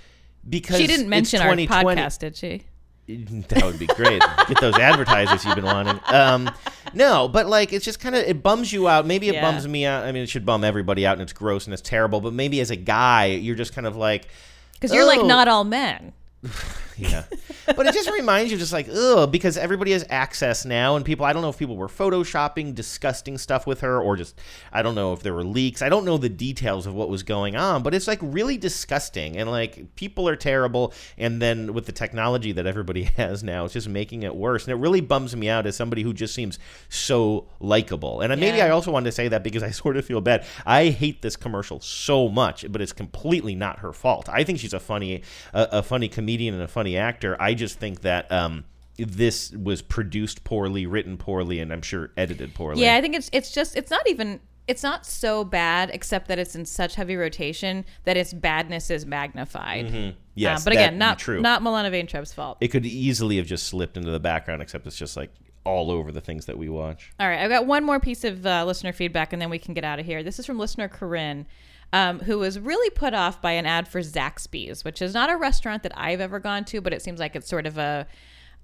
because 0.48 0.78
She 0.78 0.88
didn't 0.88 1.08
mention 1.08 1.40
our 1.42 1.54
podcast, 1.54 2.18
did 2.18 2.36
she? 2.36 2.62
that 3.48 3.62
would 3.64 3.78
be 3.78 3.86
great. 3.86 4.20
Get 4.48 4.60
those 4.60 4.76
advertisers 4.78 5.44
you've 5.44 5.54
been 5.54 5.64
wanting. 5.64 6.00
Um, 6.06 6.50
no, 6.92 7.28
but 7.28 7.46
like 7.46 7.72
it's 7.72 7.84
just 7.84 8.00
kind 8.00 8.14
of 8.16 8.24
it 8.24 8.42
bums 8.42 8.72
you 8.72 8.88
out. 8.88 9.06
Maybe 9.06 9.28
it 9.28 9.34
Yeah. 9.34 9.42
bums 9.42 9.66
me 9.68 9.84
out. 9.86 10.04
I 10.04 10.12
mean, 10.12 10.22
it 10.24 10.28
should 10.28 10.44
bum 10.44 10.64
everybody 10.64 11.06
out, 11.06 11.12
and 11.12 11.22
it's 11.22 11.32
gross 11.32 11.66
and 11.66 11.72
it's 11.72 11.82
terrible. 11.82 12.20
But 12.20 12.32
maybe 12.32 12.60
as 12.60 12.70
a 12.70 12.76
guy, 12.76 13.26
you're 13.26 13.54
just 13.56 13.72
kind 13.74 13.86
of 13.86 13.96
like 13.96 14.28
Because 14.74 14.92
you're 14.92 15.06
like 15.06 15.20
"Oh." 15.20 15.26
not 15.26 15.46
all 15.48 15.64
men. 15.64 16.12
yeah. 16.96 17.24
But 17.66 17.86
it 17.86 17.94
just 17.94 18.10
reminds 18.10 18.50
you, 18.50 18.58
just 18.58 18.72
like, 18.72 18.88
ugh, 18.88 19.30
because 19.30 19.56
everybody 19.56 19.92
has 19.92 20.04
access 20.08 20.64
now, 20.64 20.96
and 20.96 21.04
people, 21.04 21.26
I 21.26 21.32
don't 21.32 21.42
know 21.42 21.48
if 21.48 21.58
people 21.58 21.76
were 21.76 21.88
photoshopping 21.88 22.74
disgusting 22.74 23.38
stuff 23.38 23.66
with 23.66 23.80
her, 23.80 24.00
or 24.00 24.16
just, 24.16 24.38
I 24.72 24.82
don't 24.82 24.94
know 24.94 25.12
if 25.12 25.22
there 25.22 25.34
were 25.34 25.44
leaks. 25.44 25.82
I 25.82 25.88
don't 25.88 26.04
know 26.04 26.16
the 26.16 26.28
details 26.28 26.86
of 26.86 26.94
what 26.94 27.08
was 27.08 27.22
going 27.22 27.56
on, 27.56 27.82
but 27.82 27.94
it's 27.94 28.06
like 28.06 28.20
really 28.22 28.56
disgusting. 28.56 29.36
And 29.36 29.50
like, 29.50 29.94
people 29.96 30.28
are 30.28 30.36
terrible. 30.36 30.94
And 31.18 31.42
then 31.42 31.74
with 31.74 31.86
the 31.86 31.92
technology 31.92 32.52
that 32.52 32.66
everybody 32.66 33.04
has 33.16 33.42
now, 33.42 33.64
it's 33.64 33.74
just 33.74 33.88
making 33.88 34.22
it 34.22 34.34
worse. 34.34 34.64
And 34.64 34.72
it 34.72 34.76
really 34.76 35.00
bums 35.00 35.36
me 35.36 35.48
out 35.48 35.66
as 35.66 35.76
somebody 35.76 36.02
who 36.02 36.14
just 36.14 36.34
seems 36.34 36.58
so 36.88 37.48
likable. 37.60 38.20
And 38.20 38.38
maybe 38.40 38.62
I 38.62 38.70
also 38.70 38.90
wanted 38.90 39.06
to 39.06 39.12
say 39.12 39.28
that 39.28 39.42
because 39.42 39.62
I 39.62 39.70
sort 39.76 39.96
of 39.96 40.04
feel 40.04 40.20
bad. 40.20 40.46
I 40.64 40.86
hate 40.86 41.20
this 41.20 41.36
commercial 41.36 41.80
so 41.80 42.28
much, 42.28 42.64
but 42.70 42.80
it's 42.80 42.92
completely 42.92 43.54
not 43.54 43.80
her 43.80 43.92
fault. 43.92 44.28
I 44.28 44.44
think 44.44 44.60
she's 44.60 44.72
a 44.72 44.80
funny, 44.80 45.22
a, 45.52 45.68
a 45.72 45.82
funny 45.82 46.08
comedian 46.08 46.35
and 46.40 46.62
a 46.62 46.68
funny 46.68 46.96
actor. 46.96 47.36
I 47.40 47.54
just 47.54 47.78
think 47.78 48.02
that 48.02 48.30
um, 48.30 48.64
this 48.96 49.50
was 49.52 49.82
produced 49.82 50.44
poorly, 50.44 50.86
written 50.86 51.16
poorly, 51.16 51.60
and 51.60 51.72
I'm 51.72 51.82
sure 51.82 52.10
edited 52.16 52.54
poorly. 52.54 52.82
Yeah, 52.82 52.94
I 52.96 53.00
think 53.00 53.14
it's 53.14 53.28
it's 53.32 53.50
just 53.50 53.76
it's 53.76 53.90
not 53.90 54.08
even 54.08 54.40
it's 54.68 54.82
not 54.82 55.06
so 55.06 55.44
bad 55.44 55.90
except 55.92 56.26
that 56.28 56.38
it's 56.40 56.56
in 56.56 56.64
such 56.64 56.96
heavy 56.96 57.14
rotation 57.16 57.84
that 58.04 58.16
its 58.16 58.32
badness 58.32 58.90
is 58.90 59.06
magnified. 59.06 59.86
Mhm. 59.86 60.14
Yes, 60.34 60.60
Uh, 60.60 60.64
but 60.64 60.72
again, 60.72 60.98
not 60.98 61.18
true. 61.18 61.40
not 61.40 61.62
Milana 61.62 61.90
Vaintrub's 61.90 62.32
fault. 62.32 62.58
It 62.60 62.68
could 62.68 62.84
easily 62.84 63.36
have 63.36 63.46
just 63.46 63.66
slipped 63.68 63.96
into 63.96 64.10
the 64.10 64.20
background, 64.20 64.62
except 64.62 64.86
it's 64.86 64.96
just 64.96 65.16
like 65.16 65.30
all 65.64 65.90
over 65.90 66.10
the 66.12 66.20
things 66.20 66.46
that 66.46 66.56
we 66.58 66.68
watch. 66.68 67.12
All 67.18 67.28
right, 67.28 67.40
I've 67.40 67.50
got 67.50 67.66
one 67.66 67.84
more 67.84 67.98
piece 68.00 68.22
of 68.24 68.44
uh, 68.46 68.64
listener 68.64 68.92
feedback, 68.92 69.32
and 69.32 69.40
then 69.42 69.50
we 69.50 69.58
can 69.58 69.72
get 69.74 69.84
out 69.84 69.98
of 69.98 70.06
here. 70.06 70.22
This 70.22 70.38
is 70.38 70.46
from 70.46 70.58
listener 70.58 70.88
Corinne, 70.88 71.46
um, 71.92 72.20
who 72.20 72.38
was 72.38 72.58
really 72.58 72.90
put 72.90 73.14
off 73.14 73.40
by 73.40 73.52
an 73.52 73.66
ad 73.66 73.88
for 73.88 74.00
Zaxby's, 74.00 74.84
which 74.84 75.00
is 75.00 75.14
not 75.14 75.30
a 75.30 75.36
restaurant 75.36 75.82
that 75.84 75.92
I've 75.96 76.20
ever 76.20 76.38
gone 76.38 76.64
to, 76.66 76.80
but 76.80 76.92
it 76.92 77.02
seems 77.02 77.20
like 77.20 77.36
it's 77.36 77.48
sort 77.48 77.66
of 77.66 77.78
a 77.78 78.06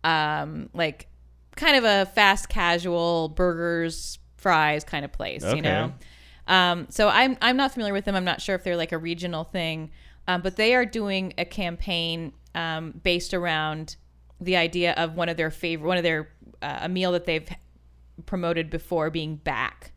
um, 0.05 0.69
like 0.75 1.09
kind 1.57 1.77
of 1.77 1.85
a 1.85 2.07
fast 2.15 2.49
casual 2.49 3.29
burgers, 3.29 4.19
fries 4.37 4.85
kind 4.85 5.05
of 5.05 5.13
place, 5.13 5.45
Okay. 5.45 5.57
you 5.57 5.63
know. 5.63 5.93
Um, 6.49 6.87
so 6.91 7.09
I'm 7.09 7.37
I'm 7.41 7.57
not 7.57 7.73
familiar 7.73 7.93
with 7.93 8.05
them. 8.05 8.17
I'm 8.17 8.25
not 8.25 8.41
sure 8.41 8.57
if 8.57 8.65
they're 8.65 8.77
like 8.77 8.93
a 8.93 8.99
regional 8.99 9.45
thing, 9.45 9.91
um, 10.27 10.43
but 10.43 10.57
they 10.57 10.75
are 10.75 10.85
doing 10.85 11.35
a 11.39 11.45
campaign 11.45 12.33
um, 12.55 13.01
based 13.03 13.33
around 13.33 13.97
the 14.41 14.57
idea 14.57 14.93
of 14.95 15.15
one 15.15 15.29
of 15.29 15.37
their 15.37 15.53
favorite, 15.53 15.87
one 15.87 15.97
of 15.97 16.03
their 16.03 16.29
uh, 16.61 16.81
a 16.83 16.89
meal 16.89 17.13
that 17.13 17.27
they've 17.27 17.49
promoted 18.27 18.71
before 18.71 19.09
being 19.09 19.37
back. 19.37 19.92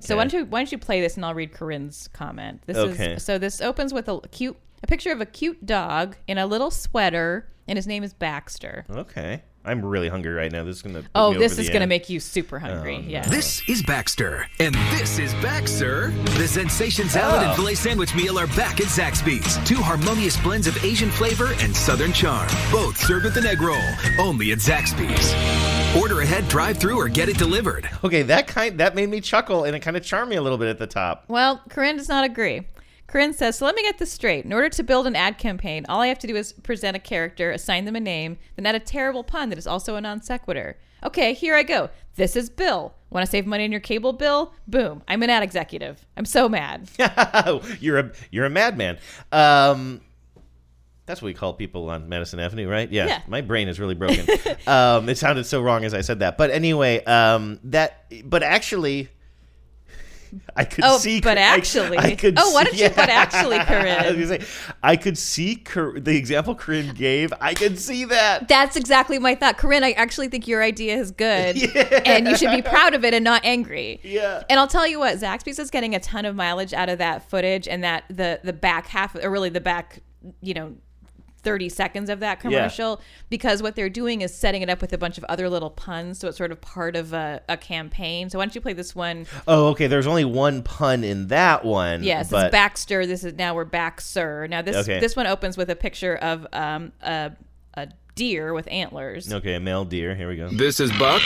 So 0.00 0.16
why 0.16 0.24
don't 0.24 0.32
you 0.32 0.44
why 0.46 0.60
don't 0.60 0.72
you 0.72 0.78
play 0.78 1.00
this 1.00 1.16
and 1.16 1.24
I'll 1.24 1.34
read 1.34 1.52
Corinne's 1.52 2.08
comment. 2.12 2.62
This 2.66 2.76
Okay. 2.76 3.12
is 3.14 3.24
so 3.24 3.38
this 3.38 3.60
opens 3.60 3.92
with 3.92 4.08
a 4.08 4.20
cute 4.30 4.56
a 4.82 4.86
picture 4.86 5.10
of 5.12 5.20
a 5.20 5.26
cute 5.26 5.66
dog 5.66 6.16
in 6.26 6.38
a 6.38 6.46
little 6.46 6.70
sweater 6.70 7.48
and 7.66 7.76
his 7.76 7.86
name 7.86 8.02
is 8.04 8.14
Baxter. 8.14 8.84
Okay. 8.90 9.42
I'm 9.64 9.84
really 9.84 10.08
hungry 10.08 10.32
right 10.32 10.50
now. 10.50 10.64
This 10.64 10.76
is 10.76 10.82
gonna. 10.82 11.02
put 11.02 11.10
Oh, 11.14 11.32
me 11.32 11.38
this 11.38 11.52
over 11.52 11.60
is 11.60 11.66
the 11.66 11.72
going 11.74 11.80
to 11.80 11.84
edge. 11.84 11.88
make 11.88 12.08
you 12.08 12.20
super 12.20 12.56
um, 12.56 12.62
hungry. 12.62 12.96
Oh, 12.96 13.00
no. 13.00 13.08
yeah. 13.08 13.22
This 13.28 13.60
is 13.68 13.82
Baxter, 13.82 14.46
and 14.60 14.74
this 14.98 15.18
is 15.18 15.34
Baxter. 15.34 16.08
The 16.38 16.48
Sensation 16.48 17.08
Salad 17.08 17.42
and 17.42 17.50
Oh. 17.52 17.54
Filet 17.56 17.74
Sandwich 17.74 18.14
Meal 18.14 18.38
are 18.38 18.46
back 18.48 18.80
at 18.80 18.86
Zaxby's. 18.86 19.58
Two 19.68 19.76
harmonious 19.76 20.38
blends 20.38 20.66
of 20.66 20.82
Asian 20.84 21.10
flavor 21.10 21.52
and 21.60 21.76
Southern 21.76 22.12
charm. 22.14 22.48
Both 22.72 22.96
served 22.98 23.24
with 23.26 23.36
an 23.36 23.44
egg 23.46 23.60
roll. 23.60 23.76
Only 24.18 24.52
at 24.52 24.58
Zaxby's. 24.58 25.34
Order 26.00 26.20
ahead, 26.22 26.48
drive 26.48 26.78
through, 26.78 26.98
or 26.98 27.08
get 27.08 27.28
it 27.28 27.36
delivered. 27.36 27.88
Okay, 28.04 28.22
that 28.22 28.46
kind 28.46 28.78
that 28.80 28.94
made 28.94 29.08
me 29.10 29.20
chuckle 29.20 29.64
and 29.64 29.74
it 29.76 29.80
kind 29.80 29.96
of 29.96 30.02
charmed 30.02 30.30
me 30.30 30.36
a 30.36 30.42
little 30.42 30.58
bit 30.58 30.68
at 30.68 30.78
the 30.78 30.86
top. 30.86 31.24
Well, 31.28 31.60
Corinne 31.68 31.96
does 31.96 32.08
not 32.08 32.24
agree. 32.24 32.66
Corinne 33.08 33.32
says, 33.32 33.58
So 33.58 33.64
let 33.64 33.74
me 33.74 33.82
get 33.82 33.98
this 33.98 34.12
straight. 34.12 34.44
In 34.44 34.52
order 34.52 34.68
to 34.68 34.82
build 34.82 35.06
an 35.06 35.16
ad 35.16 35.38
campaign, 35.38 35.84
all 35.88 36.00
I 36.00 36.06
have 36.06 36.18
to 36.20 36.26
do 36.26 36.36
is 36.36 36.52
present 36.52 36.96
a 36.96 37.00
character, 37.00 37.50
assign 37.50 37.86
them 37.86 37.96
a 37.96 38.00
name, 38.00 38.38
then 38.54 38.66
add 38.66 38.74
a 38.74 38.80
terrible 38.80 39.24
pun 39.24 39.48
that 39.48 39.58
is 39.58 39.66
also 39.66 39.96
a 39.96 40.00
non 40.00 40.22
sequitur. 40.22 40.76
Okay, 41.02 41.32
here 41.32 41.54
I 41.54 41.62
go. 41.62 41.90
This 42.16 42.36
is 42.36 42.50
Bill. 42.50 42.94
Want 43.10 43.24
to 43.24 43.30
save 43.30 43.46
money 43.46 43.64
on 43.64 43.72
your 43.72 43.80
cable 43.80 44.12
bill? 44.12 44.52
Boom. 44.66 45.02
I'm 45.08 45.22
an 45.22 45.30
ad 45.30 45.42
executive. 45.42 46.04
I'm 46.16 46.26
so 46.26 46.48
mad. 46.48 46.90
you're 47.80 47.98
a 47.98 48.12
you're 48.30 48.44
a 48.44 48.50
madman. 48.50 48.98
Um, 49.32 50.02
that's 51.06 51.22
what 51.22 51.26
we 51.26 51.34
call 51.34 51.54
people 51.54 51.88
on 51.88 52.10
Madison 52.10 52.38
Avenue, 52.38 52.68
right? 52.68 52.90
Yeah. 52.90 53.06
Yeah. 53.06 53.22
My 53.26 53.40
brain 53.40 53.68
is 53.68 53.80
really 53.80 53.94
broken. 53.94 54.26
um, 54.66 55.08
it 55.08 55.16
sounded 55.16 55.44
so 55.46 55.62
wrong 55.62 55.84
as 55.84 55.94
I 55.94 56.02
said 56.02 56.18
that, 56.18 56.36
but 56.36 56.50
anyway, 56.50 57.02
um, 57.04 57.58
that 57.64 58.12
but 58.24 58.42
actually. 58.42 59.08
I 60.56 60.64
could 60.64 60.84
Oh, 60.84 60.98
see, 60.98 61.20
but 61.20 61.38
actually. 61.38 61.98
I, 61.98 62.14
could 62.14 62.34
Oh, 62.38 62.52
why 62.52 62.64
don't 62.64 62.76
you 62.76 62.88
put 62.88 63.08
actually, 63.08 63.58
Corinne? 63.60 64.16
I, 64.16 64.24
say, 64.24 64.44
I 64.82 64.96
could 64.96 65.16
see 65.18 65.56
Cor- 65.56 65.98
the 66.00 66.16
example 66.16 66.54
Corinne 66.54 66.94
gave. 66.94 67.32
I 67.40 67.54
could 67.54 67.78
see 67.78 68.04
that. 68.06 68.48
That's 68.48 68.76
exactly 68.76 69.18
my 69.18 69.34
thought. 69.34 69.58
Corinne, 69.58 69.84
I 69.84 69.92
actually 69.92 70.28
think 70.28 70.46
your 70.48 70.62
idea 70.62 70.96
is 70.96 71.10
good. 71.10 71.56
And 72.08 72.26
you 72.26 72.36
should 72.36 72.50
be 72.50 72.62
proud 72.62 72.94
of 72.94 73.04
it 73.04 73.12
and 73.14 73.24
not 73.24 73.44
angry. 73.44 74.00
Yeah. 74.02 74.42
And 74.48 74.58
I'll 74.58 74.68
tell 74.68 74.86
you 74.86 74.98
what, 74.98 75.16
Zaxby's 75.18 75.58
is 75.58 75.70
getting 75.70 75.94
a 75.94 76.00
ton 76.00 76.24
of 76.24 76.34
mileage 76.34 76.72
out 76.72 76.88
of 76.88 76.98
that 76.98 77.28
footage 77.28 77.68
and 77.68 77.82
that 77.84 78.04
the 78.08 78.40
the 78.42 78.52
back 78.52 78.86
half 78.86 79.14
or 79.14 79.30
really 79.30 79.48
the 79.50 79.60
back, 79.60 80.00
you 80.40 80.54
know, 80.54 80.74
30 81.48 81.68
seconds 81.70 82.10
of 82.10 82.20
that 82.20 82.38
Yeah. 82.38 82.42
commercial 82.42 83.00
because 83.30 83.62
what 83.62 83.74
they're 83.74 83.88
doing 83.88 84.20
is 84.20 84.34
setting 84.34 84.60
it 84.62 84.68
up 84.68 84.80
with 84.80 84.92
a 84.92 84.98
bunch 84.98 85.16
of 85.18 85.24
other 85.24 85.48
little 85.48 85.70
puns 85.70 86.18
so 86.18 86.28
it's 86.28 86.36
sort 86.36 86.52
of 86.52 86.60
part 86.60 86.94
of 86.96 87.12
a, 87.12 87.40
a 87.48 87.56
campaign 87.56 88.28
so 88.28 88.38
why 88.38 88.44
don't 88.44 88.54
you 88.54 88.60
play 88.60 88.72
this 88.74 88.94
one 88.94 89.26
Oh, 89.46 89.68
okay. 89.68 89.86
There's 89.86 90.06
only 90.06 90.24
one 90.24 90.62
pun 90.62 91.04
in 91.04 91.28
that 91.28 91.64
one. 91.64 92.02
yes 92.02 92.30
but 92.30 92.46
it's 92.46 92.52
baxter 92.52 93.06
this 93.06 93.24
is 93.24 93.34
now 93.34 93.54
we're 93.54 93.64
back 93.64 94.00
sir 94.00 94.46
now 94.46 94.60
this 94.62 94.76
Okay. 94.76 95.00
this 95.00 95.16
one 95.16 95.26
opens 95.26 95.56
with 95.56 95.70
a 95.70 95.76
picture 95.76 96.16
of 96.16 96.46
um 96.52 96.92
a 97.02 97.32
deer 98.18 98.52
with 98.52 98.66
antlers 98.68 99.32
Okay, 99.32 99.54
a 99.54 99.60
male 99.60 99.84
deer. 99.84 100.12
Here 100.16 100.28
we 100.28 100.34
go. 100.34 100.48
This 100.48 100.80
is 100.80 100.90
Buck. 100.98 101.22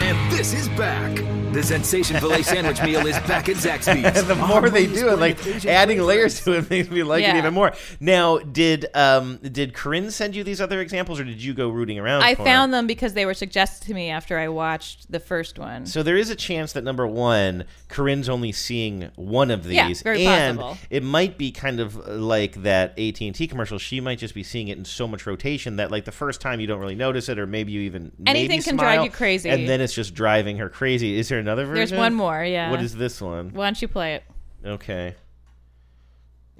And 0.00 0.32
this 0.32 0.52
is 0.52 0.68
back. 0.70 1.16
The 1.52 1.62
Sensation 1.62 2.18
Filet 2.18 2.42
Sandwich 2.42 2.82
Meal 2.84 3.06
is 3.06 3.16
back 3.20 3.48
at 3.48 3.56
Zaxby's. 3.56 4.16
And 4.22 4.26
the 4.26 4.34
more 4.34 4.70
they 4.70 4.86
do 4.86 5.08
it, 5.10 5.18
like 5.18 5.66
adding 5.66 6.00
layers 6.00 6.42
to 6.44 6.52
it 6.52 6.70
makes 6.70 6.90
me 6.90 7.02
like 7.02 7.24
it 7.24 7.36
even 7.36 7.52
more. 7.52 7.72
Now, 8.00 8.38
did 8.38 8.86
um 8.94 9.38
did 9.38 9.74
Corinne 9.74 10.10
send 10.10 10.34
you 10.36 10.44
these 10.44 10.60
other 10.60 10.80
examples, 10.80 11.20
or 11.20 11.24
did 11.24 11.42
you 11.42 11.54
go 11.54 11.68
rooting 11.68 11.98
around? 11.98 12.22
I 12.22 12.34
for 12.34 12.44
found 12.44 12.72
them? 12.72 12.78
them 12.82 12.86
because 12.86 13.14
they 13.14 13.26
were 13.26 13.34
suggested 13.34 13.86
to 13.86 13.94
me 13.94 14.10
after 14.10 14.38
I 14.38 14.48
watched 14.48 15.10
the 15.10 15.20
first 15.20 15.58
one. 15.58 15.86
So 15.86 16.02
there 16.02 16.16
is 16.16 16.30
a 16.30 16.36
chance 16.36 16.72
that 16.72 16.84
number 16.84 17.06
one, 17.06 17.64
Corinne's 17.92 18.28
only 18.28 18.50
seeing 18.52 19.10
one 19.16 19.50
of 19.50 19.64
these, 19.64 19.74
Yeah, 19.76 19.92
very 20.02 20.26
and 20.26 20.58
possible. 20.58 20.78
it 20.90 21.04
might 21.04 21.38
be 21.38 21.52
kind 21.52 21.78
of 21.78 21.96
uh, 21.96 22.12
like 22.14 22.62
that 22.62 22.98
AT 22.98 23.20
and 23.20 23.34
T 23.34 23.46
commercial. 23.46 23.78
She 23.78 24.00
might 24.00 24.18
just 24.18 24.34
be 24.34 24.42
seeing 24.42 24.68
it 24.68 24.78
in 24.78 24.84
so 24.84 25.06
much 25.06 25.26
rotation 25.26 25.76
that, 25.76 25.90
like, 25.90 26.04
the 26.06 26.10
first 26.12 26.40
time 26.40 26.58
you 26.58 26.66
don't 26.66 26.80
really 26.80 26.94
notice 26.94 27.28
it, 27.28 27.38
or 27.38 27.46
maybe 27.46 27.70
you 27.72 27.82
even 27.82 28.10
Anything 28.26 28.48
maybe 28.48 28.62
can 28.62 28.76
drive 28.76 29.04
you 29.04 29.10
crazy. 29.10 29.50
and 29.50 29.68
then 29.68 29.80
it's 29.80 29.92
just 29.94 30.14
driving 30.14 30.56
her 30.56 30.68
crazy. 30.68 31.18
Is 31.18 31.28
there 31.28 31.38
another 31.38 31.64
version? 31.66 31.76
There's 31.76 31.92
one 31.92 32.14
more, 32.14 32.42
yeah. 32.42 32.70
What 32.70 32.80
is 32.82 32.96
this 32.96 33.20
one? 33.20 33.50
Why 33.52 33.66
don't 33.66 33.80
you 33.80 33.88
play 33.88 34.14
it? 34.14 34.24
Okay. 34.64 35.14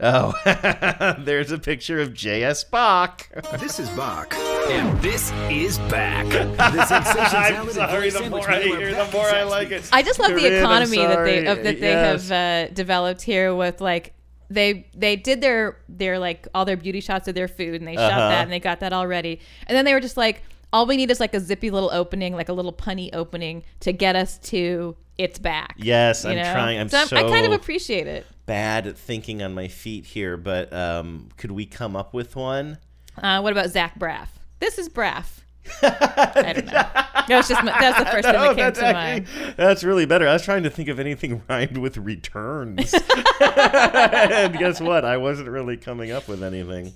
Oh, 0.00 0.34
there's 1.20 1.50
a 1.52 1.58
picture 1.58 2.00
of 2.00 2.12
J.S. 2.12 2.64
Bach. 2.64 3.28
This 3.58 3.78
is 3.78 3.88
Bach. 3.90 4.34
And 4.70 4.98
this 5.00 5.32
is 5.50 5.78
back. 5.90 6.26
The 6.72 6.86
Sensation 6.86 7.20
I'm 7.20 7.52
Salad 7.52 7.66
and 7.68 7.72
sorry, 7.72 8.10
the 8.10 8.30
more 8.30 8.50
I 8.50 8.62
hear, 8.62 8.94
the 8.94 9.10
more 9.12 9.26
I 9.26 9.42
like 9.42 9.70
it. 9.70 9.88
I 9.92 10.02
just 10.02 10.18
love 10.18 10.30
the 10.32 10.58
economy 10.58 10.96
that 10.98 11.24
they 11.24 11.44
sorry. 11.44 11.46
of, 11.46 11.62
that 11.64 11.80
they 11.80 11.90
Yes. 11.90 12.28
have 12.28 12.68
uh, 12.70 12.72
developed 12.74 13.22
here 13.22 13.54
with 13.54 13.80
like 13.80 14.14
they 14.50 14.86
they 14.94 15.16
did 15.16 15.40
their 15.40 15.78
their 15.88 16.18
like 16.18 16.46
all 16.54 16.64
their 16.64 16.76
beauty 16.76 17.00
shots 17.00 17.26
of 17.28 17.34
their 17.34 17.48
food 17.48 17.76
and 17.80 17.88
they 17.88 17.94
shot 17.96 18.12
Uh-huh. 18.12 18.28
that 18.28 18.42
and 18.44 18.52
they 18.52 18.60
got 18.60 18.80
that 18.80 18.92
already 18.92 19.40
and 19.66 19.76
then 19.76 19.84
they 19.84 19.94
were 19.94 20.00
just 20.00 20.16
like 20.16 20.42
all 20.72 20.86
we 20.86 20.96
need 20.96 21.10
is 21.10 21.20
like 21.20 21.34
a 21.34 21.40
zippy 21.40 21.70
little 21.70 21.90
opening 21.92 22.34
like 22.34 22.48
a 22.48 22.52
little 22.52 22.72
punny 22.72 23.10
opening 23.14 23.62
to 23.80 23.92
get 23.92 24.14
us 24.16 24.38
to 24.38 24.96
it's 25.18 25.38
back. 25.38 25.74
Yes, 25.78 26.24
you 26.24 26.30
I'm 26.30 26.36
know? 26.36 26.52
trying. 26.52 26.78
I'm 26.80 26.88
so 26.88 26.98
I'm- 26.98 27.08
I 27.12 27.22
kind 27.30 27.46
of 27.46 27.52
appreciate 27.52 28.06
it. 28.06 28.26
Bad 28.46 28.86
at 28.86 28.96
thinking 28.98 29.42
on 29.42 29.54
my 29.54 29.68
feet 29.68 30.04
here, 30.06 30.36
but 30.36 30.72
um, 30.72 31.28
could 31.36 31.50
we 31.52 31.64
come 31.66 31.94
up 31.96 32.12
with 32.14 32.34
one? 32.36 32.78
Uh, 33.22 33.40
what 33.40 33.52
about 33.52 33.68
Zach 33.70 33.98
Braff? 33.98 34.28
This 34.62 34.78
is 34.78 34.88
Braff. 34.88 35.40
I 35.82 36.52
don't 36.52 36.66
know. 36.66 36.72
That 36.72 37.26
was 37.28 37.48
just 37.48 37.64
my, 37.64 37.76
that's 37.80 37.98
the 37.98 38.04
first 38.06 38.24
thing 38.24 38.32
No, 38.34 38.54
that 38.54 38.56
came 38.56 38.72
to 38.74 38.86
actually- 38.86 38.92
mind. 38.92 39.56
That's 39.56 39.82
really 39.82 40.06
better. 40.06 40.28
I 40.28 40.34
was 40.34 40.44
trying 40.44 40.62
to 40.62 40.70
think 40.70 40.88
of 40.88 41.00
anything 41.00 41.42
rhymed 41.48 41.78
with 41.78 41.96
returns. 41.96 42.94
and 43.40 44.56
guess 44.56 44.80
what? 44.80 45.04
I 45.04 45.16
wasn't 45.16 45.48
really 45.48 45.76
coming 45.76 46.12
up 46.12 46.28
with 46.28 46.44
anything. 46.44 46.92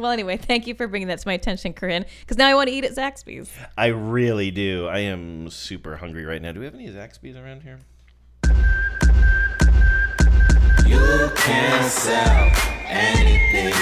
well, 0.00 0.12
anyway, 0.12 0.36
thank 0.36 0.68
you 0.68 0.76
for 0.76 0.86
bringing 0.86 1.08
that 1.08 1.18
to 1.18 1.26
my 1.26 1.32
attention, 1.34 1.72
Corinne, 1.72 2.04
because 2.20 2.38
now 2.38 2.46
I 2.46 2.54
want 2.54 2.68
to 2.68 2.72
eat 2.72 2.84
at 2.84 2.92
Zaxby's. 2.92 3.50
I 3.76 3.86
really 3.86 4.52
do. 4.52 4.86
I 4.86 5.00
am 5.00 5.50
super 5.50 5.96
hungry 5.96 6.24
right 6.24 6.40
now. 6.40 6.52
Do 6.52 6.60
we 6.60 6.66
have 6.66 6.74
any 6.76 6.86
Zaxby's 6.86 7.34
around 7.34 7.62
here? 7.64 7.80
You 10.86 11.32
can 11.34 11.90
sell 11.90 12.52
anything. 12.86 13.74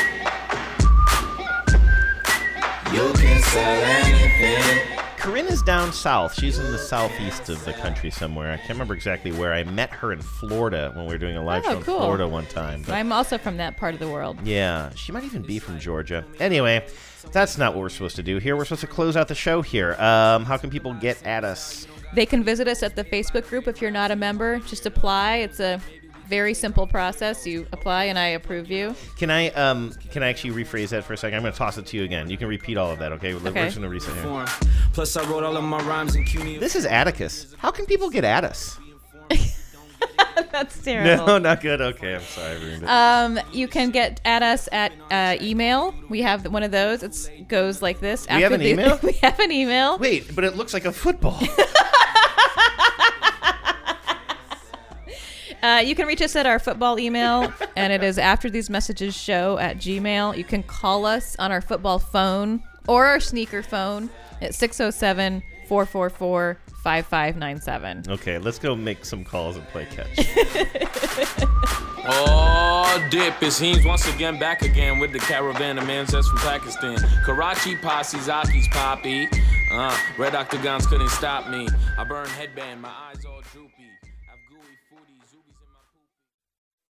You 2.92 3.12
can 3.14 3.40
sell 3.42 3.82
anything. 3.84 4.98
Corinne 5.16 5.46
is 5.46 5.62
down 5.62 5.92
south. 5.92 6.34
She's 6.34 6.58
in 6.58 6.72
the 6.72 6.78
southeast 6.78 7.48
of 7.48 7.64
the 7.64 7.72
country 7.72 8.10
somewhere. 8.10 8.52
I 8.52 8.56
can't 8.56 8.70
remember 8.70 8.94
exactly 8.94 9.30
where. 9.32 9.52
I 9.54 9.62
met 9.64 9.90
her 9.90 10.12
in 10.12 10.20
Florida 10.20 10.90
when 10.94 11.06
we 11.06 11.12
were 11.14 11.18
doing 11.18 11.36
a 11.36 11.42
live 11.44 11.62
Oh, 11.66 11.70
show 11.72 11.76
in 11.78 11.82
cool. 11.84 11.98
Florida 12.00 12.26
one 12.28 12.46
time. 12.46 12.82
but- 12.82 12.92
I'm 12.94 13.12
also 13.12 13.38
from 13.38 13.56
that 13.58 13.76
part 13.76 13.94
of 13.94 14.00
the 14.00 14.08
world. 14.08 14.38
Yeah, 14.44 14.90
she 14.94 15.12
might 15.12 15.24
even 15.24 15.42
be 15.42 15.58
from 15.58 15.78
Georgia. 15.78 16.24
Anyway, 16.40 16.84
that's 17.30 17.56
not 17.56 17.72
what 17.74 17.80
we're 17.82 17.88
supposed 17.88 18.16
to 18.16 18.22
do 18.22 18.38
here. 18.38 18.56
We're 18.56 18.64
supposed 18.64 18.80
to 18.82 18.86
close 18.88 19.16
out 19.16 19.28
the 19.28 19.34
show 19.36 19.62
here. 19.62 19.94
Um, 20.00 20.44
how 20.44 20.56
can 20.56 20.68
people 20.68 20.92
get 20.94 21.24
at 21.24 21.44
us? 21.44 21.86
They 22.14 22.26
can 22.26 22.42
visit 22.44 22.66
us 22.68 22.82
at 22.82 22.96
the 22.96 23.04
Facebook 23.04 23.48
group 23.48 23.68
if 23.68 23.80
you're 23.80 23.90
not 23.92 24.10
a 24.10 24.16
member. 24.16 24.58
Just 24.60 24.84
apply. 24.86 25.36
It's 25.36 25.60
a 25.60 25.80
very 26.32 26.54
simple 26.54 26.86
process. 26.86 27.46
You 27.46 27.66
apply, 27.72 28.04
and 28.04 28.18
I 28.18 28.28
approve 28.28 28.70
you. 28.70 28.94
Can 29.18 29.30
I 29.30 29.50
um 29.50 29.92
can 30.10 30.22
I 30.22 30.28
actually 30.30 30.64
rephrase 30.64 30.88
that 30.88 31.04
for 31.04 31.12
a 31.12 31.16
second? 31.18 31.36
I'm 31.36 31.42
going 31.42 31.52
to 31.52 31.58
toss 31.58 31.76
it 31.76 31.84
to 31.88 31.96
you 31.98 32.04
again. 32.04 32.30
You 32.30 32.38
can 32.38 32.48
repeat 32.48 32.78
all 32.78 32.90
of 32.90 32.98
that, 33.00 33.12
okay? 33.12 33.34
We're 33.34 33.50
Okay. 33.50 33.64
just 33.66 33.76
going 33.76 33.82
to 33.82 33.90
reset 33.90 34.14
here. 34.14 34.46
Plus, 34.94 35.14
I 35.14 35.28
wrote 35.28 35.42
all 35.44 35.54
of 35.58 35.62
my 35.64 35.82
rhymes 35.82 36.16
in 36.16 36.24
CUNY. 36.24 36.56
This 36.58 36.74
is 36.74 36.86
Atticus. 36.86 37.54
How 37.58 37.70
can 37.70 37.84
people 37.84 38.08
get 38.08 38.24
at 38.24 38.44
us? 38.44 38.78
That's 40.52 40.82
terrible. 40.82 41.26
No, 41.26 41.38
not 41.50 41.60
good. 41.60 41.82
Okay, 41.82 42.14
I'm 42.14 42.22
sorry. 42.22 42.56
I 42.56 42.60
ruined 42.62 42.82
it. 42.82 42.88
Um, 42.88 43.38
you 43.52 43.68
can 43.68 43.90
get 43.90 44.20
at 44.24 44.42
us 44.42 44.70
at 44.72 44.92
uh, 45.10 45.36
email. 45.42 45.94
We 46.08 46.22
have 46.22 46.46
one 46.50 46.62
of 46.62 46.70
those. 46.70 47.02
It 47.02 47.46
goes 47.48 47.82
like 47.82 48.00
this. 48.00 48.26
We 48.30 48.40
have 48.40 48.52
an 48.52 48.60
the- 48.60 48.70
email? 48.70 48.98
we 49.02 49.12
have 49.20 49.38
an 49.38 49.52
email. 49.52 49.98
Wait, 49.98 50.34
but 50.34 50.44
it 50.44 50.56
looks 50.56 50.72
like 50.72 50.86
a 50.86 50.92
football. 50.92 51.38
Uh, 55.62 55.80
you 55.84 55.94
can 55.94 56.06
reach 56.06 56.20
us 56.20 56.34
at 56.34 56.44
our 56.46 56.58
football 56.58 56.98
email, 56.98 57.52
and 57.76 57.92
it 57.92 58.02
is 58.02 58.18
after 58.18 58.50
these 58.50 58.68
messages 58.68 59.14
show 59.16 59.58
at 59.58 59.76
Gmail. 59.76 60.36
You 60.36 60.44
can 60.44 60.62
call 60.62 61.06
us 61.06 61.36
on 61.38 61.52
our 61.52 61.60
football 61.60 61.98
phone 61.98 62.62
or 62.88 63.06
our 63.06 63.20
sneaker 63.20 63.62
phone 63.62 64.10
at 64.40 64.54
607 64.54 65.42
444 65.68 66.58
5597. 66.82 68.04
okay, 68.10 68.38
let's 68.38 68.58
go 68.58 68.74
make 68.74 69.04
some 69.04 69.24
calls 69.24 69.56
and 69.56 69.66
play 69.68 69.86
catch. 69.86 71.46
Oh, 72.04 73.08
dip 73.12 73.40
is 73.44 73.60
Heems 73.60 73.84
once 73.84 74.12
again 74.12 74.36
back 74.36 74.62
again 74.62 74.98
with 74.98 75.12
the 75.12 75.20
caravan 75.20 75.78
of 75.78 75.86
mansets 75.86 76.26
from 76.28 76.38
Pakistan. 76.38 76.96
Karachi 77.24 77.76
posse, 77.76 78.18
Zaki's 78.18 78.66
poppy. 78.72 79.28
Uh, 79.70 79.96
red 80.18 80.34
octagons 80.34 80.84
couldn't 80.88 81.10
stop 81.10 81.48
me. 81.48 81.68
I 81.96 82.02
burn 82.02 82.26
headband, 82.26 82.82
my 82.82 82.88
eyes 82.88 83.24
all 83.24 83.40
droopy. 83.52 83.71